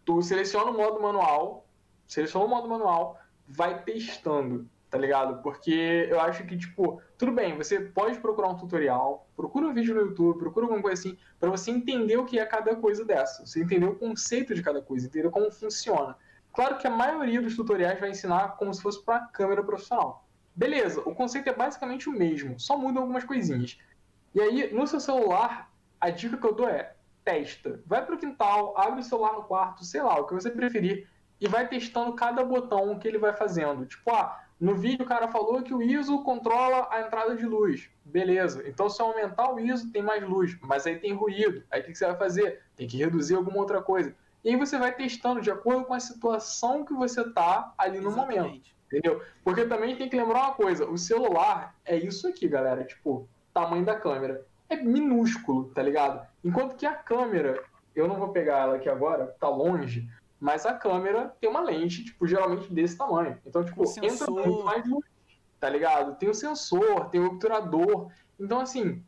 tu 0.04 0.22
seleciona 0.22 0.70
o 0.70 0.76
modo 0.76 1.00
manual, 1.00 1.66
seleciona 2.08 2.44
o 2.44 2.48
modo 2.48 2.68
manual, 2.68 3.18
vai 3.46 3.82
testando, 3.84 4.68
tá 4.90 4.98
ligado? 4.98 5.42
Porque 5.42 6.08
eu 6.10 6.20
acho 6.20 6.44
que, 6.46 6.56
tipo, 6.56 7.00
tudo 7.16 7.32
bem, 7.32 7.56
você 7.56 7.80
pode 7.80 8.18
procurar 8.18 8.48
um 8.48 8.56
tutorial, 8.56 9.28
procura 9.36 9.66
um 9.66 9.74
vídeo 9.74 9.94
no 9.94 10.02
YouTube, 10.02 10.38
procura 10.38 10.66
alguma 10.66 10.82
coisa 10.82 11.00
assim, 11.00 11.18
para 11.38 11.48
você 11.50 11.70
entender 11.70 12.16
o 12.16 12.24
que 12.24 12.38
é 12.38 12.46
cada 12.46 12.74
coisa 12.76 13.04
dessa, 13.04 13.46
você 13.46 13.62
entender 13.62 13.86
o 13.86 13.94
conceito 13.94 14.54
de 14.54 14.62
cada 14.62 14.82
coisa, 14.82 15.06
entender 15.06 15.30
como 15.30 15.50
funciona. 15.50 16.16
Claro 16.52 16.78
que 16.78 16.86
a 16.86 16.90
maioria 16.90 17.40
dos 17.40 17.54
tutoriais 17.54 18.00
vai 18.00 18.10
ensinar 18.10 18.56
como 18.56 18.74
se 18.74 18.82
fosse 18.82 19.04
para 19.04 19.20
câmera 19.26 19.62
profissional. 19.62 20.28
Beleza, 20.60 21.00
o 21.06 21.14
conceito 21.14 21.48
é 21.48 21.54
basicamente 21.54 22.06
o 22.06 22.12
mesmo, 22.12 22.60
só 22.60 22.76
muda 22.76 23.00
algumas 23.00 23.24
coisinhas. 23.24 23.78
E 24.34 24.42
aí, 24.42 24.70
no 24.74 24.86
seu 24.86 25.00
celular, 25.00 25.72
a 25.98 26.10
dica 26.10 26.36
que 26.36 26.46
eu 26.46 26.54
dou 26.54 26.68
é 26.68 26.92
testa. 27.24 27.80
Vai 27.86 28.04
pro 28.04 28.18
quintal, 28.18 28.74
abre 28.76 29.00
o 29.00 29.02
celular 29.02 29.32
no 29.32 29.44
quarto, 29.44 29.82
sei 29.86 30.02
lá, 30.02 30.20
o 30.20 30.26
que 30.26 30.34
você 30.34 30.50
preferir, 30.50 31.08
e 31.40 31.48
vai 31.48 31.66
testando 31.66 32.12
cada 32.12 32.44
botão 32.44 32.98
que 32.98 33.08
ele 33.08 33.16
vai 33.16 33.32
fazendo. 33.32 33.86
Tipo, 33.86 34.10
ah, 34.10 34.38
no 34.60 34.74
vídeo 34.74 35.02
o 35.02 35.08
cara 35.08 35.28
falou 35.28 35.62
que 35.62 35.72
o 35.72 35.80
ISO 35.80 36.22
controla 36.22 36.88
a 36.90 37.00
entrada 37.00 37.34
de 37.34 37.46
luz. 37.46 37.88
Beleza. 38.04 38.62
Então 38.68 38.90
se 38.90 39.00
eu 39.00 39.06
aumentar 39.06 39.54
o 39.54 39.58
ISO, 39.58 39.90
tem 39.90 40.02
mais 40.02 40.22
luz, 40.22 40.58
mas 40.60 40.86
aí 40.86 40.98
tem 40.98 41.14
ruído. 41.14 41.64
Aí 41.70 41.80
o 41.80 41.84
que 41.84 41.94
você 41.94 42.04
vai 42.04 42.18
fazer? 42.18 42.60
Tem 42.76 42.86
que 42.86 42.98
reduzir 42.98 43.34
alguma 43.34 43.56
outra 43.56 43.80
coisa. 43.80 44.14
E 44.44 44.50
aí 44.50 44.56
você 44.56 44.76
vai 44.76 44.94
testando 44.94 45.40
de 45.40 45.50
acordo 45.50 45.86
com 45.86 45.94
a 45.94 46.00
situação 46.00 46.84
que 46.84 46.92
você 46.92 47.24
tá 47.32 47.72
ali 47.78 47.98
no 47.98 48.10
Exatamente. 48.10 48.38
momento. 48.38 48.79
Entendeu? 48.90 49.22
Porque 49.44 49.64
também 49.66 49.94
tem 49.94 50.08
que 50.08 50.16
lembrar 50.16 50.46
uma 50.46 50.54
coisa, 50.54 50.84
o 50.84 50.98
celular 50.98 51.76
é 51.84 51.96
isso 51.96 52.26
aqui, 52.26 52.48
galera, 52.48 52.82
tipo, 52.82 53.28
tamanho 53.54 53.84
da 53.84 53.94
câmera 53.94 54.44
é 54.68 54.76
minúsculo, 54.76 55.66
tá 55.74 55.82
ligado? 55.82 56.26
Enquanto 56.44 56.76
que 56.76 56.86
a 56.86 56.94
câmera, 56.94 57.62
eu 57.94 58.08
não 58.08 58.16
vou 58.16 58.28
pegar 58.28 58.58
ela 58.58 58.76
aqui 58.76 58.88
agora, 58.88 59.34
tá 59.38 59.48
longe, 59.48 60.08
mas 60.40 60.64
a 60.64 60.72
câmera 60.72 61.34
tem 61.40 61.50
uma 61.50 61.60
lente, 61.60 62.04
tipo, 62.04 62.26
geralmente 62.26 62.72
desse 62.72 62.96
tamanho. 62.96 63.38
Então, 63.44 63.64
tipo, 63.64 63.84
entra 64.02 64.30
muito 64.30 64.64
mais 64.64 64.88
luz, 64.88 65.04
tá 65.58 65.68
ligado? 65.68 66.16
Tem 66.16 66.28
o 66.28 66.34
sensor, 66.34 67.10
tem 67.10 67.20
o 67.20 67.26
obturador. 67.26 68.10
Então, 68.38 68.60
assim, 68.60 69.04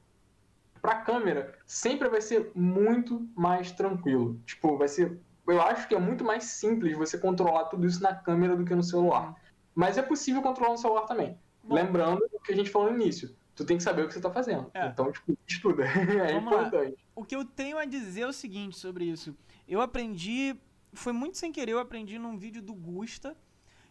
pra 0.83 0.97
câmera, 0.97 1.55
sempre 1.65 2.09
vai 2.09 2.21
ser 2.21 2.51
muito 2.55 3.27
mais 3.35 3.73
tranquilo. 3.73 4.39
Tipo, 4.45 4.77
vai 4.77 4.89
ser. 4.89 5.19
Eu 5.47 5.63
acho 5.63 5.89
que 5.89 5.95
é 5.95 5.99
muito 5.99 6.23
mais 6.23 6.45
simples 6.45 6.97
você 6.97 7.17
controlar 7.17 7.65
tudo 7.65 7.87
isso 7.87 8.03
na 8.03 8.15
câmera 8.15 8.55
do 8.55 8.65
que 8.65 8.75
no 8.75 8.83
celular. 8.83 9.35
Mas 9.75 9.99
é 9.99 10.03
possível 10.03 10.43
controlar 10.43 10.73
no 10.73 10.79
celular 10.79 11.03
também. 11.07 11.39
Bom. 11.63 11.75
Lembrando 11.75 12.21
o 12.33 12.41
que 12.41 12.53
a 12.53 12.57
gente 12.57 12.71
falou 12.71 12.91
no 12.91 12.97
início 13.01 13.35
tu 13.55 13.65
tem 13.65 13.77
que 13.77 13.83
saber 13.83 14.03
o 14.03 14.09
que 14.09 14.15
você 14.15 14.21
tá 14.21 14.31
fazendo. 14.31 14.71
É. 14.75 14.87
Então, 14.87 15.11
tipo, 15.11 15.37
estuda. 15.47 15.85
é 15.85 16.33
Vamos 16.35 16.53
importante. 16.53 16.93
Lá. 16.93 17.13
O 17.15 17.25
que 17.25 17.37
eu 17.37 17.45
tenho 17.45 17.79
a 17.79 17.85
dizer 17.85 18.23
é 18.23 18.27
o 18.27 18.33
seguinte 18.33 18.79
sobre 18.79 19.05
isso. 19.05 19.37
Eu 19.69 19.81
aprendi, 19.81 20.57
foi 20.93 21.13
muito 21.13 21.39
sem 21.39 21.53
querer, 21.53 21.73
eu 21.73 21.79
aprendi 21.79 22.19
num 22.19 22.37
vídeo 22.37 22.63
do 22.63 22.75
Gusta, 22.75 23.37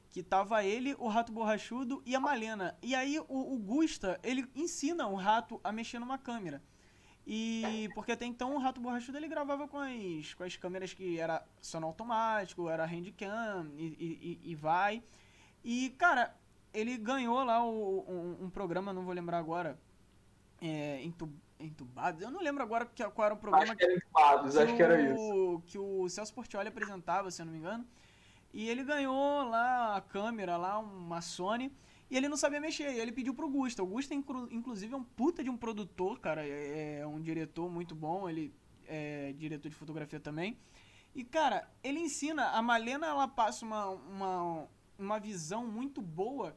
que 0.09 0.21
tava 0.21 0.63
ele, 0.63 0.95
o 0.99 1.07
Rato 1.07 1.31
Borrachudo 1.31 2.01
e 2.05 2.15
a 2.15 2.19
Malena. 2.19 2.75
E 2.81 2.93
aí 2.93 3.19
o, 3.19 3.53
o 3.53 3.57
Gusta, 3.57 4.19
ele 4.23 4.45
ensina 4.55 5.07
o 5.07 5.15
rato 5.15 5.59
a 5.63 5.71
mexer 5.71 5.99
numa 5.99 6.17
câmera. 6.17 6.61
E 7.25 7.87
porque 7.93 8.11
até 8.11 8.25
então 8.25 8.55
o 8.55 8.57
Rato 8.57 8.81
Borrachudo 8.81 9.17
ele 9.17 9.27
gravava 9.27 9.67
com 9.67 9.77
as, 9.77 10.33
com 10.33 10.43
as 10.43 10.57
câmeras 10.57 10.91
que 10.91 11.19
era 11.19 11.45
som 11.61 11.85
automático, 11.85 12.67
era 12.67 12.83
handcam 12.83 13.71
e, 13.77 14.39
e, 14.43 14.51
e 14.51 14.55
vai. 14.55 15.03
E, 15.63 15.89
cara, 15.91 16.35
ele 16.73 16.97
ganhou 16.97 17.43
lá 17.43 17.63
o, 17.63 18.05
um, 18.07 18.45
um, 18.45 18.49
programa, 18.49 18.93
não 18.93 19.03
vou 19.03 19.13
lembrar 19.13 19.37
agora, 19.37 19.79
é, 20.61 21.03
Entubados. 21.59 22.21
Eu 22.21 22.31
não 22.31 22.41
lembro 22.41 22.63
agora 22.63 22.85
qual 23.13 23.25
era 23.25 23.33
o 23.35 23.37
programa. 23.37 23.65
Acho 23.65 23.75
que 23.75 23.83
era 23.83 23.95
Entubados, 23.95 24.57
acho 24.57 24.75
que 24.75 24.81
era 24.81 25.01
isso. 25.01 25.63
Que 25.67 25.77
o 25.77 26.09
Celso 26.09 26.33
Portioli 26.33 26.67
apresentava, 26.67 27.29
se 27.29 27.41
eu 27.41 27.45
não 27.45 27.53
me 27.53 27.59
engano. 27.59 27.85
E 28.53 28.69
ele 28.69 28.83
ganhou 28.83 29.43
lá 29.43 29.95
a 29.95 30.01
câmera, 30.01 30.57
lá 30.57 30.79
uma 30.79 31.21
Sony. 31.21 31.71
E 32.09 32.17
ele 32.17 32.27
não 32.27 32.35
sabia 32.35 32.59
mexer. 32.59 32.91
E 32.91 32.99
ele 32.99 33.11
pediu 33.11 33.33
pro 33.33 33.49
Gusta. 33.49 33.81
O 33.81 33.87
Gusta, 33.87 34.13
inclusive, 34.13 34.93
é 34.93 34.97
um 34.97 35.03
puta 35.03 35.43
de 35.43 35.49
um 35.49 35.55
produtor, 35.55 36.19
cara. 36.19 36.45
É, 36.45 36.99
é 36.99 37.07
um 37.07 37.21
diretor 37.21 37.69
muito 37.69 37.95
bom. 37.95 38.29
Ele 38.29 38.53
é 38.87 39.33
diretor 39.37 39.69
de 39.69 39.75
fotografia 39.75 40.19
também. 40.19 40.57
E, 41.15 41.23
cara, 41.23 41.69
ele 41.83 41.99
ensina. 41.99 42.49
A 42.49 42.61
Malena, 42.61 43.07
ela 43.07 43.27
passa 43.27 43.65
uma, 43.65 43.89
uma, 43.89 44.67
uma 45.01 45.19
visão 45.19 45.65
muito 45.67 46.01
boa 46.01 46.55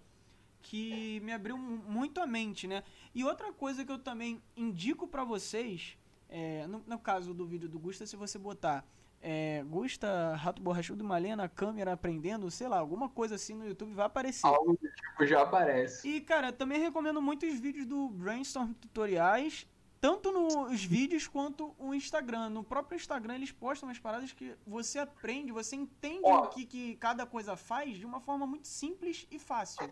que 0.61 1.21
me 1.21 1.33
abriu 1.33 1.59
muito 1.59 2.21
a 2.21 2.27
mente, 2.27 2.66
né? 2.66 2.83
E 3.15 3.23
outra 3.23 3.53
coisa 3.53 3.85
que 3.85 3.93
eu 3.93 3.99
também 3.99 4.43
indico 4.57 5.07
para 5.07 5.23
vocês, 5.23 5.99
é, 6.29 6.66
no, 6.66 6.83
no, 6.87 6.99
caso 6.99 7.35
do 7.35 7.47
vídeo 7.47 7.69
do 7.69 7.79
Gusta, 7.79 8.07
se 8.07 8.16
você 8.16 8.39
botar 8.39 8.85
é, 9.21 9.62
Gusta, 9.69 10.35
Rato 10.37 10.62
Borrachudo 10.62 11.05
e 11.05 11.07
Malena, 11.07 11.49
câmera 11.49 11.93
aprendendo, 11.93 12.51
sei 12.51 12.66
lá, 12.66 12.79
alguma 12.79 13.09
coisa 13.09 13.35
assim 13.35 13.55
no 13.55 13.66
YouTube 13.66 13.93
vai 13.93 14.07
aparecer. 14.07 14.47
Algo 14.47 14.73
do 14.73 14.89
tipo 14.89 15.27
já 15.27 15.43
aparece. 15.43 16.09
E, 16.09 16.21
cara, 16.21 16.53
também 16.53 16.81
recomendo 16.81 17.21
muito 17.21 17.47
os 17.47 17.61
vídeos 17.61 17.87
do 17.87 18.09
Brainstorm 18.09 18.73
Tutoriais, 18.73 19.66
tanto 20.05 20.31
nos 20.31 20.85
vídeos 20.85 21.26
quanto 21.26 21.74
o 21.78 21.94
Instagram. 21.94 22.51
No 22.51 22.62
próprio 22.62 22.94
Instagram 22.94 23.36
eles 23.36 23.51
postam 23.51 23.89
umas 23.89 23.98
paradas 23.98 24.32
que 24.32 24.55
você 24.66 24.98
aprende, 24.98 25.51
você 25.51 25.76
entende 25.76 26.20
Ó, 26.22 26.43
o 26.43 26.48
que, 26.48 26.66
que 26.66 26.97
cada 26.97 27.24
coisa 27.24 27.56
faz 27.56 27.97
de 27.97 28.05
uma 28.05 28.20
forma 28.20 28.47
muito 28.47 28.68
simples 28.68 29.26
e 29.31 29.39
fácil. 29.39 29.89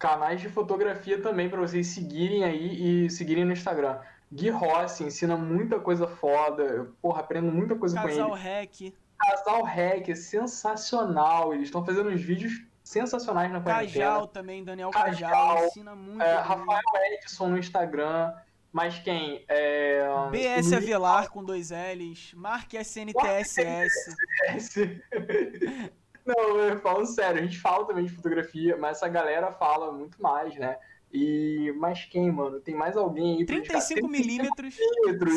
Canais 0.00 0.40
de 0.40 0.48
fotografia 0.48 1.22
também 1.22 1.48
para 1.48 1.60
vocês 1.60 1.86
seguirem 1.86 2.42
aí 2.42 3.04
e 3.04 3.10
seguirem 3.10 3.44
no 3.44 3.52
Instagram. 3.52 4.00
Gui 4.32 4.50
Rossi 4.50 5.04
ensina 5.04 5.36
muita 5.36 5.78
coisa 5.78 6.08
foda. 6.08 6.64
Eu, 6.64 6.86
porra, 7.00 7.20
aprendo 7.20 7.52
muita 7.52 7.76
coisa 7.76 8.02
Casal 8.02 8.30
com 8.30 8.36
ele. 8.36 8.42
Casal 8.42 8.54
Hack. 8.58 8.94
Casal 9.16 9.62
Hack 9.62 10.08
é 10.08 10.14
sensacional. 10.16 11.54
Eles 11.54 11.66
estão 11.66 11.84
fazendo 11.84 12.10
uns 12.10 12.20
vídeos 12.20 12.64
sensacionais 12.82 13.52
na 13.52 13.60
quarentena. 13.60 14.06
Cajal 14.06 14.26
também, 14.26 14.64
Daniel 14.64 14.90
Cajal, 14.90 15.30
Cajal 15.30 15.66
ensina 15.66 15.94
muito. 15.94 16.20
É, 16.20 16.34
Rafael 16.40 16.80
Edson 17.12 17.48
no 17.50 17.58
Instagram. 17.58 18.34
Mas 18.72 18.98
quem? 19.00 19.44
É, 19.48 20.00
BS 20.30 20.72
Avelar 20.72 21.30
com 21.30 21.42
dois 21.42 21.70
L's. 21.70 22.32
Mark 22.34 22.72
SNTSS. 22.74 24.16
Não, 26.24 26.56
eu 26.58 26.78
falo 26.78 27.04
sério, 27.06 27.40
a 27.40 27.42
gente 27.42 27.58
fala 27.58 27.86
também 27.86 28.04
de 28.04 28.12
fotografia, 28.12 28.76
mas 28.76 28.98
essa 28.98 29.08
galera 29.08 29.50
fala 29.52 29.90
muito 29.90 30.22
mais, 30.22 30.54
né? 30.56 30.76
E 31.12 31.72
mais 31.76 32.04
quem, 32.04 32.30
mano? 32.30 32.60
Tem 32.60 32.74
mais 32.74 32.96
alguém 32.96 33.38
aí? 33.38 33.44
35 33.44 34.06
milímetros. 34.06 34.76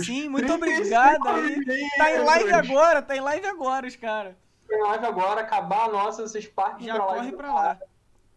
Sim, 0.06 0.30
muito 0.30 0.54
obrigado 0.54 1.28
aí. 1.28 1.90
Tá 1.98 2.12
em 2.12 2.20
live 2.20 2.54
agora, 2.54 3.02
tá 3.02 3.16
em 3.16 3.22
live 3.22 3.48
agora, 3.48 3.88
os 3.88 3.96
caras. 3.96 4.36
Tá 4.68 4.76
em 4.76 4.82
live 4.82 5.06
agora, 5.06 5.42
acabar 5.42 5.86
a 5.86 5.92
nossa, 5.92 6.28
vocês 6.28 6.46
partem 6.46 6.86
Já 6.86 6.96
pra 6.96 7.06
corre 7.06 7.32
pra 7.32 7.54
lá. 7.54 7.80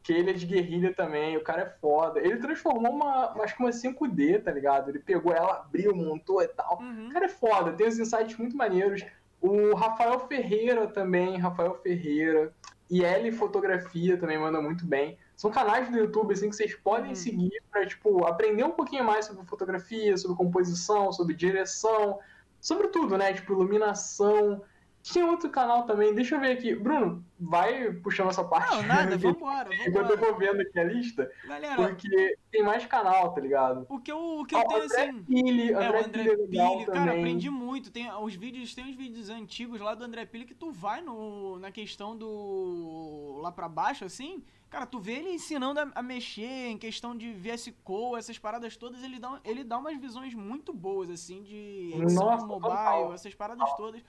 Que 0.06 0.12
ele 0.12 0.30
é 0.30 0.32
de 0.34 0.46
guerrilha 0.46 0.94
também, 0.94 1.36
o 1.36 1.42
cara 1.42 1.62
é 1.62 1.80
foda. 1.80 2.20
Ele 2.20 2.36
transformou 2.36 2.92
uma, 2.92 3.32
acho 3.42 3.56
que 3.56 3.60
uma 3.60 3.70
5D, 3.70 4.40
tá 4.40 4.52
ligado? 4.52 4.88
Ele 4.88 5.00
pegou 5.00 5.32
ela, 5.32 5.56
abriu, 5.56 5.92
montou 5.96 6.40
e 6.40 6.46
tal. 6.46 6.78
Uhum. 6.80 7.08
O 7.08 7.12
cara 7.12 7.24
é 7.24 7.28
foda, 7.28 7.72
tem 7.72 7.88
uns 7.88 7.98
insights 7.98 8.36
muito 8.36 8.56
maneiros. 8.56 9.04
O 9.40 9.74
Rafael 9.74 10.20
Ferreira 10.20 10.86
também, 10.86 11.38
Rafael 11.38 11.74
Ferreira. 11.82 12.52
E 12.88 13.04
L 13.04 13.32
Fotografia 13.32 14.16
também 14.16 14.38
manda 14.38 14.62
muito 14.62 14.86
bem. 14.86 15.18
São 15.34 15.50
canais 15.50 15.90
do 15.90 15.98
YouTube 15.98 16.32
assim 16.32 16.48
que 16.48 16.54
vocês 16.54 16.76
podem 16.76 17.10
hum. 17.10 17.16
seguir 17.16 17.60
para 17.68 17.84
tipo 17.84 18.24
aprender 18.24 18.62
um 18.62 18.70
pouquinho 18.70 19.02
mais 19.02 19.26
sobre 19.26 19.44
fotografia, 19.44 20.16
sobre 20.16 20.36
composição, 20.36 21.12
sobre 21.12 21.34
direção, 21.34 22.20
sobre 22.60 22.86
tudo, 22.88 23.18
né? 23.18 23.32
Tipo 23.32 23.54
iluminação. 23.54 24.62
Tinha 25.06 25.24
outro 25.24 25.48
canal 25.48 25.84
também, 25.84 26.12
deixa 26.12 26.34
eu 26.34 26.40
ver 26.40 26.50
aqui. 26.50 26.74
Bruno, 26.74 27.24
vai 27.38 27.92
puxando 27.92 28.30
essa 28.30 28.42
parte. 28.42 28.74
Não, 28.74 28.82
nada, 28.82 29.14
vambora, 29.16 29.70
vambora. 29.70 29.88
Enquanto 29.88 30.10
eu 30.10 30.18
vou 30.18 30.36
vendo 30.36 30.60
aqui 30.62 30.80
a 30.80 30.82
lista. 30.82 31.30
Galera, 31.46 31.76
porque 31.76 32.36
tem 32.50 32.64
mais 32.64 32.84
canal, 32.86 33.32
tá 33.32 33.40
ligado? 33.40 33.86
O 33.88 34.00
que 34.00 34.10
eu, 34.10 34.40
o 34.40 34.44
que 34.44 34.56
eu 34.56 34.66
tenho 34.66 34.82
André 34.82 35.02
assim. 35.02 35.22
Pili, 35.22 35.72
André, 35.72 35.86
é, 35.86 35.90
o 35.90 36.04
André 36.04 36.24
Pili, 36.24 36.48
Pili 36.48 36.86
cara, 36.86 37.12
aprendi 37.12 37.48
muito. 37.48 37.92
Tem 37.92 38.12
os 38.12 38.34
vídeos, 38.34 38.74
tem 38.74 38.84
uns 38.84 38.96
vídeos 38.96 39.30
antigos 39.30 39.80
lá 39.80 39.94
do 39.94 40.02
André 40.02 40.26
Pili 40.26 40.44
que 40.44 40.54
tu 40.54 40.72
vai 40.72 41.00
no, 41.00 41.56
na 41.60 41.70
questão 41.70 42.16
do. 42.16 43.38
lá 43.40 43.52
pra 43.52 43.68
baixo, 43.68 44.04
assim. 44.04 44.42
Cara, 44.68 44.86
tu 44.86 44.98
vê 44.98 45.12
ele 45.12 45.30
ensinando 45.30 45.78
a, 45.78 45.88
a 45.94 46.02
mexer 46.02 46.66
em 46.66 46.76
questão 46.76 47.16
de 47.16 47.32
VS 47.32 47.72
Code, 47.84 48.18
essas 48.18 48.40
paradas 48.40 48.76
todas, 48.76 49.04
ele 49.04 49.20
dá, 49.20 49.40
ele 49.44 49.62
dá 49.62 49.78
umas 49.78 49.96
visões 50.00 50.34
muito 50.34 50.72
boas, 50.72 51.08
assim, 51.08 51.44
de 51.44 51.92
edição 51.94 52.24
Nossa, 52.24 52.44
mobile, 52.44 52.72
total. 52.72 53.14
essas 53.14 53.34
paradas 53.36 53.72
todas. 53.76 54.02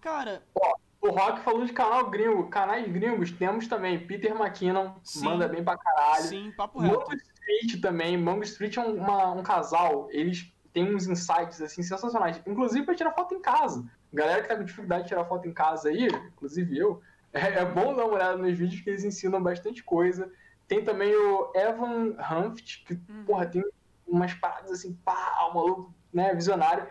Cara. 0.00 0.42
Ó, 0.54 0.74
o 1.00 1.10
Rock 1.10 1.40
falou 1.40 1.64
de 1.64 1.72
canal 1.72 2.10
gringo. 2.10 2.48
Canais 2.48 2.90
gringos 2.90 3.30
temos 3.30 3.66
também. 3.66 4.06
Peter 4.06 4.32
McKinnon, 4.32 4.94
sim, 5.02 5.24
manda 5.24 5.48
bem 5.48 5.62
pra 5.62 5.76
caralho. 5.76 6.24
Sim, 6.24 6.52
papo 6.56 6.80
reto. 6.80 6.98
Mango 6.98 7.14
Street 7.14 7.80
também. 7.80 8.16
Mango 8.16 8.42
Street 8.44 8.76
é 8.76 8.80
uma, 8.80 9.32
um 9.32 9.42
casal. 9.42 10.08
Eles 10.10 10.52
têm 10.72 10.94
uns 10.94 11.06
insights, 11.06 11.60
assim, 11.60 11.82
sensacionais. 11.82 12.40
Inclusive 12.46 12.84
pra 12.84 12.94
tirar 12.94 13.12
foto 13.12 13.34
em 13.34 13.40
casa. 13.40 13.84
Galera 14.12 14.42
que 14.42 14.48
tá 14.48 14.56
com 14.56 14.64
dificuldade 14.64 15.02
de 15.02 15.08
tirar 15.08 15.24
foto 15.24 15.46
em 15.46 15.52
casa 15.52 15.90
aí, 15.90 16.06
inclusive 16.06 16.78
eu, 16.78 17.02
é, 17.32 17.60
é 17.60 17.64
bom 17.64 17.94
dar 17.94 18.06
uma 18.06 18.14
olhada 18.14 18.38
nos 18.38 18.56
vídeos 18.56 18.80
que 18.80 18.88
eles 18.88 19.04
ensinam 19.04 19.42
bastante 19.42 19.82
coisa. 19.82 20.30
Tem 20.66 20.82
também 20.82 21.14
o 21.14 21.52
Evan 21.54 22.14
Hanft, 22.18 22.84
que, 22.84 22.94
hum. 22.94 23.24
porra, 23.26 23.46
tem 23.46 23.62
umas 24.06 24.32
paradas 24.34 24.70
assim, 24.70 24.94
pá, 25.04 25.50
maluco, 25.54 25.94
né, 26.12 26.34
visionário. 26.34 26.86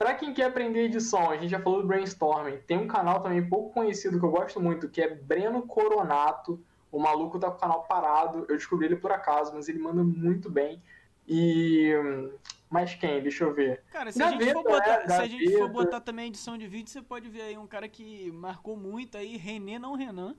Para 0.00 0.14
quem 0.14 0.32
quer 0.32 0.44
aprender 0.44 0.84
edição, 0.84 1.30
a 1.30 1.36
gente 1.36 1.50
já 1.50 1.60
falou 1.60 1.82
do 1.82 1.86
brainstorming. 1.86 2.56
Tem 2.66 2.78
um 2.78 2.86
canal 2.86 3.22
também 3.22 3.46
pouco 3.46 3.74
conhecido 3.74 4.18
que 4.18 4.24
eu 4.24 4.30
gosto 4.30 4.58
muito, 4.58 4.88
que 4.88 5.02
é 5.02 5.14
Breno 5.14 5.60
Coronato. 5.66 6.58
O 6.90 6.98
maluco 6.98 7.38
tá 7.38 7.50
com 7.50 7.58
o 7.58 7.60
canal 7.60 7.82
parado. 7.82 8.46
Eu 8.48 8.56
descobri 8.56 8.86
ele 8.86 8.96
por 8.96 9.12
acaso, 9.12 9.52
mas 9.54 9.68
ele 9.68 9.78
manda 9.78 10.02
muito 10.02 10.50
bem. 10.50 10.82
E. 11.28 11.92
Mas 12.70 12.94
quem? 12.94 13.22
Deixa 13.22 13.44
eu 13.44 13.52
ver. 13.52 13.82
Cara, 13.92 14.10
se, 14.10 14.18
Gaveta, 14.18 14.36
a, 14.36 14.42
gente 14.42 14.52
for 14.54 14.62
botar, 14.62 15.02
é, 15.02 15.06
se 15.06 15.12
a 15.12 15.26
gente 15.26 15.58
for 15.58 15.68
botar 15.68 16.00
também 16.00 16.28
edição 16.28 16.56
de 16.56 16.66
vídeo, 16.66 16.88
você 16.88 17.02
pode 17.02 17.28
ver 17.28 17.42
aí 17.42 17.58
um 17.58 17.66
cara 17.66 17.86
que 17.86 18.32
marcou 18.32 18.78
muito 18.78 19.18
aí, 19.18 19.36
René 19.36 19.78
não 19.78 19.96
Renan. 19.96 20.34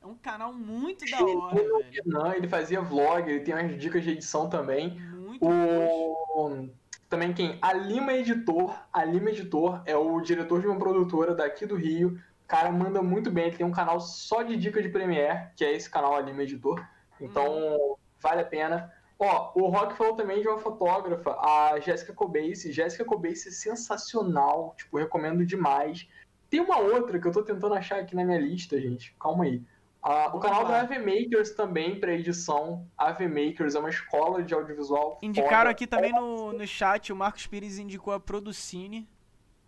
É 0.00 0.06
um 0.06 0.14
canal 0.14 0.52
muito 0.52 1.04
da 1.10 1.24
hora, 1.24 1.56
René, 1.56 1.68
velho. 1.68 2.04
Renan, 2.04 2.34
ele 2.36 2.46
fazia 2.46 2.80
vlog, 2.80 3.28
ele 3.28 3.40
tem 3.40 3.52
umas 3.52 3.76
dicas 3.76 4.04
de 4.04 4.10
edição 4.10 4.48
também. 4.48 4.96
Muito 5.00 5.44
o 5.44 6.68
também 7.08 7.32
quem? 7.32 7.58
A 7.62 7.72
Lima 7.72 8.12
Editor. 8.12 8.76
A 8.92 9.04
Lima 9.04 9.30
Editor 9.30 9.82
é 9.84 9.96
o 9.96 10.20
diretor 10.20 10.60
de 10.60 10.66
uma 10.66 10.78
produtora 10.78 11.34
daqui 11.34 11.64
do 11.64 11.76
Rio. 11.76 12.20
O 12.44 12.48
cara 12.48 12.70
manda 12.70 13.02
muito 13.02 13.30
bem. 13.30 13.46
Ele 13.46 13.56
tem 13.56 13.66
um 13.66 13.72
canal 13.72 14.00
só 14.00 14.42
de 14.42 14.56
dica 14.56 14.82
de 14.82 14.88
Premiere, 14.88 15.48
que 15.56 15.64
é 15.64 15.72
esse 15.72 15.88
canal 15.88 16.14
A 16.14 16.20
Lima 16.20 16.42
Editor. 16.42 16.84
Então, 17.20 17.46
hum. 17.46 17.94
vale 18.20 18.42
a 18.42 18.44
pena. 18.44 18.92
Ó, 19.18 19.52
o 19.54 19.68
Rock 19.68 19.96
falou 19.96 20.14
também 20.14 20.42
de 20.42 20.48
uma 20.48 20.58
fotógrafa, 20.58 21.30
a 21.40 21.80
Jéssica 21.80 22.12
Cobace. 22.12 22.72
Jéssica 22.72 23.04
Cobace 23.04 23.48
é 23.48 23.52
sensacional. 23.52 24.74
Tipo, 24.76 24.98
recomendo 24.98 25.46
demais. 25.46 26.08
Tem 26.50 26.60
uma 26.60 26.78
outra 26.78 27.18
que 27.18 27.26
eu 27.26 27.32
tô 27.32 27.42
tentando 27.42 27.74
achar 27.74 28.00
aqui 28.00 28.14
na 28.14 28.24
minha 28.24 28.38
lista, 28.38 28.80
gente. 28.80 29.14
Calma 29.18 29.44
aí. 29.44 29.62
Ah, 30.08 30.30
o 30.32 30.38
canal 30.38 30.64
da 30.64 30.82
AV 30.82 31.00
Makers 31.00 31.50
também 31.50 31.98
para 31.98 32.12
edição. 32.12 32.86
AV 32.96 33.26
Makers 33.26 33.74
é 33.74 33.80
uma 33.80 33.90
escola 33.90 34.40
de 34.40 34.54
audiovisual. 34.54 35.18
Indicaram 35.20 35.62
foda. 35.62 35.70
aqui 35.70 35.84
também 35.84 36.12
no, 36.12 36.52
no 36.52 36.64
chat, 36.64 37.12
o 37.12 37.16
Marcos 37.16 37.48
Pires 37.48 37.76
indicou 37.76 38.12
a 38.14 38.20
Producine. 38.20 39.08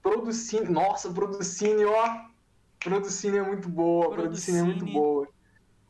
Producine, 0.01 0.69
nossa, 0.69 1.11
Producine, 1.13 1.85
ó. 1.87 2.21
Producine 2.79 3.39
é 3.39 3.43
muito 3.43 3.69
boa, 3.69 4.13
Producine, 4.13 4.59
Producine 4.59 4.59
é 4.59 4.63
muito 4.63 4.87
boa. 4.87 5.29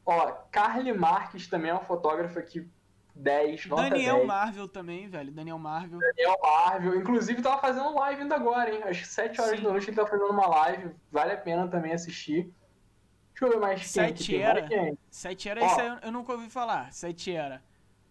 Ó, 0.06 0.32
Carly 0.50 0.94
Marques 0.94 1.46
também 1.46 1.70
é 1.70 1.74
uma 1.74 1.84
fotógrafa 1.84 2.40
que 2.40 2.66
10, 3.14 3.66
nota 3.66 3.82
Daniel 3.82 4.16
10. 4.16 4.26
Marvel 4.26 4.66
também, 4.66 5.08
velho. 5.08 5.30
Daniel 5.30 5.58
Marvel. 5.58 5.98
Daniel 5.98 6.38
Marvel. 6.42 6.96
Inclusive, 6.98 7.42
tava 7.42 7.60
fazendo 7.60 7.94
live 7.94 8.22
ainda 8.22 8.36
agora, 8.36 8.74
hein? 8.74 8.82
Às 8.84 9.06
7 9.08 9.38
horas 9.42 9.58
Sim. 9.58 9.64
da 9.64 9.72
noite 9.72 9.90
ele 9.90 9.96
tá 9.96 10.06
fazendo 10.06 10.30
uma 10.30 10.46
live. 10.46 10.90
Vale 11.12 11.32
a 11.32 11.36
pena 11.36 11.68
também 11.68 11.92
assistir. 11.92 12.50
Deixa 13.38 13.44
eu 13.44 13.50
ver 13.50 13.60
mais 13.60 13.86
Sete 13.86 14.36
era. 14.36 14.68
Sete 15.10 15.48
era, 15.48 15.64
isso 15.64 15.80
aí 15.80 15.98
eu 16.02 16.12
nunca 16.12 16.32
ouvi 16.32 16.50
falar. 16.50 16.92
Sete 16.92 17.32
era. 17.32 17.62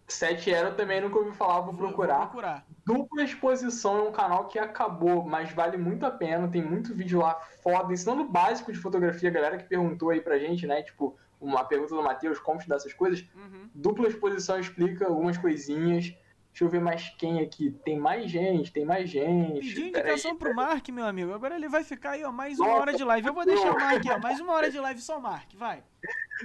7 0.08 0.50
Era 0.50 0.68
eu 0.68 0.74
também 0.74 1.02
nunca 1.02 1.18
ouvi 1.18 1.36
falar, 1.36 1.60
vou, 1.60 1.74
vou 1.74 1.88
procurar. 1.88 2.14
Vou 2.14 2.26
procurar. 2.26 2.66
Dupla 2.84 3.22
Exposição 3.22 3.98
é 3.98 4.08
um 4.08 4.12
canal 4.12 4.48
que 4.48 4.58
acabou, 4.58 5.22
mas 5.22 5.52
vale 5.52 5.76
muito 5.76 6.06
a 6.06 6.10
pena. 6.10 6.48
Tem 6.48 6.62
muito 6.62 6.94
vídeo 6.94 7.20
lá 7.20 7.34
foda, 7.62 7.92
ensinando 7.92 8.22
o 8.22 8.28
básico 8.28 8.72
de 8.72 8.78
fotografia. 8.78 9.28
A 9.28 9.32
galera 9.32 9.58
que 9.58 9.64
perguntou 9.64 10.08
aí 10.08 10.20
pra 10.22 10.38
gente, 10.38 10.66
né? 10.66 10.82
Tipo, 10.82 11.14
uma 11.38 11.62
pergunta 11.62 11.94
do 11.94 12.02
Matheus, 12.02 12.38
como 12.38 12.58
estudar 12.58 12.76
essas 12.76 12.94
coisas. 12.94 13.22
Uhum. 13.34 13.68
Dupla 13.74 14.08
Exposição 14.08 14.58
explica 14.58 15.06
algumas 15.06 15.36
coisinhas. 15.36 16.14
Deixa 16.58 16.64
eu 16.64 16.70
ver 16.70 16.80
mais 16.80 17.08
quem 17.10 17.40
aqui. 17.40 17.70
Tem 17.84 17.96
mais 17.96 18.28
gente, 18.28 18.72
tem 18.72 18.84
mais 18.84 19.08
gente. 19.08 19.60
Pedi 19.60 19.90
indicação 19.90 20.36
pro 20.36 20.52
Mark, 20.52 20.88
meu 20.88 21.06
amigo. 21.06 21.32
Agora 21.32 21.54
ele 21.54 21.68
vai 21.68 21.84
ficar 21.84 22.10
aí, 22.10 22.24
ó, 22.24 22.32
mais 22.32 22.58
uma 22.58 22.66
Nossa, 22.66 22.80
hora 22.80 22.92
de 22.94 23.04
live. 23.04 23.28
Eu 23.28 23.32
vou 23.32 23.46
deixar 23.46 23.70
o 23.70 23.78
Mark, 23.78 24.02
ó, 24.10 24.18
mais 24.18 24.40
uma 24.40 24.52
hora 24.54 24.68
de 24.68 24.80
live 24.80 25.00
só 25.00 25.18
o 25.18 25.22
Mark, 25.22 25.54
vai. 25.54 25.84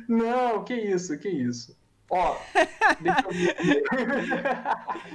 Não, 0.07 0.64
que 0.64 0.76
isso, 0.76 1.18
que 1.18 1.30
isso. 1.30 1.76
Ó, 2.11 2.38
deixa 3.02 3.26
eu 3.26 3.31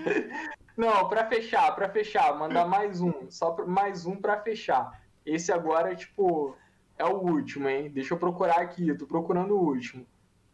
ver. 0.03 0.31
Não, 0.77 1.09
para 1.09 1.29
fechar, 1.29 1.71
para 1.77 1.89
fechar, 1.89 2.37
mandar 2.37 2.67
mais 2.67 3.01
um, 3.01 3.31
só 3.31 3.57
mais 3.69 4.05
um 4.05 4.17
para 4.17 4.41
fechar. 4.41 5.01
Esse 5.25 5.53
agora, 5.53 5.95
tipo, 5.95 6.57
é 6.99 7.05
o 7.05 7.19
último, 7.19 7.69
hein? 7.69 7.89
Deixa 7.89 8.15
eu 8.15 8.19
procurar 8.19 8.61
aqui, 8.61 8.89
eu 8.89 8.99
tô 8.99 9.07
procurando 9.07 9.55
o 9.55 9.63
último. 9.63 10.05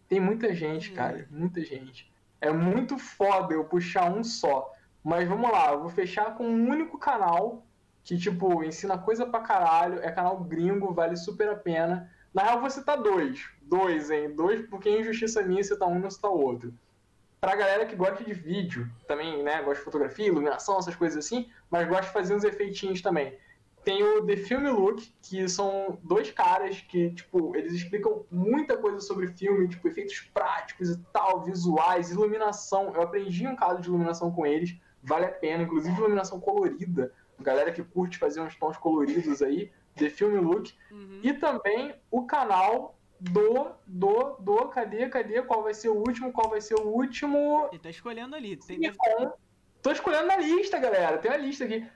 Tem 0.07 0.21
muita 0.21 0.55
gente, 0.55 0.93
hum. 0.93 0.95
cara, 0.95 1.27
muita 1.31 1.65
gente. 1.65 2.13
É 2.45 2.53
muito 2.53 2.99
foda 2.99 3.55
eu 3.55 3.65
puxar 3.65 4.13
um 4.13 4.23
só. 4.23 4.71
Mas 5.03 5.27
vamos 5.27 5.51
lá, 5.51 5.73
eu 5.73 5.81
vou 5.81 5.89
fechar 5.89 6.35
com 6.35 6.45
um 6.47 6.69
único 6.69 6.99
canal 6.99 7.65
que, 8.03 8.19
tipo, 8.19 8.63
ensina 8.63 8.99
coisa 8.99 9.25
pra 9.25 9.41
caralho. 9.41 9.99
É 10.03 10.13
canal 10.13 10.37
gringo, 10.45 10.93
vale 10.93 11.17
super 11.17 11.49
a 11.49 11.57
pena. 11.57 12.13
Na 12.35 12.43
real, 12.43 12.61
você 12.61 12.85
tá 12.85 12.97
dois. 12.97 13.49
Dois, 13.63 14.11
hein? 14.11 14.37
Dois, 14.37 14.61
porque 14.69 14.91
é 14.91 15.01
injustiça 15.01 15.43
minha 15.43 15.65
você 15.65 15.75
tá 15.75 15.87
um 15.87 15.99
e 15.99 16.03
você 16.03 16.21
tá 16.21 16.29
outro. 16.29 16.75
Pra 17.41 17.57
galera 17.57 17.87
que 17.87 17.97
gosta 17.97 18.23
de 18.23 18.35
vídeo, 18.35 18.91
também, 19.09 19.43
né? 19.43 19.63
Gosta 19.63 19.79
de 19.79 19.85
fotografia, 19.85 20.27
iluminação, 20.27 20.79
essas 20.79 20.95
coisas 20.95 21.25
assim, 21.25 21.51
mas 21.71 21.89
gosta 21.89 22.05
de 22.05 22.13
fazer 22.13 22.35
uns 22.35 22.45
efeitinhos 22.45 23.01
também. 23.01 23.39
Tem 23.85 24.03
o 24.03 24.25
The 24.25 24.37
Film 24.37 24.67
Look, 24.73 25.13
que 25.23 25.47
são 25.47 25.99
dois 26.03 26.31
caras 26.31 26.81
que, 26.81 27.11
tipo, 27.11 27.55
eles 27.55 27.73
explicam 27.75 28.25
muita 28.31 28.79
coisa 28.79 28.99
sobre 29.01 29.29
filme, 29.29 29.69
tipo, 29.69 29.87
efeitos 29.87 30.21
práticos 30.33 30.91
e 30.91 30.99
tal, 31.13 31.43
visuais, 31.43 32.11
iluminação. 32.11 32.95
Eu 32.95 33.03
aprendi 33.03 33.47
um 33.47 33.55
caso 33.55 33.83
de 33.83 33.89
iluminação 33.89 34.31
com 34.33 34.47
eles, 34.47 34.75
vale 35.03 35.27
a 35.27 35.31
pena, 35.31 35.65
inclusive 35.65 35.95
iluminação 35.97 36.41
colorida. 36.41 37.13
Galera 37.39 37.71
que 37.71 37.85
curte 37.85 38.17
fazer 38.17 38.41
uns 38.41 38.57
tons 38.57 38.79
coloridos 38.79 39.43
aí, 39.43 39.71
The 39.97 40.09
Film 40.09 40.41
Look. 40.41 40.73
Uhum. 40.91 41.21
E 41.23 41.35
também 41.35 41.95
o 42.11 42.25
canal 42.25 42.99
do, 43.21 43.71
do, 43.87 44.37
do, 44.41 44.69
cadê, 44.69 45.09
cadê? 45.09 45.43
Qual 45.43 45.63
vai 45.63 45.75
ser 45.75 45.89
o 45.89 45.97
último? 45.97 46.33
Qual 46.33 46.49
vai 46.49 46.61
ser 46.61 46.75
o 46.75 46.87
último? 46.87 47.69
Ele 47.71 47.79
tá 47.79 47.91
escolhendo 47.91 48.35
ali. 48.35 48.57
Tem 48.57 48.77
Cinecom. 48.77 49.33
Tô 49.83 49.91
escolhendo 49.91 50.27
na 50.27 50.37
lista, 50.37 50.79
galera. 50.79 51.19
Tem 51.19 51.31
a 51.31 51.37
lista 51.37 51.65
aqui. 51.65 51.87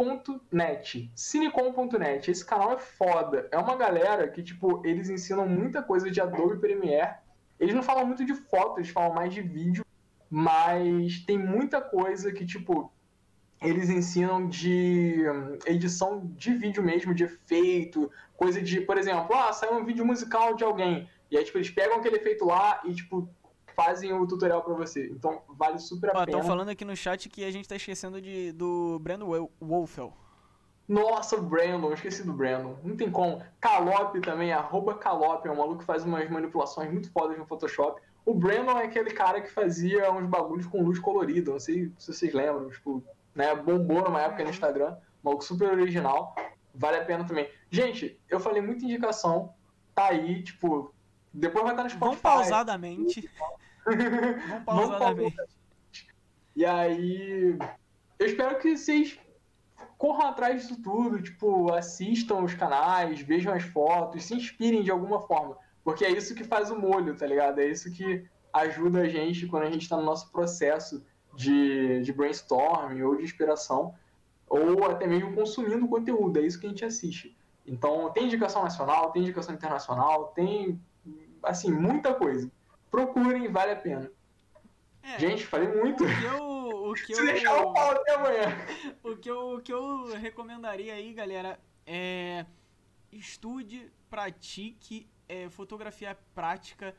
Cinecom.net. 0.00 1.10
Cinecom.net. 1.14 2.30
Esse 2.30 2.44
canal 2.44 2.72
é 2.72 2.78
foda. 2.78 3.46
É 3.52 3.58
uma 3.58 3.76
galera 3.76 4.26
que, 4.28 4.42
tipo, 4.42 4.80
eles 4.84 5.10
ensinam 5.10 5.46
muita 5.46 5.82
coisa 5.82 6.10
de 6.10 6.20
Adobe 6.20 6.58
Premiere. 6.58 7.16
Eles 7.58 7.74
não 7.74 7.82
falam 7.82 8.06
muito 8.06 8.24
de 8.24 8.34
foto, 8.34 8.78
eles 8.78 8.88
falam 8.88 9.14
mais 9.14 9.32
de 9.32 9.42
vídeo. 9.42 9.84
Mas 10.30 11.20
tem 11.26 11.36
muita 11.36 11.80
coisa 11.82 12.32
que, 12.32 12.46
tipo, 12.46 12.90
eles 13.60 13.90
ensinam 13.90 14.48
de 14.48 15.22
hum, 15.28 15.58
edição 15.66 16.26
de 16.34 16.54
vídeo 16.54 16.82
mesmo, 16.82 17.14
de 17.14 17.24
efeito, 17.24 18.10
coisa 18.36 18.62
de, 18.62 18.80
por 18.80 18.96
exemplo, 18.96 19.34
ah, 19.34 19.52
saiu 19.52 19.74
um 19.74 19.84
vídeo 19.84 20.06
musical 20.06 20.54
de 20.54 20.64
alguém, 20.64 21.10
e 21.30 21.36
aí, 21.36 21.44
tipo, 21.44 21.58
eles 21.58 21.68
pegam 21.68 21.98
aquele 21.98 22.16
efeito 22.16 22.46
lá 22.46 22.80
e, 22.84 22.94
tipo, 22.94 23.28
fazem 23.74 24.12
o 24.12 24.26
tutorial 24.26 24.62
para 24.62 24.74
você. 24.74 25.06
Então, 25.06 25.42
vale 25.48 25.78
super 25.78 26.10
a 26.10 26.12
Ó, 26.12 26.24
pena. 26.24 26.38
Estão 26.38 26.42
falando 26.42 26.68
aqui 26.68 26.84
no 26.84 26.96
chat 26.96 27.28
que 27.28 27.44
a 27.44 27.50
gente 27.50 27.68
tá 27.68 27.76
esquecendo 27.76 28.20
de, 28.20 28.52
do 28.52 28.98
Brandon 29.00 29.48
Wolfel. 29.60 30.12
Nossa, 30.90 31.36
o 31.36 31.42
Brandon, 31.42 31.92
esqueci 31.92 32.24
do 32.24 32.32
Brandon. 32.32 32.76
Não 32.82 32.96
tem 32.96 33.10
como. 33.10 33.40
Calop 33.60 34.16
também, 34.20 34.52
arroba 34.52 34.94
Calop, 34.94 35.46
é 35.46 35.50
um 35.50 35.56
maluco 35.56 35.78
que 35.78 35.84
faz 35.84 36.04
umas 36.04 36.28
manipulações 36.28 36.90
muito 36.90 37.12
fodas 37.12 37.38
no 37.38 37.46
Photoshop. 37.46 38.02
O 38.24 38.34
Brandon 38.34 38.76
é 38.76 38.86
aquele 38.86 39.12
cara 39.12 39.40
que 39.40 39.50
fazia 39.50 40.10
uns 40.12 40.26
bagulhos 40.26 40.66
com 40.66 40.82
luz 40.82 40.98
colorida, 40.98 41.52
não 41.52 41.60
sei 41.60 41.92
se 41.96 42.12
vocês 42.12 42.34
lembram, 42.34 42.68
tipo, 42.70 43.04
né? 43.34 43.54
Bombou 43.54 44.02
numa 44.02 44.20
época 44.20 44.42
no 44.42 44.50
Instagram, 44.50 44.96
maluco 45.22 45.44
super 45.44 45.70
original, 45.70 46.34
vale 46.74 46.96
a 46.96 47.04
pena 47.04 47.24
também. 47.24 47.48
Gente, 47.70 48.20
eu 48.28 48.40
falei 48.40 48.60
muita 48.60 48.84
indicação, 48.84 49.54
tá 49.94 50.06
aí, 50.06 50.42
tipo, 50.42 50.92
depois 51.32 51.64
vai 51.64 51.72
estar 51.72 51.84
no 51.84 51.90
Spotify. 51.90 52.20
Vamos 52.20 52.20
pausadamente. 52.20 53.30
Vamos 54.64 54.64
pausadamente. 54.64 55.36
E 56.56 56.64
aí, 56.64 57.56
eu 58.18 58.26
espero 58.26 58.58
que 58.58 58.76
vocês 58.76 59.18
corram 59.96 60.28
atrás 60.28 60.62
disso 60.62 60.80
tudo, 60.82 61.22
tipo, 61.22 61.72
assistam 61.72 62.42
os 62.42 62.54
canais, 62.54 63.20
vejam 63.20 63.52
as 63.52 63.62
fotos, 63.62 64.24
se 64.24 64.34
inspirem 64.34 64.82
de 64.82 64.90
alguma 64.90 65.20
forma. 65.20 65.56
Porque 65.84 66.04
é 66.04 66.10
isso 66.10 66.34
que 66.34 66.44
faz 66.44 66.70
o 66.70 66.78
molho, 66.78 67.16
tá 67.16 67.26
ligado? 67.26 67.60
É 67.60 67.66
isso 67.66 67.92
que 67.92 68.24
ajuda 68.52 69.02
a 69.02 69.08
gente 69.08 69.46
quando 69.46 69.64
a 69.64 69.70
gente 69.70 69.82
está 69.82 69.96
no 69.96 70.02
nosso 70.02 70.30
processo 70.32 71.04
de, 71.34 72.00
de 72.00 72.12
brainstorming 72.12 73.02
ou 73.02 73.16
de 73.16 73.24
inspiração, 73.24 73.94
ou 74.48 74.84
até 74.84 75.06
mesmo 75.06 75.32
consumindo 75.34 75.86
conteúdo, 75.86 76.38
é 76.38 76.42
isso 76.42 76.58
que 76.58 76.66
a 76.66 76.68
gente 76.68 76.84
assiste. 76.84 77.36
Então, 77.66 78.10
tem 78.10 78.24
indicação 78.24 78.62
nacional, 78.62 79.12
tem 79.12 79.22
indicação 79.22 79.54
internacional, 79.54 80.28
tem, 80.34 80.80
assim, 81.42 81.70
muita 81.70 82.14
coisa. 82.14 82.50
Procurem, 82.90 83.48
vale 83.48 83.72
a 83.72 83.76
pena. 83.76 84.10
É, 85.02 85.18
gente, 85.18 85.46
falei 85.46 85.68
muito. 85.68 86.04
O 86.04 86.06
que 86.06 86.24
eu, 86.24 86.90
o 86.90 86.94
que 86.94 87.14
Se 87.14 87.20
eu, 87.20 87.26
deixar 87.26 87.60
o 87.60 87.72
pau 87.72 87.90
até 87.92 88.14
amanhã. 88.14 88.48
O 89.02 89.16
que, 89.16 89.30
eu, 89.30 89.54
o 89.54 89.60
que 89.60 89.72
eu 89.72 90.14
recomendaria 90.14 90.94
aí, 90.94 91.12
galera, 91.12 91.58
é 91.86 92.44
estude, 93.12 93.90
pratique, 94.08 95.08
é, 95.28 95.48
fotografia 95.48 96.16
prática. 96.34 96.94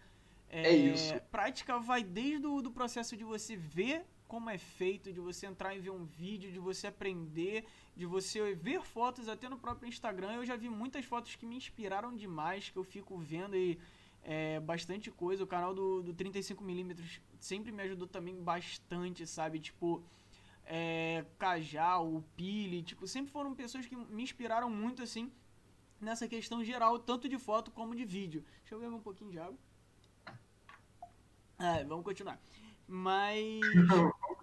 É, 0.50 0.68
é 0.68 0.76
isso. 0.76 1.14
Prática 1.32 1.80
vai 1.80 2.04
desde 2.04 2.46
o 2.46 2.62
do 2.62 2.72
processo 2.72 3.16
de 3.16 3.24
você 3.24 3.56
ver 3.56 4.06
como 4.28 4.50
é 4.50 4.58
feito, 4.58 5.12
de 5.12 5.20
você 5.20 5.46
entrar 5.46 5.76
e 5.76 5.80
ver 5.80 5.90
um 5.90 6.06
vídeo, 6.06 6.52
de 6.52 6.60
você 6.60 6.88
aprender, 6.88 7.66
de 7.96 8.06
você 8.06 8.56
ver 8.56 8.82
fotos 8.82 9.28
até 9.28 9.50
no 9.50 9.58
próprio 9.58 9.90
Instagram. 9.90 10.34
Eu 10.34 10.46
já 10.46 10.56
vi 10.56 10.70
muitas 10.70 11.04
fotos 11.04 11.36
que 11.36 11.46
me 11.46 11.58
inspiraram 11.58 12.16
demais, 12.16 12.70
que 12.70 12.78
eu 12.78 12.84
fico 12.84 13.18
vendo 13.18 13.58
e 13.58 13.78
é, 14.24 14.60
bastante 14.60 15.12
coisa. 15.12 15.44
O 15.44 15.48
canal 15.48 15.74
do, 15.74 16.02
do 16.02 16.14
35mm 16.14 17.22
sempre 17.40 17.72
me 17.72 17.82
ajudou 17.84 18.08
também 18.08 18.36
bastante, 18.36 19.26
sabe? 19.26 19.60
Tipo, 19.60 20.04
é, 20.66 21.26
Cajal, 21.38 22.08
o 22.08 22.24
Pili, 22.36 22.84
tipo, 22.84 23.08
sempre 23.08 23.32
foram 23.32 23.54
pessoas 23.54 23.86
que 23.86 23.96
me 23.96 24.24
inspiraram 24.24 24.70
muito, 24.70 25.02
assim, 25.02 25.32
nessa 26.00 26.28
questão 26.28 26.64
geral, 26.64 27.00
tanto 27.00 27.28
de 27.28 27.38
foto 27.38 27.72
como 27.72 27.96
de 27.96 28.06
vídeo. 28.06 28.44
Deixa 28.60 28.76
eu 28.76 28.80
beber 28.80 28.96
um 28.96 29.02
pouquinho 29.02 29.32
de 29.32 29.40
água. 29.40 29.58
Ah, 31.58 31.84
vamos 31.88 32.04
continuar. 32.04 32.40
Mas, 32.88 33.62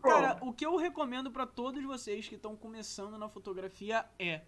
cara, 0.02 0.38
o 0.40 0.52
que 0.52 0.64
eu 0.64 0.76
recomendo 0.76 1.30
para 1.30 1.46
todos 1.46 1.82
vocês 1.84 2.28
que 2.28 2.36
estão 2.36 2.56
começando 2.56 3.18
na 3.18 3.28
fotografia 3.28 4.06
é, 4.18 4.42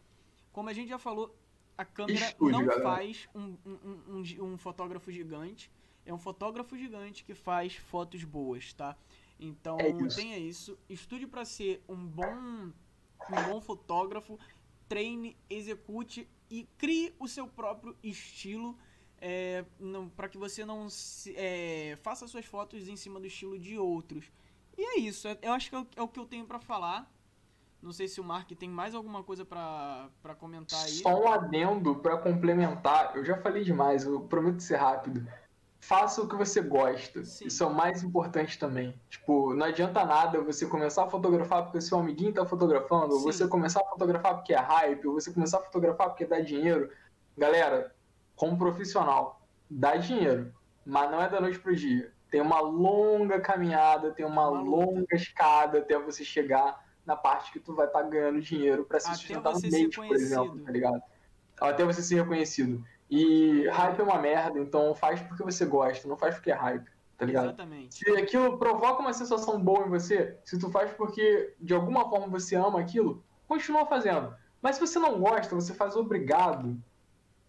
como 0.52 0.68
a 0.68 0.72
gente 0.72 0.88
já 0.88 0.98
falou, 0.98 1.34
a 1.80 1.84
câmera 1.84 2.34
não 2.38 2.66
galera. 2.66 2.82
faz 2.82 3.26
um, 3.34 3.56
um, 3.64 4.22
um, 4.38 4.44
um, 4.44 4.58
fotógrafo 4.58 5.10
gigante. 5.10 5.70
É 6.04 6.12
um 6.12 6.18
fotógrafo 6.18 6.76
gigante 6.76 7.24
que 7.24 7.34
faz 7.34 7.74
fotos 7.74 8.22
boas, 8.22 8.74
tá? 8.74 8.94
Então, 9.38 9.78
é 9.80 9.88
isso. 9.88 10.16
tenha 10.16 10.38
isso. 10.38 10.78
Estude 10.90 11.26
para 11.26 11.44
ser 11.46 11.82
um 11.88 11.96
bom, 11.96 12.34
um 12.34 13.42
bom 13.48 13.60
fotógrafo. 13.62 14.38
Treine, 14.86 15.36
execute 15.48 16.28
e 16.50 16.68
crie 16.76 17.14
o 17.18 17.26
seu 17.26 17.46
próprio 17.46 17.96
estilo 18.02 18.76
é, 19.18 19.64
para 20.16 20.28
que 20.28 20.36
você 20.36 20.64
não 20.64 20.90
se, 20.90 21.34
é, 21.36 21.96
faça 22.02 22.26
suas 22.26 22.44
fotos 22.44 22.88
em 22.88 22.96
cima 22.96 23.18
do 23.18 23.26
estilo 23.26 23.58
de 23.58 23.78
outros. 23.78 24.30
E 24.76 24.82
é 24.82 24.98
isso, 24.98 25.28
é, 25.28 25.38
eu 25.40 25.52
acho 25.52 25.70
que 25.70 25.76
é 25.76 25.78
o, 25.78 25.86
é 25.96 26.02
o 26.02 26.08
que 26.08 26.18
eu 26.18 26.26
tenho 26.26 26.44
para 26.44 26.58
falar. 26.58 27.10
Não 27.82 27.92
sei 27.92 28.08
se 28.08 28.20
o 28.20 28.24
Mark 28.24 28.50
tem 28.50 28.68
mais 28.68 28.94
alguma 28.94 29.22
coisa 29.22 29.44
para 29.44 30.34
comentar 30.38 30.80
aí. 30.84 30.90
Só 30.90 31.18
um 31.18 31.28
adendo 31.28 31.96
para 31.96 32.18
complementar. 32.18 33.16
Eu 33.16 33.24
já 33.24 33.36
falei 33.38 33.64
demais, 33.64 34.04
eu 34.04 34.20
prometo 34.20 34.60
ser 34.60 34.76
rápido. 34.76 35.26
Faça 35.80 36.20
o 36.20 36.28
que 36.28 36.36
você 36.36 36.60
gosta. 36.60 37.24
Sim. 37.24 37.46
Isso 37.46 37.62
é 37.62 37.66
o 37.66 37.74
mais 37.74 38.02
importante 38.02 38.58
também. 38.58 39.00
Tipo, 39.08 39.54
não 39.54 39.64
adianta 39.64 40.04
nada 40.04 40.42
você 40.42 40.66
começar 40.66 41.04
a 41.04 41.08
fotografar 41.08 41.64
porque 41.64 41.80
seu 41.80 41.98
amiguinho 41.98 42.34
tá 42.34 42.44
fotografando, 42.44 43.12
Sim. 43.12 43.18
ou 43.18 43.20
você 43.20 43.48
começar 43.48 43.80
a 43.80 43.88
fotografar 43.88 44.34
porque 44.34 44.52
é 44.52 44.58
hype, 44.58 45.06
ou 45.06 45.14
você 45.14 45.32
começar 45.32 45.58
a 45.58 45.62
fotografar 45.62 46.08
porque 46.08 46.26
dá 46.26 46.40
dinheiro. 46.40 46.90
Galera, 47.36 47.94
como 48.36 48.58
profissional, 48.58 49.40
dá 49.70 49.96
dinheiro, 49.96 50.52
mas 50.84 51.10
não 51.10 51.22
é 51.22 51.30
da 51.30 51.40
noite 51.40 51.58
pro 51.58 51.74
dia. 51.74 52.12
Tem 52.30 52.42
uma 52.42 52.60
longa 52.60 53.40
caminhada, 53.40 54.12
tem 54.12 54.26
uma, 54.26 54.48
uma 54.48 54.60
longa 54.60 55.16
escada 55.16 55.78
até 55.78 55.98
você 55.98 56.22
chegar 56.22 56.89
na 57.10 57.16
parte 57.16 57.50
que 57.50 57.58
tu 57.58 57.74
vai 57.74 57.86
estar 57.86 58.04
tá 58.04 58.08
ganhando 58.08 58.40
dinheiro 58.40 58.84
para 58.84 59.00
se 59.00 59.08
sustentar 59.08 59.52
no 59.52 59.60
mês, 59.60 59.96
por 59.96 60.14
exemplo, 60.14 60.60
tá 60.60 60.70
ligado? 60.70 61.02
Até 61.60 61.84
você 61.84 62.02
ser 62.02 62.22
reconhecido. 62.22 62.84
E 63.10 63.66
hype 63.66 63.98
é 63.98 64.02
uma 64.04 64.18
merda, 64.18 64.60
então 64.60 64.94
faz 64.94 65.20
porque 65.20 65.42
você 65.42 65.66
gosta, 65.66 66.06
não 66.06 66.16
faz 66.16 66.36
porque 66.36 66.52
é 66.52 66.54
hype. 66.54 66.88
tá 67.18 67.26
ligado? 67.26 67.46
Exatamente. 67.46 67.96
Se 67.96 68.10
aquilo 68.12 68.56
provoca 68.56 69.00
uma 69.00 69.12
sensação 69.12 69.60
boa 69.60 69.84
em 69.84 69.90
você, 69.90 70.38
se 70.44 70.56
tu 70.56 70.70
faz 70.70 70.92
porque 70.92 71.52
de 71.60 71.74
alguma 71.74 72.08
forma 72.08 72.28
você 72.28 72.54
ama 72.54 72.80
aquilo, 72.80 73.22
continua 73.48 73.84
fazendo. 73.86 74.32
Mas 74.62 74.76
se 74.76 74.80
você 74.80 74.98
não 75.00 75.18
gosta, 75.18 75.54
você 75.54 75.74
faz 75.74 75.96
obrigado, 75.96 76.80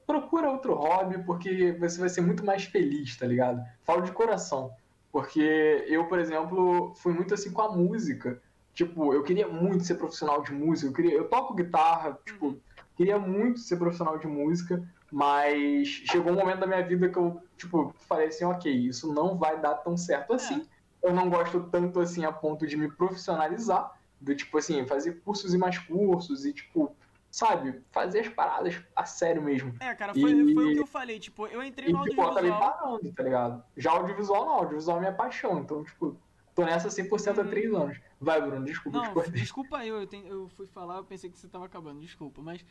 procura 0.08 0.50
outro 0.50 0.74
hobby, 0.74 1.24
porque 1.24 1.74
você 1.74 2.00
vai 2.00 2.10
ser 2.10 2.22
muito 2.22 2.44
mais 2.44 2.64
feliz, 2.64 3.16
tá 3.16 3.28
ligado? 3.28 3.64
Falo 3.84 4.02
de 4.02 4.12
coração. 4.12 4.74
Porque 5.12 5.86
eu, 5.88 6.08
por 6.08 6.18
exemplo, 6.18 6.96
fui 6.96 7.14
muito 7.14 7.36
assim 7.36 7.52
com 7.52 7.62
a 7.62 7.72
música. 7.72 8.42
Tipo, 8.74 9.14
eu 9.14 9.24
queria 9.24 9.48
muito 9.48 9.84
ser 9.84 9.96
profissional 9.96 10.42
de 10.42 10.54
música. 10.54 10.90
Eu, 10.90 10.94
queria, 10.94 11.14
eu 11.14 11.28
toco 11.28 11.54
guitarra, 11.54 12.18
tipo, 12.26 12.58
queria 12.96 13.20
muito 13.20 13.60
ser 13.60 13.78
profissional 13.78 14.18
de 14.18 14.28
música, 14.28 14.82
mas 15.12 15.88
chegou 15.88 16.32
um 16.32 16.36
momento 16.36 16.60
da 16.60 16.68
minha 16.68 16.86
vida 16.86 17.10
que 17.10 17.18
eu, 17.18 17.42
tipo, 17.58 17.94
falei 18.08 18.28
assim, 18.28 18.46
ok, 18.46 18.72
isso 18.72 19.14
não 19.14 19.38
vai 19.38 19.60
dar 19.60 19.76
tão 19.76 19.98
certo 19.98 20.34
assim. 20.34 20.68
É. 21.04 21.08
Eu 21.10 21.14
não 21.14 21.30
gosto 21.30 21.62
tanto 21.64 22.00
assim 22.00 22.24
a 22.26 22.32
ponto 22.32 22.66
de 22.66 22.78
me 22.78 22.90
profissionalizar, 22.90 23.92
do 24.20 24.36
tipo 24.36 24.58
assim, 24.58 24.86
fazer 24.86 25.20
cursos 25.22 25.54
e 25.54 25.58
mais 25.58 25.78
cursos 25.80 26.46
e, 26.46 26.54
tipo, 26.54 26.96
sabe, 27.32 27.82
fazer 27.92 28.20
as 28.20 28.30
paradas 28.30 28.80
a 28.96 29.04
sério 29.04 29.42
mesmo. 29.42 29.74
É, 29.80 29.96
cara, 29.96 30.14
foi, 30.14 30.32
e, 30.32 30.54
foi 30.54 30.72
o 30.72 30.74
que 30.74 30.80
eu 30.80 30.88
falei, 30.88 31.20
tipo, 31.20 31.48
eu 31.48 31.64
entrei 31.64 31.92
no 31.92 32.06
e, 32.06 32.10
tipo, 32.10 32.22
audiovisual... 32.22 32.36
Tipo, 32.36 32.46
eu 32.46 32.54
acabei 32.54 32.80
parando, 32.80 33.14
tá 33.14 33.24
ligado? 33.24 33.64
Já 33.76 33.92
audiovisual 33.92 34.46
não, 34.46 34.54
audiovisual 34.54 34.98
é 34.98 35.00
minha 35.00 35.14
paixão, 35.14 35.60
então, 35.60 35.84
tipo, 35.84 36.16
tô 36.54 36.64
nessa 36.64 36.90
100% 36.90 37.40
há 37.40 37.44
3 37.44 37.74
anos. 37.74 37.98
Vai, 38.22 38.40
Bruno, 38.40 38.64
desculpa. 38.64 38.98
Não, 39.00 39.32
desculpa 39.32 39.84
eu, 39.84 40.00
eu, 40.02 40.08
tenho, 40.08 40.28
eu 40.28 40.48
fui 40.50 40.68
falar, 40.68 40.98
eu 40.98 41.04
pensei 41.04 41.28
que 41.30 41.38
você 41.40 41.48
tava 41.48 41.66
acabando, 41.66 42.00
desculpa, 42.00 42.40
mas... 42.40 42.64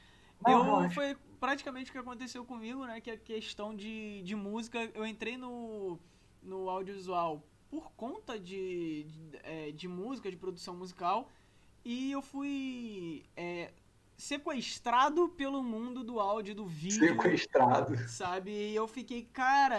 Não, 0.47 0.85
eu, 0.85 0.91
foi 0.93 1.17
praticamente 1.39 1.91
o 1.91 1.93
que 1.93 1.99
aconteceu 1.99 2.45
comigo, 2.45 2.87
né, 2.87 3.01
que 3.01 3.11
é 3.11 3.15
a 3.15 3.19
questão 3.19 3.75
de, 3.75 4.23
de 4.23 4.37
música, 4.37 4.79
eu 4.95 5.05
entrei 5.05 5.37
no, 5.37 5.99
no 6.41 6.71
audiovisual 6.71 7.45
por 7.69 7.91
conta 7.93 8.39
de, 8.39 9.05
de, 9.05 9.31
é, 9.43 9.71
de 9.73 9.89
música, 9.89 10.31
de 10.31 10.37
produção 10.37 10.75
musical, 10.75 11.29
e 11.85 12.13
eu 12.13 12.23
fui 12.23 13.25
é, 13.37 13.73
sequestrado 14.17 15.29
pelo 15.31 15.63
mundo 15.63 16.05
do 16.05 16.21
áudio 16.21 16.55
do 16.55 16.67
vídeo. 16.67 17.09
Sequestrado. 17.09 17.97
Sabe? 18.09 18.51
E 18.51 18.75
eu 18.75 18.87
fiquei, 18.87 19.25
cara, 19.25 19.79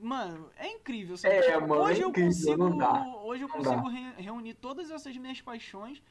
mano, 0.00 0.50
é 0.56 0.68
incrível, 0.68 1.16
sabe? 1.16 1.34
É, 1.34 1.58
mano, 1.58 1.82
hoje 1.82 2.02
é 2.02 2.06
incrível, 2.06 2.30
eu 2.56 2.70
consigo, 2.70 3.18
hoje 3.24 3.42
eu 3.44 3.48
consigo 3.48 3.88
re 3.88 4.22
reunir 4.22 4.54
todas 4.54 4.90
essas 4.90 5.16
minhas 5.16 5.40
paixões. 5.40 6.02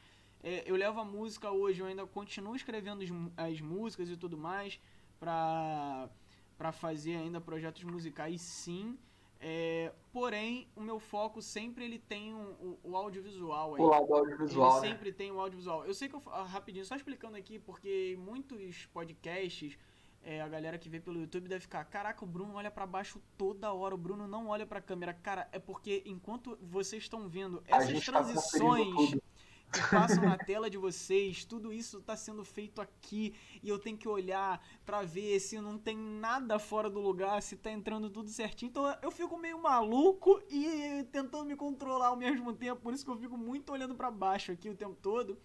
É, 0.42 0.62
eu 0.64 0.74
levo 0.76 1.00
a 1.00 1.04
música 1.04 1.50
hoje, 1.50 1.80
eu 1.80 1.86
ainda 1.86 2.06
continuo 2.06 2.56
escrevendo 2.56 3.02
as 3.36 3.60
músicas 3.60 4.08
e 4.08 4.16
tudo 4.16 4.38
mais 4.38 4.80
pra, 5.18 6.08
pra 6.56 6.72
fazer 6.72 7.16
ainda 7.16 7.40
projetos 7.40 7.84
musicais, 7.84 8.40
sim. 8.40 8.98
É, 9.42 9.92
porém, 10.12 10.68
o 10.76 10.82
meu 10.82 10.98
foco 10.98 11.40
sempre 11.40 11.84
ele 11.84 11.98
tem 11.98 12.34
um, 12.34 12.50
o, 12.60 12.80
o, 12.84 12.96
audiovisual. 12.96 13.74
Aí. 13.74 13.82
O 13.82 13.86
lado 13.86 14.14
audiovisual. 14.14 14.78
Ele 14.78 14.80
né? 14.80 14.88
sempre 14.88 15.12
tem 15.12 15.32
o 15.32 15.40
audiovisual. 15.40 15.86
Eu 15.86 15.94
sei 15.94 16.08
que 16.08 16.14
eu. 16.14 16.20
Rapidinho, 16.20 16.84
só 16.84 16.94
explicando 16.94 17.36
aqui, 17.36 17.58
porque 17.58 18.18
muitos 18.18 18.84
podcasts, 18.92 19.78
é, 20.22 20.40
a 20.40 20.48
galera 20.48 20.78
que 20.78 20.88
vê 20.88 21.00
pelo 21.00 21.20
YouTube 21.20 21.48
deve 21.48 21.62
ficar: 21.62 21.84
caraca, 21.84 22.24
o 22.24 22.28
Bruno 22.28 22.54
olha 22.54 22.70
para 22.70 22.86
baixo 22.86 23.20
toda 23.36 23.72
hora, 23.72 23.94
o 23.94 23.98
Bruno 23.98 24.26
não 24.26 24.48
olha 24.48 24.66
pra 24.66 24.80
câmera. 24.80 25.14
Cara, 25.14 25.48
é 25.52 25.58
porque 25.58 26.02
enquanto 26.04 26.58
vocês 26.62 27.02
estão 27.02 27.28
vendo 27.28 27.62
essas 27.66 28.04
tá 28.04 28.12
transições. 28.12 29.12
Tá 29.12 29.30
que 29.70 29.80
passam 29.88 30.24
na 30.24 30.36
tela 30.36 30.68
de 30.68 30.76
vocês, 30.76 31.44
tudo 31.44 31.72
isso 31.72 31.98
está 31.98 32.16
sendo 32.16 32.44
feito 32.44 32.80
aqui 32.80 33.32
e 33.62 33.68
eu 33.68 33.78
tenho 33.78 33.96
que 33.96 34.08
olhar 34.08 34.60
para 34.84 35.02
ver 35.02 35.38
se 35.38 35.60
não 35.60 35.78
tem 35.78 35.96
nada 35.96 36.58
fora 36.58 36.90
do 36.90 36.98
lugar, 36.98 37.40
se 37.40 37.56
tá 37.56 37.70
entrando 37.70 38.10
tudo 38.10 38.28
certinho. 38.30 38.68
Então 38.68 38.92
eu 39.00 39.12
fico 39.12 39.38
meio 39.38 39.62
maluco 39.62 40.42
e 40.50 41.04
tentando 41.12 41.44
me 41.44 41.54
controlar 41.54 42.08
ao 42.08 42.16
mesmo 42.16 42.52
tempo, 42.52 42.80
por 42.80 42.92
isso 42.92 43.04
que 43.04 43.10
eu 43.10 43.16
fico 43.16 43.38
muito 43.38 43.72
olhando 43.72 43.94
para 43.94 44.10
baixo 44.10 44.50
aqui 44.50 44.68
o 44.68 44.74
tempo 44.74 44.96
todo 45.00 45.38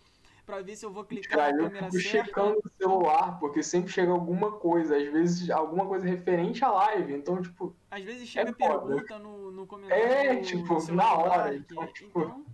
para 0.45 0.61
ver 0.61 0.75
se 0.75 0.85
eu 0.85 0.91
vou 0.91 1.03
clicar 1.03 1.37
Cara, 1.37 1.51
na 1.53 1.63
câmera 1.63 1.87
eu 1.87 1.91
fico 1.91 2.03
certa. 2.03 2.27
checando 2.27 2.59
o 2.63 2.69
celular, 2.77 3.39
porque 3.39 3.63
sempre 3.63 3.91
chega 3.91 4.11
alguma 4.11 4.51
coisa, 4.51 4.95
às 4.97 5.11
vezes 5.11 5.49
alguma 5.49 5.85
coisa 5.85 6.05
referente 6.05 6.63
à 6.63 6.71
live, 6.71 7.13
então, 7.13 7.41
tipo... 7.41 7.75
Às 7.89 8.03
vezes 8.03 8.27
chega 8.27 8.51
é 8.51 8.53
pergunta 8.53 9.17
no, 9.19 9.51
no 9.51 9.65
comentário 9.65 10.03
É, 10.03 10.35
tipo, 10.41 10.91
na 10.91 11.13
hora, 11.13 11.55
então, 11.55 11.85
tipo... 11.87 12.21
Então, 12.21 12.45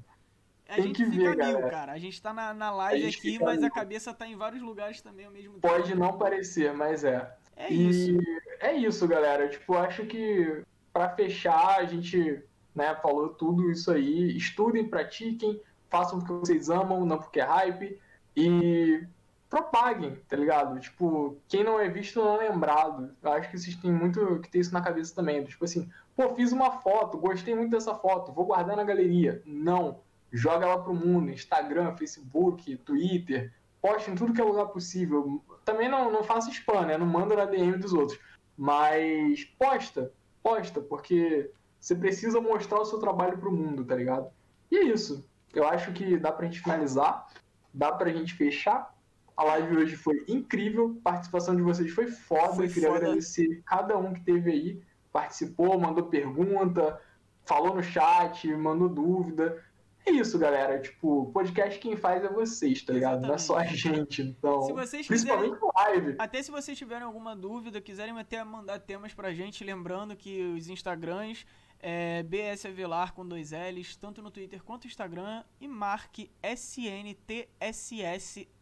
a 0.70 0.76
Tem 0.76 0.84
gente 0.86 1.04
que 1.04 1.12
fica 1.12 1.18
ver, 1.18 1.36
mil, 1.36 1.38
galera. 1.38 1.70
cara. 1.70 1.92
A 1.92 1.98
gente 1.98 2.22
tá 2.22 2.34
na, 2.34 2.54
na 2.54 2.72
live 2.72 3.06
aqui, 3.08 3.38
mas 3.44 3.62
a 3.62 3.70
cabeça 3.70 4.14
tá 4.14 4.26
em 4.26 4.38
vários 4.38 4.62
lugares 4.62 5.02
também 5.02 5.26
ao 5.26 5.32
mesmo 5.32 5.60
tempo. 5.60 5.68
Pode 5.68 5.94
não 5.94 6.18
parecer, 6.18 6.74
mas 6.74 7.04
é. 7.04 7.30
É 7.58 7.70
e 7.74 7.90
isso. 7.90 8.18
é 8.62 8.74
isso, 8.74 9.06
galera. 9.06 9.50
Tipo, 9.50 9.76
acho 9.76 10.06
que 10.06 10.64
pra 10.94 11.10
fechar, 11.10 11.80
a 11.80 11.84
gente 11.84 12.42
né, 12.74 12.96
falou 13.02 13.28
tudo 13.30 13.70
isso 13.70 13.92
aí. 13.92 14.36
Estudem, 14.38 14.88
pratiquem, 14.88 15.60
façam 15.92 16.18
o 16.18 16.24
que 16.24 16.32
vocês 16.32 16.70
amam, 16.70 17.06
não 17.06 17.20
porque 17.20 17.42
é 17.42 17.44
hype. 17.44 18.00
E 18.36 19.06
propaguem, 19.50 20.16
tá 20.30 20.38
ligado? 20.38 20.80
Tipo, 20.80 21.38
quem 21.50 21.62
não 21.62 21.78
é 21.78 21.90
visto 21.90 22.24
não 22.24 22.42
é 22.42 22.50
lembrado. 22.50 23.14
Eu 23.22 23.32
acho 23.34 23.52
que 23.52 23.58
vocês 23.60 23.76
têm 23.76 23.92
muito 23.92 24.40
que 24.40 24.50
ter 24.50 24.60
isso 24.60 24.74
na 24.74 24.82
cabeça 24.82 25.14
também. 25.14 25.44
Tipo 25.44 25.66
assim, 25.66 25.90
pô, 26.16 26.34
fiz 26.34 26.54
uma 26.54 26.72
foto, 26.80 27.18
gostei 27.18 27.54
muito 27.54 27.72
dessa 27.72 27.94
foto, 27.94 28.32
vou 28.32 28.46
guardar 28.46 28.78
na 28.78 28.84
galeria. 28.86 29.44
Não. 29.46 30.00
Joga 30.32 30.66
ela 30.66 30.82
pro 30.82 30.96
mundo, 30.96 31.30
Instagram, 31.30 31.98
Facebook, 31.98 32.78
Twitter, 32.78 33.52
poste 33.82 34.10
em 34.10 34.16
tudo 34.16 34.32
que 34.32 34.40
é 34.40 34.44
lugar 34.44 34.68
possível. 34.68 35.44
Também 35.66 35.90
não, 35.90 36.10
não 36.10 36.24
faça 36.24 36.50
spam, 36.50 36.86
né? 36.86 36.98
Não 36.98 37.06
manda 37.06 37.36
na 37.36 37.44
DM 37.44 37.78
dos 37.78 37.92
outros. 37.92 38.18
Mas 38.58 39.44
posta, 39.60 40.14
posta, 40.42 40.80
porque 40.80 41.52
você 41.78 41.94
precisa 41.94 42.40
mostrar 42.40 42.80
o 42.80 42.86
seu 42.86 43.00
trabalho 43.00 43.38
pro 43.38 43.52
mundo, 43.52 43.84
tá 43.84 43.96
ligado? 43.96 44.32
E 44.72 44.78
é 44.78 44.84
isso. 44.84 45.28
Eu 45.54 45.68
acho 45.68 45.92
que 45.92 46.18
dá 46.18 46.32
pra 46.32 46.46
gente 46.46 46.60
finalizar, 46.62 47.28
dá 47.74 47.92
pra 47.92 48.12
gente 48.12 48.34
fechar. 48.34 48.94
A 49.36 49.44
live 49.44 49.78
hoje 49.78 49.96
foi 49.96 50.24
incrível, 50.28 50.96
a 51.00 51.10
participação 51.12 51.56
de 51.56 51.62
vocês 51.62 51.92
foi 51.92 52.08
foda. 52.08 52.54
Foi 52.56 52.66
Eu 52.68 52.70
queria 52.72 52.90
foda. 52.90 53.06
agradecer 53.06 53.62
cada 53.66 53.98
um 53.98 54.14
que 54.14 54.22
teve 54.22 54.52
aí, 54.52 54.82
participou, 55.12 55.80
mandou 55.80 56.06
pergunta, 56.06 57.00
falou 57.46 57.76
no 57.76 57.82
chat, 57.84 58.48
mandou 58.56 58.88
dúvida. 58.90 59.62
É 60.06 60.12
isso, 60.12 60.38
galera. 60.40 60.80
Tipo, 60.80 61.32
podcast 61.32 61.80
quem 61.80 61.96
faz 61.96 62.24
é 62.24 62.28
vocês, 62.30 62.82
tá 62.82 62.92
ligado? 62.94 63.22
Não 63.22 63.36
é 63.36 63.38
só 63.38 63.58
a 63.58 63.64
gente. 63.66 64.22
Então, 64.24 64.62
Se 64.64 64.74
vocês 64.74 65.08
quiserem- 65.08 65.38
principalmente 65.52 65.76
live. 65.76 66.16
Até 66.18 66.42
se 66.42 66.50
vocês 66.50 66.78
tiverem 66.78 67.04
alguma 67.04 67.36
dúvida, 67.36 67.80
quiserem 67.80 68.18
até 68.20 68.44
mandar 68.44 68.80
temas 68.80 69.14
pra 69.14 69.32
gente, 69.34 69.64
lembrando 69.64 70.16
que 70.16 70.42
os 70.56 70.68
Instagrams 70.70 71.46
é 71.82 72.24
BS 72.24 72.66
Avelar 72.68 73.14
com 73.14 73.26
dois 73.26 73.52
L's, 73.52 73.96
tanto 73.96 74.22
no 74.22 74.30
Twitter 74.30 74.64
quanto 74.64 74.84
no 74.86 74.90
Instagram, 74.90 75.44
e 75.60 75.68
marque 75.68 76.32
SNTSS, 76.44 77.68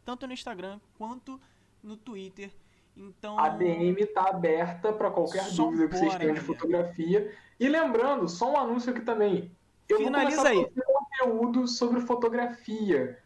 tanto 0.06 0.26
no 0.26 0.34
Instagram 0.34 0.80
quanto 0.98 1.40
no 1.84 1.98
Twitter. 1.98 2.52
Então. 2.96 3.38
A 3.40 3.50
DM 3.50 4.06
tá 4.08 4.30
aberta 4.30 4.94
para 4.94 5.12
qualquer 5.12 5.50
dúvida 5.52 5.88
que 5.88 5.98
vocês 5.98 6.16
tenham 6.16 6.34
de 6.34 6.42
fotografia. 6.42 7.32
E 7.60 7.68
lembrando, 7.68 8.28
só 8.28 8.52
um 8.54 8.58
anúncio 8.58 8.92
aqui 8.92 9.02
também. 9.02 9.52
Eu 9.88 9.98
Finaliza 9.98 10.38
vou 10.38 10.46
começar 10.46 10.60
aí. 10.60 10.66
a 10.66 10.70
fazer 10.70 10.86
conteúdo 10.94 11.68
sobre 11.68 12.02
fotografia. 12.02 13.20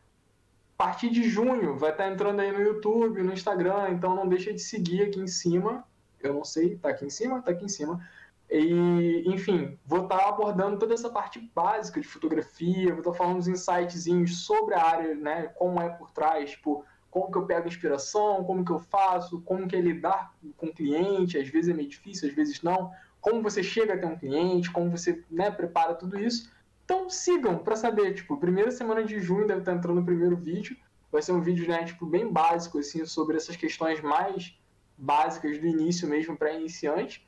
A 0.78 0.84
partir 0.86 1.10
de 1.10 1.24
junho 1.30 1.78
vai 1.78 1.92
estar 1.92 2.12
entrando 2.12 2.40
aí 2.40 2.52
no 2.52 2.62
YouTube, 2.62 3.22
no 3.22 3.32
Instagram, 3.32 3.90
então 3.92 4.16
não 4.16 4.28
deixa 4.28 4.52
de 4.52 4.60
seguir 4.60 5.04
aqui 5.04 5.20
em 5.20 5.28
cima. 5.28 5.86
Eu 6.20 6.34
não 6.34 6.44
sei, 6.44 6.78
tá 6.78 6.90
aqui 6.90 7.06
em 7.06 7.10
cima? 7.10 7.42
Tá 7.42 7.52
aqui 7.52 7.66
em 7.66 7.70
cima. 7.70 8.06
E, 8.56 9.24
enfim, 9.26 9.80
vou 9.84 10.04
estar 10.04 10.28
abordando 10.30 10.78
toda 10.78 10.94
essa 10.94 11.10
parte 11.10 11.40
básica 11.56 12.00
de 12.00 12.08
fotografia, 12.08 12.92
vou 12.92 13.00
estar 13.00 13.14
falando 13.14 13.38
uns 13.38 13.48
insightzinhos 13.48 14.46
sobre 14.46 14.76
a 14.76 14.84
área, 14.84 15.16
né, 15.16 15.48
como 15.56 15.82
é 15.82 15.90
por 15.90 16.12
trás, 16.12 16.52
tipo, 16.52 16.86
como 17.10 17.32
que 17.32 17.38
eu 17.40 17.48
pego 17.48 17.68
inspiração, 17.68 18.44
como 18.44 18.64
que 18.64 18.72
eu 18.72 18.78
faço, 18.78 19.42
como 19.42 19.68
que 19.68 19.76
é 19.76 19.82
lidar 19.82 20.36
com 20.56 20.68
o 20.68 20.74
cliente, 20.74 21.36
às 21.36 21.48
vezes 21.48 21.70
é 21.70 21.74
meio 21.74 21.90
difícil, 21.90 22.30
às 22.30 22.36
vezes 22.36 22.62
não, 22.62 22.92
como 23.20 23.42
você 23.42 23.64
chega 23.64 23.96
até 23.96 24.06
um 24.06 24.20
cliente, 24.20 24.72
como 24.72 24.92
você, 24.92 25.24
né, 25.32 25.50
prepara 25.50 25.96
tudo 25.96 26.20
isso. 26.20 26.52
Então 26.86 27.10
sigam 27.10 27.58
para 27.58 27.76
saber, 27.76 28.14
tipo, 28.14 28.38
primeira 28.38 28.70
semana 28.70 29.04
de 29.04 29.20
junho 29.20 29.48
deve 29.48 29.62
estar 29.62 29.74
entrando 29.74 30.00
o 30.00 30.06
primeiro 30.06 30.38
vídeo, 30.38 30.78
vai 31.12 31.24
ser 31.24 31.32
um 31.32 31.42
vídeo, 31.42 31.68
né, 31.68 31.86
tipo, 31.86 32.06
bem 32.06 32.32
básico, 32.32 32.78
assim, 32.78 33.04
sobre 33.04 33.36
essas 33.36 33.56
questões 33.56 34.00
mais 34.00 34.56
básicas 34.96 35.58
do 35.58 35.66
início 35.66 36.08
mesmo 36.08 36.38
para 36.38 36.54
iniciante. 36.54 37.26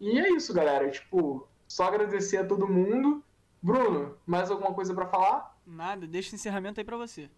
E 0.00 0.18
é 0.18 0.30
isso, 0.30 0.54
galera. 0.54 0.90
Tipo, 0.90 1.48
só 1.66 1.84
agradecer 1.84 2.38
a 2.38 2.46
todo 2.46 2.68
mundo. 2.68 3.22
Bruno, 3.60 4.16
mais 4.24 4.50
alguma 4.50 4.72
coisa 4.72 4.94
para 4.94 5.06
falar? 5.06 5.56
Nada, 5.66 6.06
deixa 6.06 6.32
o 6.32 6.34
encerramento 6.36 6.80
aí 6.80 6.84
pra 6.84 6.96
você. 6.96 7.28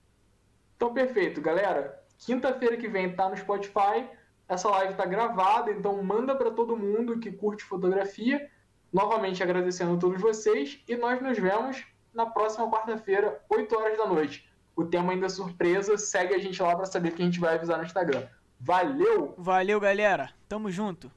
Então, 0.76 0.92
perfeito, 0.92 1.40
galera. 1.40 2.02
Quinta-feira 2.18 2.76
que 2.76 2.88
vem 2.88 3.14
tá 3.14 3.28
no 3.28 3.36
Spotify. 3.36 4.06
Essa 4.48 4.68
live 4.68 4.94
tá 4.94 5.06
gravada, 5.06 5.70
então 5.70 6.02
manda 6.02 6.34
para 6.34 6.50
todo 6.50 6.76
mundo 6.76 7.18
que 7.18 7.32
curte 7.32 7.64
fotografia. 7.64 8.50
Novamente 8.92 9.42
agradecendo 9.42 9.94
a 9.94 9.98
todos 9.98 10.20
vocês 10.20 10.82
e 10.88 10.96
nós 10.96 11.22
nos 11.22 11.38
vemos 11.38 11.84
na 12.12 12.26
próxima 12.26 12.68
quarta-feira, 12.68 13.40
8 13.48 13.76
horas 13.76 13.96
da 13.96 14.06
noite. 14.06 14.50
O 14.74 14.84
tema 14.84 15.12
ainda 15.12 15.26
é 15.26 15.28
surpresa, 15.28 15.96
segue 15.96 16.34
a 16.34 16.38
gente 16.38 16.60
lá 16.60 16.74
para 16.74 16.86
saber 16.86 17.12
que 17.12 17.22
a 17.22 17.24
gente 17.24 17.38
vai 17.38 17.54
avisar 17.54 17.78
no 17.78 17.84
Instagram. 17.84 18.26
Valeu! 18.58 19.34
Valeu, 19.38 19.78
galera. 19.78 20.30
Tamo 20.48 20.70
junto. 20.70 21.10